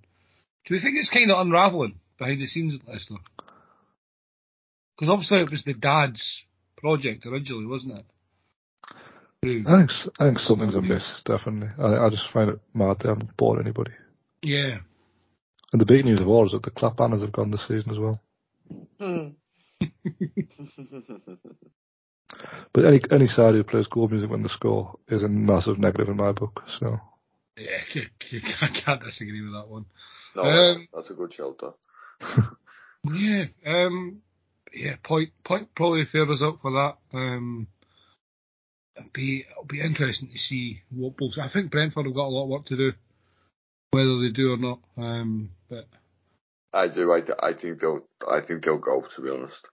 do 0.66 0.74
you 0.74 0.80
think 0.80 0.94
it's 0.96 1.10
kind 1.10 1.30
of 1.30 1.38
unravelling 1.38 1.98
behind 2.18 2.40
the 2.40 2.46
scenes 2.46 2.74
at 2.80 2.88
Leicester? 2.88 3.16
Because 4.96 5.12
obviously 5.12 5.40
it 5.40 5.50
was 5.50 5.64
the 5.64 5.74
dad's 5.74 6.42
project 6.76 7.26
originally, 7.26 7.66
wasn't 7.66 7.98
it? 7.98 8.04
Who- 9.42 9.64
I 9.66 9.78
think 9.78 9.90
s- 9.90 10.08
I 10.18 10.24
think 10.26 10.38
something's 10.38 10.74
amiss. 10.74 11.22
Definitely, 11.24 11.68
I, 11.82 12.06
I 12.06 12.10
just 12.10 12.30
find 12.32 12.50
it 12.50 12.60
mad 12.74 12.98
they 13.02 13.08
haven't 13.08 13.36
bought 13.36 13.60
anybody. 13.60 13.92
yeah. 14.42 14.78
And 15.72 15.80
the 15.80 15.86
big 15.86 16.04
news 16.04 16.20
of 16.20 16.28
all 16.28 16.46
is 16.46 16.52
that 16.52 16.62
the 16.62 16.70
clap 16.70 16.96
banners 16.98 17.20
have 17.20 17.32
gone 17.32 17.50
this 17.50 17.66
season 17.66 17.90
as 17.90 17.98
well. 17.98 18.20
But 22.72 22.84
any 22.84 23.00
any 23.10 23.26
side 23.28 23.54
who 23.54 23.62
plays 23.64 23.86
goal 23.86 24.08
music 24.08 24.30
when 24.30 24.42
they 24.42 24.48
score 24.48 24.98
is 25.08 25.22
a 25.22 25.28
massive 25.28 25.78
negative 25.78 26.08
in 26.08 26.16
my 26.16 26.32
book. 26.32 26.62
So 26.80 26.98
Yeah, 27.56 27.78
I 28.60 28.68
can't 28.84 29.02
disagree 29.02 29.42
with 29.42 29.52
that 29.52 29.68
one. 29.68 29.84
no, 30.34 30.42
Um, 30.42 30.88
that's 30.92 31.10
a 31.10 31.14
good 31.14 31.32
shelter. 31.32 31.70
Yeah, 33.12 33.44
um, 33.66 34.22
yeah, 34.74 34.96
point, 35.02 35.30
point 35.44 35.68
probably 35.74 36.04
favours 36.04 36.42
up 36.42 36.58
for 36.60 36.70
that. 36.72 37.16
Um, 37.16 37.68
it'll 38.96 39.10
be, 39.14 39.44
it'll 39.50 39.66
be 39.66 39.80
interesting 39.80 40.30
to 40.32 40.38
see 40.38 40.80
what 40.90 41.16
both, 41.16 41.38
I 41.40 41.48
think 41.48 41.70
Brentford 41.70 42.06
have 42.06 42.14
got 42.14 42.26
a 42.26 42.34
lot 42.34 42.44
of 42.44 42.50
work 42.50 42.66
to 42.66 42.76
do, 42.76 42.92
whether 43.90 44.20
they 44.20 44.30
do 44.34 44.52
or 44.52 44.56
not. 44.56 44.80
Um, 44.96 45.50
but 45.68 45.86
I 46.74 46.88
do. 46.88 47.12
I, 47.12 47.22
I 47.40 47.52
think 47.52 47.80
they'll. 47.80 48.00
I 48.28 48.40
think 48.40 48.64
they'll 48.64 48.78
go. 48.78 49.04
To 49.14 49.22
be 49.22 49.30
honest. 49.30 49.66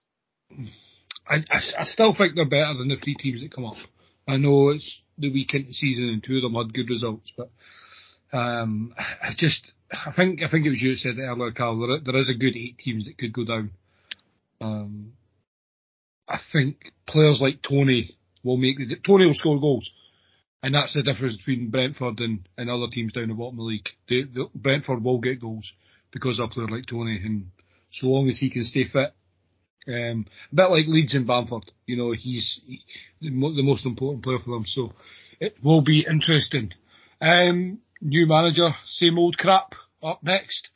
I, 1.28 1.36
I, 1.50 1.60
I 1.80 1.84
still 1.84 2.14
think 2.14 2.36
they're 2.36 2.48
better 2.48 2.74
than 2.78 2.88
the 2.88 2.96
three 3.02 3.16
teams 3.16 3.40
that 3.42 3.52
come 3.52 3.64
up. 3.64 3.76
I 4.28 4.36
know 4.36 4.70
it's 4.70 5.00
the 5.18 5.32
weekend 5.32 5.74
season 5.74 6.08
and 6.08 6.22
two 6.22 6.36
of 6.36 6.42
them 6.42 6.54
had 6.54 6.72
good 6.72 6.88
results, 6.88 7.30
but 7.36 7.50
um, 8.32 8.94
I 8.96 9.32
just 9.36 9.72
I 9.90 10.12
think 10.12 10.42
I 10.42 10.48
think 10.48 10.64
it 10.64 10.70
was 10.70 10.80
you 10.80 10.92
that 10.92 11.00
said 11.00 11.18
it 11.18 11.22
earlier, 11.22 11.50
Carl. 11.50 11.80
There, 11.80 12.12
there 12.12 12.20
is 12.20 12.30
a 12.30 12.38
good 12.38 12.56
eight 12.56 12.78
teams 12.78 13.04
that 13.06 13.18
could 13.18 13.32
go 13.32 13.44
down. 13.44 13.72
Um, 14.62 15.12
I 16.28 16.38
think 16.52 16.92
players 17.06 17.40
like 17.40 17.62
Toney 17.62 18.16
will 18.44 18.56
make 18.56 18.78
the 18.78 18.96
Toney 19.04 19.26
will 19.26 19.34
score 19.34 19.60
goals, 19.60 19.90
and 20.62 20.74
that's 20.74 20.94
the 20.94 21.02
difference 21.02 21.36
between 21.36 21.70
Brentford 21.70 22.20
and, 22.20 22.48
and 22.56 22.70
other 22.70 22.86
teams 22.90 23.12
down 23.12 23.28
the 23.28 23.34
bottom 23.34 23.58
of 23.58 23.64
the 23.64 23.64
league. 23.64 23.88
They, 24.08 24.22
the, 24.22 24.48
Brentford 24.54 25.02
will 25.02 25.18
get 25.18 25.40
goals 25.40 25.70
because 26.12 26.38
of 26.38 26.50
a 26.50 26.52
player 26.52 26.68
like 26.68 26.86
Toney, 26.86 27.20
and 27.24 27.46
so 27.90 28.06
long 28.06 28.28
as 28.28 28.38
he 28.38 28.50
can 28.50 28.64
stay 28.64 28.84
fit, 28.84 29.14
um, 29.88 30.26
a 30.52 30.54
bit 30.54 30.70
like 30.70 30.86
Leeds 30.86 31.14
and 31.14 31.26
Bamford, 31.26 31.70
you 31.86 31.96
know, 31.96 32.12
he's 32.12 32.60
he, 32.64 32.80
the 33.20 33.30
most 33.62 33.84
important 33.84 34.22
player 34.22 34.38
for 34.38 34.52
them. 34.52 34.64
So 34.66 34.92
it 35.40 35.56
will 35.62 35.82
be 35.82 36.06
interesting. 36.08 36.72
Um, 37.20 37.78
new 38.00 38.26
manager, 38.26 38.70
same 38.86 39.18
old 39.18 39.36
crap. 39.38 39.72
Up 40.02 40.20
next, 40.22 40.68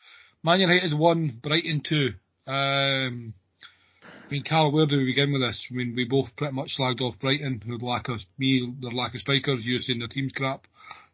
Man 0.43 0.61
United 0.61 0.95
one, 0.97 1.39
Brighton 1.43 1.83
two. 1.89 2.15
Um, 2.51 3.35
I 4.27 4.29
mean, 4.29 4.43
Carl, 4.43 4.73
where 4.73 4.87
do 4.87 4.97
we 4.97 5.05
begin 5.05 5.33
with 5.33 5.43
this? 5.43 5.69
I 5.71 5.75
mean, 5.75 5.95
we 5.95 6.05
both 6.05 6.35
pretty 6.37 6.53
much 6.53 6.77
slagged 6.77 7.01
off 7.01 7.19
Brighton, 7.21 7.63
their 7.65 7.79
lack 7.79 8.09
of 8.09 8.19
me, 8.39 8.75
their 8.81 8.91
lack 8.91 9.15
of 9.15 9.21
strikers. 9.21 9.65
You 9.65 9.79
saying 9.79 10.01
their 10.01 10.09
team's 10.09 10.33
crap. 10.33 10.67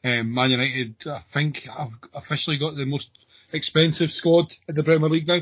Um, 0.03 0.35
Man 0.35 0.51
United, 0.51 0.95
I 1.05 1.21
think, 1.35 1.59
have 1.77 1.91
officially 2.15 2.59
got 2.59 2.75
the 2.75 2.87
most 2.87 3.09
expensive 3.53 4.11
squad 4.11 4.47
in 4.67 4.75
the 4.75 4.83
Premier 4.83 5.11
League 5.11 5.29
now. 5.29 5.41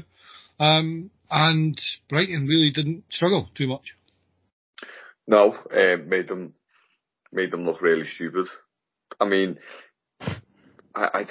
Um, 0.58 1.10
and 1.30 1.80
Brighton 2.08 2.48
really 2.48 2.72
didn't 2.72 3.04
struggle 3.08 3.48
too 3.54 3.68
much. 3.68 3.94
No, 5.28 5.52
uh, 5.52 5.96
made 6.04 6.26
them 6.26 6.54
made 7.30 7.52
them 7.52 7.64
look 7.64 7.82
really 7.82 8.06
stupid. 8.06 8.48
I 9.20 9.28
mean, 9.28 9.58
I, 10.92 11.24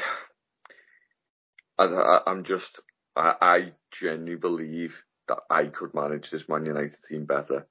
I, 1.77 1.83
I 1.83 2.21
I'm 2.27 2.45
just 2.45 2.79
I, 3.13 3.35
I 3.41 3.59
genuinely 3.91 4.37
believe 4.37 4.93
that 5.29 5.39
I 5.49 5.65
could 5.67 5.93
manage 5.93 6.29
this 6.29 6.49
Man 6.49 6.65
United 6.65 6.97
team 7.07 7.25
better. 7.25 7.67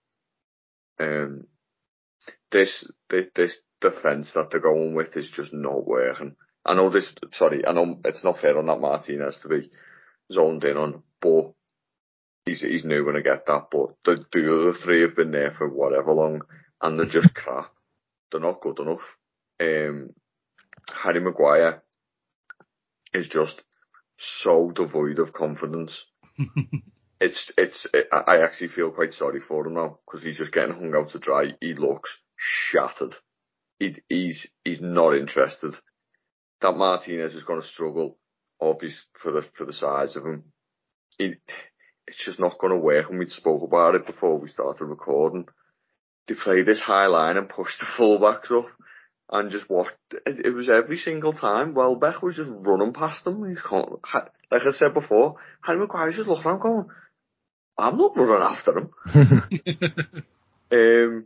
Um, 0.98 1.46
this 2.50 2.90
this, 3.10 3.26
this 3.34 3.58
defence 3.80 4.30
that 4.34 4.50
they're 4.50 4.60
going 4.60 4.94
with 4.94 5.16
is 5.16 5.30
just 5.34 5.52
not 5.52 5.86
working. 5.86 6.36
I 6.64 6.74
know 6.74 6.90
this. 6.90 7.12
Sorry, 7.32 7.66
I 7.66 7.72
know 7.72 8.00
it's 8.04 8.24
not 8.24 8.38
fair 8.40 8.58
on 8.58 8.66
that 8.66 8.80
Martinez 8.80 9.38
to 9.42 9.48
be 9.48 9.70
zoned 10.32 10.64
in 10.64 10.76
on, 10.76 11.02
but 11.20 11.52
he's 12.44 12.60
he's 12.60 12.84
new 12.84 13.04
when 13.04 13.16
I 13.16 13.20
get 13.20 13.46
that. 13.46 13.68
But 13.70 13.94
the 14.04 14.24
the 14.32 14.60
other 14.60 14.78
three 14.82 15.02
have 15.02 15.16
been 15.16 15.30
there 15.30 15.52
for 15.56 15.68
whatever 15.68 16.12
long, 16.12 16.42
and 16.82 16.98
they're 16.98 17.06
just 17.06 17.34
crap. 17.34 17.72
They're 18.30 18.40
not 18.40 18.60
good 18.60 18.78
enough. 18.80 19.00
Um, 19.60 20.10
Harry 20.92 21.20
Maguire 21.20 21.82
is 23.14 23.28
just 23.28 23.62
so 24.18 24.70
devoid 24.70 25.18
of 25.18 25.32
confidence. 25.32 26.06
it's 27.20 27.50
it's 27.56 27.86
it, 27.92 28.06
I 28.12 28.42
actually 28.42 28.68
feel 28.68 28.90
quite 28.90 29.12
sorry 29.12 29.40
for 29.40 29.66
him 29.66 29.74
now 29.74 29.98
because 30.06 30.22
he's 30.22 30.38
just 30.38 30.52
getting 30.52 30.74
hung 30.74 30.94
out 30.94 31.10
to 31.10 31.18
dry. 31.18 31.54
He 31.60 31.74
looks 31.74 32.10
shattered. 32.36 33.14
He, 33.78 33.96
he's 34.08 34.46
he's 34.64 34.80
not 34.80 35.16
interested. 35.16 35.74
That 36.60 36.72
Martinez 36.72 37.34
is 37.34 37.44
going 37.44 37.60
to 37.60 37.66
struggle, 37.66 38.18
obviously 38.60 39.00
for 39.20 39.32
the 39.32 39.42
for 39.56 39.64
the 39.64 39.72
size 39.72 40.16
of 40.16 40.24
him. 40.24 40.44
He, 41.16 41.34
it's 42.06 42.24
just 42.24 42.40
not 42.40 42.58
going 42.58 42.72
to 42.72 42.78
work. 42.78 43.10
And 43.10 43.18
we 43.18 43.26
spoke 43.28 43.62
about 43.62 43.94
it 43.94 44.06
before 44.06 44.38
we 44.38 44.48
started 44.48 44.84
recording. 44.84 45.46
They 46.26 46.34
play 46.34 46.62
this 46.62 46.80
high 46.80 47.06
line 47.06 47.36
and 47.36 47.48
push 47.48 47.78
the 47.78 47.86
fullbacks 47.98 48.50
up 48.50 48.68
and 49.30 49.50
just 49.50 49.68
watch. 49.68 49.88
It, 50.26 50.54
was 50.54 50.68
every 50.68 50.96
single 50.96 51.32
time. 51.32 51.74
Welbeck 51.74 52.22
was 52.22 52.36
just 52.36 52.50
running 52.50 52.92
past 52.92 53.24
them. 53.24 53.48
He's 53.48 53.62
like 53.72 54.62
I 54.62 54.72
said 54.72 54.94
before, 54.94 55.36
Harry 55.62 55.78
Maguire's 55.78 56.16
just 56.16 56.28
looking 56.28 56.46
around 56.46 56.60
going, 56.60 56.86
I'm 57.78 57.96
not 57.96 58.16
running 58.16 58.42
after 58.42 58.78
him. 58.78 58.90
um, 60.72 61.24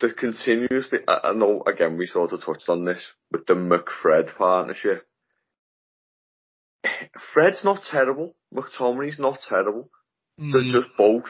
the 0.00 0.14
continuously, 0.16 1.00
I, 1.06 1.20
I 1.24 1.32
know 1.34 1.62
again 1.66 1.98
we 1.98 2.06
sort 2.06 2.32
of 2.32 2.42
touched 2.42 2.68
on 2.68 2.84
this 2.84 3.12
with 3.30 3.46
the 3.46 3.54
McFred 3.54 4.34
partnership. 4.36 5.06
Fred's 7.34 7.62
not 7.62 7.82
terrible. 7.84 8.34
McTominay's 8.54 9.18
not 9.18 9.40
terrible. 9.46 9.90
Mm. 10.40 10.52
They're 10.52 10.80
just 10.80 10.96
both. 10.96 11.28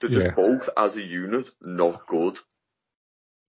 They're 0.00 0.10
yeah. 0.10 0.24
just 0.24 0.36
both 0.36 0.68
as 0.76 0.96
a 0.96 1.02
unit 1.02 1.46
not 1.60 2.06
good. 2.06 2.38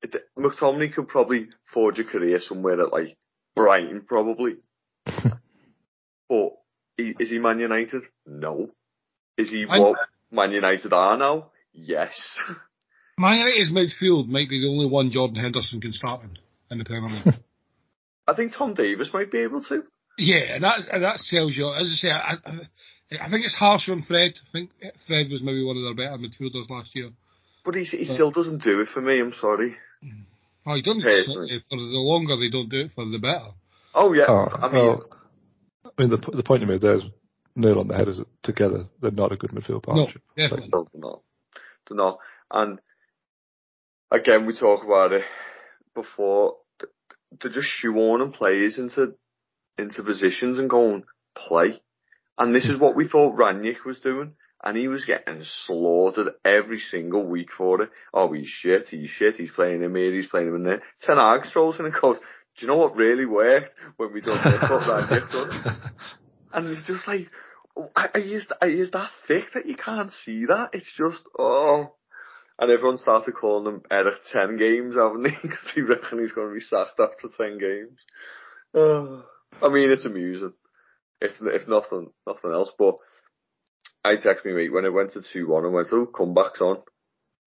It, 0.01 0.15
McTominay 0.37 0.93
could 0.93 1.07
probably 1.07 1.47
forge 1.73 1.97
a 1.99 2.03
career 2.03 2.39
somewhere 2.41 2.81
at 2.81 2.91
like 2.91 3.17
Brighton, 3.55 4.03
probably. 4.05 4.57
but 5.05 6.49
he, 6.97 7.15
is 7.17 7.29
he 7.29 7.39
Man 7.39 7.59
United? 7.59 8.03
No. 8.25 8.71
Is 9.37 9.49
he 9.49 9.65
I, 9.69 9.79
what 9.79 9.97
Man 10.33 10.51
United 10.51 10.91
are 10.91 11.17
now? 11.17 11.51
Yes. 11.73 12.37
Man 13.17 13.37
United's 13.37 13.71
midfield 13.71 14.27
might 14.27 14.49
be 14.49 14.59
the 14.59 14.69
only 14.69 14.87
one 14.87 15.11
Jordan 15.11 15.37
Henderson 15.37 15.79
can 15.79 15.93
start 15.93 16.23
in 16.23 16.37
in 16.71 16.79
the 16.79 16.85
Premier 16.85 17.09
League. 17.09 17.35
I 18.27 18.33
think 18.33 18.53
Tom 18.53 18.73
Davies 18.73 19.13
might 19.13 19.31
be 19.31 19.39
able 19.39 19.63
to. 19.65 19.83
Yeah, 20.17 20.55
and 20.55 20.63
that 20.63 20.79
and 20.91 21.03
that 21.03 21.19
tells 21.29 21.55
you. 21.55 21.71
As 21.73 21.87
I 21.87 21.95
say, 21.95 22.09
I, 22.09 22.33
I, 23.21 23.29
think 23.29 23.45
it's 23.45 23.53
harsher 23.53 23.91
on 23.91 24.03
Fred. 24.03 24.33
I 24.47 24.51
think 24.51 24.71
Fred 25.07 25.29
was 25.29 25.41
maybe 25.43 25.63
one 25.63 25.77
of 25.77 25.83
their 25.83 26.07
better 26.07 26.17
midfielders 26.17 26.69
last 26.69 26.89
year. 26.93 27.11
But 27.65 27.75
he, 27.75 27.83
he 27.83 28.07
but, 28.07 28.13
still 28.13 28.31
doesn't 28.31 28.63
do 28.63 28.81
it 28.81 28.87
for 28.93 29.01
me. 29.01 29.19
I'm 29.19 29.33
sorry. 29.33 29.75
Oh, 30.65 30.75
he 30.75 30.81
doesn't. 30.81 31.01
Hey, 31.01 31.23
for 31.25 31.77
the 31.77 31.99
longer 31.99 32.37
they 32.37 32.49
don't 32.49 32.69
do 32.69 32.85
it, 32.85 32.91
for 32.95 33.05
the 33.05 33.19
better. 33.19 33.51
Oh 33.93 34.13
yeah. 34.13 34.25
Oh, 34.27 34.47
I 34.51 34.71
mean, 34.71 34.85
well, 34.85 35.05
I 35.85 36.01
mean 36.01 36.09
the 36.09 36.17
the 36.17 36.43
point 36.43 36.61
you 36.61 36.67
made 36.67 36.81
there 36.81 36.95
is 36.95 37.03
nail 37.55 37.79
on 37.79 37.87
the 37.87 37.95
head. 37.95 38.07
Is 38.07 38.19
together 38.41 38.85
they're 39.01 39.11
not 39.11 39.31
a 39.31 39.37
good 39.37 39.51
midfield 39.51 39.83
partnership. 39.83 40.21
No, 40.37 40.43
definitely 40.43 40.69
like, 40.71 40.87
no, 40.93 40.99
no, 41.09 41.21
they're 41.87 41.97
not. 41.97 42.19
And 42.51 42.79
again, 44.11 44.45
we 44.45 44.57
talk 44.57 44.83
about 44.83 45.11
it 45.11 45.23
before. 45.95 46.55
They're 47.41 47.51
just 47.51 47.69
shoehorning 47.83 48.33
players 48.33 48.77
into 48.77 49.15
into 49.77 50.03
positions 50.03 50.59
and 50.59 50.69
going 50.69 51.03
play. 51.35 51.81
And 52.37 52.53
this 52.53 52.65
is 52.65 52.79
what 52.79 52.95
we 52.95 53.07
thought 53.07 53.37
Rangnick 53.37 53.85
was 53.85 53.99
doing. 53.99 54.33
And 54.63 54.77
he 54.77 54.87
was 54.87 55.03
getting 55.03 55.41
slaughtered 55.43 56.29
every 56.45 56.79
single 56.79 57.25
week 57.25 57.49
for 57.51 57.81
it. 57.81 57.89
Oh, 58.13 58.31
he's 58.31 58.47
shit, 58.47 58.87
he's 58.87 59.09
shit, 59.09 59.35
he's 59.35 59.51
playing 59.51 59.81
him 59.81 59.95
here, 59.95 60.13
he's 60.13 60.27
playing 60.27 60.47
him 60.47 60.55
in 60.55 60.63
there. 60.63 60.79
Ten 61.01 61.17
Hag 61.17 61.45
strolls 61.45 61.79
in 61.79 61.85
and 61.85 61.93
goes, 61.93 62.17
do 62.17 62.65
you 62.65 62.67
know 62.67 62.77
what 62.77 62.95
really 62.95 63.25
worked 63.25 63.73
when 63.97 64.13
we 64.13 64.21
done 64.21 64.39
this, 64.43 64.61
what 64.69 64.81
Rangnick 65.09 65.31
done? 65.31 65.91
And 66.53 66.67
it's 66.67 66.85
just 66.85 67.07
like, 67.07 67.27
are 67.95 68.19
you, 68.19 68.41
are 68.61 68.69
you 68.69 68.87
that 68.93 69.09
thick 69.27 69.45
that 69.53 69.65
you 69.65 69.75
can't 69.75 70.11
see 70.11 70.45
that? 70.45 70.69
It's 70.73 70.93
just, 70.95 71.23
oh. 71.37 71.95
And 72.59 72.71
everyone 72.71 72.99
started 72.99 73.33
calling 73.33 73.73
him 73.73 73.81
Eric 73.89 74.15
10 74.31 74.57
games, 74.57 74.95
haven't 74.95 75.23
they? 75.23 75.31
Because 75.41 75.67
they 75.75 75.81
reckon 75.81 76.19
he's 76.19 76.31
going 76.31 76.49
to 76.49 76.53
be 76.53 76.59
sacked 76.59 76.99
after 76.99 77.27
10 77.35 77.57
games. 77.57 77.99
Oh. 78.75 79.23
I 79.61 79.69
mean, 79.69 79.89
it's 79.89 80.05
amusing. 80.05 80.53
If, 81.19 81.31
if 81.41 81.67
nothing, 81.67 82.11
nothing 82.27 82.51
else. 82.51 82.71
But 82.77 82.95
I 84.05 84.15
texted 84.15 84.45
me 84.45 84.53
mate 84.53 84.73
when 84.73 84.85
it 84.85 84.93
went 84.93 85.11
to 85.11 85.19
2-1 85.19 85.65
and 85.65 85.73
went, 85.73 85.87
oh, 85.91 86.05
comebacks 86.05 86.61
on. 86.61 86.83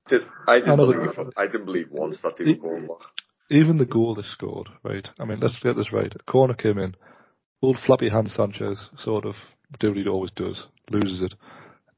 Did, 0.09 0.23
I 0.47 0.61
didn't 0.61 0.73
I 0.73 0.77
believe, 0.77 1.33
I 1.37 1.47
didn't 1.47 1.67
believe 1.67 1.89
once 1.91 2.21
that 2.23 2.37
they 2.37 2.45
were 2.45 2.55
going 2.55 2.87
back. 2.87 3.09
Even 3.51 3.77
the 3.77 3.87
goal 3.87 4.15
they 4.15 4.23
scored, 4.23 4.69
right? 4.83 5.09
I 5.19 5.25
mean, 5.25 5.41
let's 5.41 5.59
get 5.61 5.77
this 5.77 5.93
right. 5.93 6.13
A 6.15 6.31
corner 6.31 6.55
came 6.55 6.79
in. 6.79 6.97
Old 7.63 7.79
flappy 7.85 8.09
hand 8.09 8.31
Sanchez 8.31 8.79
sort 8.99 9.25
of 9.25 9.35
do 9.81 9.89
what 9.89 9.97
he 9.97 10.07
always 10.07 10.31
does, 10.33 10.65
loses 10.91 11.23
it. 11.23 11.35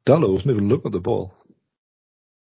Dalot 0.07 0.33
wasn't 0.33 0.53
even 0.53 0.69
looking 0.69 0.87
at 0.87 0.93
the 0.93 1.01
ball. 1.01 1.35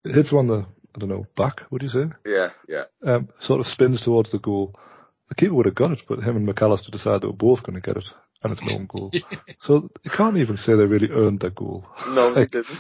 It 0.05 0.15
hits 0.15 0.33
on 0.33 0.49
the, 0.49 0.67
I 0.95 0.99
don't 0.99 1.09
know, 1.09 1.27
back, 1.37 1.63
would 1.71 1.83
you 1.83 1.89
say? 1.89 2.07
Yeah, 2.27 2.49
yeah. 2.69 2.85
Um, 3.05 3.29
sort 3.41 3.61
of 3.61 3.67
spins 3.67 4.03
towards 4.03 4.33
the 4.33 4.39
goal. 4.39 4.75
The 5.29 5.35
keeper 5.37 5.55
would 5.55 5.67
have 5.67 5.75
got 5.75 5.93
it, 5.93 6.03
but 6.09 6.19
him 6.19 6.37
and 6.37 6.47
Mac 6.47 6.61
Allister 6.61 6.91
decided 6.91 7.23
they 7.23 7.29
were 7.29 7.33
both 7.33 7.63
going 7.63 7.81
to 7.81 7.81
get 7.81 7.97
it, 7.97 8.05
and 8.43 8.53
it's 8.53 8.63
an 8.63 8.71
own 8.73 8.87
goal. 8.87 9.13
so 9.61 9.91
you 10.03 10.11
can't 10.11 10.39
even 10.39 10.57
say 10.57 10.73
they 10.73 10.85
really 10.85 11.11
earned 11.11 11.41
their 11.41 11.51
goal. 11.51 11.87
No, 12.09 12.29
like, 12.29 12.51
they 12.51 12.59
didn't. 12.63 12.79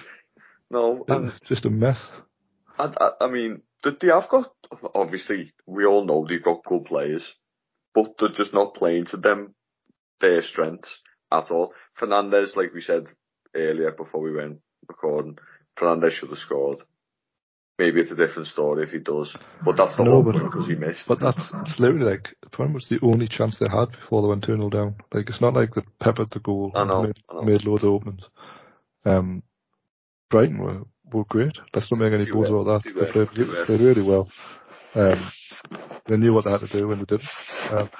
No. 0.70 1.04
And, 1.06 1.32
just 1.46 1.66
a 1.66 1.70
mess. 1.70 2.02
I, 2.78 2.92
I, 2.98 3.26
I 3.26 3.30
mean, 3.30 3.62
they 3.84 4.08
have 4.08 4.28
got, 4.28 4.52
obviously, 4.94 5.52
we 5.66 5.84
all 5.84 6.04
know 6.04 6.26
they've 6.28 6.42
got 6.42 6.64
good 6.64 6.86
players, 6.86 7.34
but 7.94 8.14
they're 8.18 8.30
just 8.30 8.54
not 8.54 8.74
playing 8.74 9.06
to 9.06 9.16
them, 9.16 9.54
their 10.22 10.40
strengths 10.40 10.98
at 11.30 11.50
all. 11.50 11.74
Fernandes, 12.00 12.56
like 12.56 12.72
we 12.72 12.80
said 12.80 13.08
earlier 13.54 13.90
before 13.90 14.22
we 14.22 14.32
went 14.32 14.60
recording, 14.88 15.36
Fernandes 15.78 16.12
should 16.12 16.30
have 16.30 16.38
scored. 16.38 16.78
Maybe 17.78 18.00
it's 18.00 18.12
a 18.12 18.16
different 18.16 18.48
story 18.48 18.84
if 18.84 18.90
he 18.90 18.98
does, 18.98 19.34
but 19.64 19.76
that's 19.76 19.96
the 19.96 20.04
no, 20.04 20.22
because 20.22 20.66
he 20.66 20.74
missed. 20.74 21.08
But 21.08 21.20
that's 21.20 21.40
it's 21.66 21.80
literally 21.80 22.12
like 22.12 22.36
pretty 22.52 22.72
much 22.72 22.84
the 22.88 23.00
only 23.02 23.26
chance 23.26 23.58
they 23.58 23.68
had 23.68 23.90
before 23.90 24.22
they 24.22 24.28
went 24.28 24.44
2 24.44 24.56
0 24.56 24.70
down. 24.70 24.96
Like 25.12 25.28
it's 25.28 25.40
not 25.40 25.54
like 25.54 25.74
they 25.74 25.80
peppered 25.98 26.28
the 26.30 26.40
goal. 26.40 26.70
I 26.74 26.84
know, 26.84 27.02
made, 27.02 27.18
I 27.30 27.34
know. 27.34 27.42
made 27.42 27.64
loads 27.64 27.82
of 27.82 27.90
openings. 27.90 28.22
Um, 29.04 29.42
Brighton 30.30 30.58
were 30.58 30.82
were 31.12 31.24
great. 31.24 31.58
Let's 31.74 31.90
not 31.90 31.98
make 31.98 32.12
any 32.12 32.30
balls 32.30 32.50
about 32.50 32.82
that. 32.82 32.94
They 32.94 33.10
played, 33.10 33.28
they 33.34 33.64
played 33.64 33.80
really 33.80 34.02
well. 34.02 34.30
Um, 34.94 35.32
they 36.06 36.16
knew 36.18 36.34
what 36.34 36.44
they 36.44 36.50
had 36.50 36.60
to 36.60 36.68
do 36.68 36.88
when 36.88 36.98
they 36.98 37.04
did. 37.04 37.22
Um, 37.70 37.90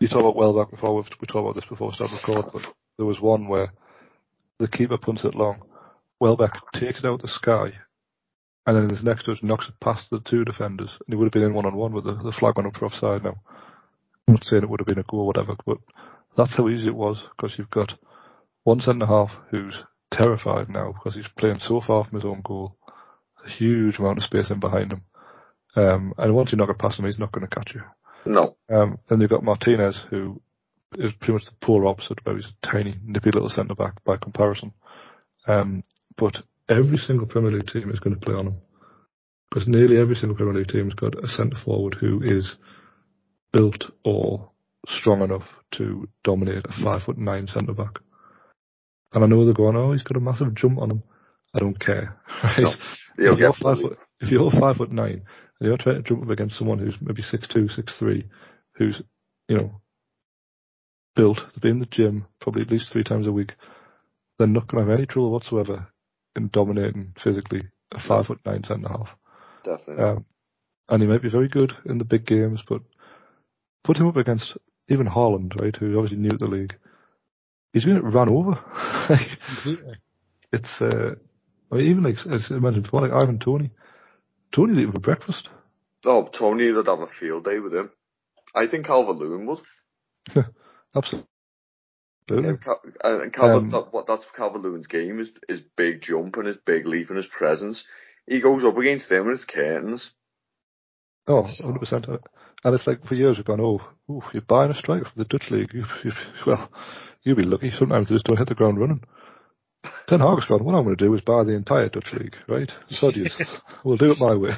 you 0.00 0.08
talk 0.08 0.20
about 0.20 0.36
Welbeck 0.36 0.70
before. 0.70 0.94
we 0.94 1.02
we 1.20 1.26
talked 1.26 1.36
about 1.36 1.54
this 1.54 1.68
before 1.68 1.88
we 1.88 1.94
started 1.94 2.16
recording, 2.16 2.50
but 2.52 2.74
there 2.96 3.06
was 3.06 3.20
one 3.20 3.48
where 3.48 3.72
the 4.58 4.68
keeper 4.68 4.98
punts 4.98 5.24
it 5.24 5.34
long. 5.34 5.62
Welbeck 6.20 6.52
takes 6.74 6.98
it 6.98 7.04
out 7.04 7.22
the 7.22 7.28
sky 7.28 7.72
and 8.68 8.76
then 8.76 8.90
his 8.90 9.02
next 9.02 9.24
to 9.24 9.30
it 9.30 9.42
knocks 9.42 9.66
it 9.66 9.80
past 9.82 10.10
the 10.10 10.20
two 10.20 10.44
defenders, 10.44 10.90
and 10.90 11.08
he 11.08 11.14
would 11.14 11.24
have 11.24 11.32
been 11.32 11.42
in 11.42 11.54
one 11.54 11.64
on 11.64 11.74
one 11.74 11.94
with 11.94 12.04
the, 12.04 12.12
the 12.12 12.36
flag 12.38 12.52
on 12.58 12.66
up 12.66 12.76
for 12.76 12.84
offside 12.84 13.24
now. 13.24 13.40
I'm 14.28 14.34
not 14.34 14.44
saying 14.44 14.62
it 14.62 14.68
would 14.68 14.80
have 14.80 14.86
been 14.86 14.98
a 14.98 15.04
goal 15.04 15.20
or 15.20 15.26
whatever, 15.26 15.56
but 15.64 15.78
that's 16.36 16.54
how 16.54 16.68
easy 16.68 16.88
it 16.88 16.94
was 16.94 17.24
because 17.34 17.56
you've 17.56 17.70
got 17.70 17.94
one 18.64 18.80
centre 18.80 19.06
half 19.06 19.30
who's 19.50 19.82
terrified 20.12 20.68
now 20.68 20.92
because 20.92 21.14
he's 21.14 21.32
playing 21.38 21.60
so 21.60 21.80
far 21.80 22.04
from 22.04 22.16
his 22.16 22.26
own 22.26 22.42
goal, 22.44 22.76
a 23.42 23.48
huge 23.48 23.98
amount 23.98 24.18
of 24.18 24.24
space 24.24 24.50
in 24.50 24.60
behind 24.60 24.92
him, 24.92 25.02
um, 25.74 26.12
and 26.18 26.34
once 26.34 26.52
you 26.52 26.58
knock 26.58 26.68
it 26.68 26.78
past 26.78 26.98
him, 26.98 27.06
he's 27.06 27.18
not 27.18 27.32
going 27.32 27.48
to 27.48 27.54
catch 27.54 27.72
you. 27.74 27.80
No. 28.26 28.56
Um, 28.68 28.98
then 29.08 29.20
you've 29.20 29.30
got 29.30 29.44
Martinez, 29.44 30.00
who 30.10 30.40
is 30.96 31.12
pretty 31.12 31.34
much 31.34 31.44
the 31.44 31.52
polar 31.60 31.86
opposite, 31.86 32.24
where 32.24 32.36
he's 32.36 32.46
a 32.46 32.66
tiny, 32.66 32.96
nippy 33.04 33.30
little 33.32 33.48
centre 33.48 33.74
back 33.74 34.02
by 34.04 34.16
comparison. 34.16 34.72
Um, 35.46 35.82
but 36.16 36.38
every 36.68 36.98
single 36.98 37.26
Premier 37.26 37.52
League 37.52 37.68
team 37.68 37.90
is 37.90 38.00
going 38.00 38.18
to 38.18 38.20
play 38.20 38.34
on 38.34 38.48
him. 38.48 38.56
Because 39.50 39.66
nearly 39.66 39.98
every 39.98 40.14
single 40.14 40.36
Premier 40.36 40.54
League 40.54 40.68
team 40.68 40.84
has 40.84 40.94
got 40.94 41.22
a 41.22 41.28
centre 41.28 41.56
forward 41.64 41.96
who 41.98 42.20
is 42.22 42.52
built 43.52 43.84
or 44.04 44.50
strong 44.86 45.22
enough 45.22 45.46
to 45.72 46.08
dominate 46.22 46.64
a 46.66 46.84
five 46.84 47.02
foot 47.02 47.16
nine 47.18 47.46
centre 47.46 47.72
back. 47.72 47.92
And 49.12 49.24
I 49.24 49.26
know 49.26 49.44
they're 49.44 49.54
going, 49.54 49.76
oh, 49.76 49.92
he's 49.92 50.02
got 50.02 50.18
a 50.18 50.20
massive 50.20 50.54
jump 50.54 50.78
on 50.78 50.90
him. 50.90 51.02
I 51.54 51.60
don't 51.60 51.78
care. 51.78 52.20
Right? 52.42 52.60
No. 52.60 53.32
If, 53.32 53.38
you're 53.40 53.52
five 53.52 53.78
foot, 53.78 53.98
if 54.20 54.30
you're 54.30 54.50
five 54.50 54.76
foot 54.76 54.92
nine 54.92 55.22
and 55.60 55.68
you're 55.68 55.76
trying 55.76 56.02
to 56.02 56.08
jump 56.08 56.22
up 56.22 56.30
against 56.30 56.56
someone 56.56 56.78
who's 56.78 56.96
maybe 57.00 57.22
six 57.22 57.46
two, 57.48 57.68
six 57.68 57.92
three, 57.98 58.26
who's, 58.74 59.00
you 59.48 59.56
know, 59.56 59.80
built 61.16 61.38
to 61.54 61.60
be 61.60 61.68
in 61.68 61.80
the 61.80 61.86
gym 61.86 62.26
probably 62.40 62.62
at 62.62 62.70
least 62.70 62.92
three 62.92 63.04
times 63.04 63.26
a 63.26 63.32
week, 63.32 63.52
they're 64.38 64.46
not 64.46 64.68
going 64.68 64.84
to 64.84 64.90
have 64.90 64.98
any 64.98 65.06
trouble 65.06 65.32
whatsoever 65.32 65.88
in 66.36 66.48
dominating 66.52 67.12
physically 67.22 67.62
a 67.92 68.00
five 68.06 68.26
foot 68.26 68.38
nine 68.46 68.62
centre 68.64 68.88
half. 68.88 69.08
Definitely. 69.64 70.04
Um, 70.04 70.24
and 70.88 71.02
he 71.02 71.08
might 71.08 71.22
be 71.22 71.30
very 71.30 71.48
good 71.48 71.72
in 71.84 71.98
the 71.98 72.04
big 72.04 72.24
games, 72.24 72.62
but 72.68 72.82
put 73.84 73.96
him 73.96 74.06
up 74.06 74.16
against 74.16 74.56
even 74.88 75.06
Haaland, 75.06 75.60
right, 75.60 75.74
who's 75.74 75.96
obviously 75.96 76.18
new 76.18 76.30
to 76.30 76.36
the 76.38 76.46
league. 76.46 76.74
He's 77.72 77.84
been 77.84 78.00
run 78.00 78.30
over. 78.30 78.58
Completely. 79.46 79.94
it's, 80.52 80.80
uh, 80.80 81.14
I 81.70 81.74
mean, 81.74 81.86
even 81.86 82.02
like, 82.04 82.16
as 82.32 82.46
I 82.50 82.54
mentioned 82.54 82.84
before, 82.84 83.02
like 83.02 83.12
Ivan 83.12 83.38
Toney. 83.38 83.70
Toney 84.52 84.82
eat 84.82 84.92
for 84.92 85.00
breakfast. 85.00 85.48
oh, 86.04 86.28
Toney 86.36 86.70
would 86.72 86.86
have 86.86 87.00
a 87.00 87.06
field 87.20 87.44
day 87.44 87.58
with 87.58 87.74
him. 87.74 87.90
I 88.54 88.66
think 88.66 88.86
Calvert 88.86 89.16
Lewin 89.16 89.46
would. 89.46 89.58
Absolutely. 90.96 91.26
Uh, 92.30 92.44
and 93.04 93.32
Calvert, 93.32 93.62
Um, 93.62 93.70
that, 93.70 93.88
what 93.92 94.06
that's 94.06 94.26
Calvert 94.36 94.62
Lewin's 94.62 94.86
game 94.86 95.18
is 95.20 95.30
his 95.48 95.60
big 95.76 96.02
jump 96.02 96.36
and 96.36 96.46
his 96.46 96.58
big 96.64 96.86
leap 96.86 97.08
and 97.08 97.16
his 97.16 97.26
presence. 97.26 97.84
He 98.26 98.40
goes 98.40 98.64
up 98.64 98.76
against 98.76 99.08
them 99.08 99.22
and 99.28 99.30
his 99.38 99.44
curtains. 99.46 100.10
Oh, 101.26 101.44
100%. 101.62 102.18
And 102.64 102.74
it's 102.74 102.86
like 102.86 103.04
for 103.06 103.14
years 103.14 103.36
we've 103.36 103.46
gone, 103.46 103.60
oh, 103.60 103.80
ooh, 104.10 104.22
you're 104.32 104.42
buying 104.42 104.70
a 104.70 104.74
striker 104.74 105.04
from 105.04 105.22
the 105.22 105.24
Dutch 105.24 105.50
league. 105.50 105.70
You, 105.74 105.84
you, 106.04 106.12
well, 106.46 106.70
you'll 107.22 107.36
be 107.36 107.42
lucky. 107.44 107.70
Sometimes 107.70 108.08
they 108.08 108.14
just 108.14 108.26
don't 108.26 108.36
hit 108.38 108.48
the 108.48 108.54
ground 108.54 108.78
running. 108.80 109.02
Ten 110.08 110.20
Hag's 110.20 110.46
gone, 110.46 110.64
what 110.64 110.74
I'm 110.74 110.84
going 110.84 110.96
to 110.96 111.04
do 111.04 111.14
is 111.14 111.20
buy 111.20 111.44
the 111.44 111.52
entire 111.54 111.88
Dutch 111.88 112.12
league, 112.12 112.36
right? 112.48 112.70
Sod 112.90 113.16
yous. 113.16 113.34
we'll 113.84 113.96
do 113.96 114.12
it 114.12 114.18
my 114.18 114.34
way. 114.34 114.50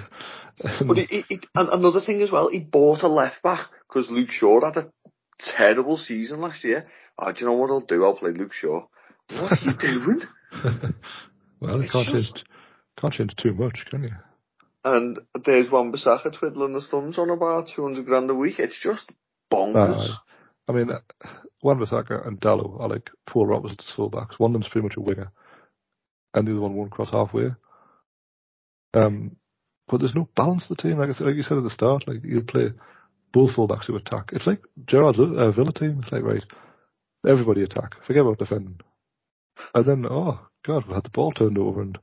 But 0.87 0.97
he, 0.99 1.07
he, 1.07 1.25
he, 1.29 1.41
and 1.55 1.69
another 1.71 2.01
thing 2.01 2.23
as 2.23 2.31
well, 2.31 2.49
he 2.51 2.61
bought 2.61 3.03
a 3.03 3.09
left 3.09 3.43
back 3.43 3.69
because 3.89 4.11
Luke 4.11 4.31
Shaw 4.31 4.61
had 4.65 4.77
a 4.77 4.93
terrible 5.39 5.97
season 5.97 6.41
last 6.41 6.65
year. 6.65 6.85
Oh, 7.19 7.33
do 7.33 7.41
you 7.41 7.47
know 7.47 7.55
what 7.55 7.71
I'll 7.71 7.81
do? 7.81 8.05
I'll 8.05 8.17
play 8.17 8.31
Luke 8.31 8.53
Shaw. 8.53 8.87
What 9.31 9.53
are 9.53 9.59
you 9.63 9.73
doing? 9.79 10.23
well, 11.61 11.83
you 11.83 11.89
can't 11.89 12.09
just- 12.09 12.37
change, 12.37 12.45
can't 12.99 13.13
change 13.15 13.37
too 13.37 13.55
much, 13.55 13.85
can 13.91 14.05
you? 14.05 14.11
And 14.83 15.19
there's 15.45 15.71
Wan 15.71 15.93
Bissaka 15.93 16.39
twiddling 16.39 16.75
his 16.75 16.89
thumbs 16.89 17.19
on 17.19 17.29
about 17.29 17.69
200 17.75 18.07
grand 18.07 18.31
a 18.31 18.35
week. 18.35 18.59
It's 18.59 18.81
just 18.83 19.11
bonkers. 19.53 20.09
Aye. 20.09 20.17
I 20.69 20.73
mean, 20.73 20.91
uh, 20.91 21.01
Wan 21.63 21.79
Bissaka 21.79 22.27
and 22.27 22.41
Dalot 22.41 22.81
are 22.81 22.89
like 22.89 23.11
polar 23.27 23.55
opposites 23.55 23.93
fullbacks. 23.97 24.39
One 24.39 24.51
of 24.51 24.61
them's 24.61 24.71
pretty 24.71 24.87
much 24.87 24.97
a 24.97 25.01
winger, 25.01 25.31
and 26.35 26.47
the 26.47 26.53
other 26.53 26.61
one 26.61 26.75
won't 26.75 26.91
cross 26.93 27.11
halfway. 27.11 27.51
Um, 28.95 29.37
but 29.89 29.99
there's 30.01 30.15
no 30.15 30.29
balance 30.37 30.69
to 30.69 30.75
the 30.75 30.83
team. 30.83 30.99
Like 30.99 31.11
I 31.11 31.13
said, 31.13 31.27
like 31.27 31.37
you 31.37 31.43
said 31.43 31.59
at 31.59 31.65
the 31.65 31.71
start, 31.71 32.07
like 32.07 32.25
you 32.25 32.43
play 32.43 32.73
both 33.33 33.55
fullbacks 33.57 33.87
who 33.87 33.97
attack. 33.97 34.31
It's 34.33 34.47
like 34.47 34.61
Gerrard's 34.87 35.19
uh, 35.19 35.51
Villa 35.51 35.73
team. 35.73 36.01
It's 36.03 36.13
like 36.13 36.23
right, 36.23 36.45
everybody 37.27 37.63
attack. 37.63 37.95
Forget 38.07 38.23
about 38.23 38.39
defending. 38.39 38.81
And 39.75 39.85
then, 39.85 40.07
oh 40.09 40.41
god, 40.67 40.87
we 40.87 40.95
had 40.95 41.05
the 41.05 41.11
ball 41.11 41.33
turned 41.33 41.59
over 41.59 41.83
and 41.83 41.99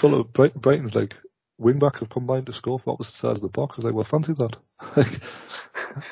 full 0.00 0.18
of 0.18 0.32
Bright- 0.32 0.60
Brighton's 0.60 0.94
like 0.94 1.14
wing 1.58 1.78
backs 1.78 2.00
have 2.00 2.10
combined 2.10 2.46
to 2.46 2.52
score 2.52 2.78
for 2.78 2.94
opposite 2.94 3.14
sides 3.14 3.38
of 3.38 3.42
the 3.42 3.48
box. 3.48 3.74
I 3.74 3.76
was 3.78 3.84
like, 3.84 3.94
well, 3.94 4.06
fancy 4.10 4.32
that. 4.34 4.56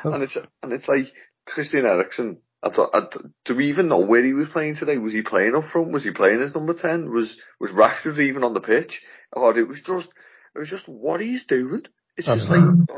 And 0.04 0.22
it's 0.22 0.36
and 0.62 0.72
it's 0.72 0.88
like 0.88 1.04
Christian 1.46 1.86
Eriksen. 1.86 2.38
I 2.62 2.70
thought, 2.70 2.90
I, 2.92 3.02
do 3.44 3.54
we 3.54 3.66
even 3.66 3.88
know 3.88 4.04
where 4.04 4.24
he 4.24 4.32
was 4.32 4.48
playing 4.48 4.76
today? 4.76 4.98
Was 4.98 5.12
he 5.12 5.22
playing 5.22 5.54
up 5.54 5.64
front? 5.72 5.92
Was 5.92 6.04
he 6.04 6.10
playing 6.10 6.42
as 6.42 6.54
number 6.54 6.74
ten? 6.74 7.10
Was 7.12 7.38
was 7.60 7.70
Rashford 7.70 8.18
even 8.18 8.44
on 8.44 8.54
the 8.54 8.60
pitch? 8.60 9.00
I 9.34 9.40
thought 9.40 9.58
it 9.58 9.68
was 9.68 9.80
just 9.84 10.08
it 10.54 10.58
was 10.58 10.68
just 10.68 10.88
what 10.88 11.20
he's 11.20 11.46
doing. 11.46 11.82
It's 12.16 12.26
just 12.26 12.48
like 12.48 12.58
um, 12.58 12.88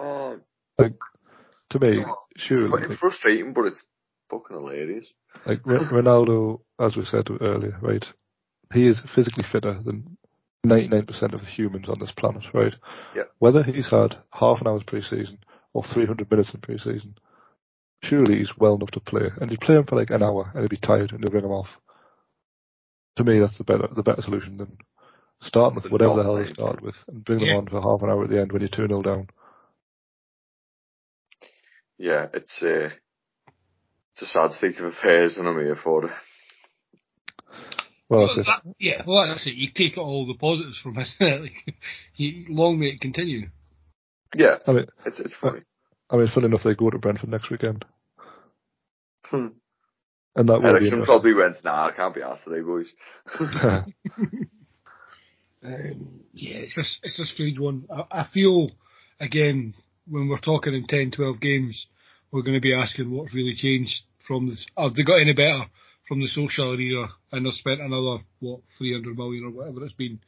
oh, 0.78 0.90
to 1.70 1.78
me, 1.80 2.02
God. 2.02 2.16
surely, 2.36 2.84
it's 2.84 2.96
frustrating, 2.96 3.52
but 3.52 3.66
it's 3.66 3.82
fucking 4.30 4.56
hilarious. 4.56 5.12
Like 5.44 5.62
Ronaldo, 5.64 6.60
as 6.80 6.96
we 6.96 7.04
said 7.04 7.28
earlier, 7.40 7.76
right? 7.82 8.04
He 8.72 8.88
is 8.88 9.00
physically 9.14 9.44
fitter 9.50 9.80
than 9.82 10.18
99% 10.66 11.08
of 11.32 11.40
the 11.40 11.46
humans 11.46 11.88
on 11.88 11.98
this 11.98 12.12
planet, 12.12 12.44
right? 12.52 12.74
Yeah. 13.16 13.22
Whether 13.38 13.62
he's 13.62 13.88
had 13.88 14.16
half 14.32 14.60
an 14.60 14.66
hour's 14.66 14.82
pre-season 14.86 15.38
or 15.72 15.82
300 15.82 16.30
minutes 16.30 16.52
in 16.52 16.60
pre-season, 16.60 17.14
surely 18.02 18.38
he's 18.38 18.56
well 18.58 18.74
enough 18.76 18.90
to 18.92 19.00
play. 19.00 19.30
And 19.40 19.50
you 19.50 19.58
play 19.58 19.76
him 19.76 19.84
for 19.84 19.96
like 19.96 20.10
an 20.10 20.22
hour 20.22 20.50
and 20.54 20.62
he'd 20.62 20.70
be 20.70 20.76
tired 20.76 21.12
and 21.12 21.20
you'll 21.20 21.30
bring 21.30 21.44
him 21.44 21.50
off. 21.52 21.68
To 23.16 23.24
me, 23.24 23.40
that's 23.40 23.58
the 23.58 23.64
better 23.64 23.88
the 23.94 24.02
better 24.02 24.22
solution 24.22 24.56
than 24.58 24.78
starting 25.42 25.74
with 25.76 25.84
Than 25.84 25.92
whatever 25.92 26.14
the 26.16 26.22
hell 26.22 26.34
they 26.36 26.42
playing. 26.42 26.54
started 26.54 26.80
with 26.80 26.94
and 27.08 27.24
bring 27.24 27.40
them 27.40 27.48
Yeah. 27.48 27.56
on 27.56 27.66
for 27.66 27.80
half 27.82 28.02
an 28.02 28.10
hour 28.10 28.24
at 28.24 28.30
the 28.30 28.40
end 28.40 28.52
when 28.52 28.62
you're 28.62 28.68
2 28.68 28.86
0 28.86 29.02
down. 29.02 29.28
Yeah, 31.98 32.26
it's 32.32 32.62
uh, 32.62 32.90
it's 34.14 34.22
a 34.22 34.26
sad 34.26 34.52
state 34.52 34.78
of 34.78 34.86
affairs, 34.86 35.36
and 35.36 35.48
I'm 35.48 35.56
here 35.58 35.76
for 35.76 36.04
it. 36.06 36.12
Well, 38.08 38.20
Well, 38.26 38.36
that- 38.36 38.74
yeah, 38.78 39.02
well, 39.06 39.26
that's 39.28 39.46
it. 39.46 39.54
You 39.54 39.68
take 39.74 39.98
all 39.98 40.26
the 40.26 40.34
positives 40.38 40.78
from 40.78 40.96
it. 40.98 41.08
like, 41.20 41.74
you, 42.14 42.46
long 42.48 42.78
may 42.78 42.86
it 42.86 43.00
continue. 43.00 43.48
Yeah, 44.34 44.56
I 44.66 44.72
mean, 44.72 44.86
it's 45.06 45.18
it's 45.20 45.34
funny. 45.34 45.60
I 46.10 46.16
mean, 46.16 46.28
funny 46.28 46.46
enough, 46.46 46.62
they 46.64 46.74
go 46.74 46.90
to 46.90 46.98
Brentford 46.98 47.30
next 47.30 47.50
weekend. 47.50 47.84
Hmm. 49.24 49.48
And 50.36 50.48
that 50.48 50.54
will 50.54 50.78
be 50.78 50.86
Eriksen 50.86 51.04
probably 51.04 51.34
went, 51.34 51.56
nah, 51.64 51.88
I 51.88 51.92
can't 51.92 52.14
be 52.14 52.22
asked 52.22 52.44
today, 52.44 52.62
boys. 52.62 52.92
Um, 55.64 56.20
yeah, 56.32 56.58
it's 56.58 56.74
just 56.74 57.00
it's 57.02 57.18
a 57.18 57.26
strange 57.26 57.58
one. 57.58 57.86
I, 57.90 58.20
I 58.20 58.26
feel 58.32 58.70
again 59.20 59.74
when 60.06 60.28
we're 60.28 60.38
talking 60.38 60.74
in 60.74 60.86
10, 60.86 61.10
12 61.10 61.40
games, 61.40 61.86
we're 62.30 62.42
going 62.42 62.54
to 62.54 62.60
be 62.60 62.74
asking 62.74 63.10
what's 63.10 63.34
really 63.34 63.54
changed 63.54 64.02
from 64.26 64.48
this. 64.48 64.64
Have 64.76 64.94
they 64.94 65.02
got 65.02 65.20
any 65.20 65.34
better 65.34 65.64
from 66.06 66.20
the 66.20 66.28
Solskjaer 66.28 66.80
era? 66.80 67.08
And 67.32 67.44
they've 67.44 67.52
spent 67.52 67.80
another 67.80 68.22
what 68.40 68.60
300 68.78 69.16
million 69.16 69.44
or 69.44 69.50
whatever 69.50 69.84
it's 69.84 69.94
been 69.94 70.20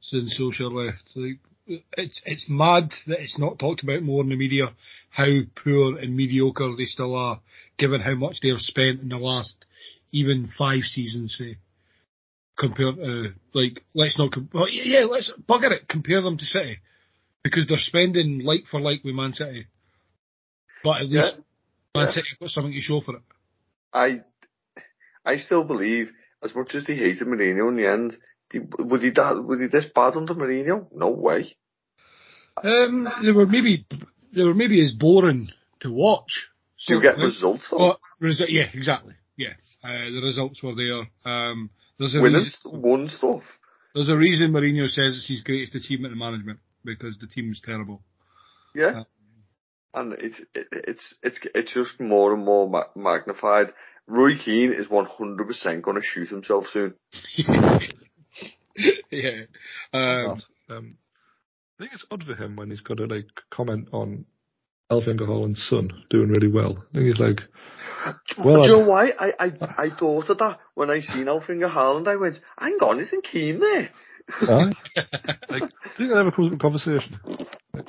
since 0.00 0.38
Solskjaer 0.40 0.72
left. 0.72 1.02
Like, 1.14 1.40
it's 1.96 2.20
it's 2.24 2.46
mad 2.48 2.92
that 3.06 3.20
it's 3.20 3.38
not 3.38 3.58
talked 3.58 3.82
about 3.82 4.02
more 4.02 4.22
in 4.22 4.28
the 4.28 4.36
media 4.36 4.68
how 5.10 5.26
poor 5.62 5.98
and 5.98 6.16
mediocre 6.16 6.74
they 6.76 6.84
still 6.84 7.14
are, 7.14 7.40
given 7.78 8.00
how 8.00 8.14
much 8.14 8.38
they've 8.42 8.58
spent 8.58 9.00
in 9.00 9.08
the 9.08 9.18
last 9.18 9.64
even 10.12 10.50
five 10.56 10.82
seasons. 10.82 11.36
Say 11.38 11.58
compared 12.58 12.96
to 12.96 13.02
uh, 13.02 13.28
like 13.54 13.82
let's 13.94 14.18
not 14.18 14.32
com- 14.32 14.50
well, 14.52 14.68
yeah, 14.68 15.00
yeah 15.00 15.04
let's 15.04 15.30
bugger 15.48 15.70
it 15.72 15.88
compare 15.88 16.20
them 16.22 16.38
to 16.38 16.44
City 16.44 16.78
because 17.42 17.66
they're 17.66 17.78
spending 17.78 18.40
like 18.44 18.64
for 18.70 18.80
like 18.80 19.04
with 19.04 19.14
Man 19.14 19.32
City, 19.32 19.66
but 20.82 21.02
at 21.02 21.08
Yeah. 21.08 21.22
least 21.22 21.36
Man 21.94 22.06
Yeah. 22.06 22.12
City 22.12 22.26
got 22.40 22.50
something 22.50 22.72
to 22.72 22.80
show 22.80 23.00
for 23.00 23.16
it. 23.16 23.22
I 23.92 24.20
I 25.24 25.36
still 25.38 25.64
believe, 25.64 26.10
as 26.42 26.54
much 26.54 26.74
as 26.74 26.84
they 26.84 26.94
hated 26.94 27.26
Mourinho 27.26 27.68
in 27.68 27.76
the 27.76 27.86
end, 27.86 28.16
was 28.78 29.02
he 29.02 29.10
that 29.10 29.42
was 29.44 29.60
he 29.60 29.66
this 29.66 29.86
bad 29.94 30.14
under 30.16 30.34
Mourinho? 30.34 30.86
No 30.92 31.10
way. 31.10 31.56
Um, 32.62 33.08
they 33.24 33.32
were 33.32 33.46
maybe 33.46 33.86
they 34.34 34.42
were 34.44 34.54
maybe 34.54 34.82
as 34.82 34.92
boring 34.92 35.50
to 35.80 35.92
watch. 35.92 36.48
Do 36.86 36.94
you 36.94 37.02
get 37.02 37.10
certainly. 37.10 37.26
results 37.26 37.68
though? 37.70 37.96
Resu- 38.22 38.46
yeah, 38.48 38.66
exactly. 38.72 39.14
Yeah, 39.36 39.54
uh, 39.84 40.10
the 40.10 40.20
results 40.22 40.62
were 40.62 40.74
there. 40.74 41.08
Um, 41.30 41.70
there's 41.98 42.14
a 42.14 42.20
Winning, 42.20 42.42
reason, 42.42 42.80
won 42.82 43.08
stuff. 43.08 43.42
there's 43.94 44.08
a 44.08 44.16
reason 44.16 44.52
Mourinho 44.52 44.86
says 44.88 45.16
it's 45.16 45.28
his 45.28 45.42
greatest 45.42 45.74
achievement 45.74 46.12
in 46.12 46.18
management 46.18 46.58
because 46.84 47.14
the 47.20 47.26
team 47.26 47.44
team's 47.46 47.60
terrible. 47.64 48.02
Yeah. 48.74 49.00
Uh, 49.00 49.04
And 49.94 50.12
it's 50.14 50.40
it, 50.54 50.66
it's 50.72 51.14
it's 51.22 51.38
it's 51.54 51.74
just 51.74 52.00
more 52.00 52.34
and 52.34 52.44
more 52.44 52.68
ma- 52.68 52.90
magnified. 52.94 53.72
Roy 54.06 54.36
Keane 54.42 54.72
is 54.72 54.88
100% 54.88 55.82
going 55.82 55.96
to 55.96 56.02
shoot 56.02 56.28
himself 56.30 56.66
soon. 56.72 56.94
yeah. 59.10 59.42
Um, 59.92 60.42
Um, 60.70 60.96
I 61.78 61.82
think 61.84 61.92
it's 61.94 62.04
odd 62.10 62.24
for 62.24 62.34
him 62.34 62.56
when 62.56 62.70
he's 62.70 62.80
got 62.80 62.96
to 62.98 63.06
like 63.06 63.26
comment 63.50 63.88
on 63.92 64.24
Alf-Inge 64.90 65.20
Haaland's 65.20 65.66
son 65.68 65.90
doing 66.10 66.28
really 66.28 66.50
well. 66.50 66.76
I 66.78 66.94
think 66.94 67.06
he's 67.06 67.20
like, 67.20 67.40
Well, 68.44 68.62
Do 68.62 68.68
you 68.70 68.76
I- 68.76 68.80
know 68.80 68.86
why? 68.88 69.10
I, 69.18 69.30
I 69.38 69.50
I 69.86 69.90
thought 69.98 70.28
of 70.30 70.38
that 70.38 70.58
when 70.74 70.90
I 70.90 71.00
seen 71.00 71.28
Alf-Inge 71.28 71.62
Haaland. 71.62 72.08
I 72.08 72.16
went, 72.16 72.36
hang 72.58 72.78
on, 72.82 73.00
isn't 73.00 73.24
Keane 73.24 73.60
there? 73.60 73.90
aye. 74.42 74.72
like, 75.48 75.62
I 75.62 75.96
think 75.96 76.10
that 76.10 76.18
ever 76.18 76.30
comes 76.30 76.48
up 76.48 76.52
in 76.52 76.58
conversation. 76.58 77.18
Like, 77.72 77.88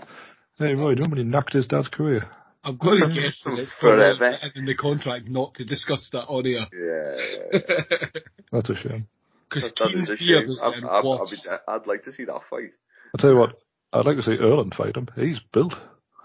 hey, 0.57 0.74
Roy, 0.76 0.94
do 0.95 1.02
you 1.02 1.06
remember 1.06 1.16
when 1.18 1.26
he 1.26 1.32
knocked 1.32 1.53
his 1.53 1.68
dad's 1.68 1.88
career? 1.90 2.30
I'm 2.64 2.78
going 2.78 2.99
to 3.02 3.07
guess 3.07 3.41
that 3.45 3.57
it's 3.57 3.74
Forever. 3.80 4.38
in 4.56 4.66
the 4.66 4.76
contract 4.76 5.26
not 5.28 5.53
to 5.56 5.66
discuss 5.66 6.10
that 6.11 6.26
on 6.28 6.45
air. 6.45 6.68
Yeah. 6.74 8.07
That's 8.52 8.70
a 8.70 8.76
shame. 8.76 9.07
Because 9.49 9.63
That, 9.71 9.76
that 9.84 9.89
Team 9.89 10.01
a 10.01 10.17
Fear 10.17 10.39
shame. 10.41 10.47
was 10.47 10.61
I'd, 10.61 10.84
I'd, 10.84 11.51
I'd, 11.53 11.59
I'd 11.81 11.88
like 11.88 12.03
to 12.03 12.11
see 12.11 12.26
that 12.26 12.41
fight. 12.49 12.71
I'll 13.13 13.19
tell 13.19 13.31
you 13.31 13.38
what, 13.39 13.55
I'd 13.93 14.05
like 14.05 14.17
to 14.17 14.23
see 14.23 14.38
Erling 14.39 14.71
fight 14.71 14.95
him. 14.95 15.07
He's 15.15 15.39
built. 15.51 15.73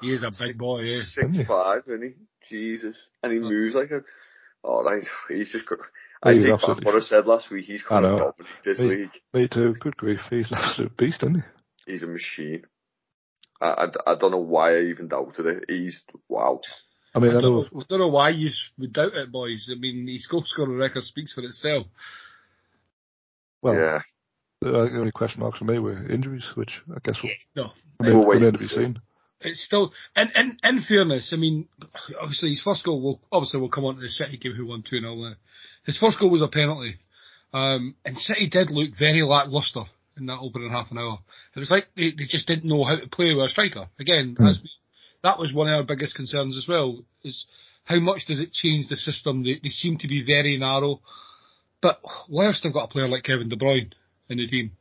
He 0.03 0.11
is 0.13 0.23
a 0.23 0.31
big 0.39 0.59
boy, 0.59 0.81
eh? 0.81 1.01
Six 1.05 1.29
Yeah. 1.33 1.47
five, 1.47 1.83
isn't 1.87 2.03
he? 2.03 2.15
Jesus. 2.49 2.97
And 3.23 3.33
he 3.33 3.39
Oh. 3.39 3.43
moves 3.49 3.75
like 3.75 3.91
a. 3.91 4.01
Oh, 4.63 4.83
right. 4.83 5.03
He's 5.29 5.51
just. 5.53 5.67
go- 5.67 5.77
I 6.23 6.35
He's 6.35 6.45
take 6.45 6.53
back 6.61 6.85
what 6.85 6.95
I 6.95 7.01
said 7.01 7.27
last 7.27 7.51
week. 7.51 7.65
He's 7.67 7.83
I 7.91 8.01
going 8.01 8.03
to 8.03 8.09
know. 8.11 8.17
dominate 8.19 8.65
this 8.65 8.79
He- 8.79 8.85
league. 8.85 9.11
Me 9.33 9.49
too. 9.49 9.75
Good 9.81 9.97
grief. 9.97 10.21
He's 10.31 10.51
an 10.51 10.59
absolute 10.59 10.97
beast, 10.97 11.23
isn't 11.23 11.37
he? 11.37 11.93
He's 11.93 12.03
a 12.03 12.07
machine. 12.07 12.65
I, 13.61 13.67
I, 13.69 14.13
I 14.13 14.15
don't 14.17 14.31
know 14.33 14.39
why 14.39 14.77
I 14.77 14.81
even 14.85 15.09
doubted 15.09 15.47
it. 15.47 15.65
He's 15.69 16.03
wow. 16.29 16.61
I 17.15 17.21
mean, 17.21 17.33
I 17.33 17.39
I, 17.39 17.41
don't, 17.43 17.53
know. 17.55 17.61
know, 17.73 17.81
I 17.81 17.85
don't 17.89 17.99
know 18.01 18.09
why 18.09 18.31
you 18.31 18.51
would 18.79 18.93
doubt 18.93 19.13
it, 19.15 19.31
boys. 19.31 19.71
I 19.75 19.79
mean, 19.79 20.09
his 20.09 20.27
goal 20.27 20.43
scoring 20.47 20.77
record 20.77 21.05
speaks 21.05 21.33
for 21.35 21.43
itself. 21.43 21.87
Well, 23.65 23.75
yeah. 23.75 23.99
the, 24.61 24.71
the 24.71 24.99
only 24.99 25.11
question 25.13 25.41
marks 25.41 25.59
for 25.59 25.65
me 25.65 25.79
were 25.79 26.07
injuries, 26.11 26.45
which 26.55 26.81
I 26.95 26.99
guess 27.03 27.23
will 27.23 27.31
No, 27.57 27.73
remain, 27.99 28.19
We'll 28.19 28.27
wait 28.27 28.35
remain 28.37 28.49
and 28.49 28.59
to 28.59 28.63
be 28.65 28.69
seen. 28.69 29.01
it's 29.41 29.65
still. 29.65 29.93
And 30.15 30.31
in, 30.37 30.59
in 30.63 30.83
fairness, 30.83 31.31
I 31.33 31.37
mean, 31.37 31.69
obviously 32.21 32.51
his 32.51 32.63
first 32.63 32.85
goal 32.85 33.01
will 33.03 33.21
obviously 33.33 33.61
we'll 33.61 33.71
come 33.71 33.85
on 33.87 33.97
to 33.97 34.01
the 34.03 34.09
City 34.09 34.37
game 34.37 34.53
who 34.55 34.67
won 34.67 34.85
two 34.89 35.01
0 35.01 35.35
His 35.87 35.99
first 35.99 36.19
goal 36.21 36.31
was 36.31 36.43
a 36.43 36.49
penalty, 36.49 36.97
um, 37.53 37.95
and 38.05 38.17
City 38.17 38.49
did 38.49 38.71
look 38.71 38.91
very 38.99 39.23
lackluster 39.23 39.85
in 40.17 40.27
that 40.27 40.39
opening 40.41 40.71
half 40.71 40.91
an 40.93 40.99
hour. 40.99 41.19
It 41.57 41.59
was 41.59 41.71
like 41.71 41.87
they, 41.97 42.13
they 42.17 42.25
just 42.29 42.47
didn't 42.47 42.69
know 42.69 42.85
how 42.85 42.97
to 42.97 43.09
play 43.09 43.35
with 43.35 43.47
a 43.47 43.49
striker. 43.49 43.89
Again, 43.99 44.37
as 44.41 44.61
we, 44.63 44.71
that 45.23 45.39
was 45.39 45.53
one 45.53 45.69
of 45.69 45.75
our 45.75 45.83
biggest 45.85 46.15
concerns 46.15 46.57
as 46.57 46.69
well. 46.69 47.03
Is 47.25 47.47
how 47.85 47.99
much 47.99 48.27
does 48.29 48.41
it 48.41 48.53
change 48.53 48.89
the 48.89 48.97
system? 48.97 49.43
They, 49.43 49.59
they 49.63 49.69
seem 49.71 49.99
to 49.99 50.09
be 50.09 50.23
very 50.25 50.57
narrow. 50.59 51.01
But 51.85 52.01
whilst 52.31 52.63
they've 52.63 52.73
got 52.73 52.85
a 52.89 52.93
player 52.93 53.09
like 53.09 53.25
Kevin 53.25 53.51
De 53.51 53.57
Bruyne 53.57 53.93
in 54.31 54.39
the 54.39 54.47
team, 54.47 54.73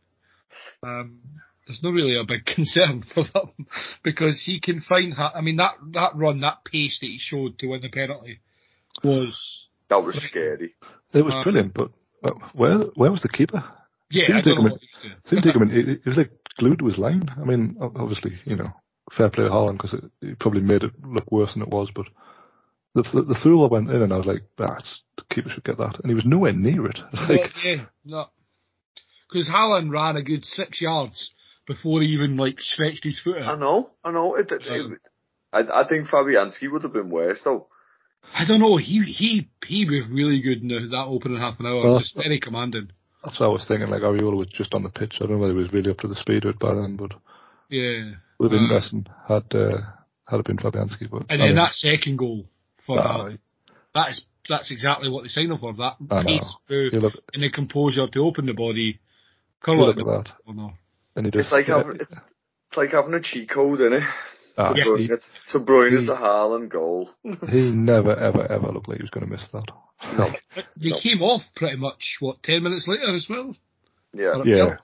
um, 0.81 1.19
there's 1.67 1.83
not 1.83 1.91
really 1.91 2.17
a 2.17 2.23
big 2.23 2.45
concern 2.55 3.03
for 3.13 3.23
them 3.33 3.67
because 4.03 4.41
he 4.45 4.61
can 4.61 4.79
find. 4.79 5.13
Ha- 5.13 5.33
I 5.35 5.41
mean, 5.41 5.57
that 5.57 5.73
that 5.91 6.11
run, 6.15 6.39
that 6.39 6.63
pace 6.63 6.99
that 7.01 7.07
he 7.07 7.17
showed 7.19 7.59
to 7.59 7.67
win 7.67 7.81
the 7.81 7.89
penalty 7.89 8.39
was 9.03 9.67
That 9.89 10.01
was 10.01 10.15
scary. 10.29 10.75
It 11.13 11.25
was 11.25 11.33
Uh, 11.33 11.43
brilliant, 11.43 11.73
but 11.73 11.91
uh, 12.23 12.31
where 12.53 12.77
where 12.95 13.11
was 13.11 13.21
the 13.21 13.27
keeper? 13.29 13.61
yeah. 14.09 14.27
Seemed 14.27 14.37
I 14.37 14.41
to 14.41 14.49
don't 14.49 14.55
take 14.55 14.63
know 14.63 14.67
him 14.67 14.71
what 14.71 14.81
he's 14.81 15.01
doing. 15.01 15.15
Didn't 15.29 15.43
take 15.43 15.55
him 15.55 15.63
in. 15.63 15.69
He, 15.75 15.93
he 16.03 16.09
was 16.09 16.17
like 16.17 16.31
glued 16.57 16.79
to 16.79 16.85
his 16.85 16.97
line. 16.97 17.27
I 17.35 17.43
mean, 17.43 17.75
obviously, 17.81 18.39
you 18.45 18.55
know, 18.55 18.71
fair 19.17 19.29
play 19.29 19.43
to 19.43 19.49
Haaland 19.49 19.73
because 19.73 19.93
it, 19.93 20.05
it 20.21 20.39
probably 20.39 20.61
made 20.61 20.83
it 20.83 20.91
look 21.05 21.29
worse 21.33 21.53
than 21.53 21.63
it 21.63 21.69
was. 21.69 21.89
But 21.93 22.05
the 22.95 23.03
the, 23.03 23.21
the 23.23 23.35
through 23.41 23.67
went 23.67 23.89
in, 23.89 24.01
and 24.01 24.13
I 24.13 24.17
was 24.17 24.25
like, 24.27 24.43
"That's 24.57 25.01
the 25.17 25.23
keeper 25.33 25.49
should 25.49 25.63
get 25.63 25.77
that," 25.77 25.99
and 26.01 26.09
he 26.09 26.15
was 26.15 26.25
nowhere 26.25 26.53
near 26.53 26.85
it. 26.87 26.99
Well, 27.13 27.27
Like, 27.29 27.51
yeah, 27.63 27.85
no. 28.05 28.25
Because 29.29 29.47
Haaland 29.49 29.91
ran 29.91 30.15
a 30.15 30.21
good 30.23 30.45
six 30.45 30.79
yards 30.79 31.31
before 31.65 32.01
he 32.01 32.09
even 32.09 32.37
like 32.37 32.59
stretched 32.59 33.03
his 33.03 33.19
foot 33.19 33.37
out. 33.41 33.57
I 33.57 33.59
know. 33.59 33.89
I 34.03 34.11
know. 34.11 34.35
It, 34.35 34.51
it, 34.51 34.61
Um, 34.69 34.97
I, 35.51 35.81
I 35.81 35.87
think 35.87 36.07
Fabianski 36.07 36.71
would 36.71 36.83
have 36.83 36.93
been 36.93 37.09
worse 37.09 37.39
though. 37.43 37.67
I 38.33 38.45
don't 38.47 38.59
know. 38.59 38.77
He 38.77 39.01
he 39.03 39.49
he 39.65 39.85
was 39.85 40.07
really 40.11 40.41
good 40.41 40.61
in 40.61 40.67
the, 40.67 40.87
that 40.91 41.05
opening 41.07 41.39
half 41.39 41.59
an 41.59 41.65
hour. 41.65 41.83
Well, 41.83 41.99
just 41.99 42.15
very 42.15 42.39
commanding. 42.39 42.89
that's 43.23 43.39
what 43.39 43.47
I 43.47 43.49
was 43.49 43.65
thinking. 43.67 43.89
Like 43.89 44.01
Areola 44.01 44.37
was 44.37 44.47
just 44.47 44.73
on 44.73 44.83
the 44.83 44.89
pitch. 44.89 45.15
I 45.15 45.25
don't 45.25 45.31
know 45.33 45.37
whether 45.39 45.53
he 45.53 45.59
was 45.63 45.73
really 45.73 45.91
up 45.91 45.97
to 45.99 46.07
the 46.07 46.15
speed 46.15 46.45
of 46.45 46.51
it 46.51 46.59
by 46.59 46.73
then, 46.75 46.95
but 46.95 47.11
Yeah. 47.69 48.13
would 48.39 48.51
have 48.51 48.59
been 48.59 48.69
Uh, 48.71 48.75
interesting 48.75 49.05
had 49.27 49.55
uh, 49.55 49.81
had 50.27 50.39
it 50.39 50.45
been 50.45 50.57
Fabianski. 50.57 51.09
But 51.09 51.23
And 51.29 51.41
I 51.41 51.45
then 51.45 51.47
mean, 51.47 51.55
that 51.55 51.73
second 51.73 52.17
goal 52.17 52.45
for 52.85 52.97
Haaland. 52.97 53.39
That 53.95 54.09
is 54.11 54.25
that's 54.49 54.71
exactly 54.71 55.09
what 55.09 55.23
they 55.23 55.29
signed 55.29 55.51
up 55.53 55.59
for. 55.61 55.73
That 55.73 55.95
I 56.11 56.23
know. 56.23 56.39
through 56.67 56.89
look, 56.93 57.13
and 57.33 57.43
the 57.43 57.49
composure 57.51 58.07
to 58.07 58.19
open 58.19 58.45
the 58.45 58.53
body. 58.53 58.99
Curl 59.61 59.77
look 59.87 59.97
it. 59.97 60.01
at 60.01 60.05
that, 60.05 60.31
Oh, 60.47 60.51
no. 60.51 60.73
and 61.15 61.25
he 61.25 61.31
just 61.31 61.45
It's 61.45 61.51
like 61.53 61.65
having 61.67 61.95
it's, 62.01 62.11
it's 62.11 62.77
like 62.77 62.91
having 62.91 63.13
a 63.13 63.21
cheat 63.21 63.49
code, 63.49 63.79
isn't 63.79 63.93
it? 63.93 64.03
ah, 64.57 64.73
De 64.73 64.79
Yeah. 64.79 64.85
Bruyne, 64.85 65.21
he, 65.51 65.57
Bruyne 65.59 65.99
is 66.01 66.07
the 66.07 66.15
Haaland 66.15 66.69
goal. 66.69 67.09
he 67.49 67.71
never 67.71 68.11
ever 68.13 68.51
ever 68.51 68.67
looked 68.73 68.89
like 68.89 68.97
he 68.97 69.03
was 69.03 69.09
going 69.11 69.25
to 69.25 69.31
miss 69.31 69.47
that. 69.53 69.63
No. 70.17 70.29
But 70.53 70.65
they 70.75 70.89
No. 70.89 70.99
came 70.99 71.21
off 71.21 71.43
pretty 71.55 71.77
much 71.77 72.17
what 72.19 72.43
ten 72.43 72.61
minutes 72.63 72.85
later 72.89 73.15
as 73.15 73.25
well. 73.29 73.55
Yeah. 74.11 74.35
Or- 74.39 74.45
Yeah. 74.45 74.75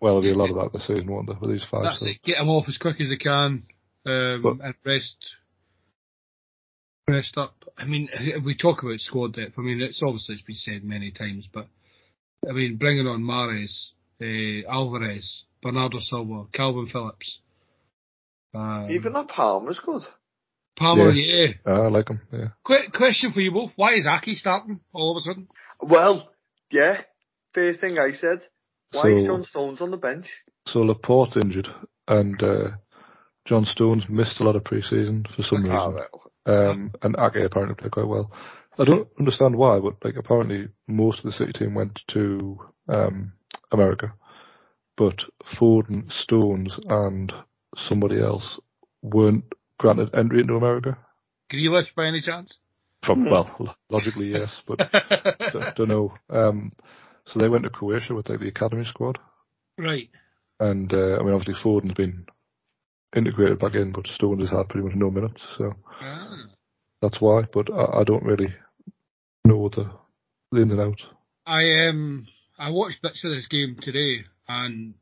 Well, 0.00 0.20
there'll 0.20 0.22
be 0.22 0.30
a 0.32 0.34
lot 0.36 0.50
of 0.50 0.56
that 0.56 0.76
this 0.76 0.86
season, 0.88 1.06
won't 1.06 1.28
there, 1.28 1.36
with 1.40 1.50
these 1.52 1.64
five? 1.70 1.84
That's 1.84 2.00
so. 2.00 2.08
it. 2.08 2.20
Get 2.24 2.38
them 2.38 2.48
off 2.50 2.68
as 2.68 2.76
quick 2.76 3.00
as 3.00 3.08
they 3.10 3.16
can, 3.16 3.62
um, 4.04 4.42
But- 4.42 4.60
and 4.64 4.74
rest, 4.84 5.16
rest 7.08 7.36
up. 7.36 7.54
I 7.76 7.84
mean, 7.84 8.08
we 8.44 8.56
talk 8.56 8.82
about 8.82 9.00
squad 9.00 9.34
depth. 9.34 9.54
I 9.58 9.62
mean, 9.62 9.80
it's 9.80 10.02
obviously 10.02 10.36
it's 10.36 10.44
been 10.44 10.56
said 10.56 10.84
many 10.84 11.10
times, 11.10 11.48
but 11.52 11.66
I 12.48 12.52
mean, 12.52 12.76
bringing 12.76 13.06
on 13.06 13.22
Mahrez, 13.22 13.90
uh, 14.20 14.70
Alvarez, 14.70 15.44
Bernardo 15.62 15.98
Silva, 16.00 16.44
Kalvin 16.54 16.90
Phillips, 16.90 17.40
um, 18.54 18.86
Even 18.90 19.12
that 19.14 19.28
Palmer's 19.28 19.80
good. 19.84 20.02
Palmer. 20.76 21.12
Yeah. 21.12 21.54
Ah, 21.66 21.82
I 21.84 21.88
like 21.88 22.08
him. 22.08 22.20
Yeah. 22.32 22.48
Qu- 22.64 22.90
question 22.92 23.32
for 23.32 23.40
you 23.40 23.52
both: 23.52 23.70
Why 23.76 23.94
is 23.94 24.06
Ake 24.06 24.36
starting 24.36 24.80
all 24.92 25.12
of 25.12 25.18
a 25.18 25.20
sudden? 25.20 25.48
Well, 25.80 26.30
yeah. 26.70 27.02
First 27.52 27.80
thing 27.80 27.98
I 27.98 28.12
said. 28.12 28.40
Why 28.92 29.08
is 29.10 29.26
John 29.26 29.42
Stones 29.42 29.80
on 29.80 29.90
the 29.90 29.96
bench? 29.96 30.26
So 30.68 30.80
Laporte 30.80 31.36
injured, 31.36 31.68
and 32.06 32.40
uh, 32.40 32.68
John 33.46 33.64
Stones 33.64 34.04
missed 34.08 34.38
a 34.40 34.44
lot 34.44 34.54
of 34.54 34.62
pre-season 34.62 35.24
for 35.34 35.42
some 35.42 35.66
Ah, 35.66 35.86
reason. 35.88 35.94
right. 35.94 36.08
Um, 36.46 36.92
and 37.02 37.16
Ake 37.18 37.44
apparently 37.44 37.74
played 37.74 37.92
quite 37.92 38.06
well. 38.06 38.30
I 38.78 38.84
don't 38.84 39.08
understand 39.18 39.56
why, 39.56 39.78
but 39.78 40.04
like 40.04 40.16
apparently 40.16 40.68
most 40.86 41.18
of 41.18 41.24
the 41.24 41.32
City 41.32 41.52
team 41.52 41.74
went 41.74 42.00
to 42.08 42.58
um, 42.88 43.32
America, 43.72 44.14
but 44.96 45.22
Foden, 45.56 46.10
Stones, 46.10 46.78
and 46.88 47.32
somebody 47.76 48.20
else 48.20 48.58
weren't 49.02 49.44
granted 49.78 50.14
entry 50.14 50.40
into 50.40 50.56
America. 50.56 50.98
Grealish, 51.52 51.94
by 51.94 52.06
any 52.06 52.20
chance? 52.20 52.58
From 53.04 53.30
well, 53.30 53.76
logically 53.90 54.32
yes, 54.32 54.50
but 54.66 54.78
don't, 55.52 55.76
don't 55.76 55.88
know. 55.88 56.14
Um, 56.30 56.72
so 57.26 57.38
they 57.38 57.48
went 57.48 57.64
to 57.64 57.70
Croatia 57.70 58.14
with 58.14 58.28
like 58.28 58.40
the 58.40 58.48
academy 58.48 58.84
squad. 58.84 59.18
right. 59.78 60.08
And 60.60 60.92
uh, 60.92 61.18
I 61.18 61.22
mean, 61.22 61.34
obviously 61.34 61.62
Foden's 61.62 61.94
been 61.94 62.26
integrated 63.14 63.58
back 63.58 63.74
in, 63.74 63.92
but 63.92 64.06
Stones 64.06 64.40
has 64.42 64.50
had 64.50 64.68
pretty 64.68 64.86
much 64.86 64.96
no 64.96 65.10
minutes, 65.10 65.40
so 65.58 65.74
Ah. 66.00 66.36
that's 67.00 67.20
why. 67.20 67.42
But 67.52 67.72
I, 67.72 68.00
I 68.00 68.04
don't 68.04 68.24
really 68.24 68.54
know 69.44 69.68
the, 69.68 69.90
the 70.52 70.62
ins 70.62 70.72
and 70.72 70.80
outs. 70.80 71.02
I 71.46 71.88
um 71.88 72.26
I 72.58 72.70
watched 72.70 73.02
bits 73.02 73.24
of 73.24 73.30
this 73.30 73.46
game 73.48 73.76
today, 73.80 74.24
and 74.48 74.94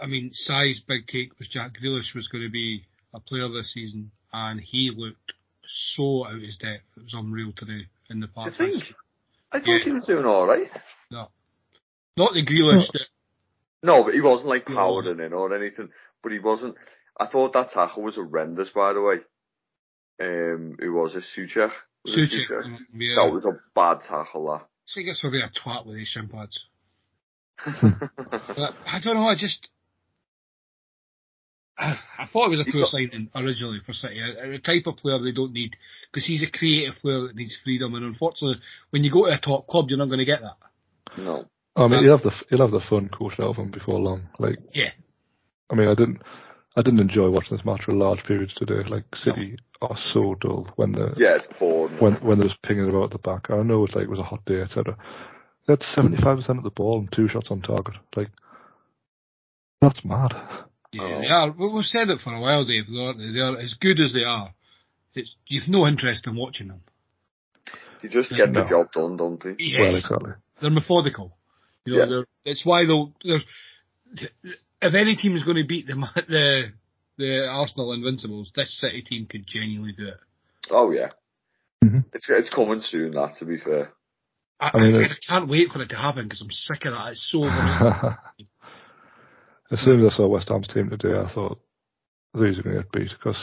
I 0.00 0.06
mean, 0.06 0.30
size 0.32 0.80
big 0.86 1.06
cake 1.06 1.38
was 1.38 1.48
Jack 1.48 1.72
Grealish 1.82 2.14
was 2.14 2.28
going 2.28 2.44
to 2.44 2.50
be 2.50 2.84
a 3.14 3.20
player 3.20 3.48
this 3.48 3.72
season, 3.74 4.10
and 4.32 4.60
he 4.60 4.92
looked 4.96 5.32
so 5.94 6.26
out 6.26 6.34
of 6.36 6.42
his 6.42 6.56
depth. 6.56 6.82
It 6.96 7.02
was 7.04 7.14
unreal 7.14 7.52
today 7.56 7.86
in 8.08 8.20
the 8.20 8.26
Do 8.26 8.32
park. 8.34 8.52
you 8.58 8.66
think? 8.70 8.84
I 9.52 9.58
thought 9.58 9.66
Yeah. 9.68 9.84
he 9.84 9.90
was 9.92 10.04
doing 10.04 10.24
alright. 10.24 10.68
No, 11.10 11.28
not 12.16 12.32
the 12.34 12.44
Grealish 12.44 12.90
that 12.92 13.06
No, 13.82 14.04
but 14.04 14.14
he 14.14 14.20
wasn't 14.20 14.48
like 14.48 14.68
No. 14.68 14.76
powering 14.76 15.20
in 15.20 15.32
or 15.32 15.54
anything. 15.54 15.88
But 16.22 16.32
he 16.32 16.38
wasn't. 16.38 16.76
I 17.20 17.26
thought 17.28 17.52
that 17.52 17.70
tackle 17.70 18.02
was 18.02 18.14
horrendous, 18.16 18.70
by 18.74 18.92
the 18.94 19.02
way. 19.02 19.16
Um, 20.22 20.76
it 20.80 20.88
was 20.88 21.14
a 21.14 21.18
Souček. 21.18 21.70
Was 22.04 22.16
it 22.16 22.30
Souček. 22.30 22.48
Souček? 22.50 22.64
um, 22.64 22.86
Yeah, 22.94 23.14
That 23.16 23.32
was 23.32 23.44
a 23.44 23.58
bad 23.74 24.00
tackle. 24.08 24.46
that. 24.52 24.66
so 24.86 25.00
he 25.00 25.04
gets 25.04 25.20
to 25.20 25.30
be 25.30 25.40
a 25.42 25.50
twat 25.50 25.86
with 25.86 25.98
his 25.98 26.08
shin 26.08 26.28
pads. 26.28 26.58
But 27.64 28.74
I 28.86 29.00
don't 29.04 29.14
know. 29.16 29.26
I 29.28 29.34
just. 29.36 29.68
I 31.78 32.26
thought 32.32 32.46
it 32.46 32.50
was 32.50 32.60
a 32.60 32.64
He's 32.64 32.74
poor 32.74 32.82
got- 32.84 32.90
signing 32.90 33.30
originally 33.34 33.80
for 33.84 33.92
City. 33.92 34.20
A, 34.20 34.52
a 34.54 34.58
type 34.58 34.86
of 34.86 34.96
player 34.96 35.18
they 35.18 35.32
don't 35.32 35.52
need 35.52 35.76
because 36.12 36.26
he's 36.26 36.42
a 36.42 36.50
creative 36.50 36.94
player 37.00 37.20
that 37.22 37.36
needs 37.36 37.56
freedom, 37.64 37.94
and 37.94 38.04
unfortunately, 38.04 38.60
when 38.90 39.04
you 39.04 39.10
go 39.12 39.26
to 39.26 39.32
a 39.32 39.38
top 39.40 39.66
club, 39.66 39.86
you're 39.88 39.98
not 39.98 40.06
going 40.08 40.18
to 40.18 40.24
get 40.24 40.40
that. 40.40 40.56
no. 41.22 41.44
I 41.76 41.86
mean, 41.86 41.98
Um, 41.98 42.04
he'll 42.04 42.16
have 42.18 42.22
the 42.24 42.32
he'll 42.50 42.66
have 42.66 42.72
the 42.72 42.80
fun 42.90 43.08
coaching 43.08 43.44
out 43.44 43.50
of 43.50 43.56
him 43.56 43.70
before 43.70 43.98
long. 44.00 44.28
Like, 44.38 44.58
Yeah. 44.74 44.90
I 45.70 45.74
mean, 45.76 45.88
I 45.88 45.94
didn't 45.94 46.20
I 46.76 46.82
didn't 46.82 47.00
enjoy 47.00 47.28
watching 47.30 47.56
this 47.56 47.66
match 47.66 47.82
for 47.84 47.92
large 47.92 48.22
periods 48.24 48.54
today. 48.54 48.88
Like, 48.88 49.04
City 49.16 49.56
are 49.82 49.98
so 50.12 50.36
dull 50.40 50.68
when 50.76 50.92
the 50.92 51.14
Yeah, 51.16 51.36
it's 51.36 51.46
boring. 51.58 51.96
when 51.98 52.14
when 52.16 52.38
they're 52.38 52.48
pinging 52.62 52.88
about 52.88 53.10
the 53.10 53.18
back. 53.18 53.50
I 53.50 53.62
know 53.62 53.84
it's 53.84 53.94
like 53.94 54.04
it 54.04 54.10
was 54.10 54.20
a 54.20 54.24
hot 54.24 54.44
day, 54.44 54.60
etc. 54.60 54.96
They 55.66 55.72
had 55.72 55.82
seventy 55.94 56.16
five 56.22 56.36
percent 56.38 56.58
of 56.58 56.64
the 56.64 56.70
ball 56.70 56.98
and 57.00 57.10
two 57.12 57.28
shots 57.28 57.48
on 57.50 57.60
target. 57.62 57.94
Like, 58.16 58.30
that's 59.80 60.04
mad. 60.04 60.32
Yeah, 60.92 61.02
Oh. 61.02 61.20
they 61.20 61.28
are. 61.28 61.50
We- 61.50 61.72
We've 61.72 61.84
said 61.84 62.10
it 62.10 62.20
for 62.22 62.32
a 62.32 62.40
while, 62.40 62.64
Dave. 62.64 62.84
They're, 62.88 63.14
they're 63.32 63.60
as 63.60 63.74
good 63.74 64.00
as 64.00 64.12
they 64.12 64.24
are. 64.24 64.52
It's, 65.14 65.34
you've 65.46 65.68
no 65.68 65.86
interest 65.86 66.26
in 66.26 66.36
watching 66.36 66.68
them. 66.68 66.82
They 68.02 68.08
just 68.08 68.30
get 68.30 68.52
the 68.52 68.64
job 68.64 68.92
done, 68.92 69.16
don't 69.16 69.42
they? 69.42 69.56
Yeah, 69.58 69.82
Well, 69.82 69.96
exactly. 69.96 70.32
they're 70.60 70.70
methodical. 70.70 71.36
You 71.84 71.92
know, 71.94 71.98
Yeah. 72.00 72.06
they're, 72.06 72.26
it's 72.44 72.64
why 72.64 72.86
they'll. 72.86 73.12
There's, 73.24 73.44
if 74.82 74.94
any 74.94 75.16
team 75.16 75.36
is 75.36 75.42
going 75.44 75.56
to 75.56 75.66
beat 75.66 75.86
the 75.86 75.94
Ma- 75.96 76.08
the 76.28 76.72
the 77.18 77.46
Arsenal 77.48 77.92
Invincibles, 77.92 78.50
this 78.54 78.78
City 78.80 79.02
team 79.02 79.26
could 79.30 79.44
genuinely 79.46 79.92
do 79.96 80.08
it. 80.08 80.16
Oh 80.70 80.90
yeah. 80.90 81.10
Mhm. 81.84 82.04
It's 82.12 82.26
it's 82.28 82.50
coming 82.54 82.80
soon. 82.80 83.12
That 83.12 83.36
to 83.36 83.44
be 83.44 83.58
fair. 83.58 83.92
I, 84.58 84.70
I 84.74 84.80
mean, 84.80 84.96
I, 84.96 85.04
I 85.04 85.08
can't 85.26 85.48
wait 85.48 85.70
for 85.70 85.80
it 85.80 85.88
to 85.88 85.96
happen 85.96 86.24
because 86.24 86.42
I'm 86.42 86.50
sick 86.50 86.84
of 86.84 86.92
that. 86.92 87.12
It's 87.12 87.30
so 87.30 87.44
as 89.72 89.80
soon 89.84 90.04
as 90.04 90.12
I 90.12 90.16
saw 90.16 90.28
West 90.28 90.48
Ham's 90.48 90.68
team 90.68 90.90
today, 90.90 91.16
I 91.18 91.32
thought 91.32 91.58
these 92.34 92.58
are 92.58 92.62
going 92.62 92.76
to 92.76 92.82
get 92.82 92.92
beat 92.92 93.10
because 93.10 93.36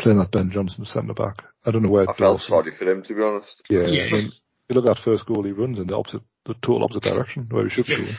playing 0.00 0.18
that 0.18 0.30
Ben 0.32 0.50
Johnson 0.52 0.86
centre 0.92 1.14
back, 1.14 1.42
I 1.64 1.70
don't 1.70 1.82
know 1.82 1.90
where. 1.90 2.04
I 2.08 2.16
felt 2.16 2.38
Dawson- 2.38 2.48
sorry 2.48 2.72
for 2.78 2.90
him 2.90 3.02
to 3.02 3.14
be 3.14 3.22
honest. 3.22 3.62
Yeah, 3.68 3.86
Yeah. 3.86 4.04
I 4.06 4.10
mean, 4.12 4.32
you 4.68 4.74
look 4.74 4.86
at 4.86 4.96
that 4.96 5.04
first 5.04 5.26
goal 5.26 5.42
he 5.44 5.52
runs 5.52 5.78
in 5.78 5.86
the 5.86 5.96
opposite, 5.96 6.22
the 6.46 6.54
total 6.54 6.84
opposite 6.84 7.02
direction 7.02 7.46
where 7.50 7.68
he 7.68 7.74
should 7.74 7.86
be. 7.86 8.10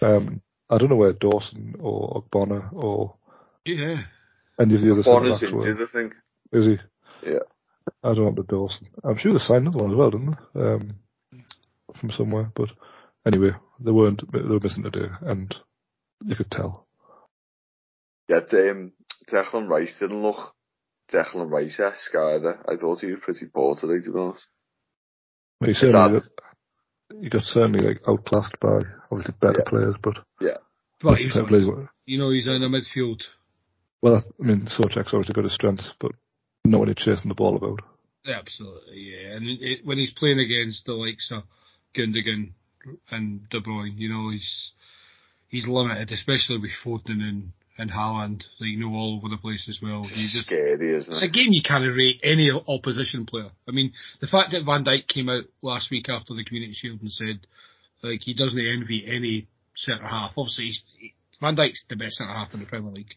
Going. 0.00 0.16
Um, 0.16 0.42
I 0.70 0.78
don't 0.78 0.90
know 0.90 0.96
where 0.96 1.12
Dawson 1.12 1.76
or 1.80 2.22
Ogbonna 2.22 2.72
or 2.72 3.14
yeah. 3.64 4.02
any 4.60 4.74
of 4.74 4.80
the 4.82 4.92
other 4.92 5.02
Bonner's 5.02 5.40
centre 5.40 5.56
backs 5.56 5.64
were. 5.64 5.70
injured, 5.70 5.88
I 5.88 5.92
think. 5.92 6.12
Is 6.52 6.66
he? 6.66 7.30
Yeah. 7.30 7.38
I 8.02 8.08
don't 8.08 8.24
know 8.24 8.26
about 8.28 8.48
Dawson. 8.48 8.88
I'm 9.02 9.18
sure 9.18 9.32
they 9.32 9.38
signed 9.38 9.66
another 9.66 9.84
one 9.84 9.92
as 9.92 9.96
well, 9.96 10.10
didn't 10.10 10.36
they? 10.54 10.60
Um, 10.60 10.94
from 11.98 12.10
somewhere. 12.10 12.52
But 12.54 12.68
anyway, 13.26 13.52
they 13.80 13.90
weren't. 13.90 14.30
They 14.30 14.40
were 14.40 14.60
missing 14.60 14.82
today, 14.82 15.08
and 15.22 15.54
you 16.24 16.36
could 16.36 16.50
tell. 16.50 16.86
Yeah, 18.28 18.40
um, 18.52 18.92
Declan 19.32 19.68
Rice 19.68 19.94
didn't 19.98 20.22
look 20.22 20.54
Declan 21.12 21.50
Rice-esque 21.50 22.14
either. 22.14 22.60
I 22.68 22.76
thought 22.76 23.00
he 23.00 23.06
was 23.06 23.20
pretty 23.22 23.46
poor 23.46 23.76
today, 23.76 24.04
to 24.04 24.12
be 24.12 24.18
honest. 24.18 24.46
He 25.64 25.70
It's 25.70 25.80
certainly 25.80 25.98
odd. 25.98 26.12
got, 26.12 26.22
he 27.20 27.28
got 27.28 27.42
certainly 27.42 27.80
like 27.86 28.00
outclassed 28.06 28.58
by 28.60 28.80
obviously 29.10 29.34
better 29.40 29.58
Yeah. 29.64 29.70
players, 29.70 29.96
but 30.02 30.18
yeah, 30.40 30.56
But 31.02 31.10
that's 31.12 31.22
he's, 31.24 31.34
the 31.34 31.42
type 31.42 31.52
of 31.52 31.88
you 32.06 32.18
know, 32.18 32.30
he's 32.30 32.46
in 32.46 32.60
the 32.60 32.68
midfield. 32.68 33.22
well, 34.02 34.16
I 34.40 34.42
mean, 34.42 34.66
Souček's 34.66 35.12
obviously 35.12 35.34
got 35.34 35.44
his 35.44 35.54
strengths, 35.54 35.92
but 36.00 36.12
not 36.64 36.80
when 36.80 36.88
he's 36.88 36.96
chasing 37.04 37.28
the 37.28 37.34
ball 37.34 37.56
about. 37.56 37.80
Absolutely, 38.26 38.98
yeah. 38.98 39.36
And 39.36 39.48
it, 39.48 39.58
it, 39.62 39.86
when 39.86 39.98
he's 39.98 40.10
playing 40.12 40.38
against 40.38 40.84
the 40.84 40.92
likes 40.94 41.30
of 41.32 41.44
Gundogan 41.96 42.52
and 43.10 43.48
De 43.48 43.60
Bruyne, 43.60 43.96
you 43.96 44.08
know, 44.10 44.30
he's 44.30 44.72
he's 45.48 45.66
limited, 45.66 46.12
especially 46.12 46.58
with 46.58 46.72
Foden 46.84 47.22
and 47.22 47.52
and 47.78 47.90
Haaland. 47.90 48.42
They 48.60 48.74
know 48.76 48.92
all 48.92 49.16
over 49.16 49.28
the 49.28 49.40
place 49.40 49.66
as 49.68 49.78
well. 49.80 50.02
You 50.04 50.24
It's 50.24 50.34
just 50.34 50.46
scary, 50.46 50.96
isn't 50.96 51.12
It's 51.12 51.22
a 51.22 51.28
game 51.28 51.52
you 51.52 51.62
can't 51.62 51.84
rate 51.84 52.20
any 52.22 52.50
opposition 52.50 53.24
player. 53.24 53.50
I 53.68 53.72
mean, 53.72 53.92
the 54.20 54.26
fact 54.26 54.50
that 54.52 54.64
Van 54.66 54.84
Dijk 54.84 55.06
came 55.06 55.28
out 55.28 55.44
last 55.62 55.90
week 55.90 56.08
after 56.08 56.34
the 56.34 56.44
Community 56.44 56.74
Shield 56.74 57.00
and 57.00 57.12
said, 57.12 57.46
like, 58.02 58.20
he 58.22 58.34
doesn't 58.34 58.58
envy 58.58 59.04
any 59.06 59.46
centre 59.76 60.06
half. 60.06 60.32
Obviously, 60.36 60.66
he's, 60.66 60.82
he, 60.98 61.14
Van 61.40 61.56
Dijk's 61.56 61.82
the 61.88 61.96
best 61.96 62.16
centre 62.16 62.32
half 62.32 62.52
in 62.52 62.60
the 62.60 62.66
Premier 62.66 62.92
League, 62.92 63.14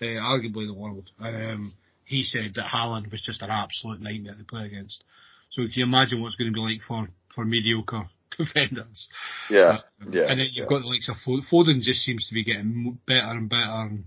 uh, 0.00 0.04
arguably 0.04 0.66
the 0.66 0.74
world. 0.74 1.08
Um, 1.18 1.72
he 2.04 2.22
said 2.22 2.52
that 2.56 2.66
Haaland 2.66 3.10
was 3.10 3.22
just 3.22 3.42
an 3.42 3.50
absolute 3.50 4.00
nightmare 4.00 4.34
to 4.36 4.44
play 4.44 4.66
against. 4.66 5.02
So 5.50 5.62
can 5.62 5.72
you 5.74 5.84
imagine 5.84 6.20
what's 6.20 6.36
going 6.36 6.52
to 6.52 6.54
be 6.54 6.60
like 6.60 6.80
for, 6.86 7.08
for 7.34 7.44
mediocre 7.44 8.08
defenders? 8.38 9.08
Yeah, 9.50 9.78
Um, 10.00 10.12
yeah. 10.12 10.22
And 10.28 10.40
then 10.40 10.48
you've 10.52 10.64
yeah. 10.64 10.68
got 10.68 10.82
the 10.82 10.88
likes 10.88 11.08
of 11.08 11.16
Foden. 11.26 11.42
Foden 11.50 11.80
just 11.80 12.00
seems 12.00 12.26
to 12.28 12.34
be 12.34 12.44
getting 12.44 12.98
better 13.06 13.30
and 13.30 13.48
better, 13.48 13.88
and 13.88 14.04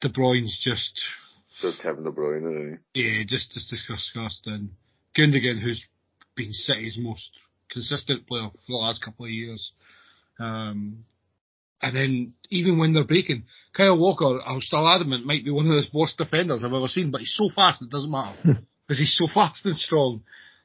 De 0.00 0.08
Bruyne's 0.08 0.58
just 0.62 1.00
just 1.60 1.82
Kevin 1.82 2.04
De 2.04 2.10
Bruyne, 2.10 2.38
isn't 2.38 2.80
yeah, 2.94 3.22
just 3.26 3.52
just 3.52 3.70
discussed 3.70 4.46
and 4.46 4.70
Gundogan, 5.16 5.62
who's 5.62 5.84
been 6.36 6.52
City's 6.52 6.98
most 6.98 7.30
consistent 7.70 8.26
player 8.26 8.50
for 8.50 8.60
the 8.68 8.74
last 8.74 9.04
couple 9.04 9.26
of 9.26 9.30
years. 9.30 9.72
Um, 10.38 11.04
and 11.80 11.96
then 11.96 12.34
even 12.50 12.78
when 12.78 12.94
they're 12.94 13.04
breaking, 13.04 13.44
Kyle 13.76 13.98
Walker, 13.98 14.40
I'm 14.44 14.60
still 14.62 14.88
adamant, 14.88 15.26
might 15.26 15.44
be 15.44 15.50
one 15.50 15.70
of 15.70 15.76
the 15.76 15.86
worst 15.92 16.16
defenders 16.16 16.64
I've 16.64 16.72
ever 16.72 16.88
seen, 16.88 17.10
but 17.10 17.20
he's 17.20 17.34
so 17.36 17.50
fast 17.54 17.82
it 17.82 17.90
doesn't 17.90 18.10
matter 18.10 18.36
because 18.88 18.98
he's 18.98 19.16
so 19.16 19.28
fast 19.32 19.66
and 19.66 19.76
strong 19.76 20.22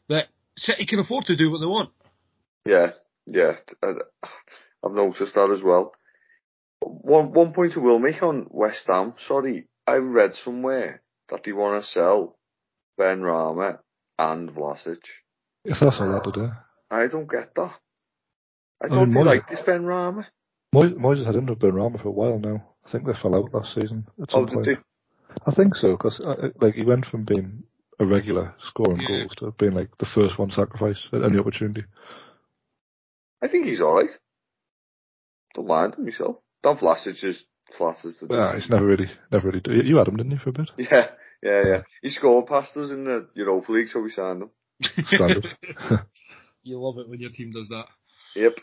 that 0.07 0.27
City 0.55 0.85
can 0.85 0.99
afford 0.99 1.25
to 1.25 1.35
do 1.35 1.51
what 1.51 1.59
they 1.59 1.65
want. 1.65 1.89
He? 2.65 2.71
Yeah, 2.71 2.91
yeah. 3.25 3.55
I, 3.83 3.93
I've 4.85 4.91
noticed 4.93 5.33
that 5.35 5.51
as 5.51 5.63
well. 5.63 5.93
One 6.81 7.33
one 7.33 7.53
point 7.53 7.73
I 7.75 7.79
will 7.79 7.99
make 7.99 8.21
on 8.23 8.47
West 8.49 8.85
Ham. 8.87 9.13
Sorry, 9.27 9.67
I 9.85 9.97
read 9.97 10.35
somewhere 10.35 11.01
that 11.29 11.43
they 11.43 11.51
want 11.51 11.83
to 11.83 11.89
sell 11.89 12.37
Benrahma 12.99 13.79
and 14.17 14.49
Vlasic. 14.49 14.97
If 15.65 15.77
that's 15.79 15.97
all 15.99 16.11
that 16.13 16.23
today. 16.23 16.51
I 16.89 17.07
don't 17.07 17.29
get 17.29 17.53
that. 17.55 17.73
I 18.81 18.85
I 18.85 18.87
thought 18.89 19.05
mean, 19.05 19.13
they 19.13 19.19
Moyes- 19.21 19.25
liked 19.25 19.49
this 19.49 19.61
Benrahma. 19.61 20.25
Moyes, 20.73 20.93
Moyes 20.95 21.25
had 21.25 21.35
into 21.35 21.55
Benrahma 21.55 22.01
for 22.01 22.07
a 22.09 22.11
while 22.11 22.39
now. 22.39 22.63
I 22.85 22.91
think 22.91 23.05
they 23.05 23.13
fell 23.21 23.35
out 23.35 23.53
last 23.53 23.73
season 23.75 24.07
at 24.21 24.29
Oh, 24.33 24.39
some 24.39 24.45
did 24.45 24.53
point. 24.53 24.65
they? 24.67 24.77
I 25.45 25.53
think 25.53 25.75
so, 25.75 25.91
because 25.97 26.19
uh, 26.21 26.49
like 26.61 26.75
he 26.75 26.83
went 26.85 27.05
from 27.05 27.25
being 27.25 27.63
a 27.99 28.05
regular 28.05 28.55
scoring 28.69 29.01
Yeah. 29.01 29.07
goals 29.19 29.35
to 29.37 29.51
being 29.59 29.73
like 29.73 29.95
the 29.97 30.05
first 30.05 30.39
one 30.39 30.49
sacrifice 30.51 31.07
at 31.11 31.23
any 31.23 31.37
opportunity. 31.37 31.83
I 33.41 33.47
think 33.47 33.65
he's 33.65 33.81
alright. 33.81 34.09
Don't 35.55 35.67
mind 35.67 35.95
him 35.95 36.05
myself. 36.05 36.37
Don 36.63 36.77
Vlasic 36.77 37.15
just 37.15 37.45
flatters 37.77 38.17
the 38.19 38.27
Yeah, 38.33 38.55
he's 38.55 38.69
never 38.69 38.85
really, 38.85 39.09
never 39.31 39.47
really. 39.47 39.61
Do. 39.61 39.73
You 39.73 39.97
had 39.97 40.07
him, 40.07 40.17
didn't 40.17 40.31
you, 40.31 40.37
for 40.37 40.49
a 40.49 40.53
bit? 40.53 40.69
Yeah, 40.77 41.09
yeah, 41.41 41.63
yeah. 41.65 41.81
He 42.01 42.09
scored 42.09 42.47
past 42.47 42.75
us 42.77 42.91
in 42.91 43.05
the 43.05 43.27
Europa 43.33 43.71
League, 43.71 43.89
so 43.89 44.01
we 44.01 44.11
signed 44.11 44.43
him. 44.43 44.49
Standard. 45.07 45.47
you 46.63 46.79
love 46.79 46.97
it 46.97 47.09
when 47.09 47.19
your 47.19 47.31
team 47.31 47.51
does 47.51 47.69
that. 47.69 47.85
Yep. 48.35 48.59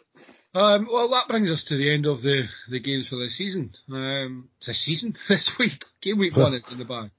Um, 0.54 0.88
well, 0.90 1.10
that 1.10 1.28
brings 1.28 1.50
us 1.50 1.64
to 1.68 1.76
the 1.76 1.92
end 1.92 2.06
of 2.06 2.22
the, 2.22 2.44
the 2.70 2.80
games 2.80 3.08
for 3.08 3.16
this 3.16 3.36
season. 3.36 3.72
Um, 3.90 4.48
this 4.66 4.84
season, 4.84 5.14
this 5.28 5.48
week, 5.58 5.84
game 6.00 6.18
week 6.18 6.36
one 6.36 6.54
is 6.54 6.64
in 6.70 6.78
the 6.78 6.84
bag. 6.84 7.10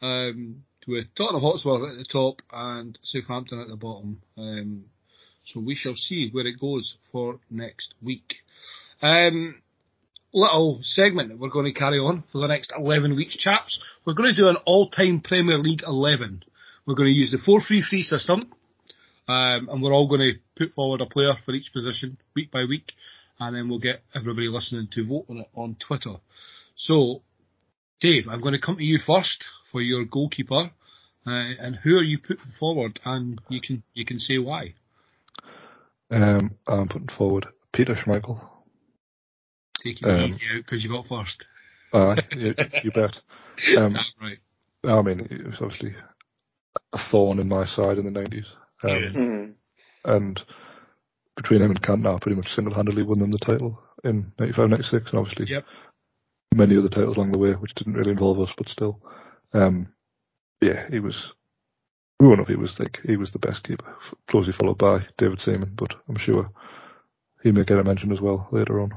Um, 0.00 0.62
with 0.86 1.06
Tottenham 1.16 1.42
Hotspur 1.42 1.90
at 1.90 1.98
the 1.98 2.04
top 2.04 2.42
and 2.52 2.98
Southampton 3.02 3.60
at 3.60 3.68
the 3.68 3.76
bottom. 3.76 4.22
Um, 4.38 4.84
so 5.46 5.60
we 5.60 5.74
shall 5.74 5.96
see 5.96 6.28
where 6.30 6.46
it 6.46 6.60
goes 6.60 6.96
for 7.12 7.38
next 7.50 7.94
week. 8.02 8.36
Um, 9.00 9.62
little 10.32 10.80
segment 10.82 11.30
that 11.30 11.38
we're 11.38 11.48
going 11.48 11.72
to 11.72 11.78
carry 11.78 11.98
on 11.98 12.24
for 12.32 12.38
the 12.38 12.48
next 12.48 12.72
11 12.76 13.16
weeks, 13.16 13.36
chaps. 13.36 13.80
We're 14.04 14.14
going 14.14 14.34
to 14.34 14.40
do 14.40 14.48
an 14.48 14.56
all-time 14.66 15.20
Premier 15.22 15.58
League 15.58 15.82
11. 15.86 16.42
We're 16.86 16.94
going 16.94 17.08
to 17.08 17.18
use 17.18 17.30
the 17.30 17.38
4-3-3 17.38 18.02
system. 18.02 18.52
Um, 19.28 19.68
and 19.70 19.82
we're 19.82 19.92
all 19.92 20.08
going 20.08 20.20
to 20.20 20.38
put 20.56 20.74
forward 20.74 21.00
a 21.00 21.06
player 21.06 21.32
for 21.44 21.52
each 21.52 21.72
position 21.72 22.18
week 22.36 22.52
by 22.52 22.64
week, 22.64 22.92
and 23.40 23.56
then 23.56 23.68
we'll 23.68 23.80
get 23.80 24.02
everybody 24.14 24.46
listening 24.46 24.88
to 24.92 25.06
vote 25.06 25.26
on 25.28 25.38
it 25.38 25.48
on 25.52 25.76
Twitter. 25.84 26.16
So, 26.76 27.22
Dave, 28.00 28.28
I'm 28.30 28.40
going 28.40 28.52
to 28.52 28.60
come 28.60 28.76
to 28.76 28.84
you 28.84 29.00
first 29.04 29.44
for 29.72 29.82
your 29.82 30.04
goalkeeper, 30.04 30.70
uh, 31.26 31.30
and 31.60 31.74
who 31.82 31.96
are 31.96 32.04
you 32.04 32.18
putting 32.20 32.52
forward? 32.60 33.00
And 33.04 33.40
you 33.48 33.60
can 33.60 33.82
you 33.94 34.04
can 34.04 34.20
say 34.20 34.38
why. 34.38 34.74
Um, 36.10 36.50
I'm 36.66 36.88
putting 36.88 37.08
forward 37.16 37.46
Peter 37.72 37.94
Schmeichel. 37.94 38.40
Taking 39.82 40.08
Um, 40.08 40.20
it 40.20 40.28
easy 40.30 40.40
out 40.54 40.64
because 40.64 40.82
you 40.84 40.90
got 40.90 41.06
first. 41.08 41.44
Uh, 41.92 42.16
you, 42.36 42.54
you 42.82 42.90
bet. 42.92 43.20
Um, 43.78 43.96
right. 44.20 44.36
I 44.84 45.00
mean, 45.00 45.20
it 45.30 45.46
was 45.46 45.56
obviously 45.62 45.94
a 46.92 46.98
thorn 47.10 47.38
in 47.38 47.48
my 47.48 47.64
side 47.64 47.96
in 47.96 48.04
the 48.04 48.10
90s. 48.20 48.44
Um, 48.82 48.90
Yeah. 48.90 49.10
Mhm. 49.14 49.54
And 50.04 50.40
between 51.36 51.62
him 51.62 51.70
and 51.70 51.80
Cantona, 51.80 52.20
pretty 52.20 52.36
much 52.36 52.52
single-handedly 52.54 53.02
won 53.02 53.18
them 53.18 53.30
the 53.30 53.38
title 53.38 53.82
in 54.04 54.30
95, 54.38 54.68
96, 54.68 55.10
and 55.10 55.18
obviously 55.20 55.46
Yep. 55.46 55.64
many 56.54 56.76
other 56.76 56.90
titles 56.90 57.16
along 57.16 57.32
the 57.32 57.38
way, 57.38 57.52
which 57.52 57.74
didn't 57.76 57.94
really 57.94 58.10
involve 58.12 58.40
us, 58.40 58.52
but 58.58 58.68
still. 58.68 59.00
Um, 59.54 59.88
yeah, 60.60 60.86
he 60.90 61.00
was. 61.00 61.32
We 62.18 62.26
won't 62.26 62.38
know 62.38 62.44
if 62.44 62.48
he 62.48 62.56
was 62.56 62.78
like 62.78 62.98
he 63.04 63.16
was 63.16 63.30
the 63.32 63.38
best 63.38 63.62
keeper, 63.62 63.94
closely 64.28 64.52
followed 64.52 64.78
by 64.78 65.06
David 65.18 65.40
Seaman, 65.40 65.72
but 65.76 65.92
I'm 66.08 66.18
sure 66.18 66.50
he 67.42 67.52
may 67.52 67.64
get 67.64 67.78
a 67.78 67.84
mention 67.84 68.10
as 68.10 68.20
well 68.20 68.48
later 68.50 68.80
on. 68.80 68.92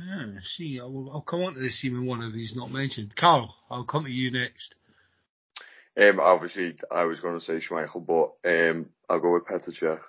Ah, 0.00 0.26
see, 0.42 0.78
I'll, 0.78 1.10
I'll 1.12 1.22
come 1.22 1.42
on 1.42 1.54
to 1.54 1.60
the 1.60 1.70
Seaman 1.70 2.06
one 2.06 2.22
if 2.22 2.34
he's 2.34 2.54
not 2.54 2.70
mentioned. 2.70 3.16
Carl, 3.16 3.54
I'll 3.70 3.86
come 3.86 4.04
to 4.04 4.10
you 4.10 4.30
next. 4.30 4.74
Um, 6.00 6.20
obviously, 6.20 6.76
I 6.90 7.04
was 7.04 7.20
going 7.20 7.38
to 7.38 7.44
say 7.44 7.54
Schmeichel, 7.54 8.06
but 8.06 8.48
um, 8.48 8.90
I'll 9.08 9.20
go 9.20 9.32
with 9.32 9.46
Petr 9.46 9.70
Cech. 9.70 10.00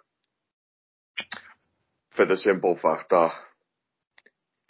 For 2.11 2.25
the 2.25 2.37
simple 2.37 2.75
fact 2.75 3.09
that, 3.09 3.31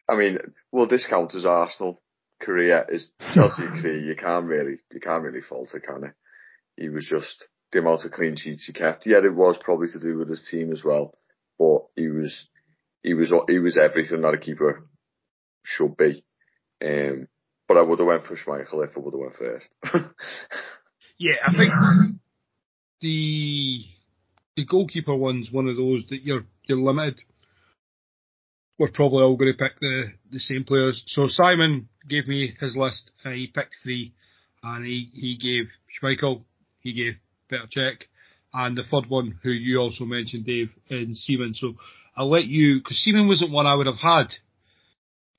I 0.07 0.15
mean, 0.15 0.37
we'll 0.71 0.87
discount 0.87 1.33
his 1.33 1.45
Arsenal 1.45 1.99
career, 2.39 2.85
his 2.89 3.09
Chelsea 3.33 3.63
career. 3.63 3.99
You 3.99 4.15
can't 4.15 4.45
really, 4.45 4.77
you 4.93 4.99
can't 5.01 5.23
really 5.23 5.41
fault 5.41 5.73
it, 5.73 5.83
can 5.83 6.05
it? 6.05 6.13
He 6.79 6.89
was 6.89 7.05
just 7.07 7.45
the 7.71 7.79
amount 7.79 8.05
of 8.05 8.11
clean 8.11 8.35
sheets 8.35 8.65
he 8.65 8.73
kept. 8.73 9.05
Yeah, 9.05 9.17
it 9.23 9.33
was 9.33 9.57
probably 9.61 9.87
to 9.91 9.99
do 9.99 10.17
with 10.17 10.29
his 10.29 10.47
team 10.49 10.71
as 10.71 10.83
well, 10.83 11.13
but 11.57 11.85
he 11.95 12.07
was, 12.07 12.47
he 13.03 13.13
was, 13.13 13.31
he 13.47 13.59
was 13.59 13.77
everything 13.77 14.21
that 14.21 14.33
a 14.33 14.37
keeper 14.37 14.87
should 15.63 15.95
be. 15.97 16.23
Um, 16.83 17.27
but 17.67 17.77
I 17.77 17.81
would 17.81 17.99
have 17.99 18.07
went 18.07 18.25
for 18.25 18.35
Schmeichel 18.35 18.87
if 18.87 18.97
I 18.97 18.99
would 18.99 19.13
have 19.13 19.21
went 19.21 19.35
first. 19.35 19.69
Yeah, 21.19 21.33
I 21.45 21.51
think 21.51 21.73
the 23.01 23.83
the 24.55 24.65
goalkeeper 24.65 25.13
one's 25.15 25.51
one 25.51 25.67
of 25.67 25.75
those 25.75 26.05
that 26.09 26.23
you're 26.23 26.45
you're 26.63 26.77
limited. 26.79 27.19
We're 28.77 28.91
probably 28.91 29.23
all 29.23 29.35
going 29.35 29.51
to 29.51 29.57
pick 29.57 29.77
the, 29.81 30.13
the 30.31 30.39
same 30.39 30.63
players. 30.63 31.03
So 31.07 31.27
Simon 31.27 31.89
gave 32.07 32.27
me 32.27 32.55
his 32.61 32.77
list. 32.77 33.11
Uh, 33.25 33.31
he 33.31 33.47
picked 33.47 33.75
three. 33.83 34.13
and 34.63 34.85
he, 34.85 35.09
he 35.13 35.35
gave 35.37 35.65
Schmeichel, 36.01 36.43
he 36.81 36.93
gave 36.93 37.13
Petr 37.51 37.69
Cech, 37.75 37.97
and 38.53 38.77
the 38.77 38.83
third 38.83 39.09
one, 39.09 39.39
who 39.43 39.49
you 39.49 39.79
also 39.79 40.05
mentioned, 40.05 40.45
Dave, 40.45 40.69
in 40.89 41.13
Seaman. 41.15 41.53
So 41.53 41.75
I'll 42.15 42.29
let 42.29 42.45
you, 42.45 42.79
because 42.79 42.97
Seaman 42.97 43.27
wasn't 43.27 43.51
one 43.51 43.67
I 43.67 43.75
would 43.75 43.87
have 43.87 43.99
had 44.01 44.27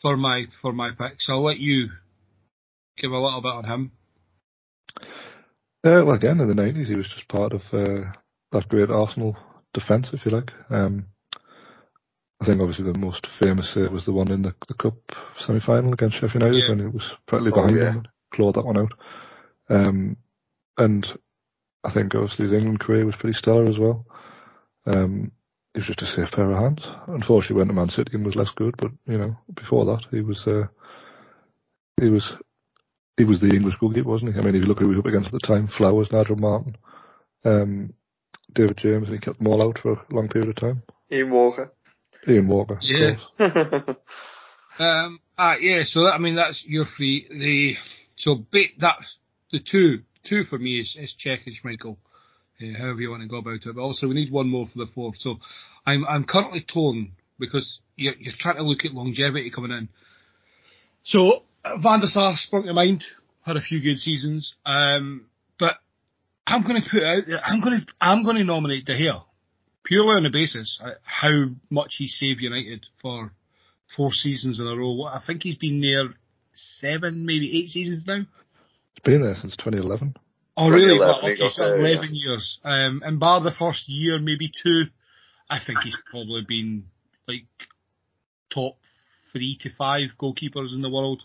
for 0.01 0.17
my 0.17 0.47
for 0.63 0.73
my 0.73 0.91
pick. 0.91 1.17
So 1.19 1.35
I'll 1.35 1.45
let 1.45 1.59
you 1.59 1.89
give 2.99 3.11
a 3.11 3.19
little 3.19 3.43
bit 3.43 3.53
on 3.53 3.65
him. 3.65 3.93
Uh, 5.83 6.05
well, 6.05 6.13
again, 6.13 6.41
in 6.41 6.49
the 6.49 6.55
90s, 6.55 6.89
he 6.89 6.97
was 6.97 7.09
just 7.09 7.29
part 7.29 7.53
of 7.53 7.63
uh, 7.73 8.13
that 8.53 8.69
great 8.69 8.91
Arsenal 8.91 9.37
defence, 9.73 10.09
if 10.13 10.27
you 10.27 10.33
like. 10.33 10.51
Um, 10.69 11.07
I 12.41 12.47
think 12.47 12.61
obviously 12.61 12.91
the 12.91 12.99
most 12.99 13.27
famous 13.39 13.71
uh, 13.77 13.91
was 13.91 14.05
the 14.05 14.13
one 14.13 14.31
in 14.31 14.43
the, 14.43 14.55
the 14.69 14.75
cup 14.75 14.97
semi-final 15.39 15.93
against 15.93 16.17
Sheffield 16.17 16.43
United 16.43 16.63
yeah. 16.63 16.69
when 16.71 16.81
it 16.81 16.93
was 16.93 17.11
practically 17.27 17.53
behind 17.53 17.79
oh, 17.79 17.83
yeah. 17.83 17.93
him, 17.93 18.09
clawed 18.33 18.55
that 18.57 18.65
one 18.65 18.79
out. 18.79 18.93
Um, 19.69 20.17
and 20.77 21.07
I 21.83 21.93
think 21.93 22.15
obviously 22.15 22.45
his 22.45 22.53
England 22.53 22.81
career 22.81 23.07
was 23.07 23.17
pretty 23.17 23.37
stellar 23.37 23.67
as 23.67 23.79
well. 23.79 24.07
Um, 24.87 25.33
he 25.73 25.81
was 25.81 25.87
just 25.87 26.03
a 26.03 26.07
safe 26.07 26.33
pair 26.33 26.51
of 26.51 26.59
hands. 26.59 26.83
Unfortunately, 27.07 27.57
went 27.57 27.71
to 27.71 27.75
Man 27.75 27.91
City 27.91 28.13
and 28.15 28.25
was 28.25 28.37
less 28.37 28.51
good, 28.57 28.75
but 28.79 28.91
you 29.07 29.19
know, 29.19 29.37
before 29.55 29.85
that, 29.87 30.05
he 30.11 30.21
was 30.21 30.43
uh, 30.47 30.67
he 32.01 32.09
was 32.09 32.33
he 33.17 33.25
was 33.25 33.41
the 33.41 33.55
English 33.55 33.77
goalkeeper, 33.79 34.09
wasn't 34.09 34.35
he? 34.35 34.41
I 34.41 34.43
mean, 34.43 34.57
if 34.57 34.63
you 34.63 34.69
look 34.69 34.79
at 34.79 34.83
who 34.83 34.91
he 34.91 34.97
was 34.97 35.05
up 35.05 35.07
against 35.07 35.27
at 35.27 35.41
the 35.41 35.47
time, 35.47 35.69
Flowers, 35.69 36.11
Nigel 36.11 36.37
Martyn, 36.37 36.77
um, 37.45 37.95
David 38.53 38.79
James, 38.79 39.07
and 39.07 39.15
he 39.15 39.21
kept 39.21 39.39
them 39.39 39.47
all 39.47 39.63
out 39.63 39.79
for 39.79 39.93
a 39.93 40.05
long 40.11 40.29
period 40.29 40.51
of 40.51 40.57
time. 40.57 40.83
Ian 41.13 41.31
Walker. 41.31 41.73
Ian 42.29 42.49
Walker. 42.49 42.79
Yeah. 42.83 43.17
um. 44.79 45.21
Ah, 45.39 45.55
yeah. 45.61 45.83
So 45.87 46.01
that, 46.01 46.13
I 46.15 46.19
mean, 46.19 46.37
that's 46.37 46.63
your 46.67 46.85
free. 46.85 47.27
The 47.31 47.75
so 48.19 48.35
bit 48.35 48.71
that 48.81 48.97
the 49.53 49.61
two 49.61 50.01
two 50.29 50.45
for 50.45 50.59
me 50.59 50.81
is 50.81 50.97
is 50.99 51.15
Cech 51.25 51.47
and 51.47 51.57
Schmeichel. 51.57 51.97
Uh, 52.61 52.79
however 52.79 53.01
you 53.01 53.11
want 53.11 53.23
to 53.23 53.29
go 53.29 53.39
about 53.39 53.55
it. 53.55 53.75
But 53.75 53.81
also 53.81 54.07
we 54.07 54.15
need 54.15 54.33
one 54.33 54.49
more 54.49 54.67
for 54.67 54.79
the 54.79 54.91
fourth. 54.95 55.17
So 55.19 55.37
I'm 55.87 56.05
I'm 56.07 56.25
currently 56.25 56.65
torn 56.73 57.13
because 57.39 57.79
you're, 57.97 58.15
you're 58.19 58.35
trying 58.39 58.57
to 58.57 58.63
look 58.63 58.85
at 58.85 58.93
longevity 58.93 59.51
coming 59.51 59.71
in. 59.71 59.89
So 61.05 61.43
Van 61.65 62.01
der 62.01 62.07
Sar 62.07 62.37
sprung 62.37 62.67
to 62.67 62.73
mind. 62.73 63.05
Had 63.43 63.57
a 63.57 63.63
few 63.63 63.81
good 63.81 63.99
seasons. 63.99 64.55
Um, 64.67 65.27
but 65.59 65.77
I'm 66.47 66.63
going 66.63 66.83
to 66.83 66.89
put 66.91 67.03
out. 67.03 67.23
I'm 67.45 67.61
going 67.61 67.81
to. 67.81 67.87
I'm 68.01 68.25
going 68.25 68.37
to 68.37 68.45
nominate 68.45 68.85
De 68.85 68.93
Gea 68.93 69.23
purely 69.85 70.17
on 70.17 70.23
the 70.23 70.31
basis 70.31 70.79
of 70.83 70.93
how 71.03 71.47
much 71.71 71.97
he 71.99 72.07
saved 72.07 72.41
United 72.41 72.87
for 73.01 73.33
four 73.97 74.13
seasons 74.13 74.61
in 74.61 74.67
a 74.67 74.77
row. 74.77 75.05
I 75.05 75.21
think 75.27 75.43
he's 75.43 75.57
been 75.57 75.81
there 75.81 76.15
seven, 76.55 77.27
maybe 77.27 77.59
eight 77.59 77.71
seasons 77.71 78.05
now. 78.07 78.23
He's 78.95 79.03
been 79.05 79.23
there 79.23 79.35
since 79.35 79.57
2011. 79.57 80.15
Oh, 80.57 80.69
really? 80.69 80.99
Well, 80.99 81.21
okay, 81.25 81.49
so 81.51 81.65
11 81.65 81.85
yeah. 81.85 82.09
years. 82.13 82.59
Um, 82.65 83.03
and 83.05 83.19
bar 83.19 83.41
the 83.41 83.53
first 83.59 83.89
year, 83.89 84.19
maybe 84.19 84.51
two, 84.63 84.85
I 85.49 85.59
think 85.65 85.79
he's 85.81 85.97
probably 86.11 86.45
been 86.47 86.85
like 87.27 87.47
top 88.53 88.77
three 89.33 89.57
to 89.63 89.71
five 89.77 90.11
goalkeepers 90.21 90.75
in 90.75 90.83
the 90.83 90.91
world. 90.91 91.23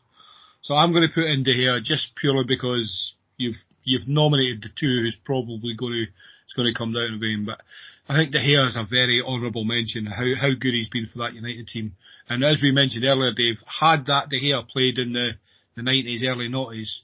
So 0.61 0.73
I'm 0.73 0.91
going 0.91 1.07
to 1.07 1.13
put 1.13 1.25
in 1.25 1.43
De 1.43 1.53
Gea 1.53 1.83
just 1.83 2.15
purely 2.15 2.43
because 2.47 3.13
you've 3.37 3.57
you've 3.83 4.07
nominated 4.07 4.63
the 4.63 4.69
two 4.69 5.01
who's 5.01 5.17
probably 5.23 5.75
going 5.77 5.93
to 5.93 6.01
is 6.03 6.53
going 6.55 6.71
to 6.71 6.77
come 6.77 6.93
down 6.93 7.19
to 7.19 7.25
him. 7.25 7.45
But 7.45 7.61
I 8.07 8.17
think 8.17 8.31
De 8.31 8.39
Gea 8.39 8.67
is 8.67 8.75
a 8.75 8.87
very 8.89 9.21
honourable 9.21 9.63
mention. 9.63 10.05
How 10.05 10.25
how 10.39 10.49
good 10.59 10.73
he's 10.73 10.89
been 10.89 11.09
for 11.11 11.19
that 11.19 11.35
United 11.35 11.67
team. 11.67 11.95
And 12.27 12.43
as 12.43 12.57
we 12.61 12.71
mentioned 12.71 13.05
earlier, 13.05 13.31
Dave, 13.31 13.57
had 13.79 14.07
that 14.07 14.29
De 14.29 14.39
Gea 14.39 14.67
played 14.67 14.97
in 14.97 15.13
the 15.13 15.31
the 15.75 15.81
90s, 15.81 16.23
early 16.23 16.47
90s, 16.47 17.01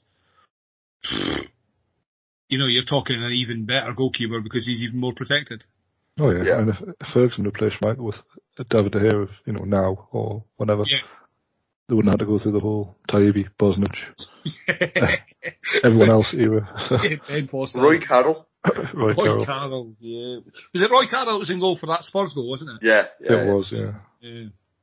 you 2.47 2.57
know, 2.57 2.67
you're 2.67 2.85
talking 2.85 3.21
an 3.23 3.31
even 3.31 3.65
better 3.65 3.93
goalkeeper 3.93 4.41
because 4.41 4.65
he's 4.65 4.81
even 4.81 4.99
more 4.99 5.13
protected. 5.13 5.63
Oh 6.19 6.29
yeah, 6.29 6.43
yeah. 6.43 6.59
and 6.59 6.69
if, 6.69 6.75
if 6.81 7.07
Ferguson 7.13 7.45
replaced 7.45 7.81
Michael 7.81 8.05
with 8.05 8.17
David 8.69 8.91
De 8.91 8.99
Gea, 8.99 9.29
you 9.45 9.53
know, 9.53 9.63
now 9.63 10.09
or 10.11 10.43
whenever, 10.57 10.83
yeah 10.85 10.99
they 11.91 11.95
wouldn't 11.95 12.13
have 12.13 12.19
to 12.19 12.25
go 12.25 12.39
through 12.39 12.53
the 12.53 12.59
whole 12.59 12.95
Taibi, 13.09 13.49
Bosnich, 13.59 13.97
everyone 15.83 16.09
else 16.09 16.33
era. 16.33 16.65
Roy 17.75 17.99
Carroll. 17.99 18.47
Roy, 18.93 19.13
Roy 19.13 19.15
Carroll. 19.15 19.45
Carroll. 19.45 19.95
yeah. 19.99 20.39
Was 20.73 20.83
it 20.83 20.89
Roy 20.89 21.07
Carroll 21.09 21.33
that 21.33 21.39
was 21.39 21.49
in 21.49 21.59
goal 21.59 21.77
for 21.77 21.87
that 21.87 22.03
Spurs 22.03 22.33
goal, 22.33 22.49
wasn't 22.49 22.69
it? 22.69 22.87
Yeah, 22.87 23.07
yeah. 23.19 23.41
It 23.41 23.45
was, 23.45 23.73
yeah. 23.73 23.91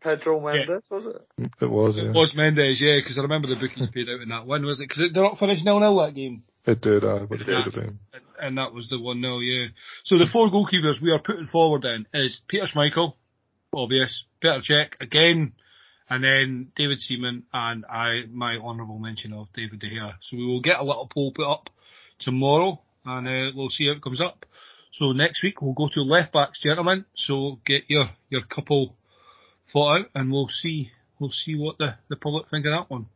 Yeah. 0.04 0.16
Pedro 0.16 0.40
Mendes, 0.40 0.68
yeah. 0.68 0.96
was 0.96 1.06
it? 1.06 1.50
It 1.60 1.70
was, 1.70 1.96
yeah. 1.96 2.04
It 2.04 2.14
was 2.14 2.34
Mendes, 2.34 2.80
yeah, 2.80 2.98
because 3.02 3.18
I 3.18 3.22
remember 3.22 3.48
the 3.48 3.56
bookies 3.56 3.88
paid 3.92 4.08
out 4.08 4.20
in 4.20 4.28
that 4.28 4.46
one, 4.46 4.64
was 4.64 4.80
it? 4.80 4.88
Because 4.88 5.04
they're 5.12 5.22
not 5.22 5.38
finished 5.38 5.64
nil 5.64 5.80
nil 5.80 5.98
that 6.04 6.14
game. 6.14 6.42
It 6.66 6.80
did, 6.82 7.02
uh, 7.02 7.26
but 7.28 7.40
it 7.40 7.44
did 7.44 7.64
have 7.64 7.72
been. 7.72 7.98
And 8.40 8.58
that 8.58 8.74
was 8.74 8.88
the 8.88 9.00
1 9.00 9.20
0, 9.20 9.38
yeah. 9.40 9.66
So 10.04 10.18
the 10.18 10.26
four 10.30 10.48
goalkeepers 10.50 11.00
we 11.00 11.10
are 11.10 11.18
putting 11.18 11.46
forward 11.46 11.82
then 11.82 12.06
is 12.12 12.40
Peter 12.46 12.66
Schmeichel, 12.66 13.14
obvious, 13.72 14.24
Petr 14.42 14.62
Cech, 14.68 15.00
again, 15.00 15.54
and 16.10 16.22
then 16.22 16.72
David 16.76 17.00
Seaman 17.00 17.44
and 17.52 17.84
I, 17.86 18.22
my 18.30 18.56
honourable 18.56 18.98
mention 18.98 19.32
of 19.32 19.48
David 19.54 19.80
De 19.80 19.88
Gea. 19.90 20.14
So 20.22 20.36
we 20.36 20.46
will 20.46 20.60
get 20.60 20.78
a 20.78 20.84
little 20.84 21.08
poll 21.12 21.32
put 21.34 21.50
up 21.50 21.70
tomorrow 22.18 22.80
and 23.04 23.26
uh, 23.26 23.52
we'll 23.54 23.70
see 23.70 23.86
how 23.86 23.92
it 23.92 24.02
comes 24.02 24.20
up. 24.20 24.44
So 24.92 25.12
next 25.12 25.42
week 25.42 25.60
we'll 25.62 25.74
go 25.74 25.88
to 25.94 26.02
left 26.02 26.32
backs, 26.32 26.62
gentlemen. 26.62 27.04
So 27.14 27.60
get 27.64 27.84
your, 27.88 28.10
your 28.30 28.42
couple 28.42 28.96
thought 29.72 30.00
out 30.00 30.06
and 30.14 30.30
we'll 30.30 30.48
see, 30.48 30.90
we'll 31.18 31.30
see 31.30 31.54
what 31.54 31.78
the, 31.78 31.94
the 32.08 32.16
public 32.16 32.48
think 32.50 32.66
of 32.66 32.72
that 32.72 32.90
one. 32.90 33.06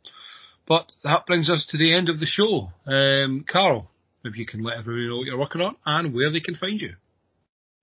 But 0.67 0.93
that 1.05 1.27
brings 1.27 1.51
us 1.51 1.67
to 1.71 1.79
the 1.79 1.95
end 1.95 2.09
of 2.09 2.21
the 2.21 2.27
show. 2.27 2.71
Um, 2.87 3.45
Carl, 3.51 3.91
if 4.25 4.37
you 4.37 4.47
can 4.47 4.63
let 4.63 4.79
everybody 4.79 5.09
know 5.09 5.17
what 5.17 5.27
you're 5.27 5.39
working 5.39 5.61
on 5.61 5.77
and 5.85 6.15
where 6.15 6.31
they 6.31 6.41
can 6.41 6.55
find 6.55 6.81
you. 6.81 6.95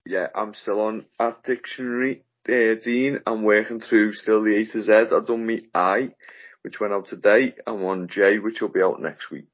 Yeah, 0.06 0.28
I'm 0.34 0.54
still 0.54 0.80
on 0.80 1.04
at 1.18 1.42
Dictionary 1.44 2.22
uh, 2.48 2.74
Dean, 2.82 3.20
I'm 3.26 3.42
working 3.42 3.80
through 3.80 4.12
still 4.12 4.42
the 4.42 4.56
A 4.56 4.66
to 4.72 4.82
Z. 4.82 4.92
I've 5.14 5.26
done 5.26 5.44
me 5.44 5.66
I, 5.74 6.10
which 6.62 6.80
went 6.80 6.92
out 6.92 7.08
today, 7.08 7.54
and 7.66 7.82
one 7.82 8.08
J, 8.08 8.38
which 8.38 8.60
will 8.60 8.70
be 8.70 8.82
out 8.82 9.00
next 9.00 9.30
week. 9.30 9.48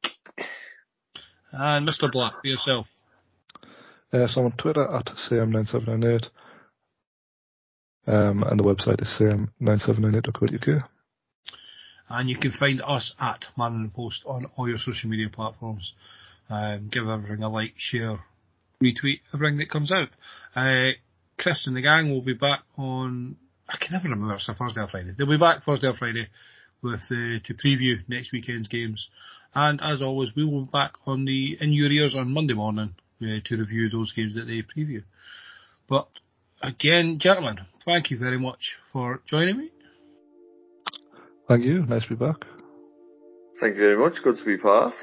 And 1.53 1.89
Mr. 1.89 2.11
Black, 2.11 2.35
for 2.41 2.47
yourself. 2.47 2.87
Uh, 4.13 4.27
so 4.29 4.41
I'm 4.41 4.47
on 4.47 4.53
Twitter 4.53 4.83
at 4.83 5.07
CM9798. 5.29 6.29
Um, 8.07 8.45
and 8.45 8.61
the 8.61 8.65
website 8.65 9.03
is 9.03 9.13
cm9798.co.uk. 9.19 10.89
And 12.09 12.29
you 12.29 12.39
can 12.39 12.53
find 12.53 12.81
us 12.83 13.15
at 13.19 13.47
Man 13.57 13.73
and 13.73 13.93
Post 13.93 14.23
on 14.27 14.47
all 14.57 14.69
your 14.69 14.79
social 14.79 15.11
media 15.11 15.29
platforms. 15.29 15.93
Um, 16.49 16.89
give 16.91 17.09
everything 17.09 17.43
a 17.43 17.49
like, 17.49 17.75
share, 17.77 18.21
retweet, 18.83 19.21
everything 19.35 19.59
that 19.59 19.71
comes 19.71 19.91
out. 19.91 20.09
Uh, 20.55 20.93
Chris 21.39 21.67
and 21.67 21.77
the 21.77 21.83
gang 21.83 22.11
will 22.11 22.23
be 22.23 22.35
back 22.35 22.61
on. 22.79 23.37
I 23.69 23.77
can 23.79 23.93
never 23.93 24.09
remember 24.09 24.35
it's 24.35 24.49
a 24.49 24.55
Thursday 24.55 24.81
or 24.81 24.89
Friday. 24.89 25.15
They'll 25.19 25.29
be 25.29 25.37
back 25.37 25.65
Thursday 25.65 25.89
or 25.89 25.95
Friday 25.95 26.29
with 26.83 27.01
uh, 27.11 27.43
to 27.45 27.55
preview 27.55 27.97
next 28.09 28.33
weekend's 28.33 28.69
games. 28.69 29.11
And 29.55 29.81
as 29.83 30.03
always, 30.03 30.31
we 30.37 30.45
will 30.45 30.65
be 30.65 30.71
back 30.71 30.93
on 31.07 31.25
the 31.25 31.57
in 31.61 31.73
your 31.73 31.91
ears 31.91 32.15
on 32.15 32.33
Monday 32.33 32.55
morning 32.55 32.95
uh, 33.21 33.41
to 33.45 33.57
review 33.57 33.89
those 33.89 34.13
games 34.13 34.35
that 34.35 34.45
they 34.45 34.63
preview. 34.63 35.03
But 35.89 36.09
again, 36.63 37.19
gentlemen, 37.21 37.59
thank 37.85 38.11
you 38.11 38.19
very 38.19 38.39
much 38.39 38.77
for 38.93 39.23
joining 39.27 39.59
me. 39.59 39.71
Thank 41.49 41.65
you. 41.65 41.87
Nice 41.87 42.03
to 42.05 42.11
be 42.11 42.17
back. 42.17 42.37
Thank 43.61 43.77
you 43.77 43.83
very 43.83 43.97
much. 43.97 44.23
Good 44.23 44.37
to 44.37 44.45
be 44.45 44.59
part. 44.59 44.95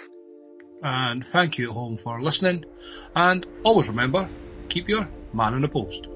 And 0.84 1.26
thank 1.32 1.58
you 1.58 1.70
at 1.70 1.74
home 1.74 1.98
for 2.04 2.22
listening. 2.22 2.66
And 3.16 3.46
always 3.64 3.88
remember, 3.88 4.30
keep 4.70 4.90
your 4.90 5.08
man 5.34 5.54
in 5.54 5.62
the 5.62 5.70
post. 5.70 6.08